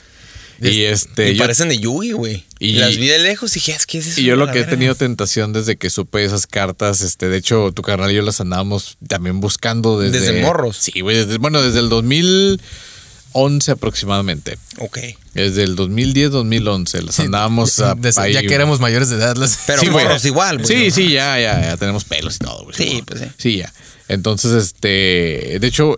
Y 0.61 0.83
este. 0.85 1.31
y 1.31 1.35
yo- 1.35 1.39
parecen 1.45 1.69
de 1.69 1.79
Yugi, 1.79 2.13
güey. 2.13 2.45
Y- 2.59 2.73
las 2.73 2.97
vi 2.97 3.07
de 3.07 3.19
lejos 3.21 3.53
y 3.53 3.61
dije, 3.61 3.73
es 3.73 3.87
que 3.87 3.99
es 3.99 4.07
eso. 4.09 4.21
Y 4.21 4.25
yo 4.25 4.35
lo 4.37 4.51
que 4.51 4.61
he 4.61 4.65
tenido 4.65 4.95
tentación 4.97 5.53
desde 5.53 5.77
que 5.77 5.89
supe 5.91 6.25
esas 6.25 6.47
cartas, 6.49 7.01
este, 7.01 7.29
de 7.29 7.37
hecho, 7.39 7.71
tu 7.73 7.83
carnal 7.83 8.11
y 8.11 8.15
yo 8.17 8.23
las 8.23 8.41
andábamos 8.41 8.97
también 9.07 9.41
buscando 9.41 10.01
desde. 10.01 10.19
Desde 10.21 10.43
morros. 10.43 10.77
Sí, 10.79 11.01
güey, 11.01 11.17
desde, 11.19 11.39
bueno, 11.39 11.63
desde 11.63 11.79
el 11.79 11.89
2011 11.89 13.71
aproximadamente. 13.71 14.59
Ok. 14.79 14.99
Desde 15.35 15.63
el 15.63 15.77
2010, 15.77 16.31
2011, 16.33 17.03
las 17.03 17.21
andábamos 17.21 17.79
a, 17.79 17.95
Des- 17.95 18.19
ahí, 18.19 18.33
ya 18.33 18.43
que 18.43 18.53
éramos 18.55 18.81
mayores 18.81 19.11
de 19.11 19.17
edad. 19.17 19.37
las- 19.37 19.61
Pero 19.67 19.81
Sí, 19.81 19.91
morros 19.91 20.25
igual, 20.25 20.59
güey. 20.59 20.67
Sí, 20.67 20.89
¿no? 20.89 20.95
sí, 20.95 21.13
ya, 21.13 21.39
ya, 21.39 21.61
ya 21.61 21.77
tenemos 21.77 22.05
pelos 22.05 22.37
y 22.37 22.39
todo, 22.39 22.65
güey. 22.65 22.77
Sí, 22.77 23.03
pues 23.07 23.21
sí. 23.21 23.27
Sí, 23.37 23.57
ya. 23.59 23.73
Entonces, 24.09 24.53
este, 24.53 25.59
de 25.61 25.67
hecho, 25.67 25.97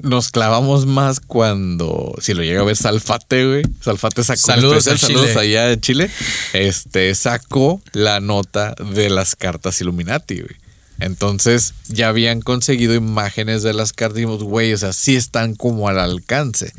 nos 0.00 0.30
clavamos 0.30 0.86
más 0.86 1.20
cuando, 1.20 2.14
si 2.20 2.34
lo 2.34 2.42
llega 2.42 2.60
a 2.60 2.64
ver 2.64 2.76
Salfate, 2.76 3.46
güey. 3.46 3.62
Salfate 3.82 4.22
sacó 4.24 4.40
Saludos 4.40 4.86
especial, 4.86 4.98
saludos 5.10 5.28
Chile. 5.30 5.40
allá 5.40 5.72
en 5.72 5.80
Chile. 5.80 6.10
Este, 6.52 7.14
sacó 7.14 7.80
la 7.92 8.20
nota 8.20 8.74
de 8.94 9.10
las 9.10 9.34
cartas 9.36 9.80
Illuminati, 9.80 10.36
güey. 10.40 10.56
Entonces, 11.00 11.74
ya 11.88 12.08
habían 12.08 12.40
conseguido 12.40 12.94
imágenes 12.94 13.62
de 13.62 13.72
las 13.72 13.92
cartas 13.92 14.18
y 14.18 14.20
dijimos, 14.22 14.42
güey, 14.42 14.72
o 14.72 14.78
sea, 14.78 14.92
sí 14.92 15.14
están 15.14 15.54
como 15.54 15.88
al 15.88 15.98
alcance. 16.00 16.72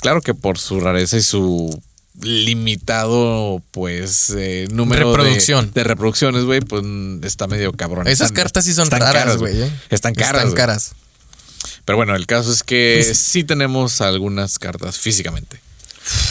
Claro 0.00 0.20
que 0.20 0.34
por 0.34 0.58
su 0.58 0.80
rareza 0.80 1.16
y 1.16 1.22
su 1.22 1.80
limitado, 2.20 3.62
pues, 3.70 4.32
eh, 4.36 4.66
número 4.72 5.10
de- 5.10 5.16
Reproducción. 5.16 5.70
De, 5.72 5.84
reproducciones, 5.84 6.44
güey, 6.44 6.60
pues 6.60 6.82
está 7.22 7.46
medio 7.46 7.72
cabrón. 7.72 8.06
Esas 8.08 8.28
Están- 8.28 8.42
cartas 8.42 8.64
sí 8.64 8.72
son 8.72 8.90
raras, 8.90 9.36
güey. 9.38 9.62
¿eh? 9.62 9.70
Están 9.90 10.14
caras. 10.14 10.42
Están 10.42 10.54
caras. 10.54 10.92
Pero 11.84 11.96
bueno, 11.96 12.14
el 12.14 12.26
caso 12.26 12.52
es 12.52 12.62
que 12.62 13.02
sí 13.14 13.44
tenemos 13.44 14.00
algunas 14.00 14.58
cartas 14.58 14.98
físicamente. 14.98 15.60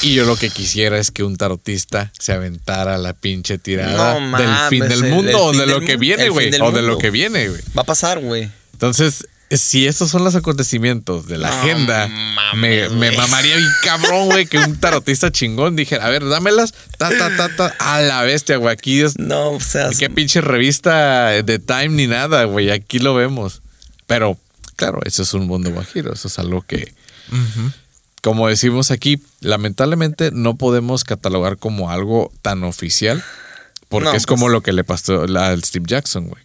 Y 0.02 0.14
yo 0.14 0.26
lo 0.26 0.36
que 0.36 0.50
quisiera 0.50 0.98
es 0.98 1.12
que 1.12 1.24
un 1.24 1.38
tarotista 1.38 2.12
se 2.20 2.34
aventara 2.34 2.98
la 2.98 3.14
pinche 3.14 3.58
tirada 3.58 4.20
No 4.20 4.38
del 4.38 4.50
fin 4.70 4.82
del 4.82 5.06
el- 5.06 5.12
mundo 5.12 5.30
el 5.30 5.36
o 5.36 5.50
fin 5.52 5.60
de 5.60 5.66
del 5.66 5.70
lo 5.70 5.86
que 5.86 5.96
viene, 5.98 6.24
fin 6.26 6.32
güey. 6.34 6.50
del 6.52 6.62
O 6.62 6.72
de 6.72 6.82
lo 6.82 6.98
que 6.98 7.10
viene, 7.10 7.48
güey. 7.48 7.62
Va 7.78 7.82
a 7.84 7.86
pasar, 7.86 8.20
güey. 8.20 8.50
Entonces, 8.74 9.26
si 9.50 9.86
estos 9.88 10.10
son 10.10 10.24
los 10.26 10.36
acontecimientos 10.36 11.28
de 11.28 11.38
la 11.38 11.50
No 11.50 11.56
agenda, 11.56 12.08
me, 12.08 12.34
mames, 12.36 12.92
me 12.92 13.08
güey. 13.08 13.18
mamaría 13.18 13.56
bien 13.58 13.70
cabrón, 13.84 14.26
güey, 14.28 14.46
que 14.46 14.58
un 14.58 14.78
tarotista 14.78 15.32
chingón 15.32 15.76
dijera, 15.76 16.06
a 16.06 16.10
ver, 16.10 16.28
dámelas, 16.28 16.74
ta, 16.98 17.10
ta, 17.18 17.36
ta, 17.38 17.56
ta, 17.56 17.76
a 17.80 18.02
la 18.02 18.24
bestia, 18.24 18.58
güey. 18.58 18.74
Aquí 18.74 19.02
es, 19.02 19.18
No, 19.20 19.52
o 19.52 19.60
sea, 19.62 19.90
qué 19.98 20.10
pinche 20.10 20.42
revista 20.42 21.28
de 21.44 21.60
Time 21.60 21.90
ni 21.90 22.08
nada, 22.08 22.44
güey. 22.46 22.72
Aquí 22.72 23.00
lo 23.00 23.14
vemos. 23.16 23.62
Pero, 24.08 24.38
claro, 24.82 25.00
eso 25.06 25.22
es 25.22 25.34
un 25.36 25.46
mundo 25.48 25.70
guajiro. 25.72 26.12
Eso 26.14 26.28
es 26.28 26.40
algo 26.40 26.62
que, 26.64 26.92
como 28.22 28.48
decimos 28.48 28.90
aquí, 28.92 29.22
lamentablemente 29.42 30.32
no 30.32 30.56
podemos 30.58 31.04
catalogar 31.04 31.58
como 31.58 31.92
algo 31.92 32.32
tan 32.42 32.64
oficial. 32.64 33.24
Porque 33.90 34.10
No, 34.10 34.16
es 34.16 34.26
como 34.26 34.46
pues- 34.46 34.54
lo 34.54 34.62
que 34.62 34.74
le 34.74 34.84
pasó 34.84 35.24
a 35.24 35.58
Steve 35.58 35.86
Jackson, 35.88 36.28
güey. 36.30 36.42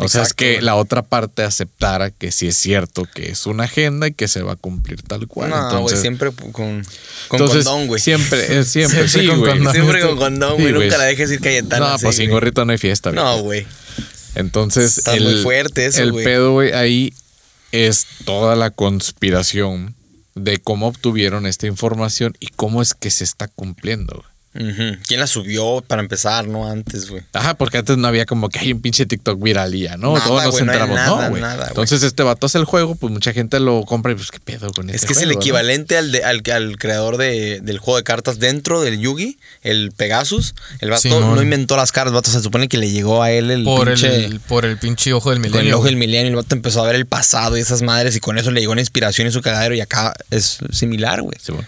O 0.00 0.08
sea, 0.08 0.22
es 0.22 0.32
que 0.32 0.62
la 0.62 0.74
otra 0.74 1.02
parte 1.02 1.42
aceptara 1.44 2.10
que 2.10 2.32
sí 2.32 2.48
es 2.48 2.56
cierto 2.56 3.04
que 3.14 3.30
es 3.30 3.44
una 3.46 3.64
agenda 3.64 4.08
y 4.08 4.12
que 4.14 4.26
se 4.26 4.40
va 4.42 4.52
a 4.52 4.56
cumplir 4.56 5.02
tal 5.02 5.28
cual. 5.28 5.50
No, 5.50 5.56
güey, 5.56 5.66
entonces, 5.74 6.00
siempre 6.00 6.32
con, 6.32 6.50
con 6.50 6.82
entonces, 7.30 7.64
condón, 7.66 7.86
güey. 7.88 8.00
Siempre, 8.00 8.58
es 8.58 8.68
siempre, 8.72 9.06
Siempre 9.06 9.22
sí, 9.22 9.28
con 9.28 9.40
condón. 9.46 9.72
Siempre 9.72 10.00
con 10.00 10.16
condón, 10.16 10.60
güey. 10.60 10.72
Nunca 10.72 10.96
la 10.98 11.04
dejes 11.04 11.30
ir 11.30 11.40
Cayetana. 11.40 11.86
No, 11.88 11.94
así, 11.94 12.04
pues 12.06 12.16
sin 12.16 12.30
gorrito 12.30 12.64
no 12.64 12.72
hay 12.72 12.78
fiesta, 12.78 13.10
güey. 13.10 13.22
No, 13.22 13.42
güey. 13.42 13.66
Entonces, 14.34 14.96
Está 14.98 15.14
el, 15.14 15.24
muy 15.24 15.42
fuerte 15.42 15.84
eso, 15.84 16.02
el 16.02 16.12
güey. 16.12 16.24
pedo, 16.24 16.52
güey, 16.52 16.72
ahí 16.72 17.12
es 17.72 18.06
toda 18.24 18.54
la 18.54 18.70
conspiración 18.70 19.94
de 20.34 20.58
cómo 20.58 20.86
obtuvieron 20.86 21.46
esta 21.46 21.66
información 21.66 22.34
y 22.40 22.48
cómo 22.48 22.80
es 22.82 22.94
que 22.94 23.10
se 23.10 23.24
está 23.24 23.48
cumpliendo. 23.48 24.24
¿Quién 24.52 25.18
la 25.20 25.26
subió 25.26 25.82
para 25.86 26.02
empezar, 26.02 26.46
no? 26.46 26.68
Antes, 26.68 27.08
güey. 27.08 27.22
Ajá, 27.32 27.54
porque 27.54 27.78
antes 27.78 27.96
no 27.96 28.06
había 28.06 28.26
como 28.26 28.48
que 28.50 28.58
hay 28.58 28.72
un 28.72 28.82
pinche 28.82 29.06
TikTok 29.06 29.42
viral 29.42 29.74
y 29.74 29.80
ya, 29.84 29.96
¿no? 29.96 30.12
Nada, 30.14 30.26
Todos 30.26 30.44
nos 30.44 30.54
no 30.54 30.60
enteramos, 30.60 30.94
nada, 30.96 31.22
no, 31.24 31.30
güey. 31.30 31.40
nada, 31.40 31.54
güey. 31.56 31.68
Entonces 31.68 32.02
este 32.02 32.22
vato 32.22 32.46
hace 32.46 32.58
el 32.58 32.64
juego, 32.66 32.94
pues 32.94 33.10
mucha 33.12 33.32
gente 33.32 33.58
lo 33.60 33.82
compra 33.84 34.12
y 34.12 34.14
pues 34.14 34.30
qué 34.30 34.40
pedo 34.40 34.70
con 34.72 34.90
Es 34.90 34.96
este 34.96 35.06
que 35.06 35.12
es 35.14 35.18
el 35.20 35.24
juego, 35.26 35.38
no? 35.38 35.42
equivalente 35.42 35.96
al, 35.96 36.12
de- 36.12 36.22
al, 36.24 36.42
al 36.52 36.76
creador 36.76 37.16
de- 37.16 37.60
del 37.62 37.78
juego 37.78 37.96
de 37.96 38.04
cartas 38.04 38.38
dentro 38.38 38.82
del 38.82 38.98
Yugi, 39.00 39.38
el 39.62 39.90
Pegasus. 39.96 40.54
El 40.80 40.90
vato 40.90 41.08
no 41.34 41.40
inventó 41.42 41.76
las 41.76 41.90
cartas, 41.90 42.10
el 42.10 42.14
vato 42.16 42.30
se 42.30 42.42
supone 42.42 42.68
que 42.68 42.76
le 42.76 42.90
llegó 42.90 43.22
a 43.22 43.30
él 43.30 43.50
el 43.50 43.64
Por 43.64 43.88
pinche... 43.88 44.24
el, 44.26 44.40
por 44.40 44.64
el 44.66 44.76
pinche 44.76 45.12
ojo 45.14 45.30
del 45.30 45.38
con 45.38 45.46
el 45.46 45.52
milenio. 45.52 45.76
ojo 45.78 45.86
del 45.86 45.96
milenio, 45.96 46.28
el 46.28 46.36
vato 46.36 46.54
empezó 46.54 46.82
a 46.82 46.86
ver 46.86 46.96
el 46.96 47.06
pasado 47.06 47.56
y 47.56 47.60
esas 47.60 47.80
madres 47.82 48.16
y 48.16 48.20
con 48.20 48.36
eso 48.38 48.50
le 48.50 48.60
llegó 48.60 48.72
una 48.72 48.82
inspiración 48.82 49.26
en 49.26 49.32
su 49.32 49.40
cagadero 49.40 49.74
y 49.74 49.80
acá 49.80 50.12
es 50.30 50.58
similar, 50.72 51.22
güey. 51.22 51.38
Sí, 51.40 51.52
bueno. 51.52 51.66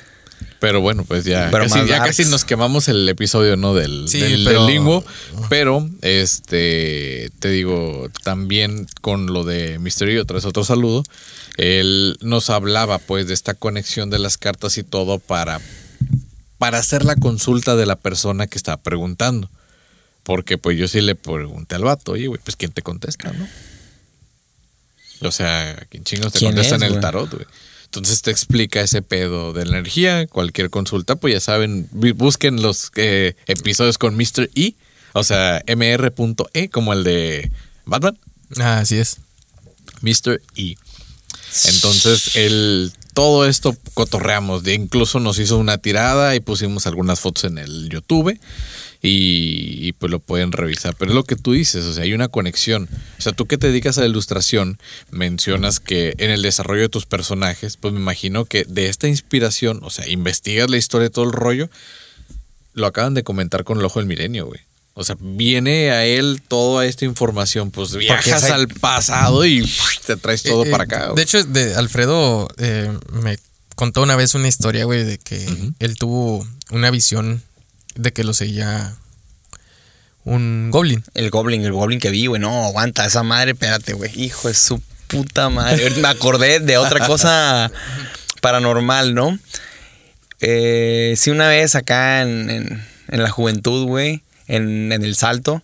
Pero 0.64 0.80
bueno, 0.80 1.04
pues 1.04 1.24
ya, 1.26 1.48
Pero 1.50 1.64
casi, 1.64 1.86
ya 1.86 1.98
casi 2.02 2.24
nos 2.24 2.46
quemamos 2.46 2.88
el 2.88 3.06
episodio, 3.06 3.58
¿no? 3.58 3.74
Del, 3.74 4.08
Sí, 4.08 4.18
del, 4.18 4.44
pero- 4.44 4.64
del. 4.64 5.02
Pero, 5.50 5.86
este, 6.00 7.30
te 7.38 7.50
digo, 7.50 8.08
también 8.22 8.86
con 9.02 9.26
lo 9.26 9.44
de 9.44 9.78
Misterio, 9.78 10.22
otra 10.22 10.36
vez 10.36 10.46
otro 10.46 10.64
saludo, 10.64 11.04
él 11.58 12.16
nos 12.22 12.48
hablaba 12.48 12.98
pues 12.98 13.26
de 13.28 13.34
esta 13.34 13.52
conexión 13.52 14.08
de 14.08 14.18
las 14.18 14.38
cartas 14.38 14.78
y 14.78 14.84
todo 14.84 15.18
para, 15.18 15.60
para 16.56 16.78
hacer 16.78 17.04
la 17.04 17.16
consulta 17.16 17.76
de 17.76 17.84
la 17.84 17.96
persona 17.96 18.46
que 18.46 18.56
estaba 18.56 18.78
preguntando. 18.78 19.50
Porque 20.22 20.56
pues 20.56 20.78
yo 20.78 20.88
sí 20.88 21.02
le 21.02 21.14
pregunté 21.14 21.74
al 21.74 21.84
vato, 21.84 22.12
oye, 22.12 22.28
güey, 22.28 22.40
pues 22.42 22.56
¿quién 22.56 22.72
te 22.72 22.80
contesta, 22.80 23.30
no? 23.34 23.46
O 25.28 25.30
sea, 25.30 25.86
¿quién 25.90 26.04
chingos 26.04 26.32
te 26.32 26.38
¿Quién 26.38 26.52
contesta 26.52 26.76
es, 26.76 26.82
en 26.82 26.88
el 26.94 27.00
tarot, 27.00 27.30
güey? 27.30 27.44
Entonces 27.94 28.22
te 28.22 28.32
explica 28.32 28.80
ese 28.80 29.02
pedo 29.02 29.52
de 29.52 29.66
la 29.66 29.78
energía. 29.78 30.26
Cualquier 30.26 30.68
consulta, 30.68 31.14
pues 31.14 31.34
ya 31.34 31.38
saben, 31.38 31.88
busquen 31.92 32.60
los 32.60 32.90
eh, 32.96 33.34
episodios 33.46 33.98
con 33.98 34.16
Mr. 34.16 34.50
E, 34.56 34.74
o 35.12 35.22
sea, 35.22 35.62
mr.e, 35.64 36.68
como 36.70 36.92
el 36.92 37.04
de 37.04 37.52
Batman, 37.86 38.18
Ah, 38.58 38.80
así 38.80 38.96
es. 38.96 39.18
Mr. 40.00 40.42
E. 40.56 40.74
Entonces, 41.66 42.34
el, 42.34 42.92
todo 43.14 43.46
esto 43.46 43.76
cotorreamos. 43.94 44.66
Incluso 44.68 45.20
nos 45.20 45.38
hizo 45.38 45.56
una 45.56 45.78
tirada 45.78 46.34
y 46.34 46.40
pusimos 46.40 46.86
algunas 46.86 47.20
fotos 47.20 47.44
en 47.44 47.58
el 47.58 47.88
YouTube. 47.88 48.38
Y, 49.00 49.86
y, 49.86 49.92
pues 49.92 50.10
lo 50.10 50.18
pueden 50.18 50.50
revisar. 50.50 50.94
Pero 50.98 51.10
es 51.10 51.14
lo 51.14 51.24
que 51.24 51.36
tú 51.36 51.52
dices, 51.52 51.84
o 51.84 51.92
sea, 51.92 52.04
hay 52.04 52.14
una 52.14 52.28
conexión. 52.28 52.88
O 53.18 53.22
sea, 53.22 53.32
tú 53.32 53.44
que 53.46 53.58
te 53.58 53.66
dedicas 53.66 53.98
a 53.98 54.00
la 54.00 54.06
ilustración, 54.06 54.78
mencionas 55.10 55.78
que 55.78 56.14
en 56.16 56.30
el 56.30 56.40
desarrollo 56.40 56.82
de 56.82 56.88
tus 56.88 57.04
personajes, 57.04 57.76
pues 57.76 57.92
me 57.92 58.00
imagino 58.00 58.46
que 58.46 58.64
de 58.64 58.88
esta 58.88 59.06
inspiración, 59.06 59.80
o 59.82 59.90
sea, 59.90 60.08
investigas 60.08 60.70
la 60.70 60.78
historia 60.78 61.08
de 61.08 61.10
todo 61.10 61.26
el 61.26 61.32
rollo, 61.32 61.68
lo 62.72 62.86
acaban 62.86 63.12
de 63.12 63.24
comentar 63.24 63.64
con 63.64 63.78
el 63.78 63.84
ojo 63.84 64.00
del 64.00 64.08
milenio, 64.08 64.46
güey. 64.46 64.60
O 64.96 65.02
sea, 65.02 65.16
viene 65.18 65.90
a 65.90 66.04
él 66.04 66.40
toda 66.46 66.86
esta 66.86 67.04
información, 67.04 67.70
pues 67.72 67.96
viajas 67.96 68.44
al 68.50 68.68
pasado 68.68 69.44
y 69.44 69.68
te 70.06 70.16
traes 70.16 70.42
todo 70.44 70.64
Eh, 70.64 70.70
para 70.70 70.84
eh, 70.84 70.86
acá. 70.86 71.04
güey. 71.06 71.16
De 71.16 71.22
hecho, 71.22 71.42
de 71.44 71.74
Alfredo 71.74 72.48
eh, 72.58 72.96
me 73.12 73.38
contó 73.74 74.02
una 74.02 74.14
vez 74.14 74.34
una 74.36 74.46
historia, 74.46 74.84
güey, 74.84 75.02
de 75.04 75.18
que 75.18 75.44
él 75.80 75.96
tuvo 75.96 76.46
una 76.70 76.90
visión 76.90 77.42
de 77.96 78.12
que 78.12 78.22
lo 78.22 78.34
seguía 78.34 78.94
un 80.24 80.70
goblin. 80.70 81.02
El 81.14 81.30
Goblin, 81.30 81.64
el 81.64 81.72
Goblin 81.72 82.00
que 82.00 82.10
vi, 82.10 82.26
güey. 82.26 82.40
No, 82.40 82.64
aguanta, 82.64 83.04
esa 83.04 83.22
madre, 83.22 83.50
espérate, 83.52 83.92
güey. 83.92 84.10
Hijo 84.18 84.48
de 84.48 84.54
su 84.54 84.80
puta 85.08 85.48
madre. 85.50 85.90
Me 85.90 86.08
acordé 86.08 86.60
de 86.60 86.78
otra 86.78 87.06
cosa 87.06 87.70
paranormal, 88.40 89.14
¿no? 89.14 89.38
Eh, 90.40 91.14
sí, 91.16 91.30
una 91.30 91.48
vez 91.48 91.74
acá 91.74 92.22
en, 92.22 92.48
en- 92.50 92.86
en 93.08 93.22
la 93.22 93.28
juventud, 93.30 93.84
güey, 93.86 94.22
en, 94.48 94.92
en 94.92 95.04
el 95.04 95.16
salto, 95.16 95.62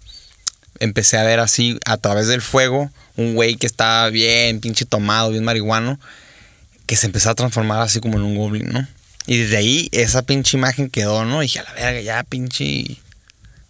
empecé 0.78 1.18
a 1.18 1.22
ver 1.22 1.40
así, 1.40 1.78
a 1.84 1.96
través 1.98 2.26
del 2.26 2.42
fuego, 2.42 2.90
un 3.16 3.34
güey 3.34 3.56
que 3.56 3.66
estaba 3.66 4.08
bien 4.10 4.60
pinche 4.60 4.84
tomado, 4.84 5.30
bien 5.30 5.44
marihuano, 5.44 6.00
que 6.86 6.96
se 6.96 7.06
empezó 7.06 7.30
a 7.30 7.34
transformar 7.34 7.80
así 7.82 8.00
como 8.00 8.18
en 8.18 8.24
un 8.24 8.36
goblin, 8.36 8.68
¿no? 8.68 8.86
Y 9.26 9.38
desde 9.38 9.58
ahí 9.58 9.88
esa 9.92 10.22
pinche 10.22 10.56
imagen 10.56 10.90
quedó, 10.90 11.24
¿no? 11.24 11.42
Y 11.42 11.46
dije, 11.46 11.60
a 11.60 11.64
la 11.64 11.72
verga, 11.74 12.00
ya 12.00 12.22
pinche... 12.24 12.98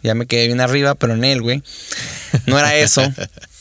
Ya 0.02 0.14
me 0.14 0.24
quedé 0.24 0.46
bien 0.46 0.62
arriba, 0.62 0.94
pero 0.94 1.12
en 1.12 1.24
él, 1.24 1.42
güey. 1.42 1.62
No 2.46 2.58
era 2.58 2.74
eso. 2.76 3.02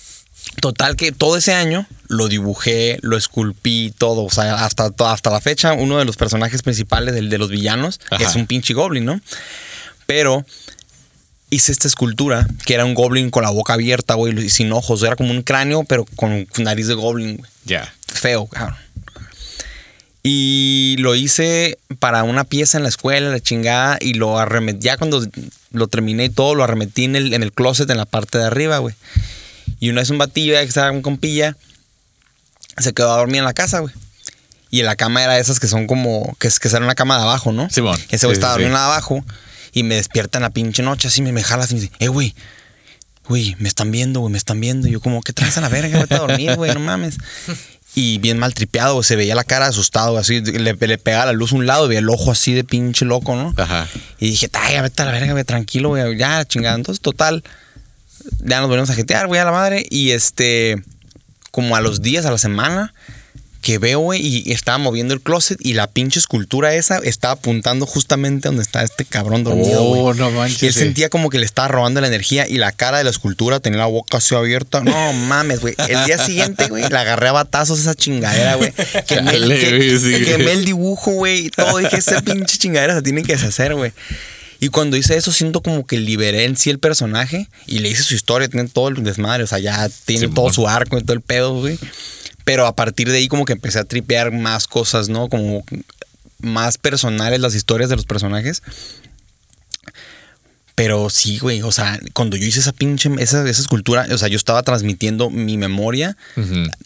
Total 0.62 0.96
que 0.96 1.12
todo 1.12 1.36
ese 1.36 1.54
año 1.54 1.86
lo 2.08 2.30
dibujé, 2.30 2.98
lo 3.02 3.18
esculpí, 3.18 3.94
todo. 3.98 4.24
O 4.24 4.30
sea, 4.30 4.64
hasta, 4.64 4.90
hasta 4.98 5.30
la 5.30 5.42
fecha, 5.42 5.74
uno 5.74 5.98
de 6.00 6.06
los 6.06 6.16
personajes 6.16 6.62
principales 6.62 7.14
de 7.14 7.38
los 7.38 7.50
villanos 7.50 8.00
Ajá. 8.10 8.24
es 8.24 8.36
un 8.36 8.48
pinche 8.48 8.74
goblin, 8.74 9.04
¿no? 9.04 9.20
Pero 10.06 10.46
hice 11.50 11.72
esta 11.72 11.88
escultura 11.88 12.48
que 12.66 12.74
era 12.74 12.86
un 12.86 12.94
goblin 12.94 13.30
con 13.32 13.44
la 13.44 13.50
boca 13.50 13.74
abierta, 13.74 14.14
güey, 14.16 14.38
y 14.46 14.50
sin 14.50 14.72
ojos. 14.72 15.02
Era 15.04 15.16
como 15.16 15.32
un 15.32 15.42
cráneo, 15.42 15.84
pero 15.84 16.06
con 16.16 16.48
nariz 16.60 16.88
de 16.88 16.94
goblin, 16.94 17.38
güey. 17.38 17.50
Ya. 17.66 17.94
Feo, 18.08 18.46
cabrón. 18.48 18.78
Y 20.22 20.98
lo 21.00 21.16
hice 21.16 21.78
para 22.00 22.24
una 22.24 22.44
pieza 22.44 22.78
en 22.78 22.84
la 22.84 22.90
escuela, 22.90 23.30
la 23.30 23.40
chingada, 23.40 23.98
y 24.02 24.16
lo 24.16 24.38
arremetí. 24.38 24.82
Ya 24.86 24.98
cuando 24.98 25.26
lo 25.72 25.88
terminé 25.88 26.26
y 26.26 26.30
todo, 26.30 26.56
lo 26.56 26.64
arremetí 26.64 27.06
en 27.06 27.16
el, 27.16 27.34
en 27.34 27.42
el 27.42 27.54
closet 27.54 27.90
en 27.90 27.98
la 27.98 28.06
parte 28.06 28.38
de 28.38 28.46
arriba, 28.46 28.80
güey. 28.80 28.96
Y 29.80 29.90
una 29.90 30.02
vez 30.02 30.10
un 30.10 30.18
batillo 30.18 30.54
ya 30.54 30.62
que 30.62 30.68
estaba 30.68 30.90
con 30.90 31.02
compilla, 31.02 31.56
se 32.78 32.94
quedó 32.94 33.14
a 33.14 33.18
dormir 33.18 33.38
en 33.40 33.46
la 33.46 33.54
casa, 33.54 33.80
güey. 33.80 33.94
Y 34.72 34.82
en 34.82 34.86
la 34.86 34.96
cama 34.96 35.24
era 35.24 35.40
esas 35.40 35.60
que 35.60 35.68
son 35.68 35.88
como, 35.88 36.36
que 36.38 36.48
es 36.48 36.60
que 36.60 36.70
será 36.70 36.84
una 36.84 36.96
cama 36.96 37.18
de 37.18 37.24
abajo, 37.24 37.52
¿no? 37.54 37.70
Simón. 37.70 37.98
Ese 38.10 38.28
güey 38.28 38.36
Sí, 38.36 38.40
estaba 38.40 38.54
sí, 38.54 38.60
sí. 38.60 38.64
durmiendo 38.64 38.78
abajo 38.78 39.24
y 39.74 39.84
me 39.84 39.96
despierta 39.96 40.38
en 40.38 40.44
la 40.44 40.50
pinche 40.50 40.84
noche, 40.84 41.08
así 41.08 41.22
me, 41.22 41.32
me 41.32 41.44
jala 41.44 41.64
así 41.64 41.74
y 41.74 41.76
me 41.76 41.82
dice, 41.82 41.94
eh, 42.00 42.08
güey, 42.08 42.34
güey, 43.28 43.56
me 43.60 43.68
están 43.70 43.92
viendo, 43.92 44.20
güey, 44.22 44.32
me 44.32 44.38
están 44.38 44.60
viendo. 44.60 44.88
Y 44.88 44.92
yo 44.92 45.00
como, 45.02 45.22
¿qué 45.22 45.34
traes 45.34 45.58
a 45.58 45.62
la 45.62 45.70
verga? 45.70 46.00
Vete 46.00 46.16
a 46.16 46.20
dormir, 46.20 46.56
güey, 46.56 46.74
no 46.74 46.80
mames. 46.80 47.18
Y 47.96 48.20
bien 48.20 48.38
mal 48.38 48.54
tripeado, 48.54 49.02
se 49.04 49.16
veía 49.16 49.36
la 49.36 49.44
cara 49.44 49.68
asustado, 49.68 50.18
así, 50.18 50.42
le, 50.42 50.74
le 50.74 50.98
pegaba 50.98 51.26
la 51.28 51.34
luz 51.34 51.52
a 51.52 51.56
un 51.56 51.66
lado 51.66 51.86
y 51.86 51.90
veía 51.90 52.00
el 52.00 52.10
ojo 52.10 52.32
así 52.32 52.54
de 52.54 52.64
pinche 52.64 53.04
loco, 53.06 53.36
¿no? 53.36 53.54
Ajá. 53.58 53.88
Y 54.20 54.30
dije, 54.30 54.50
"Ay, 54.54 54.80
vete 54.82 55.02
a 55.02 55.06
la 55.06 55.12
verga, 55.12 55.32
güey, 55.34 55.44
tranquilo, 55.44 55.90
güey, 55.90 56.18
ya, 56.18 56.46
chingada. 56.46 56.76
Entonces, 56.76 57.02
total, 57.02 57.44
ya 58.44 58.60
nos 58.60 58.68
volvemos 58.70 58.90
a 58.90 58.96
jetear, 58.96 59.28
güey, 59.28 59.42
a 59.42 59.46
la 59.46 59.52
madre. 59.52 59.86
Y 59.90 60.12
este, 60.12 60.82
como 61.52 61.76
a 61.76 61.82
los 61.82 62.02
días, 62.02 62.26
a 62.26 62.32
la 62.32 62.38
semana, 62.38 62.94
que 63.62 63.78
veo, 63.78 64.00
güey, 64.00 64.26
y 64.26 64.52
estaba 64.52 64.78
moviendo 64.78 65.14
el 65.14 65.22
closet 65.22 65.58
y 65.62 65.74
la 65.74 65.88
pinche 65.88 66.20
escultura 66.20 66.74
esa 66.76 66.98
estaba 67.00 67.34
apuntando 67.34 67.86
justamente 67.86 68.48
donde 68.48 68.64
está 68.64 68.84
este 68.84 69.06
cabrón 69.06 69.44
dormido, 69.44 69.84
güey. 69.84 70.02
Oh, 70.02 70.14
no 70.14 70.32
manches. 70.32 70.64
Y 70.64 70.68
él 70.68 70.74
sí. 70.74 70.80
sentía 70.80 71.10
como 71.10 71.30
que 71.30 71.40
le 71.40 71.46
estaba 71.46 71.68
robando 71.68 72.00
la 72.00 72.08
energía 72.08 72.48
y 72.48 72.58
la 72.58 72.72
cara 72.72 73.00
de 73.00 73.04
la 73.04 73.10
escultura 73.10 73.60
tenía 73.60 73.80
la 73.80 73.86
boca 73.88 74.18
así 74.18 74.34
abierta. 74.34 74.82
No 74.82 75.14
mames, 75.14 75.60
güey. 75.60 75.76
El 75.90 76.06
día 76.06 76.18
siguiente, 76.18 76.68
güey, 76.68 76.88
la 76.90 77.02
agarré 77.02 77.28
a 77.28 77.34
batazos 77.34 77.80
esa 77.80 77.96
chingadera, 77.96 78.56
güey. 78.56 78.72
Quemé, 79.08 79.32
que- 79.32 80.00
sí, 80.00 80.24
quemé 80.24 80.54
el 80.54 80.66
dibujo, 80.66 81.12
güey, 81.12 81.48
y 81.48 81.50
todo. 81.50 81.78
Dije, 81.78 81.98
esa 81.98 82.22
pinche 82.22 82.58
chingadera 82.58 82.96
se 82.96 83.02
tiene 83.02 83.24
que 83.24 83.34
deshacer, 83.34 83.76
güey. 83.76 83.92
Y 84.62 84.70
cuando 84.70 84.98
hice 84.98 85.16
eso, 85.16 85.32
siento 85.32 85.62
como 85.62 85.86
que 85.86 85.98
liberé 85.98 86.44
en 86.44 86.58
sí 86.58 86.70
el 86.70 86.80
personaje 86.80 87.48
y 87.66 87.80
le 87.80 87.90
hice 87.90 88.04
su 88.04 88.14
historia, 88.14 88.50
tiene 88.50 88.68
todo 88.68 88.90
el 88.90 89.04
desmadre, 89.04 89.44
o 89.44 89.48
sea, 89.48 89.60
ya 89.60 89.88
tiene 90.06 90.28
todo 90.28 90.52
su 90.52 90.68
arco 90.68 90.98
y 90.98 91.02
todo 91.02 91.14
el 91.14 91.22
pedo, 91.22 91.54
güey. 91.62 91.80
Pero 92.50 92.66
a 92.66 92.76
partir 92.76 93.12
de 93.12 93.18
ahí 93.18 93.28
como 93.28 93.46
que 93.46 93.54
empecé 93.54 93.78
a 93.78 93.84
tripear 93.84 94.32
más 94.32 94.68
cosas, 94.68 95.08
¿no? 95.08 95.30
Como 95.30 95.64
más 96.40 96.80
personales 96.80 97.40
las 97.42 97.54
historias 97.54 97.92
de 97.92 97.96
los 97.96 98.06
personajes. 98.06 98.64
Pero 100.80 101.10
sí, 101.10 101.40
güey, 101.40 101.62
o 101.62 101.74
sea, 101.74 102.00
cuando 102.14 102.38
yo 102.38 102.46
hice 102.46 102.62
esa 102.62 102.72
pinche, 102.72 103.10
esa, 103.20 103.48
esa 103.50 103.62
escultura, 103.62 104.08
o 104.12 104.18
sea, 104.18 104.30
yo 104.30 104.38
estaba 104.38 104.64
transmitiendo 104.64 105.30
mi 105.30 105.58
memoria 105.58 106.16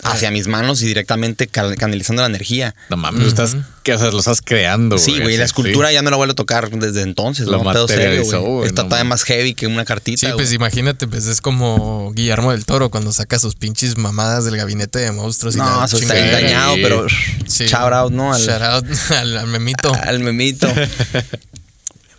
hacia 0.04 0.32
mis 0.32 0.48
manos 0.48 0.82
y 0.82 0.88
directamente 0.88 1.46
canalizando 1.48 2.24
la 2.24 2.28
energía. 2.28 2.74
No 2.90 2.98
mames, 2.98 3.22
lo 3.22 3.28
estás, 3.28 3.56
que, 3.84 3.94
o 3.94 4.00
sea, 4.00 4.10
lo 4.10 4.18
estás 4.18 4.42
creando, 4.42 4.98
Sí, 4.98 5.20
güey, 5.20 5.38
la 5.38 5.46
escultura 5.46 5.90
sí. 5.90 5.94
ya 5.94 6.02
no 6.02 6.10
la 6.10 6.18
vuelvo 6.18 6.32
a 6.32 6.36
tocar 6.36 6.72
desde 6.72 7.02
entonces. 7.04 7.46
Lo 7.46 7.64
¿no? 7.64 7.72
Pedo 7.72 7.88
serio, 7.88 8.06
materializó, 8.06 8.42
güey. 8.42 8.68
Está 8.68 8.82
no 8.84 8.90
todavía 8.90 9.10
más 9.10 9.24
heavy 9.26 9.54
que 9.54 9.68
una 9.68 9.86
cartita. 9.86 10.28
Sí, 10.28 10.34
pues 10.34 10.52
imagínate, 10.54 11.08
pues 11.08 11.28
es 11.28 11.40
como 11.40 12.12
Guillermo 12.16 12.52
del 12.52 12.66
Toro 12.66 12.90
cuando 12.90 13.12
saca 13.14 13.38
sus 13.38 13.54
pinches 13.56 13.98
mamadas 13.98 14.46
del 14.46 14.58
gabinete 14.58 14.98
de 15.00 15.12
monstruos 15.12 15.56
y 15.56 15.60
No, 15.60 15.66
la 15.82 15.86
eso 15.86 15.98
está 15.98 16.18
engañado, 16.18 16.76
pero 16.82 17.06
Sí. 17.46 17.66
shout 17.68 17.94
out, 17.94 18.12
¿no? 18.12 18.34
Al, 18.34 18.42
Shout 18.42 18.62
out 18.64 18.86
al, 19.12 19.38
al 19.38 19.48
memito. 19.48 19.94
al 20.04 20.20
memito, 20.20 20.68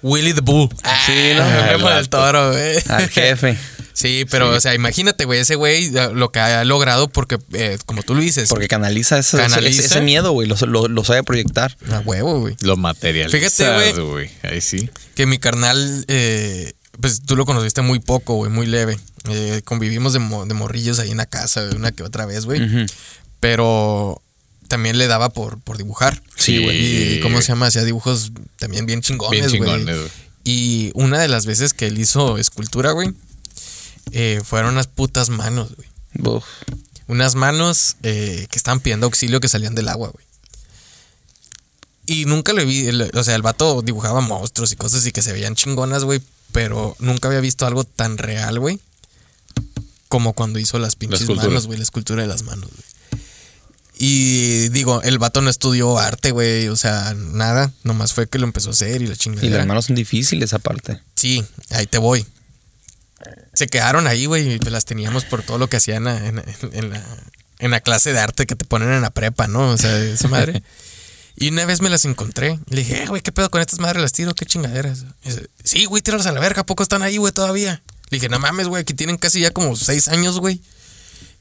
Willy 0.04 0.34
the 0.34 0.40
Bull. 0.42 0.68
Sí, 1.06 1.32
¿no? 1.34 1.44
Guillermo 1.46 1.88
El 1.88 1.96
del 1.96 2.08
Toro, 2.10 2.52
güey. 2.52 2.76
al 2.88 3.08
jefe. 3.08 3.58
Sí, 3.94 4.26
pero, 4.28 4.50
Sí. 4.50 4.56
o 4.56 4.60
sea, 4.60 4.74
imagínate, 4.74 5.24
güey, 5.24 5.38
ese 5.38 5.54
güey 5.54 5.88
lo 6.14 6.32
que 6.32 6.40
ha 6.40 6.64
logrado 6.64 7.06
porque, 7.06 7.38
eh, 7.52 7.78
como 7.86 8.02
tú 8.02 8.16
lo 8.16 8.22
dices, 8.22 8.48
Porque 8.48 8.66
canaliza, 8.66 9.18
ese, 9.18 9.36
ese- 9.36 9.48
Canaliza. 9.48 9.82
ese 9.82 10.00
miedo, 10.00 10.32
güey. 10.32 10.48
Lo, 10.48 10.56
lo- 10.66 10.88
lo 10.88 11.04
sabe 11.04 11.22
proyectar. 11.22 11.76
a 11.92 12.00
huevo, 12.00 12.40
güey. 12.40 12.56
Lo 12.60 12.76
materializas, 12.76 13.54
Fíjate, 13.54 14.00
güey. 14.02 14.32
Ahí 14.42 14.60
sí. 14.60 14.90
Que 15.14 15.26
mi 15.26 15.38
carnal, 15.38 16.04
eh, 16.08 16.72
pues 17.00 17.22
tú 17.24 17.36
lo 17.36 17.46
conociste 17.46 17.82
muy 17.82 18.00
poco, 18.00 18.34
güey, 18.34 18.50
muy 18.50 18.66
leve. 18.66 18.98
Eh, 19.30 19.62
convivimos 19.64 20.12
de, 20.12 20.18
mo- 20.18 20.44
de 20.44 20.54
morrillos 20.54 20.98
ahí 20.98 21.12
en 21.12 21.18
la 21.18 21.26
casa, 21.26 21.62
güey, 21.62 21.76
una 21.76 21.92
que 21.92 22.02
otra 22.02 22.26
vez, 22.26 22.46
güey. 22.46 22.60
Pero 23.38 24.20
también 24.68 24.98
le 24.98 25.06
daba 25.06 25.30
por, 25.30 25.60
por 25.60 25.78
dibujar. 25.78 26.22
Sí, 26.36 26.62
güey. 26.62 27.16
Y, 27.16 27.20
¿cómo 27.20 27.40
se 27.40 27.48
llama? 27.48 27.66
Hacía 27.66 27.84
dibujos 27.84 28.32
también 28.58 28.86
bien 28.86 29.00
chingones, 29.00 29.52
güey. 29.54 29.86
Y 30.44 30.90
una 30.94 31.18
de 31.20 31.28
las 31.28 31.46
veces 31.46 31.72
que 31.72 31.86
él 31.86 31.98
hizo 31.98 32.36
escultura, 32.38 32.92
güey, 32.92 33.12
eh, 34.12 34.40
fueron 34.44 34.74
unas 34.74 34.86
putas 34.86 35.30
manos, 35.30 35.72
güey. 35.74 36.42
Unas 37.06 37.34
manos 37.34 37.96
eh, 38.02 38.46
que 38.50 38.56
estaban 38.56 38.80
pidiendo 38.80 39.06
auxilio 39.06 39.40
que 39.40 39.48
salían 39.48 39.74
del 39.74 39.88
agua, 39.88 40.10
güey. 40.10 40.24
Y 42.06 42.26
nunca 42.26 42.52
le 42.52 42.66
vi, 42.66 42.88
o 43.14 43.24
sea, 43.24 43.34
el 43.34 43.42
vato 43.42 43.80
dibujaba 43.80 44.20
monstruos 44.20 44.70
y 44.72 44.76
cosas 44.76 45.06
y 45.06 45.12
que 45.12 45.22
se 45.22 45.32
veían 45.32 45.54
chingonas, 45.54 46.04
güey, 46.04 46.20
pero 46.52 46.94
nunca 46.98 47.28
había 47.28 47.40
visto 47.40 47.66
algo 47.66 47.84
tan 47.84 48.18
real, 48.18 48.60
güey, 48.60 48.78
como 50.08 50.34
cuando 50.34 50.58
hizo 50.58 50.78
las 50.78 50.96
pinches 50.96 51.28
manos, 51.28 51.66
güey, 51.66 51.78
la 51.78 51.84
escultura 51.84 52.20
de 52.20 52.28
las 52.28 52.42
manos, 52.42 52.68
güey. 52.70 52.93
Y 53.96 54.68
digo, 54.70 55.02
el 55.02 55.18
vato 55.18 55.40
no 55.40 55.50
estudió 55.50 55.98
arte, 55.98 56.32
güey, 56.32 56.68
o 56.68 56.76
sea, 56.76 57.14
nada, 57.16 57.72
nomás 57.84 58.12
fue 58.12 58.28
que 58.28 58.38
lo 58.38 58.44
empezó 58.44 58.70
a 58.70 58.72
hacer 58.72 59.02
y 59.02 59.06
la 59.06 59.14
chingada. 59.16 59.46
Y 59.46 59.50
las 59.50 59.66
manos 59.66 59.86
son 59.86 59.94
difíciles 59.94 60.52
aparte. 60.52 61.00
Sí, 61.14 61.44
ahí 61.70 61.86
te 61.86 61.98
voy. 61.98 62.26
Se 63.52 63.68
quedaron 63.68 64.06
ahí, 64.06 64.26
güey, 64.26 64.54
y 64.54 64.58
las 64.58 64.84
teníamos 64.84 65.24
por 65.24 65.42
todo 65.42 65.58
lo 65.58 65.68
que 65.68 65.76
hacían 65.76 66.08
en, 66.08 66.38
en- 66.38 66.44
en 66.72 66.90
la, 66.90 67.02
en 67.60 67.70
la 67.70 67.80
clase 67.80 68.12
de 68.12 68.18
arte 68.18 68.46
que 68.46 68.56
te 68.56 68.64
ponen 68.64 68.90
en 68.92 69.00
la 69.00 69.10
prepa, 69.10 69.46
¿no? 69.46 69.70
O 69.70 69.78
sea, 69.78 69.96
esa 69.98 70.28
madre. 70.28 70.62
Y 71.36 71.48
una 71.48 71.64
vez 71.66 71.80
me 71.82 71.90
las 71.90 72.04
encontré. 72.04 72.60
Y 72.70 72.74
le 72.76 72.82
dije, 72.82 73.02
eh, 73.02 73.06
güey, 73.08 73.20
¿qué 73.20 73.32
pedo 73.32 73.50
con 73.50 73.60
estas 73.60 73.80
madres? 73.80 74.00
¿Las 74.00 74.12
tiro? 74.12 74.36
¿Qué 74.36 74.46
chingaderas? 74.46 75.04
Y 75.24 75.30
dice, 75.30 75.48
sí, 75.64 75.84
güey, 75.86 76.00
tíralas 76.00 76.26
a 76.26 76.32
la 76.32 76.38
verga. 76.38 76.60
¿A 76.60 76.64
poco 76.66 76.84
están 76.84 77.02
ahí, 77.02 77.16
güey, 77.16 77.32
todavía? 77.32 77.82
Le 78.10 78.18
dije, 78.18 78.28
no 78.28 78.38
mames, 78.38 78.68
güey, 78.68 78.82
aquí 78.82 78.94
tienen 78.94 79.16
casi 79.16 79.40
ya 79.40 79.50
como 79.50 79.74
seis 79.74 80.06
años, 80.06 80.38
güey. 80.38 80.62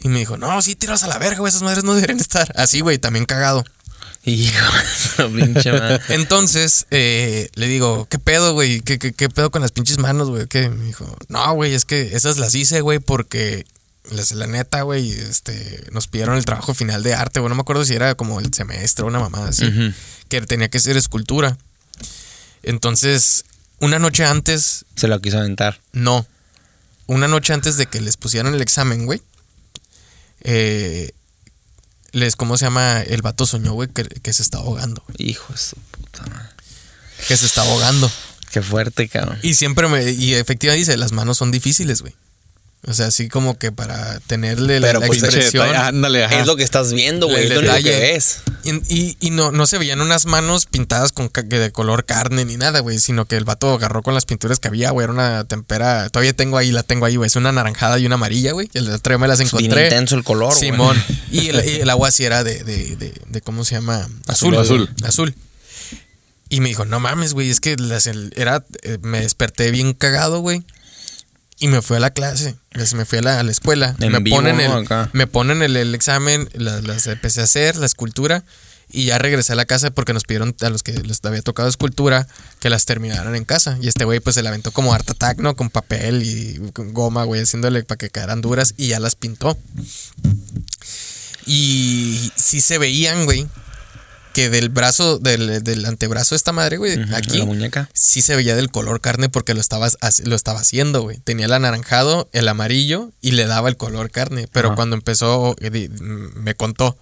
Y 0.03 0.09
me 0.09 0.19
dijo, 0.19 0.37
no, 0.37 0.61
sí, 0.61 0.75
tíralas 0.75 1.03
a 1.03 1.07
la 1.07 1.17
verga, 1.17 1.39
güey, 1.39 1.49
esas 1.49 1.61
madres 1.63 1.83
no 1.83 1.95
deberían 1.95 2.19
estar. 2.19 2.51
Así, 2.57 2.81
güey, 2.81 2.97
también 2.97 3.25
cagado. 3.25 3.63
Hijo 4.25 4.65
pinche 5.35 5.71
madre. 5.71 5.99
Entonces, 6.09 6.85
eh, 6.91 7.49
le 7.55 7.67
digo, 7.67 8.07
¿qué 8.09 8.19
pedo, 8.19 8.53
güey? 8.53 8.81
¿Qué, 8.81 8.97
qué, 8.99 9.11
qué 9.13 9.29
pedo 9.29 9.51
con 9.51 9.61
las 9.61 9.71
pinches 9.71 9.97
manos, 9.97 10.29
güey? 10.29 10.47
¿Qué? 10.47 10.69
Me 10.69 10.85
dijo, 10.85 11.17
no, 11.29 11.53
güey, 11.53 11.73
es 11.73 11.85
que 11.85 12.15
esas 12.15 12.37
las 12.37 12.53
hice, 12.55 12.81
güey, 12.81 12.99
porque 12.99 13.65
las- 14.11 14.31
la 14.33 14.47
neta, 14.47 14.81
güey, 14.83 15.11
este, 15.11 15.85
nos 15.91 16.07
pidieron 16.07 16.37
el 16.37 16.45
trabajo 16.45 16.73
final 16.73 17.03
de 17.03 17.13
arte, 17.15 17.39
güey. 17.41 17.49
No 17.49 17.55
me 17.55 17.61
acuerdo 17.61 17.83
si 17.85 17.93
era 17.95 18.15
como 18.15 18.39
el 18.39 18.53
semestre 18.53 19.03
o 19.03 19.07
una 19.07 19.19
mamada 19.19 19.49
así, 19.49 19.69
que 20.29 20.41
tenía 20.41 20.69
que 20.69 20.79
ser 20.79 20.95
escultura. 20.97 21.57
Entonces, 22.63 23.43
una 23.79 23.99
noche 23.99 24.25
antes, 24.25 24.85
Se 24.95 25.07
lo 25.07 25.19
quiso 25.19 25.37
aventar. 25.39 25.79
no, 25.91 26.25
una 27.07 27.27
noche 27.27 27.53
antes 27.53 27.75
de 27.77 27.85
que 27.87 27.99
les 27.99 28.15
pusieran 28.17 28.53
el 28.53 28.61
examen, 28.61 29.05
güey, 29.05 29.21
eh, 30.43 31.11
les, 32.11 32.35
¿cómo 32.35 32.57
se 32.57 32.65
llama? 32.65 33.01
El 33.01 33.21
vato 33.21 33.45
soñó, 33.45 33.73
güey, 33.73 33.89
que, 33.89 34.03
que 34.03 34.33
se 34.33 34.43
está 34.43 34.59
ahogando. 34.59 35.03
Hijo 35.17 35.51
de 35.51 35.59
su 35.59 35.75
puta 35.75 36.23
madre. 36.27 36.49
Que 37.27 37.37
se 37.37 37.45
está 37.45 37.61
ahogando. 37.61 38.11
Qué 38.51 38.61
fuerte, 38.61 39.09
cabrón. 39.09 39.39
Y 39.41 39.55
siempre 39.55 39.87
me. 39.87 40.11
Y 40.11 40.35
efectivamente 40.35 40.85
dice, 40.85 40.97
las 40.97 41.11
manos 41.11 41.37
son 41.37 41.51
difíciles, 41.51 42.01
güey. 42.01 42.13
O 42.85 42.93
sea, 42.93 43.07
así 43.07 43.29
como 43.29 43.57
que 43.57 43.71
para 43.71 44.19
tenerle 44.27 44.81
la, 44.81 44.87
Pero, 44.87 44.99
la 44.99 45.07
pues, 45.07 45.23
expresión. 45.23 45.65
Detalle, 45.67 45.87
ándale, 45.87 46.25
ajá. 46.25 46.39
Es 46.41 46.47
lo 46.47 46.57
que 46.57 46.63
estás 46.63 46.91
viendo, 46.91 47.27
güey. 47.27 47.45
Es 47.45 47.49
lo 47.49 47.61
que 47.61 47.81
ves. 47.81 48.39
Y, 48.65 48.71
y- 48.93 49.17
y 49.21 49.29
no, 49.29 49.53
no 49.53 49.65
se 49.67 49.77
veían 49.77 50.01
unas 50.01 50.25
manos 50.25 50.65
pintadas 50.65 51.13
con 51.13 51.31
de 51.33 51.71
color 51.71 52.03
carne 52.05 52.43
ni 52.43 52.57
nada, 52.57 52.81
güey. 52.81 52.99
Sino 52.99 53.23
que 53.25 53.37
el 53.37 53.45
vato 53.45 53.73
agarró 53.73 54.03
con 54.03 54.13
las 54.13 54.25
pinturas 54.25 54.59
que 54.59 54.67
había, 54.67 54.91
güey. 54.91 55.05
Era 55.05 55.13
una 55.13 55.43
tempera. 55.45 56.09
Todavía 56.09 56.33
tengo 56.33 56.57
ahí, 56.57 56.71
la 56.71 56.83
tengo 56.83 57.05
ahí, 57.05 57.15
güey. 57.15 57.27
Es 57.27 57.37
una 57.37 57.53
naranjada 57.53 57.99
y 57.99 58.05
una 58.05 58.15
amarilla, 58.15 58.51
güey. 58.51 58.69
El 58.73 58.89
otro 58.89 59.13
día 59.13 59.17
me 59.17 59.29
las 59.29 59.37
Bien 59.39 59.47
encontré. 59.47 59.85
intenso 59.85 60.15
el 60.17 60.25
color, 60.25 60.49
güey. 60.53 60.59
Simón. 60.71 61.01
Y 61.31 61.47
el, 61.49 61.65
y 61.65 61.81
el 61.81 61.89
agua 61.89 62.11
sí 62.11 62.25
era 62.25 62.43
de, 62.43 62.65
de, 62.65 62.97
de, 62.97 63.13
de- 63.27 63.41
¿cómo 63.41 63.63
se 63.63 63.75
llama? 63.75 64.09
Azul, 64.27 64.57
azul. 64.57 64.89
Azul. 65.03 65.33
Y 66.49 66.59
me 66.59 66.67
dijo, 66.69 66.83
no 66.85 66.99
mames, 66.99 67.33
güey, 67.33 67.49
es 67.49 67.59
que 67.61 67.77
las- 67.77 68.07
el- 68.07 68.33
era, 68.35 68.65
eh, 68.83 68.97
me 69.01 69.21
desperté 69.21 69.71
bien 69.71 69.93
cagado, 69.93 70.39
güey. 70.41 70.63
Y 71.63 71.67
me 71.69 71.81
fui 71.81 71.95
a 71.95 71.99
la 72.01 72.11
clase, 72.11 72.55
pues, 72.73 72.93
me 72.93 73.05
fui 73.05 73.19
a 73.19 73.21
la, 73.21 73.39
a 73.39 73.43
la 73.43 73.51
escuela. 73.51 73.95
En 74.01 74.11
me, 74.11 74.19
vivo, 74.19 74.35
ponen 74.35 74.59
el, 74.59 74.69
Acá. 74.71 75.09
me 75.13 75.27
ponen 75.27 75.61
el, 75.63 75.77
el 75.77 75.95
examen, 75.95 76.49
la- 76.53 76.81
las 76.81 77.07
empecé 77.07 77.39
a 77.39 77.45
hacer, 77.45 77.77
la 77.77 77.85
escultura. 77.85 78.43
Y 78.91 79.05
ya 79.05 79.17
regresé 79.17 79.53
a 79.53 79.55
la 79.55 79.63
casa 79.65 79.89
porque 79.91 80.11
nos 80.13 80.23
pidieron 80.25 80.53
a 80.59 80.69
los 80.69 80.83
que 80.83 80.91
les 80.91 81.23
había 81.23 81.41
tocado 81.41 81.69
escultura 81.69 82.27
que 82.59 82.69
las 82.69 82.83
terminaran 82.85 83.33
en 83.35 83.45
casa. 83.45 83.77
Y 83.81 83.87
este 83.87 84.03
güey 84.03 84.19
pues 84.19 84.35
se 84.35 84.43
la 84.43 84.49
aventó 84.49 84.71
como 84.71 84.93
Art 84.93 85.09
Attack, 85.09 85.39
¿no? 85.39 85.55
Con 85.55 85.69
papel 85.69 86.21
y 86.23 86.71
con 86.73 86.93
goma, 86.93 87.23
güey, 87.23 87.41
haciéndole 87.41 87.81
para 87.83 87.97
que 87.97 88.09
quedaran 88.09 88.41
duras 88.41 88.73
y 88.75 88.87
ya 88.87 88.99
las 88.99 89.15
pintó. 89.15 89.57
Y 91.45 92.31
sí 92.35 92.59
se 92.61 92.77
veían, 92.77 93.23
güey, 93.25 93.47
que 94.33 94.49
del 94.49 94.69
brazo, 94.69 95.19
del, 95.19 95.63
del 95.63 95.85
antebrazo 95.85 96.35
de 96.35 96.37
esta 96.37 96.51
madre, 96.51 96.77
güey, 96.77 96.99
aquí, 97.13 97.37
La 97.37 97.45
muñeca. 97.45 97.89
sí 97.93 98.21
se 98.21 98.35
veía 98.35 98.55
del 98.55 98.71
color 98.71 98.99
carne 98.99 99.29
porque 99.29 99.53
lo 99.53 99.61
estaba, 99.61 99.87
lo 100.25 100.35
estaba 100.35 100.59
haciendo, 100.59 101.01
güey. 101.03 101.19
Tenía 101.19 101.45
el 101.45 101.53
anaranjado, 101.53 102.29
el 102.33 102.47
amarillo 102.47 103.11
y 103.21 103.31
le 103.31 103.45
daba 103.45 103.69
el 103.69 103.77
color 103.77 104.09
carne. 104.11 104.47
Pero 104.51 104.75
cuando 104.75 104.95
empezó, 104.95 105.55
eh, 105.61 105.89
me 105.99 106.55
contó 106.55 106.97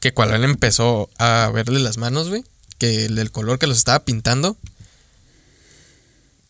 que 0.00 0.12
cuando 0.14 0.34
él 0.36 0.44
empezó 0.44 1.10
a 1.18 1.50
verle 1.52 1.80
las 1.80 1.98
manos, 1.98 2.28
güey, 2.30 2.44
que 2.78 3.04
el 3.04 3.14
del 3.14 3.30
color 3.30 3.58
que 3.58 3.66
los 3.66 3.76
estaba 3.76 4.00
pintando, 4.00 4.56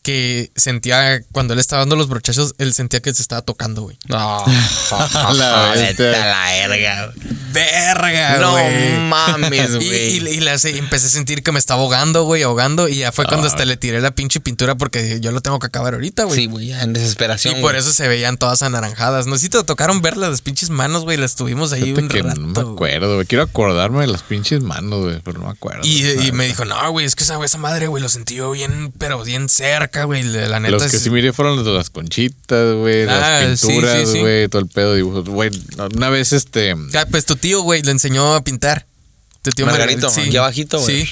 que 0.03 0.51
sentía, 0.57 1.21
cuando 1.33 1.53
él 1.55 1.61
estaba 1.61 1.83
dando 1.83 1.97
los 1.97 2.09
brochazos, 2.09 2.55
él 2.59 2.73
sentía 2.73 3.01
que 3.01 3.13
se 3.13 3.21
estaba 3.21 3.43
tocando, 3.43 3.83
güey. 3.83 3.99
No. 4.09 4.45
A 4.91 5.33
la 5.35 5.73
verga. 5.75 7.13
Verga, 7.53 8.39
No 8.39 8.53
güey. 8.53 8.97
mames, 9.09 9.75
güey. 9.77 9.89
y, 9.89 10.29
y 10.29 10.41
la- 10.41 10.53
empecé 10.55 11.07
a 11.07 11.11
sentir 11.11 11.43
que 11.43 11.53
me 11.53 11.59
estaba 11.59 11.83
ahogando, 11.83 12.23
güey, 12.25 12.43
ahogando. 12.43 12.89
Y 12.89 12.97
ya 12.99 13.13
fue 13.13 13.27
cuando 13.27 13.47
hasta 13.47 13.65
le 13.65 13.77
tiré 13.77 14.01
la 14.01 14.13
pinche 14.13 14.41
pintura 14.41 14.77
porque 14.77 15.19
yo 15.21 15.33
lo 15.33 15.41
tengo 15.41 15.59
que 15.59 15.67
acabar 15.67 15.95
ahorita, 15.95 16.25
güey. 16.25 16.41
Sí, 16.41 16.47
güey, 16.47 16.67
ya 16.69 16.83
en 16.83 16.93
desesperación. 16.93 17.59
Y 17.59 17.61
por 17.61 17.75
eso 17.77 17.93
se 17.93 18.07
veían 18.09 18.37
todas 18.37 18.63
anaranjadas. 18.63 19.27
No 19.27 19.35
sé 19.37 19.43
si 19.43 19.49
te 19.49 19.63
tocaron 19.65 20.01
ver 20.01 20.17
las 20.17 20.41
pinches 20.43 20.71
manos, 20.71 21.03
güey. 21.03 21.17
Las 21.17 21.35
tuvimos 21.35 21.73
ahí 21.73 21.83
Fíjate 21.83 22.03
un 22.03 22.09
que 22.09 22.23
rato. 22.23 22.41
no 22.41 22.47
me 22.65 22.73
acuerdo, 22.73 23.15
güey. 23.17 23.27
Quiero 23.27 23.43
acordarme 23.45 24.01
de 24.03 24.07
las 24.07 24.23
pinches 24.23 24.63
manos, 24.63 25.03
güey, 25.05 25.21
pero 25.25 25.39
no 25.41 25.47
me 25.47 25.51
acuerdo. 25.53 25.81
Y, 25.85 26.07
y 26.09 26.33
me 26.33 26.47
dijo, 26.47 26.65
no, 26.65 26.91
güey, 26.93 27.05
es 27.07 27.17
que 27.17 27.25
esa, 27.25 27.43
esa 27.45 27.59
madre, 27.59 27.89
güey, 27.89 28.03
lo 28.03 28.09
sentí 28.09 28.37
yo 28.37 28.53
bien, 28.53 28.93
pero 28.97 29.23
bien 29.25 29.49
cerca, 29.49 29.90
güey. 30.05 30.23
La 30.23 30.49
la 30.49 30.61
neta 30.61 30.73
Los 30.73 30.83
que 30.91 30.97
es- 30.97 31.03
sí 31.03 31.11
miré 31.11 31.33
fueron 31.33 31.57
los 31.57 31.65
de 31.67 31.73
las 31.73 31.91
conchitas, 31.91 32.75
güey, 32.77 33.03
Ah, 33.05 33.43
las 33.49 33.61
sí, 33.61 33.67
pinturas, 33.69 33.99
sí, 34.01 34.07
sí. 34.15 34.21
güey, 34.21 34.49
todo 34.49 34.63
el 34.63 34.69
pedo 34.69 34.91
de 34.93 34.97
dibujos. 34.99 35.25
Güey, 35.29 35.51
una 35.97 36.09
vez 36.11 36.33
este... 36.33 36.75
Ah, 36.95 37.07
pues 37.11 37.27
tu 37.27 37.37
tío, 37.37 37.63
güey, 37.63 37.83
le 37.83 37.91
enseñó 37.91 38.35
a 38.35 38.43
pintar. 38.43 38.87
Tu 39.43 39.51
tío 39.53 39.67
Margarito, 39.67 40.07
Margarito, 40.07 40.29
aquí 40.29 40.37
abajito, 40.37 40.81
güey. 40.81 41.07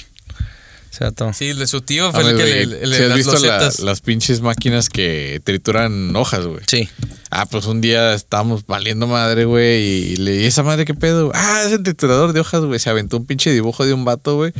Sí, 0.90 1.04
ató. 1.04 1.32
sí, 1.32 1.52
le- 1.54 1.66
su 1.66 1.80
tío 1.82 2.10
fue 2.12 2.24
a 2.24 2.30
el 2.30 2.36
que 2.36 2.42
güey, 2.42 2.66
le, 2.66 2.86
le- 2.86 2.96
¿sí 2.96 3.02
has 3.04 3.08
las 3.10 3.16
visto 3.16 3.38
la- 3.38 3.72
las 3.84 4.00
pinches 4.00 4.40
máquinas 4.40 4.88
que 4.88 5.40
trituran 5.44 6.14
hojas, 6.16 6.44
güey? 6.46 6.60
Sí. 6.66 6.88
Ah, 7.30 7.46
pues 7.46 7.66
un 7.66 7.80
día 7.80 8.14
estábamos 8.14 8.66
valiendo 8.66 9.06
madre, 9.06 9.44
güey, 9.44 9.82
y 10.12 10.16
le 10.16 10.32
dije, 10.32 10.46
¿esa 10.48 10.62
madre 10.64 10.84
qué 10.86 10.94
pedo? 10.94 11.30
Ah, 11.34 11.62
es 11.66 11.72
el 11.72 11.82
triturador 11.84 12.32
de 12.32 12.40
hojas, 12.40 12.62
güey. 12.62 12.80
Se 12.80 12.90
aventó 12.90 13.16
un 13.16 13.26
pinche 13.26 13.52
dibujo 13.52 13.86
de 13.86 13.92
un 13.92 14.04
vato, 14.04 14.36
güey, 14.36 14.52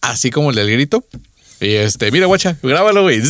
así 0.00 0.30
como 0.30 0.50
el 0.50 0.56
del 0.56 0.70
grito. 0.70 1.04
Y 1.64 1.74
este, 1.76 2.10
mira, 2.10 2.26
guacha, 2.26 2.56
grábalo, 2.62 3.02
güey. 3.02 3.20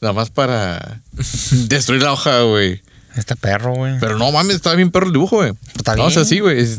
Nada 0.00 0.12
más 0.12 0.30
para 0.30 1.00
destruir 1.68 2.02
la 2.02 2.12
hoja, 2.12 2.42
güey. 2.42 2.82
Este 3.16 3.36
perro, 3.36 3.74
güey. 3.74 3.98
Pero 4.00 4.18
no 4.18 4.32
mames, 4.32 4.56
estaba 4.56 4.74
bien 4.76 4.90
perro 4.90 5.06
el 5.06 5.12
dibujo, 5.12 5.36
güey. 5.36 5.52
Está 5.76 5.94
No, 5.94 6.02
o 6.04 6.06
bien. 6.08 6.14
sea, 6.14 6.24
sí, 6.24 6.40
güey. 6.40 6.66
Se, 6.66 6.78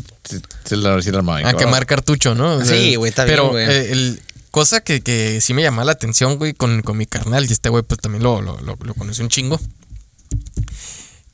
se 0.64 0.76
la, 0.76 1.00
sí 1.00 1.10
la 1.10 1.20
A 1.48 1.54
quemar 1.54 1.86
cartucho, 1.86 2.34
¿no? 2.34 2.56
O 2.56 2.64
sea, 2.64 2.76
Sí, 2.76 2.94
güey, 2.96 3.08
está 3.08 3.24
bien, 3.24 3.36
Pero 3.36 3.50
güey. 3.50 3.64
eh, 3.64 3.92
el, 3.92 4.20
cosa 4.50 4.80
que, 4.80 5.00
que 5.00 5.40
sí 5.40 5.54
me 5.54 5.62
llamaba 5.62 5.86
la 5.86 5.92
atención, 5.92 6.36
güey, 6.36 6.52
con, 6.52 6.82
con 6.82 6.96
mi 6.98 7.06
carnal, 7.06 7.46
y 7.48 7.52
este 7.52 7.68
güey 7.70 7.82
pues 7.82 8.00
también 8.00 8.22
lo, 8.22 8.42
lo, 8.42 8.60
lo, 8.60 8.76
lo 8.80 8.94
conocí 8.94 9.22
un 9.22 9.28
chingo. 9.28 9.58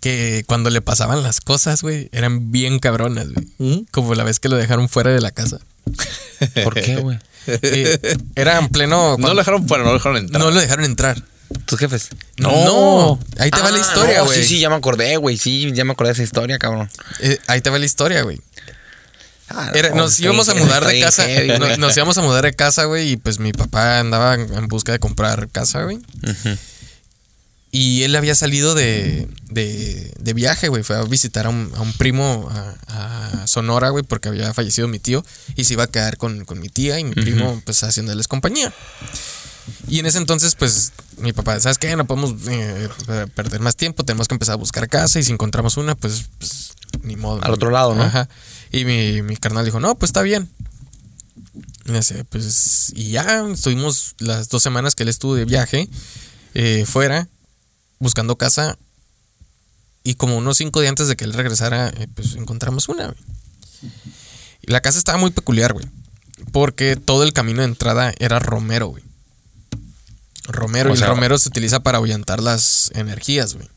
Que 0.01 0.43
cuando 0.47 0.71
le 0.71 0.81
pasaban 0.83 1.23
las 1.23 1.41
cosas, 1.41 1.83
güey, 1.83 2.09
eran 2.13 2.51
bien 2.51 2.79
cabronas, 2.81 3.29
güey. 3.33 3.47
¿Mm? 3.59 3.85
Como 3.93 4.15
la 4.15 4.25
vez 4.25 4.41
que 4.41 4.49
lo 4.49 4.57
dejaron 4.57 4.89
fuera 4.89 5.11
de 5.11 5.21
la 5.21 5.31
casa. 5.31 5.59
¿Por 6.65 6.75
qué, 6.75 6.97
güey? 6.97 7.19
Eh, 7.47 8.17
era 8.35 8.59
en 8.59 8.69
pleno. 8.69 9.17
No 9.19 9.29
lo 9.29 9.35
dejaron 9.37 9.67
fuera, 9.67 9.83
no 9.85 9.91
lo 9.91 9.95
dejaron 9.97 10.19
entrar. 10.19 10.41
no 10.43 10.51
lo 10.51 10.61
dejaron 10.61 10.85
entrar. 10.85 11.23
¿Tus 11.67 11.79
jefes? 11.79 12.09
No. 12.39 13.19
Ahí 13.39 13.51
te 13.51 13.61
va 13.61 13.71
la 13.71 13.77
Ah, 13.79 13.81
historia, 13.81 14.19
no, 14.19 14.25
güey. 14.27 14.39
Sí, 14.39 14.45
sí, 14.47 14.61
ya 14.61 14.71
me 14.71 14.77
acordé, 14.77 15.17
güey. 15.19 15.37
Sí, 15.37 15.71
ya 15.75 15.85
me 15.85 15.93
acordé 15.93 16.09
de 16.11 16.15
esa 16.15 16.23
historia, 16.23 16.59
cabrón. 16.59 16.89
Eh, 17.21 17.39
ahí 17.47 17.61
te 17.61 17.69
va 17.71 17.79
la 17.79 17.85
historia, 17.85 18.23
güey. 18.23 18.41
Ah, 19.51 19.71
Era- 19.75 19.91
no, 19.91 19.97
nos 19.97 20.19
íbamos 20.19 20.49
a 20.49 20.55
mudar 20.55 20.87
de 20.87 20.99
casa. 21.01 21.27
heavy, 21.27 21.59
no- 21.59 21.77
nos 21.77 21.95
íbamos 21.95 22.17
a 22.17 22.23
mudar 22.23 22.45
de 22.45 22.55
casa, 22.55 22.85
güey. 22.85 23.11
Y 23.13 23.17
pues 23.19 23.39
mi 23.39 23.53
papá 23.53 23.99
andaba 23.99 24.35
en 24.35 24.53
en 24.55 24.67
busca 24.69 24.93
de 24.93 24.99
comprar 24.99 25.49
casa, 25.51 25.83
güey. 25.83 25.97
Ujú. 25.97 26.57
Y 27.75 28.03
él 28.03 28.15
había 28.17 28.35
salido 28.35 28.75
de, 28.75 29.27
de, 29.49 30.13
de 30.21 30.35
viaje, 30.35 30.69
güey. 30.69 30.83
Fue 30.83 30.95
a 30.95 31.03
visitar 31.05 31.47
a 31.47 31.49
un, 31.49 31.73
a 31.75 31.81
un 31.81 31.95
primo 31.95 32.51
a, 32.51 33.41
a 33.41 33.47
Sonora, 33.47 33.89
güey, 33.89 34.05
porque 34.05 34.29
había 34.29 34.53
fallecido 34.53 34.89
mi 34.89 34.99
tío. 34.99 35.25
Y 35.57 35.65
se 35.65 35.73
iba 35.73 35.85
a 35.85 35.87
quedar 35.87 36.19
con, 36.19 36.45
con 36.45 36.61
mi 36.61 36.69
tía 36.69 37.01
y 37.01 37.05
mi 37.05 37.15
primo, 37.15 37.63
pues, 37.65 37.83
haciéndoles 37.83 38.29
compañía. 38.29 38.73
Y 39.89 40.01
en 40.01 40.07
ese 40.07 40.19
entonces, 40.19 40.55
pues, 40.55 40.93
mi 41.17 41.33
papá, 41.33 41.59
¿sabes 41.61 41.79
qué? 41.79 41.97
No 41.97 42.07
podemos 42.07 42.35
eh, 42.47 42.89
perder 43.35 43.61
más 43.61 43.75
tiempo, 43.75 44.05
tenemos 44.05 44.29
que 44.29 44.35
empezar 44.35 44.55
a 44.55 44.57
buscar 44.57 44.87
casa 44.89 45.19
y 45.19 45.23
si 45.23 45.33
encontramos 45.33 45.79
una, 45.79 45.95
pues, 45.95 46.27
pues 46.39 46.73
ni 47.03 47.17
modo. 47.17 47.43
Al 47.43 47.53
otro 47.53 47.71
lado, 47.71 47.95
¿no? 47.95 48.03
Ajá. 48.03 48.29
Y 48.71 48.85
mi, 48.85 49.23
mi 49.23 49.37
carnal 49.37 49.65
dijo, 49.65 49.81
no, 49.81 49.95
pues 49.95 50.11
está 50.11 50.21
bien. 50.21 50.51
Y 51.87 51.93
dice, 51.93 52.25
pues, 52.25 52.93
y 52.95 53.13
ya 53.13 53.47
estuvimos 53.51 54.15
las 54.19 54.51
dos 54.51 54.63
semanas 54.63 54.95
que 54.95 55.05
él 55.05 55.09
estuvo 55.09 55.35
de 55.35 55.47
viaje 55.47 55.89
eh, 56.55 56.85
fuera, 56.87 57.29
buscando 58.03 58.37
casa. 58.37 58.77
Y 60.05 60.17
como 60.17 60.37
unos 60.37 60.57
cinco 60.59 60.81
días 60.81 60.91
antes 60.91 61.07
de 61.09 61.15
que 61.17 61.25
él 61.25 61.33
regresara, 61.33 61.89
eh, 61.97 62.09
pues 62.15 62.35
encontramos 62.35 62.89
una. 62.89 63.07
güey. 63.07 63.19
Y 64.63 64.71
la 64.73 64.81
casa 64.81 64.99
estaba 64.99 65.19
muy 65.19 65.31
peculiar, 65.31 65.73
güey. 65.73 65.87
Porque 66.51 66.97
todo 66.97 67.23
el 67.23 67.33
camino 67.33 67.61
de 67.63 67.69
entrada 67.69 68.13
era 68.19 68.39
romero, 68.41 68.89
güey. 68.89 69.03
Romero, 70.49 70.91
O 70.91 70.95
y 70.95 70.97
sea- 70.97 71.07
el 71.07 71.15
romero 71.15 71.39
se 71.39 71.49
utiliza 71.49 71.81
para 71.81 71.99
ahuyentar 71.99 72.43
las 72.43 72.91
energías, 72.95 73.55
güey. 73.55 73.69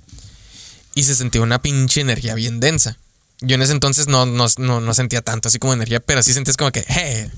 Y 0.95 1.03
se 1.03 1.13
sentía 1.15 1.41
una 1.41 1.61
pinche 1.61 2.01
energía 2.01 2.33
bien 2.33 2.59
densa. 2.59 2.97
Yo 3.41 3.55
en 3.55 3.61
ese 3.61 3.73
entonces 3.73 4.07
no, 4.07 4.25
no, 4.25 4.47
no, 4.57 4.81
no 4.81 4.93
sentía 4.93 5.21
tanto 5.21 5.49
así 5.49 5.59
como 5.59 5.73
energía, 5.73 5.99
pero 5.99 6.23
sí 6.23 6.33
sentías 6.33 6.57
como 6.57 6.71
que, 6.71 6.83
hey, 6.87 7.29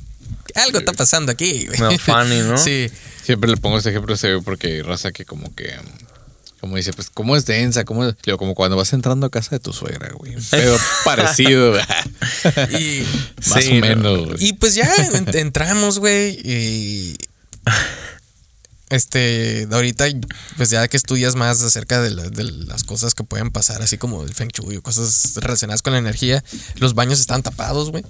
algo 0.55 0.79
está 0.79 0.93
pasando 0.93 1.31
aquí, 1.31 1.65
güey. 1.65 1.79
Medio 1.79 1.99
funny, 1.99 2.39
¿no? 2.41 2.57
Sí. 2.63 2.89
Siempre 3.23 3.49
le 3.49 3.57
pongo 3.57 3.79
este 3.79 3.89
ejemplo 3.89 4.15
porque 4.45 4.81
raza 4.83 5.11
que 5.11 5.25
como 5.25 5.53
que 5.55 5.75
como 6.59 6.75
dice, 6.75 6.91
pues 6.93 7.09
cómo 7.09 7.35
es 7.35 7.45
densa, 7.45 7.85
cómo 7.85 8.05
es, 8.05 8.15
digo, 8.25 8.37
como 8.37 8.55
cuando 8.55 8.75
vas 8.77 8.91
entrando 8.93 9.25
a 9.27 9.29
casa 9.29 9.51
de 9.51 9.59
tu 9.59 9.73
suegra, 9.73 10.11
güey. 10.13 10.35
Pero 10.51 10.75
parecido, 11.05 11.71
güey. 11.71 11.83
Y, 12.81 13.03
más 13.49 13.63
Sí, 13.63 13.71
o 13.71 13.75
no. 13.75 13.81
menos. 13.81 14.25
güey. 14.25 14.45
y 14.47 14.53
pues 14.53 14.75
ya 14.75 14.89
en- 15.13 15.29
entramos, 15.35 15.99
güey, 15.99 16.39
y... 16.43 17.17
Este, 18.89 19.67
ahorita, 19.69 20.05
pues 20.55 20.69
ya 20.69 20.87
que 20.87 20.95
estudias 20.95 21.35
más 21.35 21.61
acerca 21.61 22.01
de, 22.01 22.09
la- 22.11 22.29
de 22.29 22.43
las 22.45 22.85
cosas 22.85 23.13
que 23.15 23.25
pueden 23.25 23.51
pasar, 23.51 23.81
así 23.81 23.97
como 23.97 24.23
el 24.23 24.33
Feng 24.33 24.47
Shui 24.49 24.77
o 24.77 24.81
cosas 24.81 25.33
relacionadas 25.35 25.81
con 25.81 25.91
la 25.91 25.99
energía, 25.99 26.41
los 26.75 26.93
baños 26.93 27.19
estaban 27.19 27.43
tapados, 27.43 27.91
güey. 27.91 28.05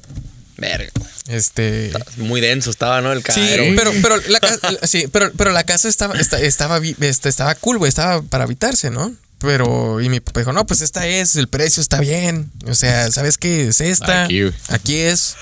Verga. 0.57 0.89
Este. 1.27 1.91
Muy 2.17 2.41
denso 2.41 2.69
estaba, 2.71 3.01
¿no? 3.01 3.11
El 3.11 3.19
Sí, 3.19 3.23
caero. 3.25 3.63
güey. 3.63 3.75
pero, 3.75 3.91
pero, 4.01 4.17
la 4.29 4.39
casa, 4.39 4.59
sí, 4.87 5.05
pero, 5.11 5.31
pero 5.37 5.51
la 5.51 5.63
casa 5.63 5.87
estaba, 5.89 6.15
esta- 6.19 6.39
estaba, 6.39 6.79
este, 6.99 7.29
estaba 7.29 7.53
cool, 7.55 7.77
güey, 7.77 7.89
estaba 7.89 8.21
para 8.23 8.45
habitarse, 8.45 8.89
¿no? 8.89 9.13
Pero, 9.39 10.01
y 10.01 10.09
mi 10.09 10.19
papá 10.19 10.39
dijo, 10.39 10.51
no, 10.53 10.65
pues 10.65 10.81
esta 10.81 11.05
es, 11.05 11.35
el 11.35 11.47
precio 11.47 11.79
está 11.81 11.99
bien. 11.99 12.49
O 12.65 12.73
sea, 12.73 13.11
¿sabes 13.11 13.37
qué? 13.37 13.67
Es 13.67 13.81
esta. 13.81 14.23
Aquí, 14.25 14.41
güey. 14.41 14.53
Aquí 14.69 14.95
es. 14.97 15.35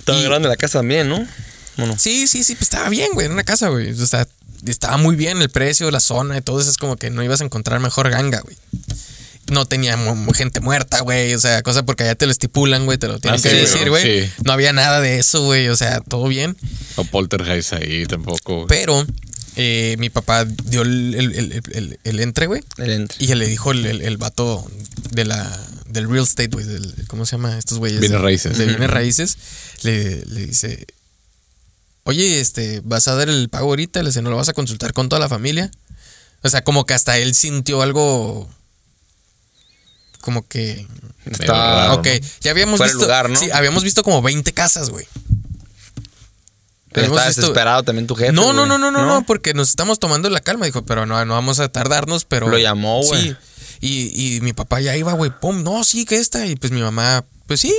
Estaba 0.00 0.18
y- 0.18 0.24
grande 0.24 0.48
la 0.48 0.56
casa 0.56 0.80
también, 0.80 1.08
¿no? 1.08 1.24
Bueno, 1.76 1.94
Sí, 1.96 2.26
sí, 2.26 2.42
sí, 2.42 2.54
pues 2.56 2.62
estaba 2.62 2.88
bien, 2.88 3.10
güey, 3.14 3.26
en 3.26 3.32
una 3.32 3.44
casa, 3.44 3.68
güey. 3.68 3.92
O 3.92 4.06
sea, 4.06 4.26
estaba 4.66 4.96
muy 4.96 5.14
bien 5.14 5.40
el 5.40 5.50
precio, 5.50 5.88
la 5.92 6.00
zona 6.00 6.36
y 6.38 6.40
todo 6.42 6.60
eso. 6.60 6.68
Es 6.68 6.76
como 6.78 6.96
que 6.96 7.10
no 7.10 7.22
ibas 7.22 7.40
a 7.40 7.44
encontrar 7.44 7.78
mejor 7.78 8.10
ganga, 8.10 8.40
güey. 8.40 8.56
No 9.50 9.66
tenía 9.66 9.96
gente 10.34 10.60
muerta, 10.60 11.00
güey. 11.00 11.34
O 11.34 11.40
sea, 11.40 11.62
cosa 11.62 11.84
porque 11.84 12.04
allá 12.04 12.14
te 12.14 12.26
lo 12.26 12.32
estipulan, 12.32 12.84
güey. 12.84 12.98
Te 12.98 13.08
lo 13.08 13.18
tienen 13.18 13.40
Ah, 13.40 13.42
que 13.42 13.50
sí, 13.50 13.56
decir, 13.56 13.84
¿no? 13.86 13.90
güey. 13.92 14.02
Sí. 14.26 14.30
No 14.44 14.52
había 14.52 14.72
nada 14.72 15.00
de 15.00 15.18
eso, 15.18 15.42
güey. 15.44 15.68
O 15.68 15.76
sea, 15.76 16.00
todo 16.00 16.28
bien. 16.28 16.56
O 16.96 17.04
poltergeist 17.04 17.72
ahí 17.72 18.04
tampoco. 18.06 18.54
güey. 18.56 18.66
Pero 18.68 19.06
eh, 19.56 19.96
mi 19.98 20.10
papá 20.10 20.44
dio 20.44 20.82
el, 20.82 21.14
el, 21.14 21.34
el, 21.34 21.62
el- 21.72 21.98
el 22.04 22.20
entre, 22.20 22.46
güey. 22.46 22.62
el 22.76 22.90
entre. 22.90 23.24
Y 23.24 23.34
le 23.34 23.46
dijo 23.46 23.70
el, 23.72 23.86
el, 23.86 24.02
el 24.02 24.16
vato 24.18 24.64
de 25.12 25.24
la, 25.24 25.60
del 25.86 26.08
real 26.10 26.24
estate, 26.24 26.48
güey. 26.52 26.66
del- 26.66 26.94
¿Cómo 27.06 27.24
se 27.26 27.32
llama? 27.36 27.56
Estos 27.58 27.78
güeyes. 27.78 28.00
Bienes 28.00 28.18
de- 28.18 28.22
raíces. 28.24 28.58
De 28.58 28.66
bienes 28.66 28.90
raíces. 28.90 29.36
Le, 29.82 30.24
le 30.26 30.46
dice, 30.46 30.86
oye, 32.04 32.40
este, 32.40 32.80
¿vas 32.84 33.08
a 33.08 33.14
dar 33.14 33.28
el 33.28 33.48
pago 33.48 33.68
ahorita? 33.70 34.02
Le 34.02 34.10
dice, 34.10 34.22
¿no 34.22 34.30
lo 34.30 34.36
vas 34.36 34.48
a 34.48 34.52
consultar 34.54 34.92
con 34.92 35.08
toda 35.08 35.20
la 35.20 35.28
familia? 35.28 35.70
O 36.42 36.48
sea, 36.48 36.62
como 36.62 36.84
que 36.86 36.94
hasta 36.94 37.18
él 37.18 37.34
sintió 37.34 37.82
algo... 37.82 38.48
Como 40.20 40.46
que... 40.46 40.86
Está. 41.24 41.52
raro, 41.52 41.94
ok, 41.94 42.06
¿no? 42.06 42.28
ya 42.40 42.50
habíamos 42.50 42.78
Fuera 42.78 42.92
visto... 42.92 43.04
lugar, 43.06 43.28
¿no? 43.30 43.38
Sí, 43.38 43.50
habíamos 43.52 43.84
visto 43.84 44.02
como 44.02 44.22
20 44.22 44.52
casas, 44.52 44.90
güey. 44.90 45.06
Pero 46.92 47.08
está 47.08 47.26
visto- 47.26 47.42
desesperado 47.42 47.82
también 47.82 48.06
tu 48.06 48.14
jefe. 48.14 48.32
No, 48.32 48.52
no, 48.52 48.66
no, 48.66 48.78
no, 48.78 48.90
no, 48.90 49.04
no, 49.04 49.24
porque 49.26 49.52
nos 49.54 49.68
estamos 49.68 49.98
tomando 49.98 50.30
la 50.30 50.40
calma. 50.40 50.66
Dijo, 50.66 50.84
pero 50.84 51.04
no, 51.06 51.22
no 51.24 51.34
vamos 51.34 51.60
a 51.60 51.68
tardarnos, 51.68 52.24
pero. 52.24 52.48
Lo 52.48 52.58
llamó, 52.58 53.02
güey. 53.02 53.22
Sí. 53.30 53.36
Y, 53.80 54.36
y 54.36 54.40
mi 54.40 54.54
papá 54.54 54.80
ya 54.80 54.96
iba, 54.96 55.12
güey, 55.12 55.30
pum, 55.38 55.62
no, 55.62 55.84
sí, 55.84 56.04
que 56.06 56.16
esta. 56.16 56.46
Y 56.46 56.56
pues 56.56 56.72
mi 56.72 56.80
mamá, 56.80 57.24
pues 57.46 57.60
sí, 57.60 57.74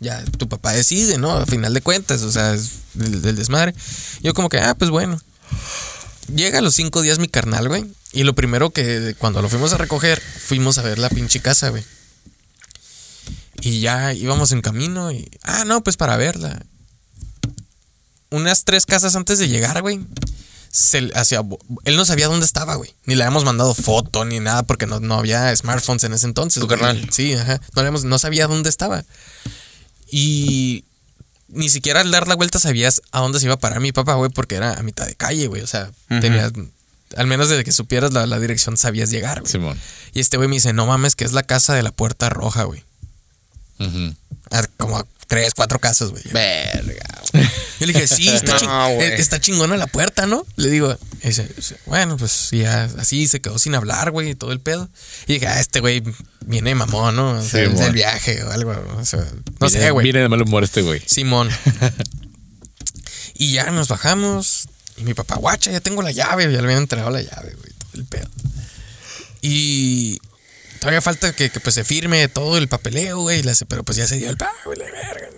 ya 0.00 0.24
tu 0.38 0.48
papá 0.48 0.72
decide, 0.72 1.18
¿no? 1.18 1.30
A 1.32 1.46
final 1.46 1.74
de 1.74 1.82
cuentas, 1.82 2.22
o 2.22 2.32
sea, 2.32 2.54
es 2.54 2.70
del, 2.94 3.20
del 3.22 3.36
desmadre. 3.36 3.74
Yo 4.22 4.32
como 4.34 4.48
que, 4.48 4.58
ah, 4.58 4.74
pues 4.74 4.90
bueno. 4.90 5.20
Llega 6.34 6.58
a 6.60 6.62
los 6.62 6.74
cinco 6.74 7.02
días 7.02 7.18
mi 7.18 7.28
carnal, 7.28 7.68
güey. 7.68 7.84
Y 8.14 8.22
lo 8.22 8.34
primero 8.34 8.70
que 8.70 9.14
cuando 9.18 9.42
lo 9.42 9.48
fuimos 9.48 9.72
a 9.72 9.76
recoger, 9.78 10.20
fuimos 10.20 10.78
a 10.78 10.82
ver 10.82 10.98
la 10.98 11.08
pinche 11.10 11.40
casa, 11.40 11.68
güey. 11.70 11.84
Y 13.60 13.80
ya 13.80 14.12
íbamos 14.14 14.52
en 14.52 14.60
camino 14.62 15.10
y. 15.10 15.28
Ah, 15.42 15.64
no, 15.66 15.82
pues 15.82 15.96
para 15.96 16.16
verla. 16.16 16.62
Unas 18.30 18.64
tres 18.64 18.86
casas 18.86 19.16
antes 19.16 19.38
de 19.38 19.48
llegar, 19.48 19.80
güey. 19.82 20.00
Se, 20.70 21.10
hacia, 21.14 21.40
él 21.84 21.96
no 21.96 22.04
sabía 22.04 22.26
dónde 22.26 22.46
estaba, 22.46 22.74
güey. 22.74 22.94
Ni 23.04 23.14
le 23.14 23.22
habíamos 23.22 23.44
mandado 23.44 23.74
foto 23.74 24.24
ni 24.24 24.40
nada 24.40 24.64
porque 24.64 24.86
no, 24.86 24.98
no 25.00 25.14
había 25.14 25.54
smartphones 25.54 26.02
en 26.04 26.12
ese 26.14 26.26
entonces. 26.26 26.60
Tu 26.60 26.66
carnal. 26.66 27.08
Sí, 27.12 27.32
ajá. 27.34 27.60
No, 27.74 27.80
habíamos- 27.80 28.04
no 28.04 28.18
sabía 28.18 28.46
dónde 28.48 28.70
estaba. 28.70 29.04
Y 30.10 30.84
ni 31.48 31.68
siquiera 31.68 32.00
al 32.00 32.10
dar 32.10 32.26
la 32.26 32.34
vuelta 32.34 32.58
sabías 32.58 33.02
a 33.12 33.20
dónde 33.20 33.38
se 33.38 33.46
iba 33.46 33.54
a 33.54 33.58
parar 33.60 33.78
mi 33.80 33.92
papá, 33.92 34.14
güey, 34.14 34.30
porque 34.30 34.56
era 34.56 34.74
a 34.74 34.82
mitad 34.82 35.06
de 35.06 35.14
calle, 35.14 35.46
güey. 35.46 35.62
O 35.62 35.66
sea, 35.68 35.90
Ujú. 36.10 36.20
tenías. 36.20 36.52
Al 37.16 37.26
menos 37.26 37.48
desde 37.48 37.64
que 37.64 37.72
supieras 37.72 38.12
la, 38.12 38.26
la 38.26 38.38
dirección 38.40 38.76
sabías 38.76 39.10
llegar, 39.10 39.40
güey. 39.40 39.50
Simón. 39.52 39.78
Y 40.12 40.20
este 40.20 40.36
güey 40.36 40.48
me 40.48 40.56
dice, 40.56 40.72
no 40.72 40.86
mames, 40.86 41.14
que 41.16 41.24
es 41.24 41.32
la 41.32 41.42
casa 41.42 41.74
de 41.74 41.82
la 41.82 41.90
puerta 41.92 42.28
roja, 42.28 42.64
güey. 42.64 42.82
Ah, 44.50 44.64
Como 44.76 44.98
a 44.98 45.06
tres, 45.26 45.52
cuatro 45.54 45.78
casas, 45.80 46.10
güey. 46.10 46.22
Verga, 46.32 47.22
güey. 47.32 47.44
Yo 47.80 47.86
le 47.86 47.92
dije, 47.92 48.06
sí, 48.06 48.28
está, 48.28 48.52
No, 48.54 48.58
ching- 48.60 48.94
güey. 48.96 49.08
eh, 49.08 49.14
está 49.18 49.40
chingona 49.40 49.76
la 49.76 49.86
puerta, 49.86 50.26
¿no? 50.26 50.46
Le 50.56 50.70
digo, 50.70 50.96
y 51.22 51.28
dice, 51.28 51.48
bueno, 51.86 52.16
pues 52.16 52.50
ya 52.52 52.84
así 52.98 53.26
se 53.26 53.40
quedó 53.40 53.58
sin 53.58 53.74
hablar, 53.74 54.10
güey, 54.10 54.30
y 54.30 54.34
todo 54.34 54.52
el 54.52 54.60
pedo. 54.60 54.88
Y 55.26 55.34
dije, 55.34 55.46
ah, 55.48 55.60
este 55.60 55.80
güey 55.80 56.02
viene 56.46 56.70
de 56.70 56.74
mamón, 56.76 57.16
¿no? 57.16 57.30
O 57.32 57.42
sea, 57.42 57.66
Sí, 57.66 57.72
es 57.72 57.78
del 57.80 57.92
viaje 57.92 58.42
o 58.44 58.50
algo. 58.52 58.72
o 58.98 59.04
sea, 59.04 59.20
no 59.60 59.66
Viene- 59.68 59.84
sé, 59.86 59.90
güey. 59.90 60.04
Viene 60.04 60.20
de 60.20 60.28
mal 60.28 60.42
humor 60.42 60.62
este 60.62 60.82
güey. 60.82 61.02
Simón. 61.06 61.48
y 63.34 63.52
ya 63.52 63.70
nos 63.70 63.88
bajamos. 63.88 64.68
Y 64.96 65.04
mi 65.04 65.14
papá, 65.14 65.36
guacha, 65.36 65.70
ya 65.72 65.80
tengo 65.80 66.02
la 66.02 66.12
llave. 66.12 66.44
Ya 66.44 66.58
le 66.58 66.64
habían 66.64 66.78
entregado 66.78 67.10
la 67.10 67.20
llave, 67.22 67.54
güey. 67.54 67.72
Todo 67.72 67.90
el 67.94 68.04
pedo. 68.06 68.28
Y 69.42 70.18
todavía 70.80 71.02
falta 71.02 71.34
que, 71.34 71.50
que, 71.50 71.60
pues 71.60 71.74
se 71.74 71.84
firme 71.84 72.28
todo 72.28 72.56
el 72.58 72.68
papeleo, 72.68 73.20
güey. 73.20 73.40
y 73.40 73.42
le 73.42 73.50
hace, 73.50 73.66
Pero 73.66 73.82
pues 73.84 73.96
ya 73.96 74.06
se 74.06 74.16
dio 74.16 74.30
el 74.30 74.36
pago, 74.36 74.54
güey, 74.66 74.78
la 74.78 74.84
verga. 74.86 75.28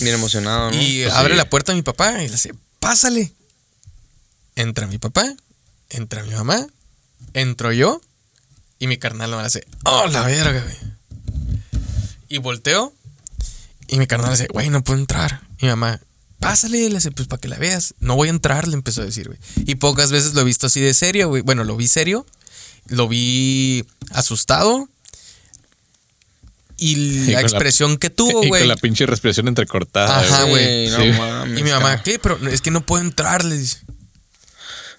Bien 0.00 0.14
emocionado, 0.14 0.70
¿no? 0.70 0.76
Y 0.82 1.02
Pues 1.02 1.14
abre 1.14 1.34
sí. 1.34 1.38
la 1.38 1.48
puerta 1.48 1.72
a 1.72 1.74
mi 1.74 1.82
papá 1.82 2.22
y 2.22 2.26
le 2.26 2.32
dice, 2.32 2.52
pásale. 2.80 3.32
Entra 4.56 4.86
mi 4.86 4.98
papá, 4.98 5.24
entra 5.88 6.22
mi 6.24 6.30
mamá, 6.34 6.66
entro 7.32 7.72
yo 7.72 8.02
y 8.78 8.86
mi 8.86 8.98
carnal 8.98 9.30
me 9.30 9.36
hace, 9.38 9.66
oh, 9.84 10.06
la 10.08 10.22
verga, 10.24 10.60
güey. 10.60 10.76
Y 12.28 12.36
volteo 12.38 12.92
y 13.86 13.96
mi 13.98 14.06
carnal 14.06 14.32
dice, 14.32 14.48
güey, 14.48 14.68
no 14.68 14.84
puedo 14.84 14.98
entrar. 14.98 15.40
Y 15.58 15.64
mi 15.66 15.70
mamá, 15.70 16.00
pásale, 16.42 16.88
le 16.88 16.96
dice, 16.96 17.10
pues 17.12 17.28
para 17.28 17.40
que 17.40 17.48
la 17.48 17.56
veas. 17.56 17.94
No 18.00 18.16
voy 18.16 18.28
a 18.28 18.32
entrar, 18.32 18.68
le 18.68 18.74
empezó 18.74 19.00
a 19.00 19.04
decir, 19.06 19.28
güey. 19.28 19.38
Y 19.64 19.76
pocas 19.76 20.10
veces 20.10 20.34
lo 20.34 20.42
he 20.42 20.44
visto 20.44 20.66
así 20.66 20.80
de 20.80 20.92
serio, 20.92 21.28
güey. 21.28 21.42
Bueno, 21.42 21.64
lo 21.64 21.76
vi 21.76 21.86
serio, 21.88 22.26
lo 22.88 23.08
vi 23.08 23.84
asustado. 24.10 24.88
Y 26.76 26.96
Y 27.28 27.30
la 27.30 27.40
expresión 27.40 27.96
que 27.96 28.10
tuvo, 28.10 28.42
y 28.42 28.48
güey. 28.48 28.62
con 28.62 28.68
la 28.68 28.76
pinche 28.76 29.06
respiración 29.06 29.46
entrecortada. 29.48 30.18
Ajá, 30.18 30.44
güey. 30.44 30.90
Sí, 30.90 30.96
no. 30.96 31.58
Y 31.58 31.62
mi 31.62 31.70
mamá, 31.70 32.02
¿qué? 32.02 32.18
Pero 32.18 32.36
es 32.48 32.60
que 32.60 32.72
no 32.72 32.84
puedo 32.84 33.02
entrar, 33.02 33.44
le 33.44 33.56
dice. 33.56 33.78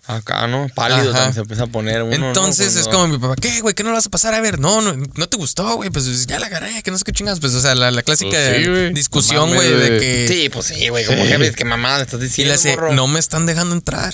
Acá, 0.05 0.47
¿no? 0.47 0.67
Pálido 0.75 1.11
Ajá. 1.11 1.13
también 1.13 1.34
se 1.34 1.39
empieza 1.39 1.63
a 1.63 1.67
poner 1.67 2.03
uno, 2.03 2.17
¿no? 2.17 2.27
Entonces 2.27 2.75
es 2.75 2.89
como 2.89 3.07
mi 3.07 3.17
papá, 3.17 3.35
¿qué, 3.41 3.61
güey? 3.61 3.73
¿Qué 3.73 3.84
no 3.84 3.89
lo 3.91 3.95
vas 3.95 4.05
a 4.05 4.09
pasar 4.09 4.34
a 4.34 4.41
ver? 4.41 4.59
No, 4.59 4.81
no, 4.81 4.93
no 4.95 5.30
te 5.30 5.38
gustó, 5.38 5.75
güey. 5.75 5.89
Pues 5.91 6.27
ya 6.27 6.39
la 6.39 6.47
agarré, 6.47 6.84
que 6.84 6.91
no 6.91 6.97
sé 6.97 7.05
qué 7.05 7.13
chingas. 7.13 7.39
Pues, 7.39 7.53
o 7.53 7.61
sea, 7.61 7.73
la, 7.73 7.89
la 7.89 8.03
clásica 8.03 8.31
Pues 8.31 8.65
sí, 8.65 8.93
discusión, 8.93 9.53
güey, 9.53 9.69
de 9.69 9.99
que. 9.99 10.27
Sí, 10.27 10.49
pues 10.49 10.65
sí, 10.67 10.89
güey. 10.89 11.05
Como 11.05 11.23
jefe, 11.25 11.53
que 11.53 11.65
mamá 11.65 12.01
estás 12.01 12.15
y 12.19 12.23
le 12.23 12.27
diciendo, 12.27 12.53
hace, 12.53 12.95
no 12.95 13.07
me 13.07 13.19
están 13.19 13.45
dejando 13.45 13.75
entrar. 13.75 14.13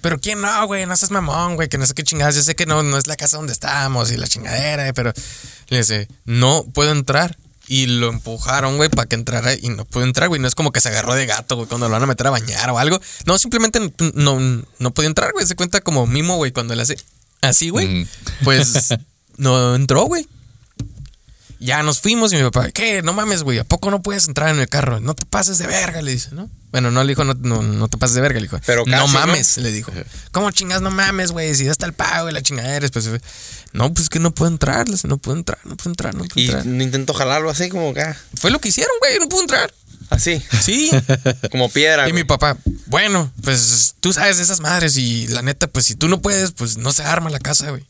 Pero 0.00 0.20
quién 0.20 0.40
no, 0.40 0.66
güey, 0.66 0.86
no 0.86 0.96
seas 0.96 1.10
mamón, 1.10 1.56
güey, 1.56 1.68
que 1.68 1.78
no 1.78 1.84
sé 1.86 1.92
qué 1.92 2.02
chingadas. 2.02 2.34
Yo 2.36 2.42
sé 2.42 2.54
que 2.54 2.64
no, 2.64 2.82
no 2.82 2.96
es 2.96 3.06
la 3.06 3.16
casa 3.16 3.36
donde 3.36 3.52
estamos 3.52 4.12
y 4.12 4.16
la 4.16 4.26
chingadera, 4.26 4.92
pero 4.94 5.12
le 5.68 5.78
dice, 5.78 6.08
no 6.24 6.64
puedo 6.72 6.92
entrar. 6.92 7.36
Y 7.68 7.86
lo 7.86 8.08
empujaron, 8.08 8.76
güey, 8.76 8.88
para 8.88 9.08
que 9.08 9.16
entrara 9.16 9.54
y 9.54 9.68
no 9.68 9.84
pudo 9.84 10.04
entrar, 10.04 10.28
güey. 10.28 10.40
No 10.40 10.46
es 10.46 10.54
como 10.54 10.70
que 10.70 10.80
se 10.80 10.88
agarró 10.88 11.14
de 11.14 11.26
gato, 11.26 11.56
güey, 11.56 11.68
cuando 11.68 11.88
lo 11.88 11.92
van 11.92 12.02
a 12.02 12.06
meter 12.06 12.26
a 12.26 12.30
bañar 12.30 12.70
o 12.70 12.78
algo. 12.78 13.00
No, 13.24 13.38
simplemente 13.38 13.80
no, 14.14 14.38
no 14.78 14.90
podía 14.92 15.08
entrar, 15.08 15.32
güey. 15.32 15.46
Se 15.46 15.56
cuenta 15.56 15.80
como 15.80 16.06
mimo, 16.06 16.36
güey, 16.36 16.52
cuando 16.52 16.74
le 16.74 16.82
hace. 16.82 16.96
Así, 17.40 17.70
güey. 17.70 18.06
Pues 18.44 18.94
no 19.36 19.74
entró, 19.74 20.04
güey. 20.04 20.28
Ya 21.58 21.82
nos 21.82 22.00
fuimos 22.00 22.32
y 22.32 22.36
mi 22.36 22.42
papá, 22.42 22.70
¿qué? 22.70 23.02
No 23.02 23.12
mames, 23.12 23.42
güey, 23.42 23.58
¿a 23.58 23.64
poco 23.64 23.90
no 23.90 24.02
puedes 24.02 24.28
entrar 24.28 24.50
en 24.54 24.60
el 24.60 24.68
carro? 24.68 25.00
No 25.00 25.14
te 25.14 25.24
pases 25.24 25.56
de 25.58 25.66
verga, 25.66 26.02
le 26.02 26.12
dice, 26.12 26.30
¿no? 26.32 26.50
Bueno, 26.70 26.90
no 26.90 27.02
le 27.02 27.08
dijo, 27.08 27.24
no, 27.24 27.32
no, 27.32 27.62
no 27.62 27.88
te 27.88 27.96
pases 27.96 28.14
de 28.16 28.20
verga, 28.20 28.38
le 28.38 28.42
dijo. 28.46 28.60
Pero 28.66 28.84
no 28.84 28.90
casi, 28.92 29.12
¿no? 29.14 29.20
mames, 29.20 29.56
le 29.56 29.72
dijo. 29.72 29.90
¿Cómo 30.32 30.50
chingas 30.50 30.82
no 30.82 30.90
mames, 30.90 31.32
güey? 31.32 31.54
Si 31.54 31.64
ya 31.64 31.70
está 31.70 31.86
el 31.86 31.94
pago 31.94 32.28
y 32.28 32.32
la 32.32 32.42
chingadera. 32.42 32.86
Pues, 32.88 33.08
no, 33.72 33.92
pues 33.94 34.04
es 34.04 34.08
que 34.10 34.18
no 34.18 34.32
puedo 34.34 34.50
entrar, 34.50 34.86
no 35.04 35.16
puedo 35.16 35.38
entrar, 35.38 35.58
no 35.64 35.76
puedo 35.76 35.90
entrar, 35.90 36.14
no 36.14 36.24
puedo 36.24 36.32
Y 36.36 36.46
entrar. 36.50 36.66
intentó 36.66 37.14
jalarlo 37.14 37.48
así 37.48 37.70
como 37.70 37.90
acá. 37.90 38.14
Fue 38.38 38.50
lo 38.50 38.60
que 38.60 38.68
hicieron, 38.68 38.92
güey, 39.00 39.18
no 39.18 39.28
pudo 39.28 39.40
entrar. 39.40 39.72
Así. 40.10 40.42
Sí. 40.62 40.90
Como 41.50 41.68
piedra. 41.68 42.08
Y 42.08 42.12
mi 42.12 42.24
papá, 42.24 42.56
bueno, 42.86 43.32
pues 43.42 43.94
tú 44.00 44.12
sabes 44.12 44.36
de 44.38 44.42
esas 44.44 44.60
madres 44.60 44.96
y 44.96 45.26
la 45.28 45.42
neta, 45.42 45.66
pues 45.66 45.84
si 45.86 45.94
tú 45.94 46.08
no 46.08 46.20
puedes, 46.20 46.52
pues 46.52 46.76
no 46.76 46.92
se 46.92 47.02
arma 47.02 47.30
la 47.30 47.38
casa, 47.38 47.70
güey. 47.70 47.84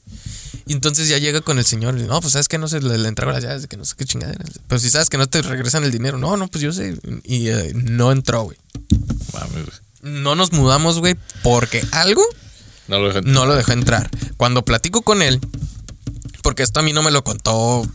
Y 0.68 0.72
entonces 0.72 1.08
ya 1.08 1.18
llega 1.18 1.42
con 1.42 1.58
el 1.58 1.64
señor 1.64 1.94
y 1.94 1.98
dice, 1.98 2.08
no, 2.08 2.20
pues 2.20 2.32
sabes 2.32 2.48
que 2.48 2.58
no 2.58 2.66
se 2.66 2.80
le, 2.80 2.98
le 2.98 3.08
entrego 3.08 3.30
las 3.30 3.42
llaves, 3.42 3.66
que 3.68 3.76
no 3.76 3.84
sé 3.84 3.94
qué 3.96 4.04
chingadera. 4.04 4.44
Pero 4.66 4.78
si 4.80 4.90
sabes 4.90 5.08
que 5.08 5.16
no 5.18 5.28
te 5.28 5.40
regresan 5.42 5.84
el 5.84 5.92
dinero, 5.92 6.18
no, 6.18 6.36
no, 6.36 6.48
pues 6.48 6.62
yo 6.62 6.72
sé. 6.72 6.96
Y 7.22 7.48
eh, 7.48 7.72
no 7.74 8.10
entró, 8.10 8.42
güey. 8.44 8.56
Mames, 9.32 9.52
güey. 9.66 9.78
No 10.02 10.34
nos 10.34 10.52
mudamos, 10.52 10.98
güey, 10.98 11.16
porque 11.42 11.84
algo 11.92 12.22
No 12.88 12.98
lo 12.98 13.08
dejan. 13.08 13.24
no 13.32 13.46
lo 13.46 13.54
dejó 13.54 13.72
entrar. 13.72 14.10
Cuando 14.36 14.64
platico 14.64 15.02
con 15.02 15.22
él, 15.22 15.40
porque 16.42 16.62
esto 16.64 16.80
a 16.80 16.82
mí 16.82 16.92
no 16.92 17.02
me 17.02 17.10
lo 17.12 17.22
contó 17.22 17.86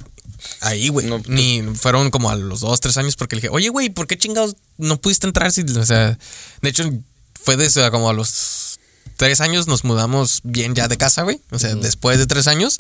ahí, 0.62 0.90
güey. 0.90 1.08
No, 1.08 1.22
Ni 1.28 1.62
fueron 1.76 2.12
como 2.12 2.30
a 2.30 2.36
los 2.36 2.62
dos, 2.62 2.80
tres 2.80 2.98
años 2.98 3.16
porque 3.16 3.36
le 3.36 3.42
dije, 3.42 3.54
oye, 3.54 3.70
güey, 3.70 3.90
¿por 3.90 4.08
qué 4.08 4.18
chingados 4.18 4.56
no 4.78 5.00
pudiste 5.00 5.28
entrar? 5.28 5.52
Si, 5.52 5.62
o 5.62 5.86
sea, 5.86 6.18
de 6.62 6.70
hecho, 6.70 6.90
fue 7.34 7.58
desde 7.58 7.90
como 7.92 8.10
a 8.10 8.14
los 8.14 8.80
tres 9.18 9.42
años 9.42 9.68
nos 9.68 9.84
mudamos 9.84 10.42
bien 10.44 10.74
ya 10.76 10.88
de 10.88 10.98
casa, 10.98 11.24
güey. 11.24 11.42
O 11.52 11.60
sea, 11.60 11.76
después 11.76 12.18
de 12.18 12.28
tres 12.28 12.48
años. 12.48 12.80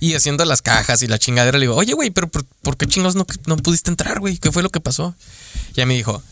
Y 0.00 0.14
haciendo 0.14 0.44
las 0.44 0.62
cajas 0.62 1.02
y 1.02 1.06
la 1.06 1.18
chingadera, 1.18 1.58
le 1.58 1.64
digo, 1.66 1.76
oye, 1.76 1.92
güey, 1.92 2.10
pero 2.10 2.28
por, 2.28 2.44
por 2.44 2.76
qué 2.76 2.86
chingados 2.86 3.14
no, 3.14 3.24
no 3.46 3.56
pudiste 3.56 3.88
entrar, 3.88 4.18
güey? 4.18 4.36
¿Qué 4.38 4.50
fue 4.50 4.64
lo 4.64 4.70
que 4.70 4.80
pasó? 4.80 5.14
Y 5.70 5.74
ya 5.74 5.86
me 5.86 5.94
dijo, 5.94 6.22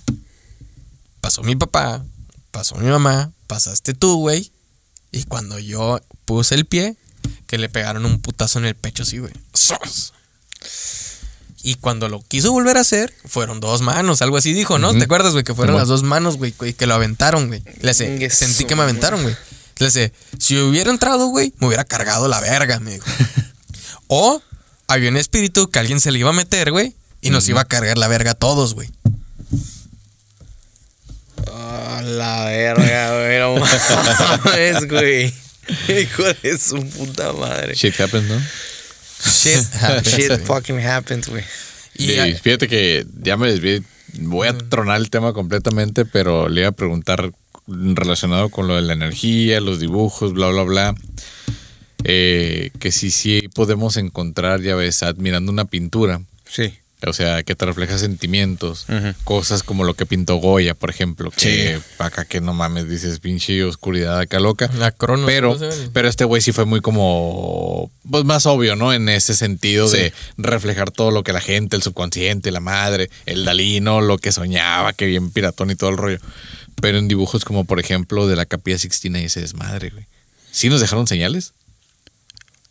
pasó 1.21 1.43
mi 1.43 1.55
papá, 1.55 2.05
pasó 2.51 2.75
mi 2.77 2.89
mamá, 2.89 3.31
pasaste 3.47 3.95
tú, 3.95 4.17
güey. 4.19 4.51
Y 5.13 5.25
cuando 5.25 5.59
yo 5.61 6.01
puse 6.25 6.57
el 6.57 6.67
pie, 6.67 6.97
que 7.47 7.59
le 7.59 7.69
pegaron 7.69 8.07
un 8.07 8.21
putazo 8.21 8.59
en 8.59 8.65
el 8.65 8.75
pecho 8.75 9.03
así, 9.03 9.19
güey. 9.19 9.33
¡Sos! 9.53 10.13
Y 11.63 11.75
cuando 11.75 12.09
lo 12.09 12.23
quiso 12.23 12.53
volver 12.53 12.79
a 12.79 12.81
hacer, 12.81 13.13
fueron 13.27 13.61
dos 13.61 13.83
manos, 13.83 14.23
algo 14.23 14.39
así 14.39 14.55
dijo, 14.55 14.79
¿no? 14.79 14.95
¿Te 14.95 15.05
acuerdas, 15.05 15.33
güey? 15.33 15.45
Que 15.45 15.55
fueron 15.55 15.77
las 15.77 15.89
dos 15.89 16.03
manos, 16.03 16.39
güey, 16.39 16.55
y 16.63 16.73
que 16.73 16.87
lo 16.87 16.95
aventaron, 16.95 17.49
güey. 17.49 17.63
Le 17.81 17.91
hace, 17.91 18.31
sentí 18.31 18.65
que 18.65 18.77
me 18.77 18.83
aventaron, 18.83 19.23
güey. 19.23 19.37
Le 19.79 19.87
hace, 19.87 20.13
si 20.39 20.57
hubiera 20.59 20.91
entrado, 20.91 21.27
güey, 21.27 21.53
me 21.59 21.67
hubiera 21.67 21.85
cargado 21.85 22.29
la 22.29 22.41
verga, 22.41 22.81
me 22.81 22.93
dijo. 22.93 23.07
o 24.07 24.43
había 24.89 25.11
un 25.11 25.19
espíritu 25.19 25.71
que 25.71 25.79
alguien 25.79 26.01
se 26.01 26.11
le 26.11 26.19
iba 26.19 26.31
a 26.31 26.35
meter, 26.35 26.71
güey, 26.71 26.95
y 27.21 27.31
nos 27.31 27.47
iba 27.49 27.61
a 27.61 27.67
cargar 27.67 27.99
la 27.99 28.09
verga 28.09 28.33
a 28.33 28.35
todos, 28.35 28.75
güey. 28.75 28.91
Ah, 31.47 32.01
la 32.03 32.45
verga, 32.47 33.19
güey. 33.19 33.39
No 33.39 34.45
mames, 34.45 34.89
güey. 34.89 35.35
Hijo 35.89 36.25
de 36.43 36.59
su 36.59 36.85
puta 36.89 37.33
madre. 37.33 37.75
Shit 37.75 38.01
happens, 38.01 38.29
¿no? 38.29 38.41
Shit 39.25 39.75
happens, 39.81 40.09
Shit 40.17 40.29
güey. 40.29 40.41
fucking 40.41 40.79
happens, 40.87 41.29
güey. 41.29 41.45
Y, 41.95 42.13
Y 42.13 42.35
fíjate 42.35 42.69
que 42.69 43.07
ya 43.23 43.37
me 43.37 43.51
desvié. 43.51 43.83
Voy 44.15 44.49
a 44.49 44.57
tronar 44.57 45.01
el 45.01 45.11
tema 45.11 45.33
completamente, 45.33 46.05
pero 46.05 46.49
le 46.49 46.63
iba 46.63 46.71
a 46.71 46.73
preguntar 46.73 47.31
relacionado 47.67 48.49
con 48.49 48.67
lo 48.67 48.75
de 48.77 48.83
la 48.83 48.93
energía, 48.95 49.61
los 49.61 49.79
dibujos, 49.79 50.33
bla, 50.33 50.49
bla, 50.49 50.63
bla. 50.63 50.95
Eh, 52.05 52.71
que 52.81 52.93
si 52.93 53.11
sí 53.11 53.49
podemos 53.55 53.97
encontrar, 53.97 54.63
ya 54.63 54.75
ves, 54.75 55.03
admirando 55.03 55.53
una 55.53 55.67
pintura. 55.67 56.21
Sí. 56.49 56.75
O 57.09 57.13
sea, 57.13 57.43
que 57.43 57.55
te 57.55 57.65
refleja 57.65 57.97
sentimientos. 57.97 58.87
Cosas 59.25 59.63
como 59.63 59.85
lo 59.85 59.95
que 59.95 60.05
pintó 60.07 60.37
Goya, 60.37 60.75
por 60.75 60.91
ejemplo. 60.91 61.31
Que 61.31 61.81
acá 61.99 62.25
que 62.25 62.41
no 62.41 62.53
mames, 62.53 62.89
dices 62.89 63.21
pinche 63.21 63.65
oscuridad 63.65 64.19
acá 64.19 64.41
loca. 64.41 64.71
La 64.79 64.91
crono, 64.93 65.27
Pero, 65.27 65.57
no 65.57 65.67
pero 65.93 66.09
este 66.09 66.25
güey 66.25 66.43
sí 66.43 66.53
fue 66.53 66.65
muy 66.65 66.81
como. 66.81 67.91
Pues 68.11 68.25
más 68.25 68.47
obvio, 68.47 68.77
¿no? 68.77 68.93
En 68.93 69.09
ese 69.09 69.35
sentido 69.35 69.89
Sí. 69.89 69.97
de 69.99 70.13
reflejar 70.37 70.91
todo 70.91 71.11
lo 71.11 71.23
que 71.23 71.33
la 71.33 71.41
gente, 71.41 71.77
el 71.77 71.83
subconsciente, 71.83 72.51
la 72.51 72.61
madre, 72.61 73.09
el 73.27 73.45
Dalí, 73.45 73.81
¿no? 73.81 74.01
Lo 74.01 74.19
que 74.19 74.33
soñaba, 74.33 74.93
que 74.93 75.07
bien 75.07 75.31
piratón 75.31 75.71
y 75.71 75.77
todo 75.77 75.91
el 75.91 75.97
rollo. 75.97 76.19
Pero 76.81 76.99
en 76.99 77.09
dibujos 77.09 77.45
como, 77.45 77.65
por 77.65 77.79
ejemplo, 77.81 78.27
de 78.27 78.37
la 78.37 78.47
Capilla 78.47 78.79
Sixtina 78.79 79.21
y 79.21 79.25
ese 79.25 79.41
desmadre, 79.41 79.91
güey. 79.91 80.07
¿Sí 80.51 80.69
nos 80.69 80.81
dejaron 80.81 81.07
señales? 81.07 81.53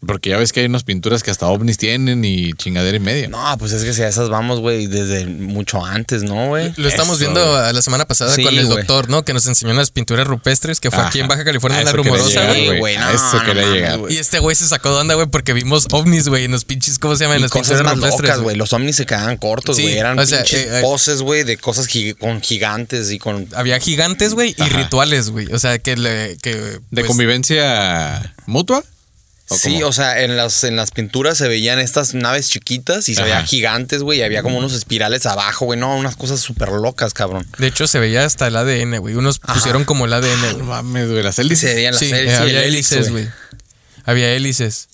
Porque 0.06 0.30
ya 0.30 0.38
ves 0.38 0.54
que 0.54 0.62
hay 0.62 0.68
unas 0.68 0.84
pinturas 0.86 1.24
que 1.24 1.30
hasta 1.32 1.46
ovnis 1.48 1.78
tienen 1.78 2.24
y 2.24 2.54
chingadera 2.54 2.96
y 2.96 3.02
media. 3.02 3.28
No, 3.28 3.58
pues 3.58 3.74
es 3.74 3.84
que 3.84 3.94
si 3.94 4.02
a 4.02 4.08
esas 4.08 4.30
vamos, 4.30 4.62
güey, 4.62 4.88
desde 4.88 5.26
mucho 5.26 5.84
antes, 5.86 6.24
¿no, 6.24 6.48
güey? 6.48 6.72
Lo 6.78 6.88
estamos 6.88 7.18
Eso, 7.18 7.20
viendo 7.20 7.46
güey. 7.46 7.74
la 7.74 7.82
semana 7.82 8.06
pasada 8.06 8.34
Sí, 8.34 8.44
con 8.44 8.58
el 8.58 8.70
doctor, 8.70 9.10
¿no? 9.10 9.26
Que 9.26 9.34
nos 9.34 9.46
enseñó 9.46 9.74
las 9.74 9.92
pinturas 9.92 10.26
rupestres, 10.26 10.80
que 10.80 10.90
fue 10.90 11.02
aquí 11.02 11.20
en. 11.20 11.28
Baja 11.28 11.44
California, 11.44 11.80
A 11.80 11.82
en 11.82 11.86
la 11.88 11.92
rumorosa, 11.92 12.46
güey. 12.78 12.98
No, 12.98 13.10
eso 13.12 13.44
quería 13.46 13.70
llegar. 13.70 13.98
güey. 14.00 14.14
Y 14.16 14.18
este 14.20 14.40
güey 14.40 14.56
se 14.56 14.68
sacó 14.68 14.90
de 14.94 15.02
onda, 15.02 15.16
güey, 15.16 15.28
porque 15.28 15.52
vimos 15.52 15.88
ovnis, 15.92 16.30
güey, 16.30 16.46
en 16.46 16.52
los 16.52 16.64
pinches, 16.64 16.98
¿cómo 16.98 17.18
se 17.18 17.26
llaman? 17.26 17.42
Las 17.42 17.52
cosas 17.52 17.78
pinturas 17.80 17.98
más 17.98 18.12
rupestres. 18.12 18.40
güey. 18.40 18.56
Los 18.56 18.72
ovnis 18.72 18.96
se 18.96 19.06
quedaban 19.06 19.36
cortos, 19.36 19.76
Sí, 19.76 19.82
güey. 19.82 19.98
Eran 19.98 20.18
o 20.18 20.26
sea, 20.26 20.44
pinches 20.44 20.62
eh, 20.66 20.80
eh, 20.80 20.82
poses, 20.82 21.22
güey, 21.22 21.44
de 21.44 21.58
cosas 21.58 21.88
gi- 21.88 22.14
con 22.14 22.40
gigantes 22.42 23.12
y 23.12 23.20
con... 23.20 23.48
Había 23.54 23.80
gigantes, 23.82 24.34
güey, 24.34 24.56
y 24.58 24.64
rituales, 24.64 25.30
güey. 25.30 25.48
O 25.54 25.60
sea, 25.60 25.78
que 25.78 25.98
le. 25.98 26.38
Que, 26.42 26.54
¿De 26.56 26.80
pues, 26.92 27.06
convivencia 27.08 28.34
mutua? 28.46 28.84
¿O 29.52 29.58
Sí, 29.58 29.74
cómo? 29.76 29.88
o 29.88 29.92
sea, 29.92 30.22
en 30.24 30.38
las, 30.38 30.64
en 30.64 30.76
las 30.76 30.92
pinturas 30.92 31.38
se 31.38 31.48
veían 31.48 31.80
estas 31.80 32.14
naves 32.14 32.50
chiquitas 32.50 33.10
y 33.10 33.16
se 33.16 33.22
Ajá. 33.22 33.30
veían 33.30 33.46
gigantes, 33.48 34.04
güey. 34.04 34.20
Y 34.20 34.22
había 34.22 34.44
como 34.44 34.58
unos 34.60 34.74
espirales 34.74 35.26
abajo, 35.26 35.66
güey. 35.66 35.80
No, 35.80 35.96
unas 35.98 36.16
cosas 36.16 36.40
súper 36.40 36.70
locas, 36.70 37.14
cabrón. 37.14 37.48
De 37.58 37.68
hecho, 37.68 37.88
se 37.88 38.00
veía 38.00 38.26
hasta 38.26 38.48
el 38.48 38.56
ADN, 38.56 39.00
güey. 39.00 39.16
Unos 39.16 39.40
pusieron 39.40 39.86
como 39.86 40.06
el 40.06 40.14
ADN, 40.14 40.60
No 40.60 40.64
mames, 40.66 41.10
güey. 41.10 41.24
Las 41.24 41.40
hélices. 41.40 41.70
se 41.70 41.76
veían 41.76 41.94
las 41.94 42.00
Sí, 42.00 42.06
hélices, 42.12 42.30
sí, 42.38 42.42
había 42.44 42.64
hélices, 42.64 43.12
güey. 43.12 43.28
Había 44.06 44.32
hélices. 44.34 44.88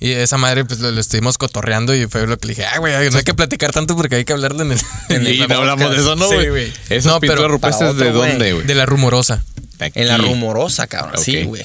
Y 0.00 0.12
esa 0.12 0.38
madre, 0.38 0.64
pues 0.64 0.78
lo, 0.80 0.90
lo 0.92 1.00
estuvimos 1.00 1.38
cotorreando 1.38 1.92
y 1.94 2.06
fue 2.06 2.26
lo 2.26 2.38
que 2.38 2.46
le 2.46 2.54
dije, 2.54 2.64
ah, 2.66 2.78
güey, 2.78 3.10
no 3.10 3.18
hay 3.18 3.24
que 3.24 3.34
platicar 3.34 3.72
tanto 3.72 3.96
porque 3.96 4.14
hay 4.14 4.24
que 4.24 4.32
hablarle 4.32 4.62
en 4.62 4.72
el. 4.72 4.80
en 5.08 5.26
Y 5.26 5.40
el 5.42 5.48
no 5.48 5.56
hablamos 5.56 5.90
de 5.90 5.96
eso, 5.96 6.14
¿no, 6.16 6.28
Sí, 6.28 6.48
güey? 6.48 6.72
Esas 6.88 7.06
No, 7.06 7.20
pero 7.20 7.58
de 7.94 8.10
dónde, 8.12 8.52
güey. 8.52 8.66
De 8.66 8.74
la 8.74 8.86
rumorosa. 8.86 9.44
En 9.80 10.08
la 10.08 10.16
rumorosa, 10.16 10.86
cabrón. 10.86 11.22
Sí, 11.22 11.42
güey. 11.44 11.64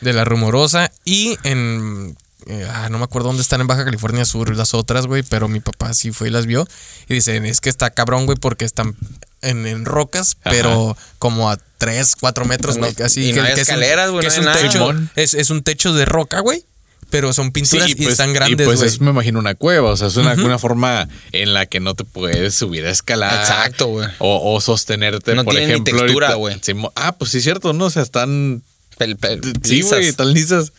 De 0.00 0.12
la 0.12 0.24
rumorosa 0.24 0.90
y 1.04 1.36
en. 1.44 2.16
eh, 2.46 2.66
ah, 2.70 2.88
no 2.90 2.98
me 2.98 3.04
acuerdo 3.04 3.28
dónde 3.28 3.42
están 3.42 3.60
en 3.60 3.66
Baja 3.66 3.84
California 3.84 4.24
Sur 4.24 4.54
las 4.54 4.74
otras, 4.74 5.06
güey, 5.06 5.22
pero 5.22 5.48
mi 5.48 5.60
papá 5.60 5.94
sí 5.94 6.12
fue 6.12 6.28
y 6.28 6.30
las 6.30 6.46
vio. 6.46 6.66
Y 7.08 7.14
dicen, 7.14 7.46
es 7.46 7.60
que 7.60 7.68
está 7.70 7.90
cabrón, 7.90 8.26
güey, 8.26 8.38
porque 8.38 8.64
están 8.64 8.94
en, 9.42 9.66
en 9.66 9.84
rocas, 9.84 10.36
Ajá. 10.42 10.50
pero 10.50 10.96
como 11.18 11.50
a 11.50 11.58
3, 11.78 12.14
4 12.20 12.44
metros, 12.44 12.76
No, 12.76 12.82
güey. 12.82 12.94
Así 13.04 13.30
y 13.30 13.32
no 13.32 13.42
hay 13.42 13.48
es 13.52 13.54
un- 13.56 13.60
escaleras, 13.62 14.10
güey, 14.10 14.26
que 14.28 14.40
no 14.40 14.50
es 14.52 15.08
es, 15.16 15.34
es 15.34 15.50
un 15.50 15.62
techo 15.62 15.92
de 15.92 16.04
roca, 16.04 16.40
güey. 16.40 16.64
Pero 17.08 17.32
son 17.32 17.52
pinturas 17.52 17.88
y, 17.88 17.94
pues- 17.94 18.08
están 18.10 18.30
y 18.30 18.32
grandes, 18.32 18.66
pues 18.66 18.78
güey. 18.78 18.88
es, 18.88 19.00
me 19.00 19.10
imagino, 19.10 19.38
una 19.38 19.54
cueva. 19.54 19.90
O 19.92 19.96
sea, 19.96 20.08
es 20.08 20.16
una, 20.16 20.32
una 20.34 20.58
forma 20.58 21.08
en 21.30 21.54
la 21.54 21.66
que 21.66 21.78
no 21.78 21.94
te 21.94 22.02
puedes 22.02 22.56
subir 22.56 22.84
a 22.84 22.90
escalar. 22.90 23.40
Exacto, 23.42 23.86
güey. 23.86 24.08
O, 24.18 24.54
o 24.56 24.60
sostenerte, 24.60 25.36
No 25.36 25.44
por 25.44 25.52
tiene 25.54 25.66
ni 25.68 25.72
ejemplo. 25.74 25.98
textura, 26.00 26.28
ahorita- 26.34 26.34
güey. 26.74 26.92
Ah, 26.96 27.12
pues 27.16 27.30
sí, 27.30 27.40
cierto, 27.40 27.72
¿no? 27.72 27.84
O 27.86 27.90
sea, 27.90 28.02
están. 28.02 28.62
Pel- 28.98 29.16
pel- 29.18 29.42
Sí, 29.62 29.76
lisas. 29.76 29.90
güey, 29.98 30.12
tan 30.12 30.32
lisas. 30.32 30.72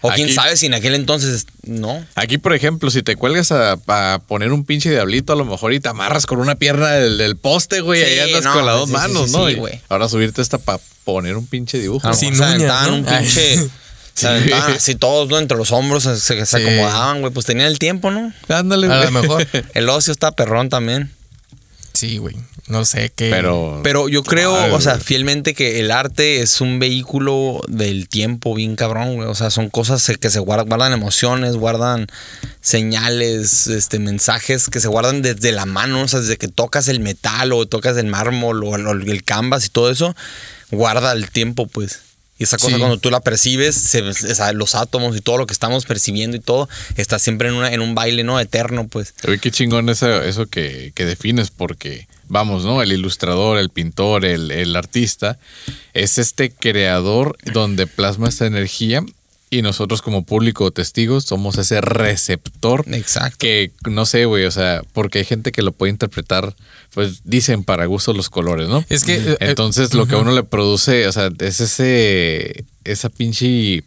O 0.00 0.10
quién 0.12 0.26
Aquí- 0.26 0.34
sabe 0.34 0.56
si 0.56 0.66
en 0.66 0.74
aquel 0.74 0.94
entonces 0.94 1.46
no. 1.64 2.06
Aquí, 2.14 2.38
por 2.38 2.54
ejemplo, 2.54 2.88
si 2.90 3.02
te 3.02 3.16
cuelgas 3.16 3.50
a, 3.50 3.72
a 3.88 4.20
poner 4.28 4.52
un 4.52 4.64
pinche 4.64 4.90
diablito, 4.90 5.32
a 5.32 5.36
lo 5.36 5.44
mejor 5.44 5.72
y 5.72 5.80
te 5.80 5.88
amarras 5.88 6.24
con 6.24 6.38
una 6.38 6.54
pierna 6.54 6.90
del, 6.92 7.18
del 7.18 7.36
poste, 7.36 7.80
güey. 7.80 8.04
Sí, 8.04 8.10
ahí 8.12 8.20
andas 8.28 8.44
no, 8.44 8.52
con 8.52 8.64
las 8.66 8.76
dos 8.76 8.86
sí, 8.88 8.92
manos, 8.94 9.26
sí, 9.30 9.36
¿no? 9.36 9.46
sí, 9.48 9.52
Y 9.52 9.56
güey. 9.56 9.80
ahora 9.88 10.08
subirte 10.08 10.40
esta 10.40 10.58
para 10.58 10.78
poner 11.04 11.36
un 11.36 11.46
pinche 11.48 11.78
dibujo. 11.80 12.06
A 12.06 12.10
lo 12.10 12.16
Sin 12.16 12.34
uñas, 12.40 12.86
un 12.88 13.04
pinche. 13.04 13.58
Sí. 14.18 14.22
Se 14.22 14.26
aventaban 14.26 14.72
así 14.72 14.96
todos, 14.96 15.28
¿no? 15.28 15.38
Entre 15.38 15.56
los 15.56 15.70
hombros 15.70 16.02
se, 16.02 16.16
se- 16.16 16.44
se 16.44 16.58
Sí. 16.58 16.62
acomodaban, 16.64 17.20
güey. 17.20 17.32
Pues 17.32 17.46
tenían 17.46 17.68
el 17.68 17.78
tiempo, 17.78 18.10
¿no? 18.10 18.32
Ándale, 18.48 18.88
A 18.92 19.04
lo 19.04 19.10
mejor. 19.12 19.46
El 19.74 19.88
ocio 19.88 20.12
está 20.12 20.32
perrón 20.32 20.68
también. 20.70 21.12
Sí, 21.98 22.18
güey. 22.18 22.36
No 22.68 22.84
sé 22.84 23.10
qué. 23.12 23.28
Pero. 23.28 23.80
Pero 23.82 24.08
yo 24.08 24.22
creo, 24.22 24.56
Ay, 24.56 24.70
o 24.70 24.80
sea, 24.80 24.92
güey. 24.92 25.04
fielmente 25.04 25.52
que 25.52 25.80
el 25.80 25.90
arte 25.90 26.42
es 26.42 26.60
un 26.60 26.78
vehículo 26.78 27.60
del 27.66 28.08
tiempo 28.08 28.54
bien 28.54 28.76
cabrón, 28.76 29.16
güey. 29.16 29.28
O 29.28 29.34
sea, 29.34 29.50
son 29.50 29.68
cosas 29.68 30.08
que 30.20 30.30
se 30.30 30.38
guardan, 30.38 30.68
guardan 30.68 30.92
emociones, 30.92 31.56
guardan 31.56 32.06
señales, 32.60 33.66
este, 33.66 33.98
mensajes 33.98 34.68
que 34.68 34.78
se 34.78 34.86
guardan 34.86 35.22
desde 35.22 35.50
la 35.50 35.66
mano, 35.66 36.02
o 36.02 36.06
sea, 36.06 36.20
desde 36.20 36.36
que 36.36 36.46
tocas 36.46 36.86
el 36.86 37.00
metal 37.00 37.52
o 37.52 37.66
tocas 37.66 37.96
el 37.96 38.06
mármol 38.06 38.62
o 38.62 38.76
el, 38.76 38.86
o 38.86 38.92
el 38.92 39.24
canvas 39.24 39.66
y 39.66 39.70
todo 39.70 39.90
eso, 39.90 40.14
guarda 40.70 41.10
el 41.10 41.28
tiempo, 41.32 41.66
pues. 41.66 42.07
Y 42.38 42.44
esa 42.44 42.56
cosa 42.56 42.74
Sí. 42.74 42.78
cuando 42.78 42.98
tú 42.98 43.10
la 43.10 43.20
percibes, 43.20 43.74
se- 43.74 44.02
o 44.02 44.12
sea, 44.12 44.52
los 44.52 44.74
átomos 44.74 45.16
y 45.16 45.20
todo 45.20 45.38
lo 45.38 45.46
que 45.46 45.52
estamos 45.52 45.84
percibiendo 45.86 46.36
y 46.36 46.40
todo, 46.40 46.68
está 46.96 47.18
siempre 47.18 47.48
en, 47.48 47.54
una, 47.54 47.72
en 47.72 47.80
un 47.80 47.94
baile, 47.94 48.22
¿no? 48.24 48.38
Eterno, 48.38 48.86
pues. 48.86 49.12
Oye, 49.26 49.38
qué 49.38 49.50
chingón 49.50 49.88
eso, 49.88 50.22
eso 50.22 50.46
que, 50.46 50.92
que 50.94 51.04
defines, 51.04 51.50
porque, 51.50 52.06
vamos, 52.28 52.64
¿no? 52.64 52.80
El 52.82 52.92
ilustrador, 52.92 53.58
el 53.58 53.70
pintor, 53.70 54.24
el, 54.24 54.50
el 54.52 54.76
artista, 54.76 55.38
es 55.94 56.18
este 56.18 56.50
creador 56.52 57.36
donde 57.52 57.86
plasma 57.86 58.28
esta 58.28 58.46
energía 58.46 59.02
Y 59.50 59.62
nosotros 59.62 60.02
como 60.02 60.24
público 60.24 60.64
o 60.64 60.70
testigos 60.70 61.24
somos 61.24 61.56
ese 61.56 61.80
receptor 61.80 62.84
Exacto. 62.92 63.38
que 63.38 63.72
no 63.88 64.04
sé, 64.04 64.26
güey, 64.26 64.44
o 64.44 64.50
sea, 64.50 64.82
porque 64.92 65.18
hay 65.18 65.24
gente 65.24 65.52
que 65.52 65.62
lo 65.62 65.72
puede 65.72 65.90
interpretar, 65.90 66.54
pues 66.92 67.22
dicen 67.24 67.64
para 67.64 67.86
gusto 67.86 68.12
los 68.12 68.28
colores, 68.28 68.68
¿no? 68.68 68.84
Es 68.88 69.04
que, 69.04 69.16
eh, 69.16 69.36
Entonces 69.40 69.94
lo 69.94 70.06
que 70.06 70.16
a 70.16 70.18
uno 70.18 70.32
le 70.32 70.42
produce, 70.42 71.06
o 71.06 71.12
sea, 71.12 71.30
es 71.38 71.60
ese, 71.60 72.64
esa 72.84 73.08
pinche 73.08 73.84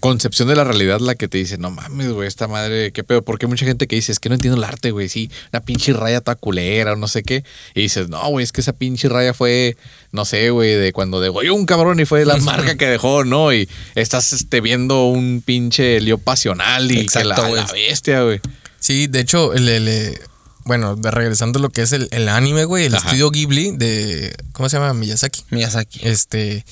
concepción 0.00 0.48
de 0.48 0.56
la 0.56 0.64
realidad 0.64 1.00
la 1.00 1.14
que 1.14 1.28
te 1.28 1.38
dice, 1.38 1.58
no 1.58 1.70
mames, 1.70 2.12
güey, 2.12 2.28
esta 2.28 2.48
madre, 2.48 2.92
qué 2.92 3.04
pedo. 3.04 3.22
Porque 3.22 3.46
hay 3.46 3.50
mucha 3.50 3.66
gente 3.66 3.86
que 3.86 3.96
dice, 3.96 4.12
es 4.12 4.20
que 4.20 4.28
no 4.28 4.34
entiendo 4.34 4.56
el 4.58 4.64
arte, 4.64 4.90
güey, 4.90 5.08
sí, 5.08 5.30
una 5.52 5.60
pinche 5.60 5.92
raya 5.92 6.20
toda 6.20 6.36
culera 6.36 6.92
o 6.92 6.96
no 6.96 7.08
sé 7.08 7.22
qué. 7.22 7.44
Y 7.74 7.82
dices, 7.82 8.08
no, 8.08 8.26
güey, 8.28 8.44
es 8.44 8.52
que 8.52 8.60
esa 8.60 8.72
pinche 8.72 9.08
raya 9.08 9.34
fue, 9.34 9.76
no 10.12 10.24
sé, 10.24 10.50
güey, 10.50 10.74
de 10.74 10.92
cuando 10.92 11.20
degolló 11.20 11.54
un 11.54 11.66
cabrón 11.66 12.00
y 12.00 12.04
fue 12.04 12.24
la 12.24 12.36
marca 12.38 12.76
que 12.76 12.86
dejó, 12.86 13.24
¿no? 13.24 13.52
Y 13.52 13.68
estás 13.94 14.32
este, 14.32 14.60
viendo 14.60 15.06
un 15.06 15.42
pinche 15.44 16.00
lío 16.00 16.18
pasional 16.18 16.90
y 16.90 16.96
que 16.96 17.00
Exacto, 17.02 17.28
la, 17.42 17.48
güey. 17.48 17.62
la 17.66 17.72
bestia, 17.72 18.22
güey. 18.22 18.40
Sí, 18.78 19.06
de 19.06 19.20
hecho, 19.20 19.54
el, 19.54 19.68
el, 19.68 19.88
eh, 19.88 20.20
bueno, 20.64 20.96
de 20.96 21.10
regresando 21.10 21.58
a 21.58 21.62
lo 21.62 21.70
que 21.70 21.82
es 21.82 21.92
el, 21.92 22.08
el 22.10 22.28
anime, 22.28 22.64
güey, 22.64 22.86
el 22.86 22.94
Ajá. 22.94 23.06
estudio 23.06 23.30
Ghibli 23.30 23.72
de, 23.76 24.34
¿cómo 24.52 24.68
se 24.68 24.76
llama? 24.78 24.92
Miyazaki. 24.94 25.44
Miyazaki. 25.50 26.00
Este, 26.02 26.64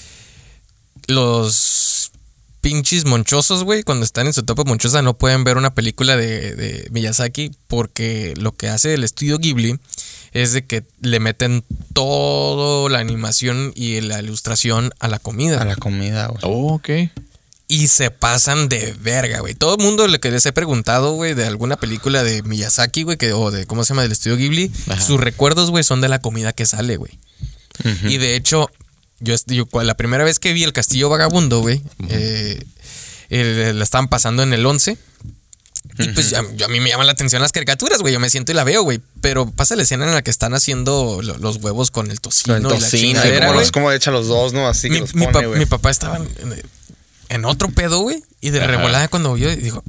los 1.07 2.04
pinches 2.65 3.05
monchosos, 3.05 3.63
güey, 3.63 3.83
cuando 3.83 4.07
están 4.07 4.27
en 4.27 4.33
su 4.33 4.41
etapa 4.41 4.65
monchosa 4.65 5.03
no 5.03 5.19
pueden 5.19 5.45
ver 5.45 5.59
una 5.59 5.75
película 5.75 6.17
de, 6.17 6.57
de 6.57 6.89
Miyazaki 6.93 7.51
porque 7.69 8.33
lo 8.39 8.53
que 8.53 8.71
hace 8.71 8.95
el 8.95 9.05
estudio 9.05 9.39
Ghibli 9.39 9.79
es 10.33 10.55
de 10.55 10.65
que 10.65 10.83
le 11.03 11.21
meten 11.21 11.63
toda 11.93 12.89
la 12.89 13.01
animación 13.01 13.73
y 13.75 14.01
la 14.01 14.19
ilustración 14.19 14.95
a 14.99 15.09
la 15.09 15.19
comida. 15.19 15.61
A 15.61 15.67
la 15.67 15.77
comida, 15.77 16.29
güey. 16.29 16.41
Oh, 16.43 16.73
ok. 16.73 16.89
Y 17.69 17.89
se 17.89 18.11
pasan 18.11 18.71
de 18.71 18.97
verga, 18.99 19.41
güey. 19.41 19.55
Todo 19.55 19.77
el 19.77 19.85
mundo 19.85 20.07
le 20.07 20.19
que 20.19 20.31
les 20.31 20.47
he 20.47 20.53
preguntado, 20.53 21.13
güey, 21.13 21.35
de 21.35 21.45
alguna 21.45 21.77
película 21.77 22.25
de 22.25 22.43
Miyazaki, 22.45 23.03
güey, 23.03 23.19
que, 23.19 23.35
o 23.35 23.51
de, 23.51 23.67
¿cómo 23.67 23.85
se 23.85 23.91
llama? 23.91 24.03
Del 24.05 24.13
estudio 24.13 24.39
Ghibli. 24.39 24.73
Ajá. 24.89 25.03
Sus 25.03 25.21
recuerdos, 25.21 25.71
güey, 25.71 25.85
son 25.85 26.01
de 26.01 26.09
la 26.09 26.19
comida 26.19 26.55
que 26.55 26.65
sale, 26.65 26.97
güey. 26.97 27.19
Y 28.05 28.19
de 28.19 28.37
hecho, 28.37 28.71
yo, 29.21 29.35
yo 29.47 29.67
la 29.83 29.95
primera 29.97 30.25
vez 30.25 30.39
que 30.39 30.53
vi 30.53 30.65
El 30.65 30.73
Castillo 30.73 31.09
Vagabundo, 31.09 31.61
güey, 31.61 31.83
eh, 32.09 32.63
la 33.75 33.83
estaban 33.85 34.09
pasando 34.09 34.43
en 34.43 34.53
el 34.53 34.65
11. 34.65 34.97
Y 35.99 36.09
pues 36.09 36.31
yo- 36.31 36.65
a 36.65 36.69
mí 36.69 36.81
me 36.81 36.89
llaman 36.89 37.07
la 37.07 37.13
atención 37.13 37.41
las 37.41 37.53
caricaturas, 37.53 38.01
güey. 38.01 38.13
Yo 38.13 38.19
me 38.19 38.29
siento 38.31 38.51
y 38.51 38.55
la 38.55 38.65
veo, 38.65 38.83
güey. 38.83 39.01
Pero 39.21 39.51
pasa 39.51 39.77
la 39.77 39.83
escena 39.85 40.05
en 40.07 40.13
la 40.15 40.23
que 40.23 40.31
están 40.31 40.53
haciendo 40.55 41.21
lo- 41.23 41.39
los 41.39 41.57
huevos 41.59 41.91
con 41.93 42.11
el 42.11 42.21
tocino, 42.21 42.55
Con 42.55 42.67
el 42.67 42.71
y 42.79 42.81
la 42.81 42.91
tocino, 42.91 43.21
y 43.21 43.29
como, 43.39 43.47
güey 43.53 43.61
los, 43.61 43.71
como 43.73 43.93
echa 43.93 44.11
los 44.11 44.27
dos, 44.27 44.53
¿no? 44.53 44.67
Así 44.67 44.89
que 44.89 44.95
mi, 44.95 45.01
los 45.01 45.15
mi 45.15 45.27
pone, 45.27 45.33
pa- 45.41 45.47
güey. 45.47 45.59
mi 45.61 45.67
papá 45.67 45.91
estaba 45.91 46.17
en, 46.17 46.29
en 47.29 47.45
otro 47.45 47.69
pedo, 47.71 48.01
güey. 48.01 48.23
Y 48.41 48.51
de 48.51 48.59
Ajá. 48.59 48.67
revolada 48.69 49.09
cuando 49.09 49.35
vio, 49.35 49.55
dijo. 49.55 49.85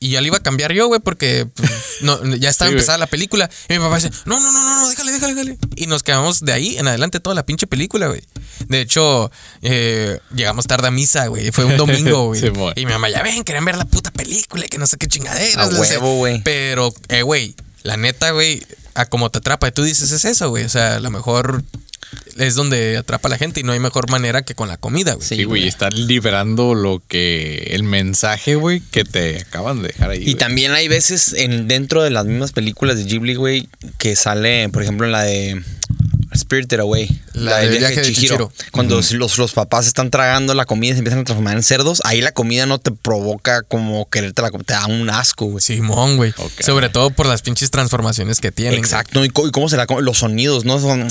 Y 0.00 0.10
ya 0.10 0.20
le 0.20 0.28
iba 0.28 0.36
a 0.36 0.42
cambiar 0.42 0.72
yo, 0.72 0.86
güey, 0.86 1.00
porque 1.00 1.46
pues, 1.54 1.70
no, 2.02 2.36
ya 2.36 2.50
estaba 2.50 2.68
Sí, 2.68 2.74
empezada 2.74 2.98
la 2.98 3.06
película. 3.06 3.50
Y 3.68 3.74
mi 3.74 3.78
papá 3.80 3.96
dice, 3.96 4.10
no, 4.26 4.38
no, 4.38 4.52
no, 4.52 4.62
no, 4.62 4.82
no, 4.82 4.88
déjale, 4.88 5.12
déjale, 5.12 5.34
déjale. 5.34 5.58
Y 5.76 5.86
nos 5.86 6.02
quedamos 6.02 6.40
de 6.40 6.52
ahí 6.52 6.78
en 6.78 6.86
adelante 6.86 7.20
toda 7.20 7.34
la 7.34 7.44
pinche 7.44 7.66
película, 7.66 8.06
güey. 8.06 8.22
De 8.68 8.80
hecho, 8.80 9.30
eh, 9.62 10.20
llegamos 10.34 10.66
tarde 10.66 10.88
a 10.88 10.90
misa, 10.90 11.26
güey. 11.26 11.50
Fue 11.50 11.64
un 11.64 11.76
domingo, 11.76 12.26
güey. 12.28 12.40
Y 12.76 12.86
mi 12.86 12.92
mamá, 12.92 13.08
ya 13.08 13.22
ven, 13.22 13.42
querían 13.44 13.64
ver 13.64 13.76
la 13.76 13.84
puta 13.86 14.12
película 14.12 14.64
y 14.66 14.68
que 14.68 14.78
no 14.78 14.86
sé 14.86 14.96
qué 14.98 15.08
chingaderas. 15.08 15.56
A 15.56 15.66
no 15.70 15.84
sé". 15.84 15.98
huevo, 15.98 16.16
güey. 16.16 16.42
Pero, 16.42 16.94
eh, 17.08 17.22
güey, 17.22 17.56
la 17.82 17.96
neta, 17.96 18.30
güey, 18.30 18.64
a 18.94 19.06
como 19.06 19.30
te 19.30 19.38
atrapa 19.38 19.68
y 19.68 19.72
tú 19.72 19.82
dices, 19.82 20.10
es 20.12 20.24
eso, 20.24 20.50
güey. 20.50 20.64
O 20.64 20.68
sea, 20.68 20.96
a 20.96 21.00
lo 21.00 21.10
mejor 21.10 21.64
es 22.36 22.54
donde 22.54 22.96
atrapa 22.96 23.28
a 23.28 23.30
la 23.30 23.38
gente 23.38 23.60
y 23.60 23.62
no 23.62 23.72
hay 23.72 23.80
mejor 23.80 24.10
manera 24.10 24.42
que 24.42 24.54
con 24.54 24.68
la 24.68 24.76
comida, 24.76 25.14
güey. 25.14 25.26
Sí, 25.26 25.36
Sí, 25.36 25.44
güey, 25.44 25.66
estar 25.66 25.92
liberando 25.92 26.74
lo 26.74 27.02
que, 27.06 27.70
el 27.72 27.82
mensaje, 27.82 28.54
güey, 28.54 28.80
que 28.80 29.04
te 29.04 29.40
acaban 29.40 29.82
de 29.82 29.88
dejar 29.88 30.10
ahí. 30.10 30.20
Y 30.20 30.24
güey. 30.24 30.34
también 30.34 30.72
hay 30.72 30.88
veces 30.88 31.32
en, 31.32 31.68
dentro 31.68 32.02
de 32.02 32.10
las 32.10 32.26
mismas 32.26 32.52
películas 32.52 32.96
de 32.96 33.04
Ghibli, 33.04 33.34
güey, 33.34 33.68
que 33.98 34.16
sale, 34.16 34.68
por 34.70 34.82
ejemplo, 34.82 35.06
en 35.06 35.12
la 35.12 35.22
de 35.22 35.62
Spirited 36.36 36.80
Away. 36.80 37.20
La 37.34 37.58
del 37.58 37.78
viaje 37.78 38.00
de 38.00 38.12
Chihiro. 38.12 38.52
Cuando 38.70 38.96
los, 38.96 39.38
los 39.38 39.52
papás 39.52 39.86
están 39.86 40.10
tragando 40.10 40.54
la 40.54 40.64
comida 40.64 40.92
y 40.92 40.94
se 40.94 40.98
empiezan 40.98 41.20
a 41.20 41.24
transformar 41.24 41.56
en 41.56 41.62
cerdos, 41.62 42.00
ahí 42.04 42.20
la 42.20 42.32
comida 42.32 42.66
no 42.66 42.78
te 42.78 42.90
provoca 42.90 43.62
como 43.62 44.08
quererte 44.08 44.42
la 44.42 44.50
te 44.50 44.72
da 44.72 44.86
un 44.86 45.10
asco, 45.10 45.46
güey. 45.46 45.62
Simón, 45.62 46.16
güey. 46.16 46.32
Sobre 46.60 46.88
todo 46.88 47.10
por 47.10 47.26
las 47.26 47.42
pinches 47.42 47.70
transformaciones 47.70 48.40
que 48.40 48.52
tienen. 48.52 48.78
Exacto, 48.78 49.24
y, 49.24 49.28
y 49.28 49.50
cómo 49.50 49.68
se 49.68 49.76
la 49.76 49.86
los 50.00 50.18
sonidos, 50.18 50.64
¿no? 50.64 50.78
Son 50.78 51.08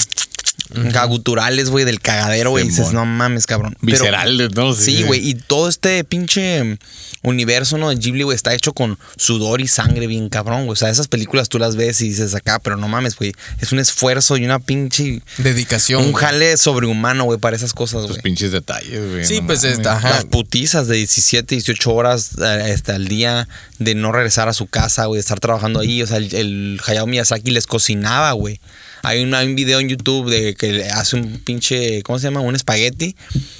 guturales, 1.07 1.69
güey, 1.69 1.85
del 1.85 1.99
cagadero, 2.01 2.51
güey. 2.51 2.65
Dices, 2.67 2.91
no 2.93 3.05
mames, 3.05 3.45
cabrón. 3.45 3.75
Pero- 3.79 3.97
Viscerales, 3.97 4.55
¿no? 4.55 4.73
Sí, 4.73 5.03
güey. 5.03 5.27
Y 5.27 5.33
todo 5.35 5.69
este 5.69 6.03
pinche 6.03 6.77
universo, 7.23 7.77
¿no? 7.77 7.89
De 7.89 7.95
Ghibli, 7.95 8.23
güey, 8.23 8.35
está 8.35 8.53
hecho 8.53 8.73
con 8.73 8.97
sudor 9.17 9.61
y 9.61 9.67
sangre 9.67 10.07
bien 10.07 10.29
cabrón, 10.29 10.65
güey. 10.65 10.73
O 10.73 10.75
sea, 10.75 10.89
esas 10.89 11.07
películas 11.07 11.49
tú 11.49 11.59
las 11.59 11.75
ves 11.75 12.01
y 12.01 12.09
dices 12.09 12.35
acá, 12.35 12.59
pero 12.59 12.77
no 12.77 12.87
mames, 12.87 13.15
güey. 13.15 13.33
Es 13.59 13.71
un 13.71 13.79
esfuerzo 13.79 14.37
y 14.37 14.45
una 14.45 14.59
pinche. 14.59 15.21
Dedicación. 15.37 16.03
Un 16.05 16.13
jale 16.13 16.57
sobrehumano, 16.57 17.23
güey, 17.25 17.39
para 17.39 17.55
esas 17.55 17.73
cosas, 17.73 18.05
güey. 18.07 18.21
pinches 18.21 18.51
detalles, 18.51 19.09
güey. 19.11 19.25
Sí, 19.25 19.41
no 19.41 19.47
pues, 19.47 19.63
mames. 19.63 19.77
está- 19.77 19.97
ajá. 19.97 20.09
Las 20.11 20.25
putizas 20.25 20.87
de 20.87 20.95
17, 20.97 21.55
18 21.55 21.93
horas 21.93 22.31
eh, 22.41 22.71
este, 22.73 22.91
al 22.93 23.07
día 23.07 23.47
de 23.79 23.95
no 23.95 24.11
regresar 24.11 24.47
a 24.47 24.53
su 24.53 24.67
casa, 24.67 25.05
güey, 25.05 25.17
de 25.17 25.21
estar 25.21 25.39
trabajando 25.39 25.79
ahí. 25.79 26.01
O 26.01 26.07
sea, 26.07 26.17
el, 26.17 26.33
el 26.33 26.81
Hayao 26.85 27.07
Miyazaki 27.07 27.51
les 27.51 27.67
cocinaba, 27.67 28.31
güey. 28.33 28.59
Hay 29.03 29.23
un, 29.23 29.33
hay 29.33 29.47
un 29.47 29.55
video 29.55 29.79
en 29.79 29.89
YouTube 29.89 30.29
de 30.29 30.55
que 30.55 30.71
le 30.73 30.89
hace 30.89 31.15
un 31.15 31.39
pinche, 31.39 32.01
¿cómo 32.03 32.19
se 32.19 32.23
llama? 32.25 32.39
Un 32.41 32.55
espagueti. 32.55 33.15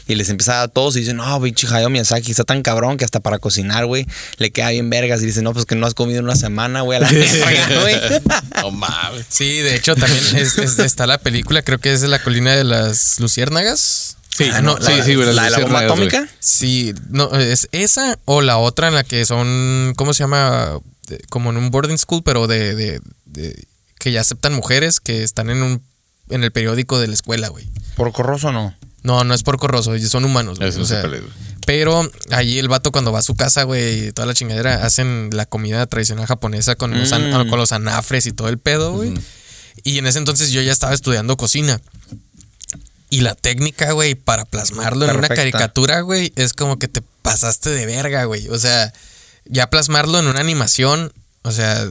Y 0.07 0.15
les 0.15 0.29
empieza 0.29 0.61
a 0.61 0.67
todos 0.67 0.95
y 0.95 1.01
dicen, 1.01 1.17
no, 1.17 1.41
pinche 1.41 1.67
Hayao 1.67 1.89
Miyazaki 1.89 2.31
está 2.31 2.43
tan 2.43 2.61
cabrón 2.63 2.97
que 2.97 3.05
hasta 3.05 3.19
para 3.19 3.39
cocinar, 3.39 3.85
güey, 3.85 4.05
le 4.37 4.51
queda 4.51 4.69
bien 4.69 4.89
vergas. 4.89 5.21
Y 5.21 5.25
dicen, 5.27 5.43
no, 5.43 5.53
pues 5.53 5.65
que 5.65 5.75
no 5.75 5.85
has 5.85 5.93
comido 5.93 6.19
en 6.19 6.25
una 6.25 6.35
semana, 6.35 6.81
güey, 6.81 6.97
a 6.97 7.01
la 7.01 7.09
güey. 7.81 7.95
No 8.61 8.71
mames. 8.71 9.25
Sí, 9.29 9.59
de 9.59 9.75
hecho 9.75 9.95
también 9.95 10.23
es- 10.35 10.57
es- 10.57 10.79
está 10.79 11.05
la 11.07 11.17
película, 11.17 11.61
creo 11.61 11.79
que 11.79 11.93
es 11.93 12.01
de 12.01 12.07
la 12.07 12.21
colina 12.21 12.55
de 12.55 12.63
las 12.63 13.19
luciérnagas. 13.19 14.17
Sí, 14.35 14.49
Ah, 14.53 14.61
no, 14.61 14.77
sí, 14.79 14.91
la- 14.97 15.03
sí, 15.03 15.15
güey. 15.15 15.33
la 15.33 15.43
de 15.45 15.49
la 15.51 15.59
bomba 15.59 15.79
güey. 15.79 15.85
atómica. 15.91 16.27
Sí, 16.39 16.93
no, 17.09 17.33
es 17.35 17.69
esa 17.71 18.19
o 18.25 18.41
la 18.41 18.57
otra 18.57 18.87
en 18.87 18.93
la 18.93 19.03
que 19.03 19.25
son, 19.25 19.93
¿cómo 19.97 20.13
se 20.13 20.19
llama? 20.23 20.77
De- 21.07 21.19
Como 21.29 21.49
en 21.49 21.57
un 21.57 21.71
boarding 21.71 21.97
school, 21.97 22.21
pero 22.23 22.45
de, 22.47 22.75
de- 22.75 23.01
de- 23.25 23.63
que 24.07 24.13
ya 24.13 24.21
aceptan 24.21 24.53
mujeres 24.53 24.99
que 25.01 25.23
están 25.23 25.49
en 25.49 25.61
un 25.63 25.81
en 26.29 26.43
el 26.43 26.51
periódico 26.51 26.97
de 26.99 27.07
la 27.07 27.13
escuela, 27.13 27.49
güey. 27.49 27.69
¿Por 27.95 28.11
corroso 28.13 28.51
no? 28.51 28.73
No, 29.03 29.23
no 29.23 29.33
es 29.33 29.43
por 29.43 29.57
corroso, 29.59 29.93
ellos 29.95 30.09
son 30.11 30.25
humanos, 30.25 30.57
güey. 30.59 30.69
Eso 30.69 30.81
o 30.81 30.85
se 30.85 31.01
pero 31.65 32.09
ahí 32.31 32.57
el 32.59 32.69
vato 32.69 32.91
cuando 32.93 33.11
va 33.11 33.19
a 33.19 33.21
su 33.21 33.35
casa, 33.35 33.63
güey, 33.63 34.07
y 34.07 34.11
toda 34.13 34.25
la 34.25 34.33
chingadera, 34.33 34.85
hacen 34.85 35.29
la 35.33 35.45
comida 35.45 35.85
tradicional 35.87 36.25
japonesa 36.25 36.75
con, 36.75 36.97
los, 36.97 37.11
an- 37.11 37.29
Mm. 37.47 37.49
con 37.49 37.59
los 37.59 37.73
anafres 37.73 38.25
y 38.25 38.31
todo 38.31 38.47
el 38.47 38.57
pedo, 38.57 38.93
güey. 38.93 39.13
Y 39.83 39.97
en 39.97 40.07
ese 40.07 40.19
entonces 40.19 40.51
yo 40.51 40.61
ya 40.61 40.71
estaba 40.71 40.93
estudiando 40.93 41.35
cocina. 41.35 41.81
Y 43.09 43.21
la 43.21 43.35
técnica, 43.35 43.91
güey, 43.91 44.15
para 44.15 44.45
plasmarlo 44.45 45.05
en 45.09 45.17
una 45.17 45.27
caricatura, 45.29 46.01
güey, 46.01 46.31
es 46.35 46.53
como 46.53 46.77
que 46.79 46.87
te 46.87 47.01
pasaste 47.21 47.69
de 47.69 47.85
verga, 47.85 48.23
güey. 48.25 48.47
O 48.49 48.57
sea, 48.59 48.93
ya 49.45 49.69
plasmarlo 49.69 50.19
en 50.19 50.27
una 50.27 50.39
animación, 50.41 51.11
o 51.43 51.51
sea, 51.51 51.89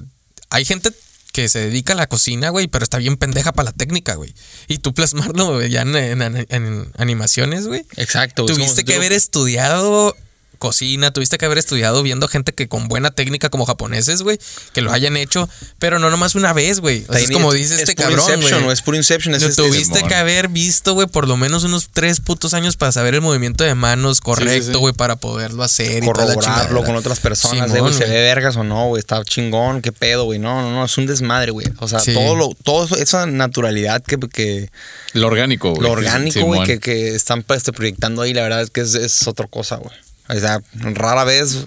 hay 0.50 0.64
gente 0.66 0.90
que 1.36 1.50
se 1.50 1.58
dedica 1.58 1.92
a 1.92 1.96
la 1.96 2.06
cocina, 2.06 2.48
güey, 2.48 2.66
pero 2.66 2.82
está 2.82 2.96
bien 2.96 3.18
pendeja 3.18 3.52
para 3.52 3.66
la 3.66 3.72
técnica, 3.72 4.14
güey. 4.14 4.32
Y 4.68 4.78
tú 4.78 4.94
plasmarlo 4.94 5.56
güey, 5.56 5.68
ya 5.68 5.82
en, 5.82 5.94
en- 5.94 6.46
en 6.48 6.92
animaciones, 6.96 7.66
güey. 7.66 7.84
Exacto. 7.96 8.46
Tuviste 8.46 8.84
que 8.84 8.94
haber 8.94 9.12
estudiado 9.12 10.16
cocina, 10.56 11.12
tuviste 11.12 11.38
que 11.38 11.44
haber 11.44 11.58
estudiado 11.58 12.02
viendo 12.02 12.28
gente 12.28 12.52
que 12.52 12.68
con 12.68 12.88
buena 12.88 13.10
técnica 13.10 13.48
como 13.50 13.66
japoneses, 13.66 14.22
güey, 14.22 14.38
que 14.72 14.80
lo 14.82 14.92
hayan 14.92 15.16
hecho, 15.16 15.48
pero 15.78 15.98
no 15.98 16.10
nomás 16.10 16.34
una 16.34 16.52
vez, 16.52 16.80
güey. 16.80 17.04
O 17.08 17.12
sea, 17.12 17.22
es 17.22 17.30
como 17.30 17.52
dice 17.52 17.74
es 17.76 17.80
este 17.82 17.94
puro 17.94 18.08
cabrón, 18.08 18.20
Inception, 18.26 18.50
güey. 18.52 18.64
no 18.66 18.72
es 18.72 18.82
puro 18.82 18.96
Inception. 18.96 19.34
Es, 19.34 19.42
Lo 19.42 19.48
es- 19.48 19.56
tuviste 19.56 20.02
que 20.02 20.14
haber 20.14 20.48
visto, 20.48 20.94
güey, 20.94 21.06
por 21.06 21.28
lo 21.28 21.36
menos 21.36 21.64
unos 21.64 21.88
tres 21.92 22.20
putos 22.20 22.54
años 22.54 22.76
para 22.76 22.92
saber 22.92 23.14
el 23.14 23.20
movimiento 23.20 23.64
de 23.64 23.74
manos 23.74 24.20
correcto, 24.20 24.72
sí. 24.72 24.78
güey, 24.78 24.94
para 24.94 25.16
poderlo 25.16 25.62
hacer 25.62 26.04
corroborarlo 26.04 26.84
con 26.84 26.96
otras 26.96 27.20
personas, 27.20 27.70
Simón, 27.70 27.88
güey, 27.88 27.94
se 27.94 28.04
ve 28.04 28.22
vergas 28.22 28.56
o 28.56 28.64
no, 28.64 28.88
güey, 28.88 29.00
está 29.00 29.22
chingón, 29.24 29.82
qué 29.82 29.92
pedo, 29.92 30.24
güey, 30.24 30.38
no, 30.38 30.62
no, 30.62 30.72
no, 30.72 30.84
es 30.84 30.96
un 30.98 31.06
desmadre, 31.06 31.50
güey, 31.52 31.66
o 31.78 31.88
sea, 31.88 31.98
Sí. 32.00 32.14
todo 32.14 32.34
lo, 32.36 32.54
todo 32.64 32.84
eso- 32.86 32.96
esa 32.96 33.26
naturalidad 33.26 34.02
que, 34.02 34.18
que 34.18 34.70
Lo 35.12 35.26
orgánico, 35.26 35.70
güey. 35.70 35.82
lo 35.82 35.90
orgánico, 35.90 36.40
güey, 36.44 36.64
que, 36.64 36.78
que 36.78 37.14
están 37.14 37.44
este, 37.54 37.72
proyectando 37.72 38.22
ahí, 38.22 38.34
la 38.34 38.42
verdad 38.42 38.62
es 38.62 38.70
que 38.70 38.80
es, 38.80 38.94
es 38.94 39.26
otra 39.26 39.46
cosa, 39.46 39.76
güey, 39.76 39.94
o 40.28 40.38
sea, 40.38 40.60
rara 40.74 41.24
vez 41.24 41.66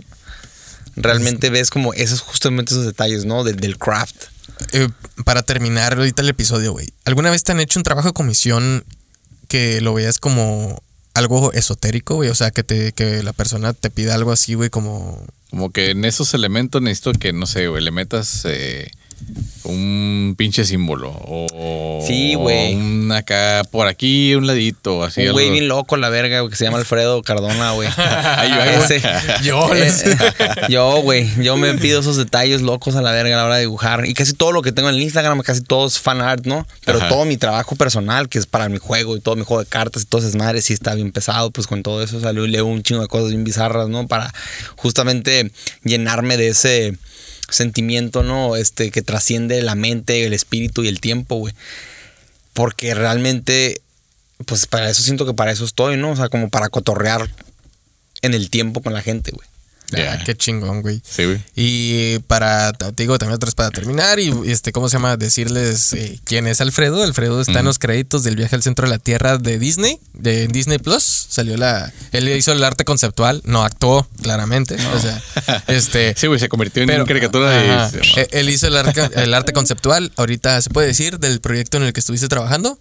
realmente 0.95 1.49
ves 1.49 1.69
como 1.69 1.93
esos, 1.93 2.21
justamente 2.21 2.73
esos 2.73 2.85
detalles, 2.85 3.25
¿no, 3.25 3.43
del, 3.43 3.57
del 3.57 3.77
craft. 3.77 4.25
Eh, 4.73 4.89
para 5.25 5.43
terminar 5.43 5.93
ahorita 5.97 6.21
el 6.21 6.29
episodio, 6.29 6.73
güey. 6.73 6.89
¿Alguna 7.05 7.29
vez 7.31 7.43
te 7.43 7.51
han 7.51 7.59
hecho 7.59 7.79
un 7.79 7.83
trabajo 7.83 8.09
de 8.09 8.13
comisión 8.13 8.83
que 9.47 9.81
lo 9.81 9.93
veas 9.93 10.19
como 10.19 10.81
algo 11.13 11.53
esotérico, 11.53 12.15
güey? 12.15 12.29
O 12.29 12.35
sea, 12.35 12.51
que, 12.51 12.63
te, 12.63 12.91
que 12.91 13.23
la 13.23 13.33
persona 13.33 13.73
te 13.73 13.89
pida 13.89 14.15
algo 14.15 14.31
así, 14.31 14.53
güey, 14.53 14.69
como... 14.69 15.25
Como 15.49 15.71
que 15.71 15.91
en 15.91 16.05
esos 16.05 16.33
elementos 16.33 16.81
necesito 16.81 17.13
que, 17.13 17.33
no 17.33 17.47
sé, 17.47 17.67
güey, 17.67 17.83
le 17.83 17.91
metas 17.91 18.43
eh, 18.45 18.91
un 19.65 20.35
pinche 20.37 20.65
símbolo. 20.65 21.09
O 21.25 22.03
Sí, 22.05 22.33
güey. 22.35 22.75
Un 22.75 23.11
acá, 23.11 23.61
por 23.69 23.87
aquí, 23.87 24.33
un 24.35 24.47
ladito, 24.47 25.03
así. 25.03 25.27
Un 25.27 25.33
güey 25.33 25.49
bien 25.51 25.67
loco, 25.67 25.97
la 25.97 26.09
verga, 26.09 26.39
güey, 26.41 26.49
que 26.51 26.55
se 26.57 26.65
llama 26.65 26.77
Alfredo 26.77 27.21
Cardona, 27.21 27.71
güey. 27.71 27.89
Yo, 29.43 29.73
les- 29.73 30.05
Eh, 30.05 30.17
yo, 30.69 31.01
güey, 31.01 31.29
yo 31.41 31.57
me 31.57 31.73
pido 31.75 31.99
esos 31.99 32.17
detalles 32.17 32.61
locos 32.61 32.95
a 32.95 33.01
la 33.01 33.11
verga 33.11 33.35
a 33.35 33.37
la 33.39 33.45
hora 33.45 33.55
de 33.55 33.61
dibujar. 33.61 34.05
Y 34.05 34.13
casi 34.13 34.33
todo 34.33 34.51
lo 34.51 34.61
que 34.61 34.71
tengo 34.71 34.89
en 34.89 34.95
el 34.95 35.01
Instagram, 35.01 35.41
casi 35.41 35.61
todo 35.61 35.87
es 35.87 35.99
fan 35.99 36.21
art, 36.21 36.45
¿no? 36.45 36.65
Pero 36.85 36.99
Ajá. 36.99 37.09
todo 37.09 37.25
mi 37.25 37.37
trabajo 37.37 37.75
personal, 37.75 38.29
que 38.29 38.39
es 38.39 38.45
para 38.45 38.69
mi 38.69 38.77
juego 38.77 39.17
y 39.17 39.19
todo 39.19 39.35
mi 39.35 39.43
juego 39.43 39.63
de 39.63 39.69
cartas 39.69 40.03
y 40.03 40.05
todas 40.05 40.25
esas 40.25 40.37
madres, 40.37 40.65
sí 40.65 40.73
está 40.73 40.95
bien 40.95 41.11
pesado, 41.11 41.51
pues 41.51 41.67
con 41.67 41.83
todo 41.83 42.01
eso 42.03 42.19
salió 42.19 42.45
y 42.45 42.49
leo 42.49 42.65
un 42.65 42.81
chingo 42.83 43.01
de 43.01 43.07
cosas 43.07 43.29
bien 43.29 43.43
bizarras, 43.43 43.89
¿no? 43.89 44.07
Para 44.07 44.33
justamente 44.75 45.51
llenarme 45.83 46.37
de 46.37 46.49
ese 46.49 46.97
sentimiento, 47.51 48.23
¿no? 48.23 48.55
Este, 48.55 48.91
que 48.91 49.01
trasciende 49.01 49.61
la 49.61 49.75
mente, 49.75 50.25
el 50.25 50.33
espíritu 50.33 50.83
y 50.83 50.87
el 50.87 50.99
tiempo, 50.99 51.35
güey. 51.35 51.53
Porque 52.53 52.93
realmente, 52.93 53.81
pues 54.45 54.65
para 54.67 54.89
eso 54.89 55.03
siento 55.03 55.25
que 55.25 55.33
para 55.33 55.51
eso 55.51 55.65
estoy, 55.65 55.97
¿no? 55.97 56.11
O 56.11 56.15
sea, 56.15 56.29
como 56.29 56.49
para 56.49 56.69
cotorrear 56.69 57.29
en 58.21 58.33
el 58.33 58.49
tiempo 58.49 58.81
con 58.81 58.93
la 58.93 59.01
gente, 59.01 59.31
güey. 59.31 59.48
Ya. 59.91 60.13
Ah, 60.13 60.23
qué 60.23 60.35
chingón, 60.35 60.81
güey. 60.81 61.01
Sí, 61.03 61.25
güey. 61.25 61.41
Y 61.55 62.19
para, 62.27 62.73
te 62.73 62.91
digo, 63.03 63.17
también 63.17 63.35
otra 63.35 63.47
vez 63.47 63.55
para 63.55 63.71
terminar, 63.71 64.19
y 64.19 64.31
este, 64.45 64.71
¿cómo 64.71 64.87
se 64.87 64.93
llama? 64.97 65.17
Decirles 65.17 65.93
eh, 65.93 66.19
quién 66.23 66.45
es 66.47 66.61
Alfredo. 66.61 67.01
Alfredo 67.03 67.41
está 67.41 67.59
en 67.59 67.65
los 67.65 67.79
créditos 67.79 68.23
del 68.23 68.35
viaje 68.35 68.55
al 68.55 68.61
centro 68.63 68.85
de 68.87 68.91
la 68.91 68.99
Tierra 68.99 69.37
de 69.37 69.57
Disney, 69.57 69.99
de 70.13 70.47
Disney 70.47 70.77
Plus. 70.77 71.03
Salió 71.29 71.57
la. 71.57 71.91
Él 72.11 72.29
hizo 72.29 72.51
el 72.51 72.63
arte 72.63 72.85
conceptual, 72.85 73.41
no 73.45 73.63
actuó, 73.63 74.07
claramente. 74.21 74.75
O 74.95 74.99
sea, 74.99 75.21
este. 75.67 76.13
Sí, 76.17 76.27
güey, 76.27 76.39
se 76.39 76.49
convirtió 76.49 76.83
en 76.83 76.89
pero- 76.89 77.05
caricatura 77.05 77.59
ajá. 77.85 77.89
de. 77.91 78.01
Eh, 78.17 78.27
Él 78.31 78.49
hizo 78.49 78.67
el 78.67 78.77
arte, 78.77 79.01
el 79.15 79.33
arte 79.33 79.53
conceptual. 79.53 80.11
Ahorita 80.17 80.61
se 80.61 80.69
puede 80.69 80.87
decir 80.87 81.19
del 81.19 81.41
proyecto 81.41 81.77
en 81.77 81.83
el 81.83 81.93
que 81.93 81.99
estuviste 81.99 82.27
trabajando. 82.27 82.77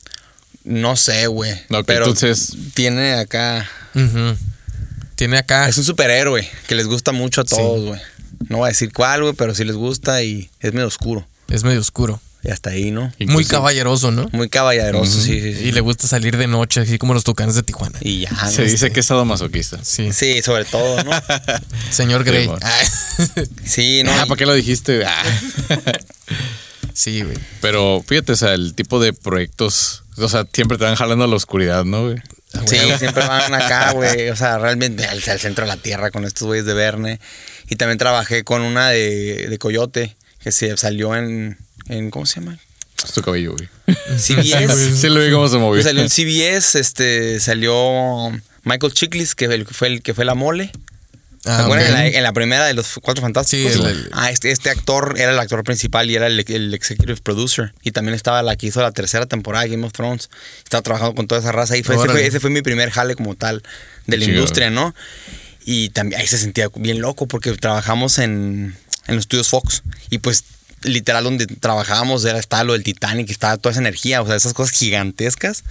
No 0.64 0.96
sé, 0.96 1.26
güey. 1.28 1.52
Ok, 1.70 1.84
pero 1.86 2.04
entonces- 2.04 2.52
tiene 2.74 3.14
acá. 3.14 3.66
Ujú. 3.94 4.36
Tiene 5.18 5.36
acá. 5.36 5.68
Es 5.68 5.76
un 5.76 5.82
superhéroe 5.82 6.48
que 6.68 6.76
les 6.76 6.86
gusta 6.86 7.10
mucho 7.10 7.40
a 7.40 7.44
todos, 7.44 7.84
güey. 7.84 8.00
No 8.48 8.58
voy 8.58 8.66
a 8.66 8.68
decir 8.68 8.92
cuál, 8.92 9.22
güey, 9.22 9.34
pero 9.34 9.52
sí 9.52 9.64
les 9.64 9.74
gusta 9.74 10.22
y 10.22 10.48
es 10.60 10.72
medio 10.72 10.86
oscuro. 10.86 11.26
Es 11.48 11.64
medio 11.64 11.80
oscuro. 11.80 12.20
Y 12.44 12.50
hasta 12.50 12.70
ahí, 12.70 12.92
¿no? 12.92 13.12
Muy 13.26 13.44
caballeroso, 13.44 14.12
¿no? 14.12 14.28
Muy 14.30 14.48
caballeroso, 14.48 15.20
sí, 15.20 15.40
sí, 15.40 15.54
sí. 15.54 15.64
Y 15.64 15.72
le 15.72 15.80
gusta 15.80 16.06
salir 16.06 16.36
de 16.36 16.46
noche, 16.46 16.82
así 16.82 16.98
como 16.98 17.14
los 17.14 17.24
tucanes 17.24 17.56
de 17.56 17.64
Tijuana. 17.64 17.98
Y 18.00 18.20
ya. 18.20 18.30
¿no? 18.30 18.48
Se 18.48 18.62
dice 18.62 18.92
que 18.92 19.00
es 19.00 19.06
sadomasoquista. 19.06 19.80
Sí. 19.82 20.12
Sí, 20.12 20.40
sobre 20.40 20.64
todo, 20.64 21.02
¿no? 21.02 21.10
Señor 21.90 22.22
Grey. 22.22 22.48
Ah, 22.62 22.80
Sí, 23.64 24.04
no. 24.04 24.12
Ah, 24.12 24.26
¿para 24.28 24.38
qué 24.38 24.46
lo 24.46 24.54
dijiste? 24.54 25.04
Ah. 25.04 25.24
sí, 26.94 27.22
güey. 27.22 27.36
Pero 27.60 28.04
fíjate, 28.06 28.30
o 28.30 28.36
sea, 28.36 28.54
el 28.54 28.74
tipo 28.74 29.00
de 29.00 29.12
proyectos, 29.12 30.04
o 30.16 30.28
sea, 30.28 30.46
siempre 30.52 30.78
te 30.78 30.84
van 30.84 30.94
jalando 30.94 31.24
a 31.24 31.26
la 31.26 31.34
oscuridad, 31.34 31.84
¿no, 31.84 32.04
güey? 32.04 32.18
Sí, 32.66 32.78
siempre 32.98 33.26
van 33.26 33.54
acá, 33.54 33.92
güey. 33.94 34.30
O 34.30 34.36
sea, 34.36 34.58
realmente 34.58 35.04
al, 35.06 35.22
al 35.26 35.40
centro 35.40 35.64
de 35.64 35.68
la 35.68 35.76
tierra 35.76 36.10
con 36.10 36.24
estos 36.24 36.46
güeyes 36.46 36.66
de 36.66 36.74
Verne. 36.74 37.20
Y 37.68 37.76
también 37.76 37.98
trabajé 37.98 38.44
con 38.44 38.62
una 38.62 38.90
de, 38.90 39.48
de 39.48 39.58
Coyote 39.58 40.16
que 40.40 40.52
se 40.52 40.76
salió 40.76 41.14
en, 41.16 41.58
en. 41.88 42.10
¿Cómo 42.10 42.26
se 42.26 42.40
llama? 42.40 42.58
Es 43.04 43.12
tu 43.12 43.22
cabello, 43.22 43.54
güey. 43.54 43.68
CBS. 44.18 44.96
Sí 44.96 45.08
lo 45.08 45.20
vi 45.20 45.30
cómo 45.30 45.48
se 45.48 45.58
movió. 45.58 45.82
Salió 45.82 46.02
en 46.02 46.08
CBS, 46.10 46.78
este, 46.78 47.40
salió 47.40 48.30
Michael 48.64 48.92
Chiklis, 48.92 49.34
que 49.34 49.46
fue 49.46 49.54
el, 49.54 49.66
fue 49.66 49.88
el 49.88 50.02
que 50.02 50.14
fue 50.14 50.24
la 50.24 50.34
mole. 50.34 50.70
¿Se 51.42 51.50
Ah, 51.50 51.62
en, 51.62 51.92
la, 51.94 52.06
en 52.06 52.22
la 52.22 52.32
primera 52.32 52.66
de 52.66 52.74
los 52.74 52.98
Cuatro 53.00 53.22
Fantásticos. 53.22 53.72
Sí, 53.72 53.78
el- 53.80 53.86
el- 53.86 54.08
ah, 54.12 54.30
este, 54.30 54.50
este 54.50 54.70
actor 54.70 55.14
era 55.18 55.32
el 55.32 55.38
actor 55.38 55.62
principal 55.64 56.10
y 56.10 56.16
era 56.16 56.26
el, 56.26 56.44
el 56.48 56.74
executive 56.74 57.16
producer. 57.22 57.72
Y 57.82 57.92
también 57.92 58.14
estaba 58.14 58.42
la 58.42 58.56
que 58.56 58.66
hizo 58.66 58.82
la 58.82 58.92
tercera 58.92 59.26
temporada 59.26 59.64
de 59.64 59.70
Game 59.70 59.86
of 59.86 59.92
Thrones. 59.92 60.30
Estaba 60.64 60.82
trabajando 60.82 61.14
con 61.14 61.26
toda 61.28 61.40
esa 61.40 61.52
raza. 61.52 61.76
Y 61.76 61.82
fue, 61.82 61.94
ese, 61.94 62.04
fue, 62.12 62.26
ese 62.26 62.40
fue 62.40 62.50
mi 62.50 62.62
primer 62.62 62.90
jale 62.90 63.14
como 63.14 63.34
tal 63.36 63.62
de 64.06 64.16
la 64.16 64.24
industria, 64.36 64.70
¿no? 64.70 64.94
Y 65.64 65.90
también 65.90 66.20
ahí 66.20 66.26
se 66.26 66.38
sentía 66.38 66.68
bien 66.74 67.00
loco 67.00 67.26
porque 67.26 67.52
trabajamos 67.52 68.18
en, 68.18 68.76
en 69.06 69.14
los 69.14 69.22
estudios 69.24 69.48
Fox. 69.48 69.82
Y 70.10 70.18
pues 70.18 70.44
literal 70.82 71.24
donde 71.24 71.46
trabajábamos 71.46 72.24
era 72.24 72.38
estaba 72.38 72.64
lo 72.64 72.72
del 72.72 72.82
Titanic, 72.84 73.30
estaba 73.30 73.56
toda 73.58 73.72
esa 73.72 73.80
energía, 73.80 74.22
o 74.22 74.26
sea, 74.26 74.36
esas 74.36 74.54
cosas 74.54 74.74
gigantescas 74.76 75.64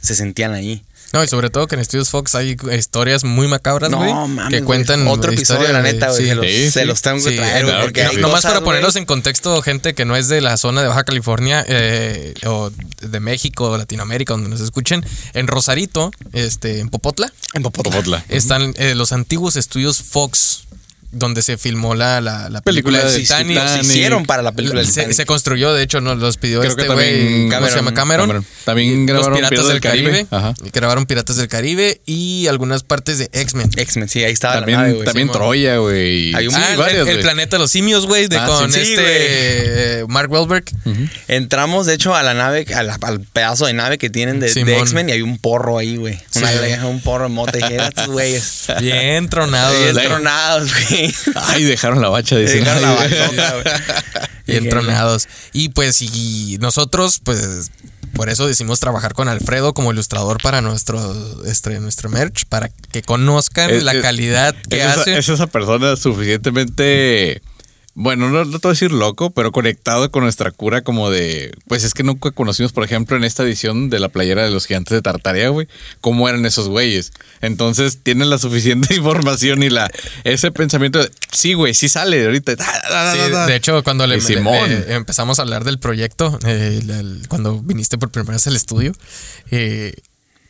se 0.00 0.14
sentían 0.14 0.52
ahí. 0.54 0.82
No, 1.12 1.24
y 1.24 1.28
sobre 1.28 1.50
todo 1.50 1.66
que 1.66 1.74
en 1.74 1.80
Estudios 1.80 2.08
Fox 2.08 2.34
hay 2.36 2.56
historias 2.76 3.24
muy 3.24 3.48
macabras, 3.48 3.90
No, 3.90 3.96
güey. 3.98 4.12
mames, 4.12 4.48
que 4.50 4.62
cuentan 4.64 5.06
Otro 5.08 5.32
episodio, 5.32 5.62
historias, 5.62 5.72
la 5.84 5.92
neta, 5.92 6.08
güey. 6.10 6.22
sí. 6.22 6.28
se, 6.28 6.34
los, 6.36 6.44
Sí, 6.46 6.70
se 6.70 6.80
sí. 6.82 6.86
los 6.86 7.02
tengo 7.02 7.24
que 7.24 7.36
traer, 7.36 7.64
claro 7.64 7.82
porque 7.84 8.06
sí. 8.08 8.16
Nomás 8.18 8.42
para 8.42 8.60
ponerlos 8.60 8.94
en 8.96 9.06
contexto, 9.06 9.60
gente 9.62 9.94
que 9.94 10.04
no 10.04 10.14
es 10.14 10.28
de 10.28 10.40
la 10.40 10.56
zona 10.56 10.82
de 10.82 10.88
Baja 10.88 11.02
California 11.04 11.64
eh, 11.66 12.34
o 12.46 12.70
de 13.02 13.20
México 13.20 13.70
o 13.70 13.76
Latinoamérica, 13.78 14.34
donde 14.34 14.50
nos 14.50 14.60
escuchen, 14.60 15.04
en 15.34 15.46
Rosarito, 15.48 16.12
este, 16.32 16.78
en 16.80 16.88
Popotla, 16.90 17.32
En 17.54 17.62
Popotla. 17.62 17.90
Popotla. 17.90 18.24
están 18.28 18.74
eh, 18.76 18.94
los 18.94 19.12
antiguos 19.12 19.56
estudios 19.56 19.98
Fox, 20.02 20.62
donde 21.12 21.42
se 21.42 21.58
filmó 21.58 21.94
la, 21.94 22.20
la, 22.20 22.48
la 22.50 22.60
película, 22.60 22.98
Película 23.00 23.12
de 23.12 23.18
Titanic. 23.20 23.58
Titanic. 23.60 23.84
hicieron 23.84 24.24
para 24.26 24.42
la 24.42 24.52
película 24.52 24.84
Se, 24.84 24.90
Titanic. 24.90 25.12
se 25.16 25.26
construyó, 25.26 25.72
de 25.74 25.82
hecho, 25.82 26.00
nos 26.00 26.18
los 26.18 26.36
pidió 26.36 26.60
Creo 26.60 26.70
este 26.70 26.86
güey, 26.88 27.48
¿cómo 27.48 27.66
se 27.68 27.74
llama? 27.76 27.94
Cameron. 27.94 28.26
Cameron. 28.28 28.46
También 28.64 29.06
grabaron 29.06 29.40
los 29.40 29.50
Piratas 29.50 29.68
del 29.68 29.80
Caribe. 29.80 30.26
Ajá. 30.30 30.54
Y 30.64 30.70
grabaron 30.70 31.06
Piratas 31.06 31.36
del 31.36 31.48
Caribe 31.48 32.00
y 32.06 32.46
algunas 32.46 32.84
partes 32.84 33.18
de 33.18 33.28
X-Men. 33.32 33.70
X-Men, 33.76 34.08
sí, 34.08 34.22
ahí 34.22 34.32
estaba 34.32 34.54
También, 34.54 34.78
la 34.78 34.82
nave, 34.82 34.94
güey. 34.94 35.04
también 35.04 35.28
Simón. 35.28 35.36
Troya, 35.38 35.76
güey. 35.78 36.34
Hay 36.34 36.46
un- 36.46 36.54
Sí, 36.54 36.60
Ah, 36.62 36.72
el- 36.72 36.78
varias, 36.78 37.08
el, 37.08 37.20
planeta 37.20 37.56
de 37.56 37.60
los 37.60 37.70
simios, 37.70 38.06
güey, 38.06 38.28
de 38.28 38.36
Ah, 38.38 38.46
con 38.46 38.72
sí, 38.72 38.80
este 38.80 40.00
eh, 40.00 40.04
Mark 40.08 40.30
Wahlberg. 40.30 40.64
Entramos, 41.28 41.86
de 41.86 41.94
hecho, 41.94 42.14
a 42.14 42.22
la 42.22 42.34
nave, 42.34 42.66
a 42.74 42.82
la- 42.82 42.98
al 43.02 43.20
pedazo 43.20 43.66
de 43.66 43.72
nave 43.72 43.98
que 43.98 44.10
tienen 44.10 44.40
de. 44.40 44.48
X-Men 44.50 45.08
y 45.08 45.12
hay 45.12 45.22
un 45.22 45.38
porro 45.38 45.78
ahí, 45.78 45.96
güey. 45.96 46.18
Un 46.84 47.00
porro 47.00 47.26
en 47.26 47.80
estos 47.80 48.06
güeyes. 48.06 48.66
Bien 48.80 49.28
tronado. 49.28 49.72
Bien 49.80 49.94
tronados, 49.94 50.70
güey. 50.72 50.99
Ay, 51.34 51.64
dejaron 51.64 52.00
la 52.00 52.08
bacha, 52.08 52.36
dicen. 52.36 52.64
Dejaron 52.64 52.82
la. 53.36 53.62
Bien 54.46 54.68
tronados. 54.68 55.28
Y 55.52 55.68
pues, 55.70 56.02
y 56.02 56.58
nosotros, 56.60 57.20
pues, 57.22 57.70
por 58.14 58.28
eso 58.28 58.46
decidimos 58.46 58.80
trabajar 58.80 59.12
con 59.14 59.28
Alfredo 59.28 59.74
como 59.74 59.92
ilustrador 59.92 60.38
para 60.42 60.60
nuestro, 60.60 60.98
este, 61.46 61.78
nuestro 61.80 62.08
merch, 62.10 62.44
para 62.46 62.68
que 62.92 63.02
conozcan 63.02 63.70
Es- 63.70 63.82
la 63.84 63.92
es- 63.92 64.02
calidad 64.02 64.54
que 64.68 64.80
es 64.80 64.86
esa, 64.90 65.00
hace. 65.02 65.18
es 65.18 65.28
esa 65.28 65.46
persona 65.46 65.94
suficientemente. 65.96 67.42
Bueno, 67.94 68.30
no, 68.30 68.44
no 68.44 68.58
te 68.58 68.68
voy 68.68 68.70
a 68.70 68.74
decir 68.74 68.92
loco, 68.92 69.30
pero 69.30 69.50
conectado 69.52 70.10
con 70.10 70.22
nuestra 70.22 70.52
cura 70.52 70.82
como 70.82 71.10
de... 71.10 71.52
Pues 71.66 71.82
es 71.84 71.92
que 71.92 72.02
nunca 72.04 72.30
conocimos, 72.30 72.72
por 72.72 72.84
ejemplo, 72.84 73.16
en 73.16 73.24
esta 73.24 73.42
edición 73.42 73.90
de 73.90 73.98
la 73.98 74.08
playera 74.08 74.44
de 74.44 74.50
los 74.50 74.66
gigantes 74.66 74.92
de 74.94 75.02
Tartaria, 75.02 75.48
güey, 75.48 75.66
cómo 76.00 76.28
eran 76.28 76.46
esos 76.46 76.68
güeyes. 76.68 77.12
Entonces 77.40 77.98
tienen 78.02 78.30
la 78.30 78.38
suficiente 78.38 78.94
información 78.94 79.62
y 79.64 79.70
la 79.70 79.90
ese 80.24 80.52
pensamiento 80.52 81.00
de, 81.00 81.10
sí, 81.32 81.54
güey, 81.54 81.74
sí 81.74 81.88
sale 81.88 82.24
ahorita. 82.24 82.54
Sí, 83.12 83.18
de 83.48 83.56
hecho, 83.56 83.82
cuando 83.82 84.06
le, 84.06 84.18
Y 84.18 84.20
Simón. 84.20 84.68
le- 84.68 84.80
le- 84.86 84.94
empezamos 84.94 85.38
a 85.38 85.42
hablar 85.42 85.64
del 85.64 85.78
proyecto, 85.80 86.38
eh, 86.46 86.78
el- 86.82 86.90
el- 86.90 87.28
cuando 87.28 87.58
viniste 87.60 87.98
por 87.98 88.10
primera 88.10 88.34
vez 88.34 88.46
al 88.46 88.56
estudio, 88.56 88.92
eh, 89.50 89.94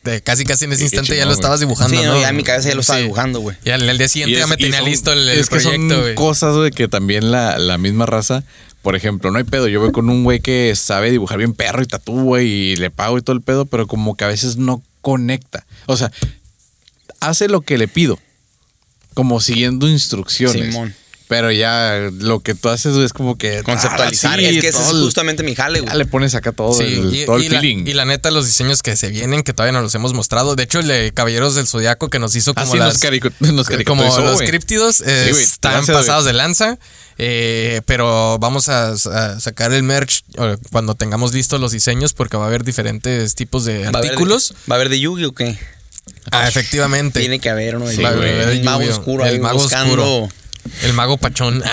de 0.03 0.21
casi 0.21 0.45
casi 0.45 0.65
en 0.65 0.73
ese 0.73 0.83
instante 0.83 1.15
ya 1.15 1.25
lo 1.25 1.31
estabas 1.33 1.59
dibujando, 1.59 1.95
Sí, 1.95 2.03
no, 2.05 2.19
ya 2.19 2.29
en 2.29 2.35
mi 2.35 2.43
cabeza 2.43 2.69
ya 2.69 2.75
lo 2.75 2.81
estaba 2.81 2.97
Sí. 2.99 3.03
dibujando, 3.03 3.39
güey. 3.39 3.55
Y 3.63 3.69
al, 3.69 3.97
día 3.97 4.07
siguiente 4.07 4.37
ya 4.39 4.47
me 4.47 4.57
tenía 4.57 4.79
son- 4.79 4.89
listo 4.89 5.13
el, 5.13 5.29
el 5.29 5.39
es 5.39 5.47
que 5.49 5.57
proyecto, 5.59 5.89
son 5.93 6.01
güey. 6.01 6.15
cosas, 6.15 6.55
güey, 6.55 6.71
que 6.71 6.87
también 6.87 7.29
la, 7.31 7.57
la 7.59 7.77
misma 7.77 8.05
raza, 8.07 8.43
por 8.81 8.95
ejemplo, 8.95 9.29
no 9.29 9.37
hay 9.37 9.43
pedo. 9.43 9.67
Yo 9.67 9.79
voy 9.79 9.91
con 9.91 10.09
un 10.09 10.23
güey 10.23 10.39
que 10.39 10.73
sabe 10.75 11.11
dibujar 11.11 11.37
bien 11.37 11.53
perro 11.53 11.83
y 11.83 11.85
tatúa 11.85 12.41
y 12.41 12.75
le 12.77 12.89
pago 12.89 13.17
y 13.17 13.21
todo 13.21 13.35
el 13.35 13.41
pedo, 13.43 13.65
pero 13.65 13.85
como 13.85 14.15
que 14.17 14.23
a 14.25 14.27
veces 14.27 14.57
no 14.57 14.81
conecta. 15.01 15.65
O 15.85 15.95
sea, 15.97 16.11
hace 17.19 17.47
lo 17.47 17.61
que 17.61 17.77
le 17.77 17.87
pido, 17.87 18.17
como 19.13 19.39
siguiendo 19.39 19.87
instrucciones. 19.87 20.73
Simón. 20.73 20.95
Pero 21.31 21.49
ya 21.49 22.09
lo 22.19 22.41
que 22.41 22.55
tú 22.55 22.67
haces 22.67 22.93
es 22.97 23.13
como 23.13 23.37
que 23.37 23.63
Conceptualizar. 23.63 24.33
ah, 24.33 24.37
sí, 24.37 24.45
es 24.47 24.61
que 24.61 24.67
ese 24.67 24.81
es 24.81 24.89
justamente 24.89 25.43
mi 25.43 25.55
jale, 25.55 25.79
Ya 25.79 25.85
güey. 25.85 25.97
le 25.99 26.05
pones 26.05 26.35
acá 26.35 26.51
todo 26.51 26.73
Sí, 26.73 26.83
el, 26.83 27.15
y, 27.15 27.25
todo 27.25 27.37
el 27.37 27.43
y 27.45 27.47
la, 27.49 27.61
feeling. 27.61 27.85
y 27.87 27.93
la 27.93 28.03
neta, 28.03 28.31
los 28.31 28.45
diseños 28.47 28.81
que 28.83 28.97
se 28.97 29.07
vienen, 29.07 29.41
que 29.43 29.53
todavía 29.53 29.71
no 29.71 29.81
los 29.81 29.95
hemos 29.95 30.13
mostrado. 30.13 30.55
De 30.57 30.63
hecho, 30.63 30.79
el 30.79 30.87
de 30.89 31.13
Caballeros 31.13 31.55
del 31.55 31.67
Zodiaco 31.67 32.09
que 32.09 32.19
nos 32.19 32.35
hizo 32.35 32.53
como 32.53 32.67
Así 32.67 32.77
las, 32.77 33.01
nos, 33.39 33.53
nos 33.53 33.69
como 33.85 34.03
los 34.03 34.33
güey. 34.35 34.45
críptidos 34.49 34.99
eh, 34.99 35.31
Sí, 35.33 35.41
están 35.41 35.85
pasados 35.85 36.25
de 36.25 36.33
lanza. 36.33 36.77
eh, 37.17 37.79
pero 37.85 38.37
vamos 38.37 38.67
a, 38.67 38.89
a 38.89 39.39
sacar 39.39 39.71
el 39.71 39.83
merch 39.83 40.25
cuando 40.69 40.95
tengamos 40.95 41.33
listos 41.33 41.61
los 41.61 41.71
diseños 41.71 42.11
porque 42.13 42.35
va 42.35 42.43
a 42.43 42.47
haber 42.47 42.65
diferentes 42.65 43.35
tipos 43.35 43.63
de 43.63 43.83
¿Va 43.83 43.85
a 43.85 43.89
haber 43.89 44.01
de- 44.01 44.07
artículos. 44.09 44.53
¿Va 44.69 44.75
a 44.75 44.79
haber 44.79 44.89
de 44.89 44.99
Yugi 44.99 45.23
o 45.23 45.31
qué? 45.31 45.57
Ah, 46.29 46.45
efectivamente. 46.49 47.21
Tiene 47.21 47.39
que 47.39 47.49
haber 47.49 47.77
uno 47.77 47.85
de 47.87 47.95
Sí, 47.95 48.01
Yugi. 48.01 48.27
El 48.27 48.63
mago 48.65 48.83
oscuro 48.83 49.23
El 49.25 49.35
ahí 49.35 49.39
mago 49.39 49.59
buscando. 49.59 49.93
oscuro. 49.93 50.29
El 50.83 50.93
mago 50.93 51.17
pachón. 51.17 51.61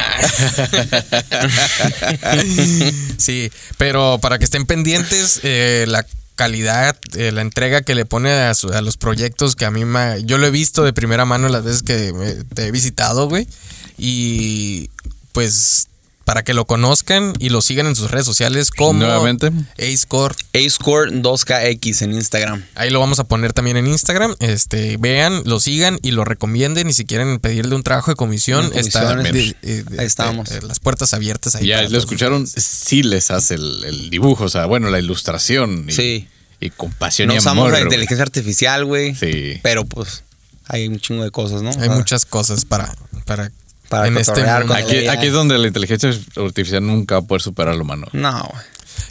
sí, 3.16 3.51
pero 3.77 4.19
para 4.20 4.39
que 4.39 4.44
estén 4.44 4.66
pendientes, 4.66 5.40
eh, 5.43 5.85
la 5.89 6.06
calidad, 6.36 6.97
eh, 7.16 7.32
la 7.32 7.43
entrega 7.43 7.82
que 7.82 7.94
le 7.94 8.05
pone 8.05 8.31
a, 8.31 8.55
su- 8.55 8.73
a 8.73 8.81
los 8.81 8.97
proyectos 8.97 9.56
que 9.56 9.65
a 9.65 9.70
mí 9.70 9.85
me... 9.85 10.23
Yo 10.24 10.39
lo 10.39 10.47
he 10.47 10.51
visto 10.51 10.85
de 10.85 10.93
primera 10.93 11.24
mano 11.24 11.48
las 11.48 11.65
veces 11.65 11.82
que 11.82 12.12
me- 12.12 12.44
te 12.55 12.66
he 12.66 12.70
visitado, 12.70 13.28
güey. 13.28 13.48
Y 13.97 14.90
pues 15.32 15.89
para 16.28 16.42
que 16.44 16.52
lo 16.52 16.66
conozcan 16.66 17.32
y 17.38 17.48
lo 17.48 17.62
sigan 17.62 17.86
en 17.86 17.96
sus 17.96 18.10
redes 18.10 18.26
sociales 18.26 18.70
como 18.70 19.00
Nuevamente. 19.00 19.50
Acecore. 19.78 20.34
A-Score 20.55 21.10
2KX 21.10 22.02
en 22.02 22.12
Instagram. 22.12 22.64
Ahí 22.74 22.90
lo 22.90 23.00
vamos 23.00 23.18
a 23.18 23.24
poner 23.24 23.55
también 23.55 23.78
en 23.78 23.86
Instagram. 23.86 24.34
Este, 24.38 24.98
vean, 24.98 25.40
lo 25.46 25.59
sigan 25.59 25.98
y 26.02 26.10
lo 26.10 26.26
recomienden. 26.26 26.90
Y 26.90 26.92
si 26.92 27.06
quieren 27.06 27.38
pedirle 27.40 27.74
un 27.74 27.82
trabajo 27.82 28.10
de 28.10 28.16
comisión, 28.16 28.70
está 28.74 29.16
comisión, 29.16 29.22
de- 29.22 29.56
de- 29.62 29.82
de- 29.84 30.00
ahí 30.02 30.06
estamos. 30.06 30.50
de- 30.50 30.60
las 30.60 30.80
puertas 30.80 31.14
abiertas 31.14 31.55
ahí. 31.56 31.66
Ya 31.66 31.80
lo 31.88 31.96
escucharon, 31.96 32.46
sí 32.46 33.02
les 33.02 33.30
hace 33.30 33.55
el, 33.55 33.84
el 33.84 34.10
dibujo, 34.10 34.44
o 34.44 34.48
sea, 34.50 34.66
bueno, 34.66 34.90
la 34.90 34.98
ilustración. 34.98 35.86
Y, 35.88 35.92
Sí. 35.92 36.28
Y 36.60 36.68
con 36.68 36.92
pasión 36.92 37.28
No 37.28 37.34
y 37.36 37.38
usamos 37.38 37.62
amor. 37.62 37.70
la 37.72 37.78
güey. 37.78 37.84
inteligencia 37.84 38.22
artificial, 38.22 38.84
güey. 38.84 39.14
Sí. 39.14 39.60
Pero 39.62 39.86
pues 39.86 40.24
hay 40.66 40.88
un 40.88 41.00
chingo 41.00 41.24
de 41.24 41.30
cosas, 41.30 41.62
¿no? 41.62 41.70
Hay 41.80 41.88
muchas 41.88 42.26
cosas 42.26 42.66
para, 42.66 42.94
para, 43.24 43.50
Para 43.89 44.09
en 44.09 44.19
este 44.19 44.43
con 44.43 44.73
Aquí, 44.73 45.06
aquí 45.09 45.27
es 45.27 45.32
donde 45.32 45.59
la 45.59 45.66
inteligencia 45.66 46.10
artificial 46.36 46.86
nunca 46.86 47.16
va 47.16 47.20
a 47.20 47.24
poder 47.24 47.43
superar 47.43 47.74
al 47.74 47.81
humano. 47.81 48.06
No, 48.12 48.48
güey. 48.52 48.65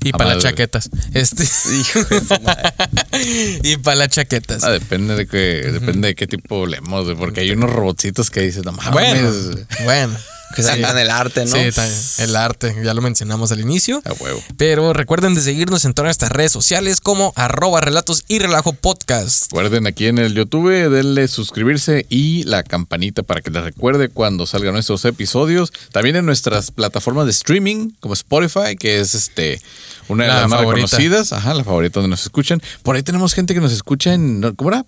Y 0.03 0.11
para 0.11 0.35
las 0.35 0.43
chaquetas. 0.43 0.89
Este. 1.13 1.43
Hijo 1.43 2.03
de 2.03 2.19
su 2.19 2.41
madre. 2.41 2.73
y 3.63 3.77
para 3.77 3.95
las 3.95 4.09
chaquetas. 4.09 4.63
Ah, 4.63 4.71
depende 4.71 5.15
de 5.15 5.27
qué, 5.27 5.69
depende 5.71 6.09
de 6.09 6.15
qué 6.15 6.27
tipo 6.27 6.65
leemos, 6.65 7.05
güey, 7.05 7.17
porque 7.17 7.41
hay 7.41 7.51
unos 7.51 7.71
robotcitos 7.71 8.29
que 8.29 8.41
dicen, 8.41 8.63
no 8.63 8.73
mames. 8.73 8.91
bueno, 8.91 9.31
bueno. 9.83 10.17
Que 10.55 10.63
sacan 10.63 10.97
el 10.97 11.09
arte, 11.09 11.45
¿no? 11.45 11.51
Sí, 11.51 11.71
también, 11.71 11.99
el 12.19 12.35
arte, 12.35 12.75
ya 12.83 12.93
lo 12.93 13.01
mencionamos 13.01 13.51
al 13.51 13.59
inicio. 13.59 14.01
A 14.05 14.13
huevo. 14.13 14.41
Pero 14.55 14.93
recuerden 14.93 15.35
de 15.35 15.41
seguirnos 15.41 15.85
en 15.85 15.93
todas 15.93 16.07
nuestras 16.07 16.31
redes 16.31 16.51
sociales 16.51 17.01
como 17.01 17.33
arroba 17.35 17.81
relatos 17.81 18.23
y 18.27 18.39
relajo 18.39 18.73
podcast. 18.73 19.51
Recuerden 19.51 19.87
aquí 19.87 20.07
en 20.07 20.17
el 20.19 20.33
YouTube, 20.33 20.89
denle 20.89 21.27
suscribirse 21.27 22.05
y 22.09 22.43
la 22.43 22.63
campanita 22.63 23.23
para 23.23 23.41
que 23.41 23.51
les 23.51 23.61
recuerde 23.63 24.09
cuando 24.09 24.47
salgan 24.47 24.73
nuestros 24.73 25.03
episodios. 25.05 25.71
También 25.91 26.15
en 26.15 26.25
nuestras 26.25 26.71
plataformas 26.71 27.25
de 27.25 27.31
streaming, 27.31 27.91
como 27.99 28.13
Spotify, 28.13 28.75
que 28.79 28.99
es 28.99 29.15
este 29.15 29.61
una 30.07 30.23
de 30.23 30.29
La 30.29 30.41
las 30.41 30.49
más 30.49 30.59
favorita. 30.61 30.85
reconocidas. 30.87 31.33
Ajá, 31.33 31.53
la 31.53 31.63
favorita 31.65 31.99
donde 31.99 32.11
nos 32.11 32.23
escuchan. 32.23 32.61
Por 32.83 32.95
ahí 32.95 33.03
tenemos 33.03 33.33
gente 33.33 33.53
que 33.53 33.59
nos 33.59 33.73
escucha 33.73 34.13
en. 34.13 34.41
¿Cómo 34.55 34.69
era? 34.71 34.85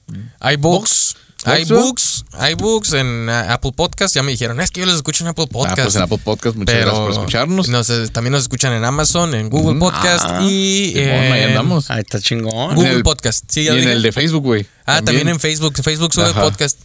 iBooks. 0.53 1.15
Box, 1.45 1.69
iBooks, 1.69 2.25
iBooks 2.51 2.93
en 2.93 3.29
uh, 3.29 3.51
Apple 3.51 3.71
Podcast. 3.75 4.13
Ya 4.15 4.23
me 4.23 4.31
dijeron, 4.31 4.59
es 4.59 4.71
que 4.71 4.81
yo 4.81 4.85
los 4.85 4.95
escucho 4.95 5.23
en 5.23 5.29
Apple 5.29 5.47
Podcast. 5.47 5.79
Ah, 5.79 5.83
pues 5.83 5.95
en 5.95 6.01
Apple 6.01 6.17
Podcast, 6.23 6.55
muchas 6.57 6.73
Pero 6.75 6.85
gracias 6.87 7.01
por 7.05 7.11
escucharnos. 7.11 7.69
nos- 7.69 7.89
eh, 7.89 8.07
también 8.09 8.33
nos 8.33 8.41
escuchan 8.43 8.73
en 8.73 8.83
Amazon, 8.83 9.33
en 9.33 9.49
Google 9.49 9.79
Podcast 9.79 10.25
Ah, 10.29 10.41
y 10.43 10.97
ahí 10.97 11.43
en 11.43 11.49
andamos. 11.49 11.89
Ahí 11.91 12.01
está 12.01 12.19
chingón. 12.19 12.75
Google 12.75 12.89
En 12.91 12.95
el- 12.97 13.03
Podcast. 13.03 13.45
Sí, 13.47 13.63
ya 13.63 13.71
y 13.71 13.75
en 13.75 13.81
dije. 13.81 13.93
el 13.93 14.01
de 14.01 14.11
Facebook, 14.11 14.43
güey. 14.43 14.65
Ah, 14.85 15.01
también. 15.01 15.29
en 15.29 15.39
Facebook. 15.39 15.73
Facebook 15.81 16.13
sube 16.13 16.25
Ajá. 16.25 16.41
podcast. 16.41 16.77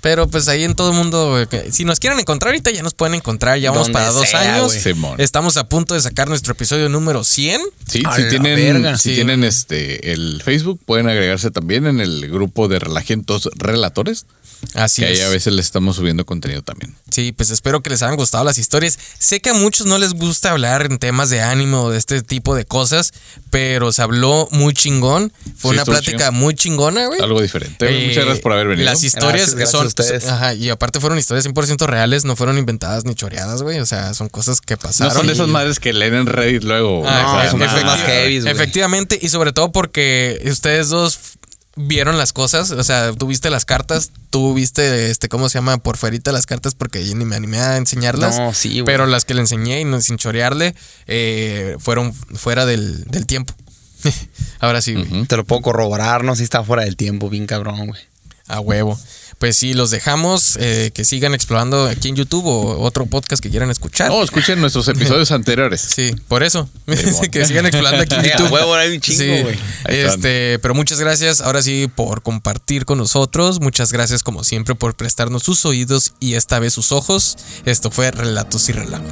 Pero 0.00 0.28
pues 0.28 0.48
ahí 0.48 0.64
en 0.64 0.74
todo 0.74 0.90
el 0.90 0.96
mundo, 0.96 1.38
eh, 1.40 1.68
si 1.72 1.84
nos 1.84 1.98
quieren 2.00 2.18
encontrar 2.18 2.48
ahorita, 2.52 2.70
ya 2.70 2.82
nos 2.82 2.94
pueden 2.94 3.14
encontrar. 3.14 3.58
Ya 3.58 3.70
vamos 3.70 3.88
Donde 3.88 3.92
para 3.98 4.10
dos 4.12 4.28
sea, 4.28 4.54
años. 4.56 4.74
Estamos 5.18 5.56
a 5.56 5.68
punto 5.68 5.94
de 5.94 6.00
sacar 6.00 6.28
nuestro 6.28 6.52
episodio 6.52 6.88
número 6.88 7.22
100. 7.24 7.60
Sí, 7.86 8.02
A 8.06 8.16
si 8.16 8.28
tienen, 8.28 8.96
si 8.98 9.10
Sí. 9.10 9.14
tienen 9.16 9.44
este 9.44 10.12
el 10.12 10.40
Facebook, 10.44 10.80
pueden 10.86 11.08
agregarse 11.08 11.50
también 11.50 11.86
en 11.86 12.00
el 12.00 12.28
grupo 12.30 12.68
de 12.68 12.78
Relajentos 12.78 13.48
Relatores. 13.56 14.26
Así 14.74 15.00
que 15.00 15.08
ahí 15.08 15.14
es. 15.14 15.22
a 15.24 15.30
veces 15.30 15.54
le 15.54 15.62
estamos 15.62 15.96
subiendo 15.96 16.26
contenido 16.26 16.60
también. 16.60 16.94
Sí, 17.10 17.32
pues 17.32 17.50
espero 17.50 17.80
que 17.82 17.88
les 17.88 18.02
hayan 18.02 18.16
gustado 18.16 18.44
las 18.44 18.58
historias. 18.58 18.98
Sé 19.18 19.40
que 19.40 19.48
a 19.50 19.54
muchos 19.54 19.86
no 19.86 19.96
les 19.96 20.12
gusta 20.12 20.50
hablar 20.50 20.84
en 20.84 20.98
temas 20.98 21.30
de 21.30 21.40
ánimo 21.40 21.84
o 21.84 21.90
de 21.90 21.96
este 21.96 22.20
tipo 22.22 22.54
de 22.54 22.66
cosas, 22.66 23.12
pero 23.48 23.90
se 23.90 24.02
habló 24.02 24.48
muy 24.50 24.74
chingón. 24.74 25.32
Fue 25.56 25.70
Sí, 25.70 25.76
una 25.76 25.84
plática 25.86 26.26
chingón. 26.26 26.34
muy 26.40 26.54
chingona, 26.54 27.06
güey. 27.06 27.20
Algo 27.22 27.40
diferente. 27.40 27.86
Eh, 27.88 28.08
Muchas 28.08 28.24
gracias 28.24 28.42
por 28.42 28.52
haber 28.52 28.68
venido. 28.68 28.84
Las 28.84 29.02
historias 29.02 29.54
Gracias, 29.54 29.54
gracias 29.54 29.70
son. 29.70 29.86
A 29.90 30.02
ustedes. 30.02 30.26
Ajá, 30.28 30.54
y 30.54 30.70
aparte 30.70 31.00
fueron 31.00 31.18
historias 31.18 31.46
100% 31.46 31.86
reales, 31.86 32.24
no 32.24 32.36
fueron 32.36 32.58
inventadas 32.58 33.04
ni 33.04 33.14
choreadas, 33.14 33.62
güey. 33.62 33.80
O 33.80 33.86
sea, 33.86 34.14
son 34.14 34.28
cosas 34.28 34.60
que 34.60 34.74
no 34.74 34.80
pasaron. 34.80 35.12
son 35.14 35.26
de 35.26 35.32
esas 35.34 35.48
madres 35.48 35.78
que 35.80 35.92
leen 35.92 36.14
en 36.14 36.26
Reddit 36.26 36.64
luego. 36.64 37.02
Ah, 37.06 37.42
No, 37.44 37.50
son 37.50 37.60
nada. 37.60 37.84
más 37.84 38.00
heavy, 38.00 38.40
güey. 38.40 38.52
Efectivamente, 38.52 39.18
y 39.20 39.28
sobre 39.28 39.52
todo 39.52 39.72
porque 39.72 40.40
ustedes 40.50 40.88
dos 40.88 41.18
vieron 41.76 42.18
las 42.18 42.32
cosas, 42.32 42.72
o 42.72 42.84
sea, 42.84 43.12
tú 43.12 43.26
viste 43.28 43.48
las 43.48 43.64
cartas, 43.64 44.10
tú 44.28 44.52
viste, 44.54 45.10
este, 45.10 45.28
¿cómo 45.28 45.48
se 45.48 45.58
llama? 45.58 45.78
Por 45.78 45.96
fuerita 45.96 46.32
las 46.32 46.44
cartas 46.44 46.74
porque 46.74 47.06
yo 47.06 47.14
ni 47.14 47.24
me 47.24 47.36
animé 47.36 47.58
a 47.60 47.76
enseñarlas. 47.76 48.38
No, 48.38 48.52
sí, 48.52 48.68
güey. 48.80 48.84
Pero 48.84 49.06
las 49.06 49.24
que 49.24 49.34
le 49.34 49.40
enseñé 49.40 49.80
y 49.80 49.84
no, 49.84 50.00
sin 50.00 50.18
chorearle, 50.18 50.74
eh, 51.06 51.76
fueron 51.78 52.12
fuera 52.12 52.66
del, 52.66 53.04
del 53.04 53.24
tiempo. 53.26 53.54
Ahora 54.60 54.80
sí, 54.82 54.94
güey. 54.94 55.24
Te 55.26 55.36
lo 55.36 55.44
puedo 55.44 55.62
corroborar, 55.62 56.24
no 56.24 56.34
si 56.36 56.42
está 56.42 56.62
fuera 56.64 56.84
del 56.84 56.96
tiempo, 56.96 57.30
bien 57.30 57.46
cabrón, 57.46 57.86
güey. 57.86 58.00
A 58.46 58.60
huevo. 58.60 58.98
Pues 59.40 59.56
sí, 59.56 59.72
los 59.72 59.90
dejamos 59.90 60.58
eh, 60.60 60.90
que 60.92 61.02
sigan 61.02 61.32
explorando 61.32 61.86
aquí 61.86 62.10
en 62.10 62.14
YouTube 62.14 62.44
o 62.44 62.78
otro 62.82 63.06
podcast 63.06 63.42
que 63.42 63.48
quieran 63.48 63.70
escuchar. 63.70 64.10
No, 64.10 64.22
escuchen 64.22 64.60
nuestros 64.60 64.86
episodios 64.88 65.30
anteriores. 65.30 65.80
Sí, 65.80 66.14
por 66.28 66.42
eso. 66.42 66.68
que 67.32 67.46
sigan 67.46 67.64
explorando 67.64 68.02
aquí 68.02 68.16
en 68.16 68.22
YouTube. 68.22 68.52
huevo, 68.52 68.74
hay 68.74 68.94
un 68.94 69.00
chingo, 69.00 69.48
Sí, 69.48 69.58
este, 69.86 70.58
pero 70.58 70.74
muchas 70.74 71.00
gracias 71.00 71.40
ahora 71.40 71.62
sí 71.62 71.88
por 71.88 72.20
compartir 72.20 72.84
con 72.84 72.98
nosotros. 72.98 73.62
Muchas 73.62 73.92
gracias 73.92 74.22
como 74.22 74.44
siempre 74.44 74.74
por 74.74 74.94
prestarnos 74.94 75.42
sus 75.42 75.64
oídos 75.64 76.12
y 76.20 76.34
esta 76.34 76.58
vez 76.58 76.74
sus 76.74 76.92
ojos. 76.92 77.38
Esto 77.64 77.90
fue 77.90 78.10
Relatos 78.10 78.68
y 78.68 78.72
Relajo. 78.72 79.04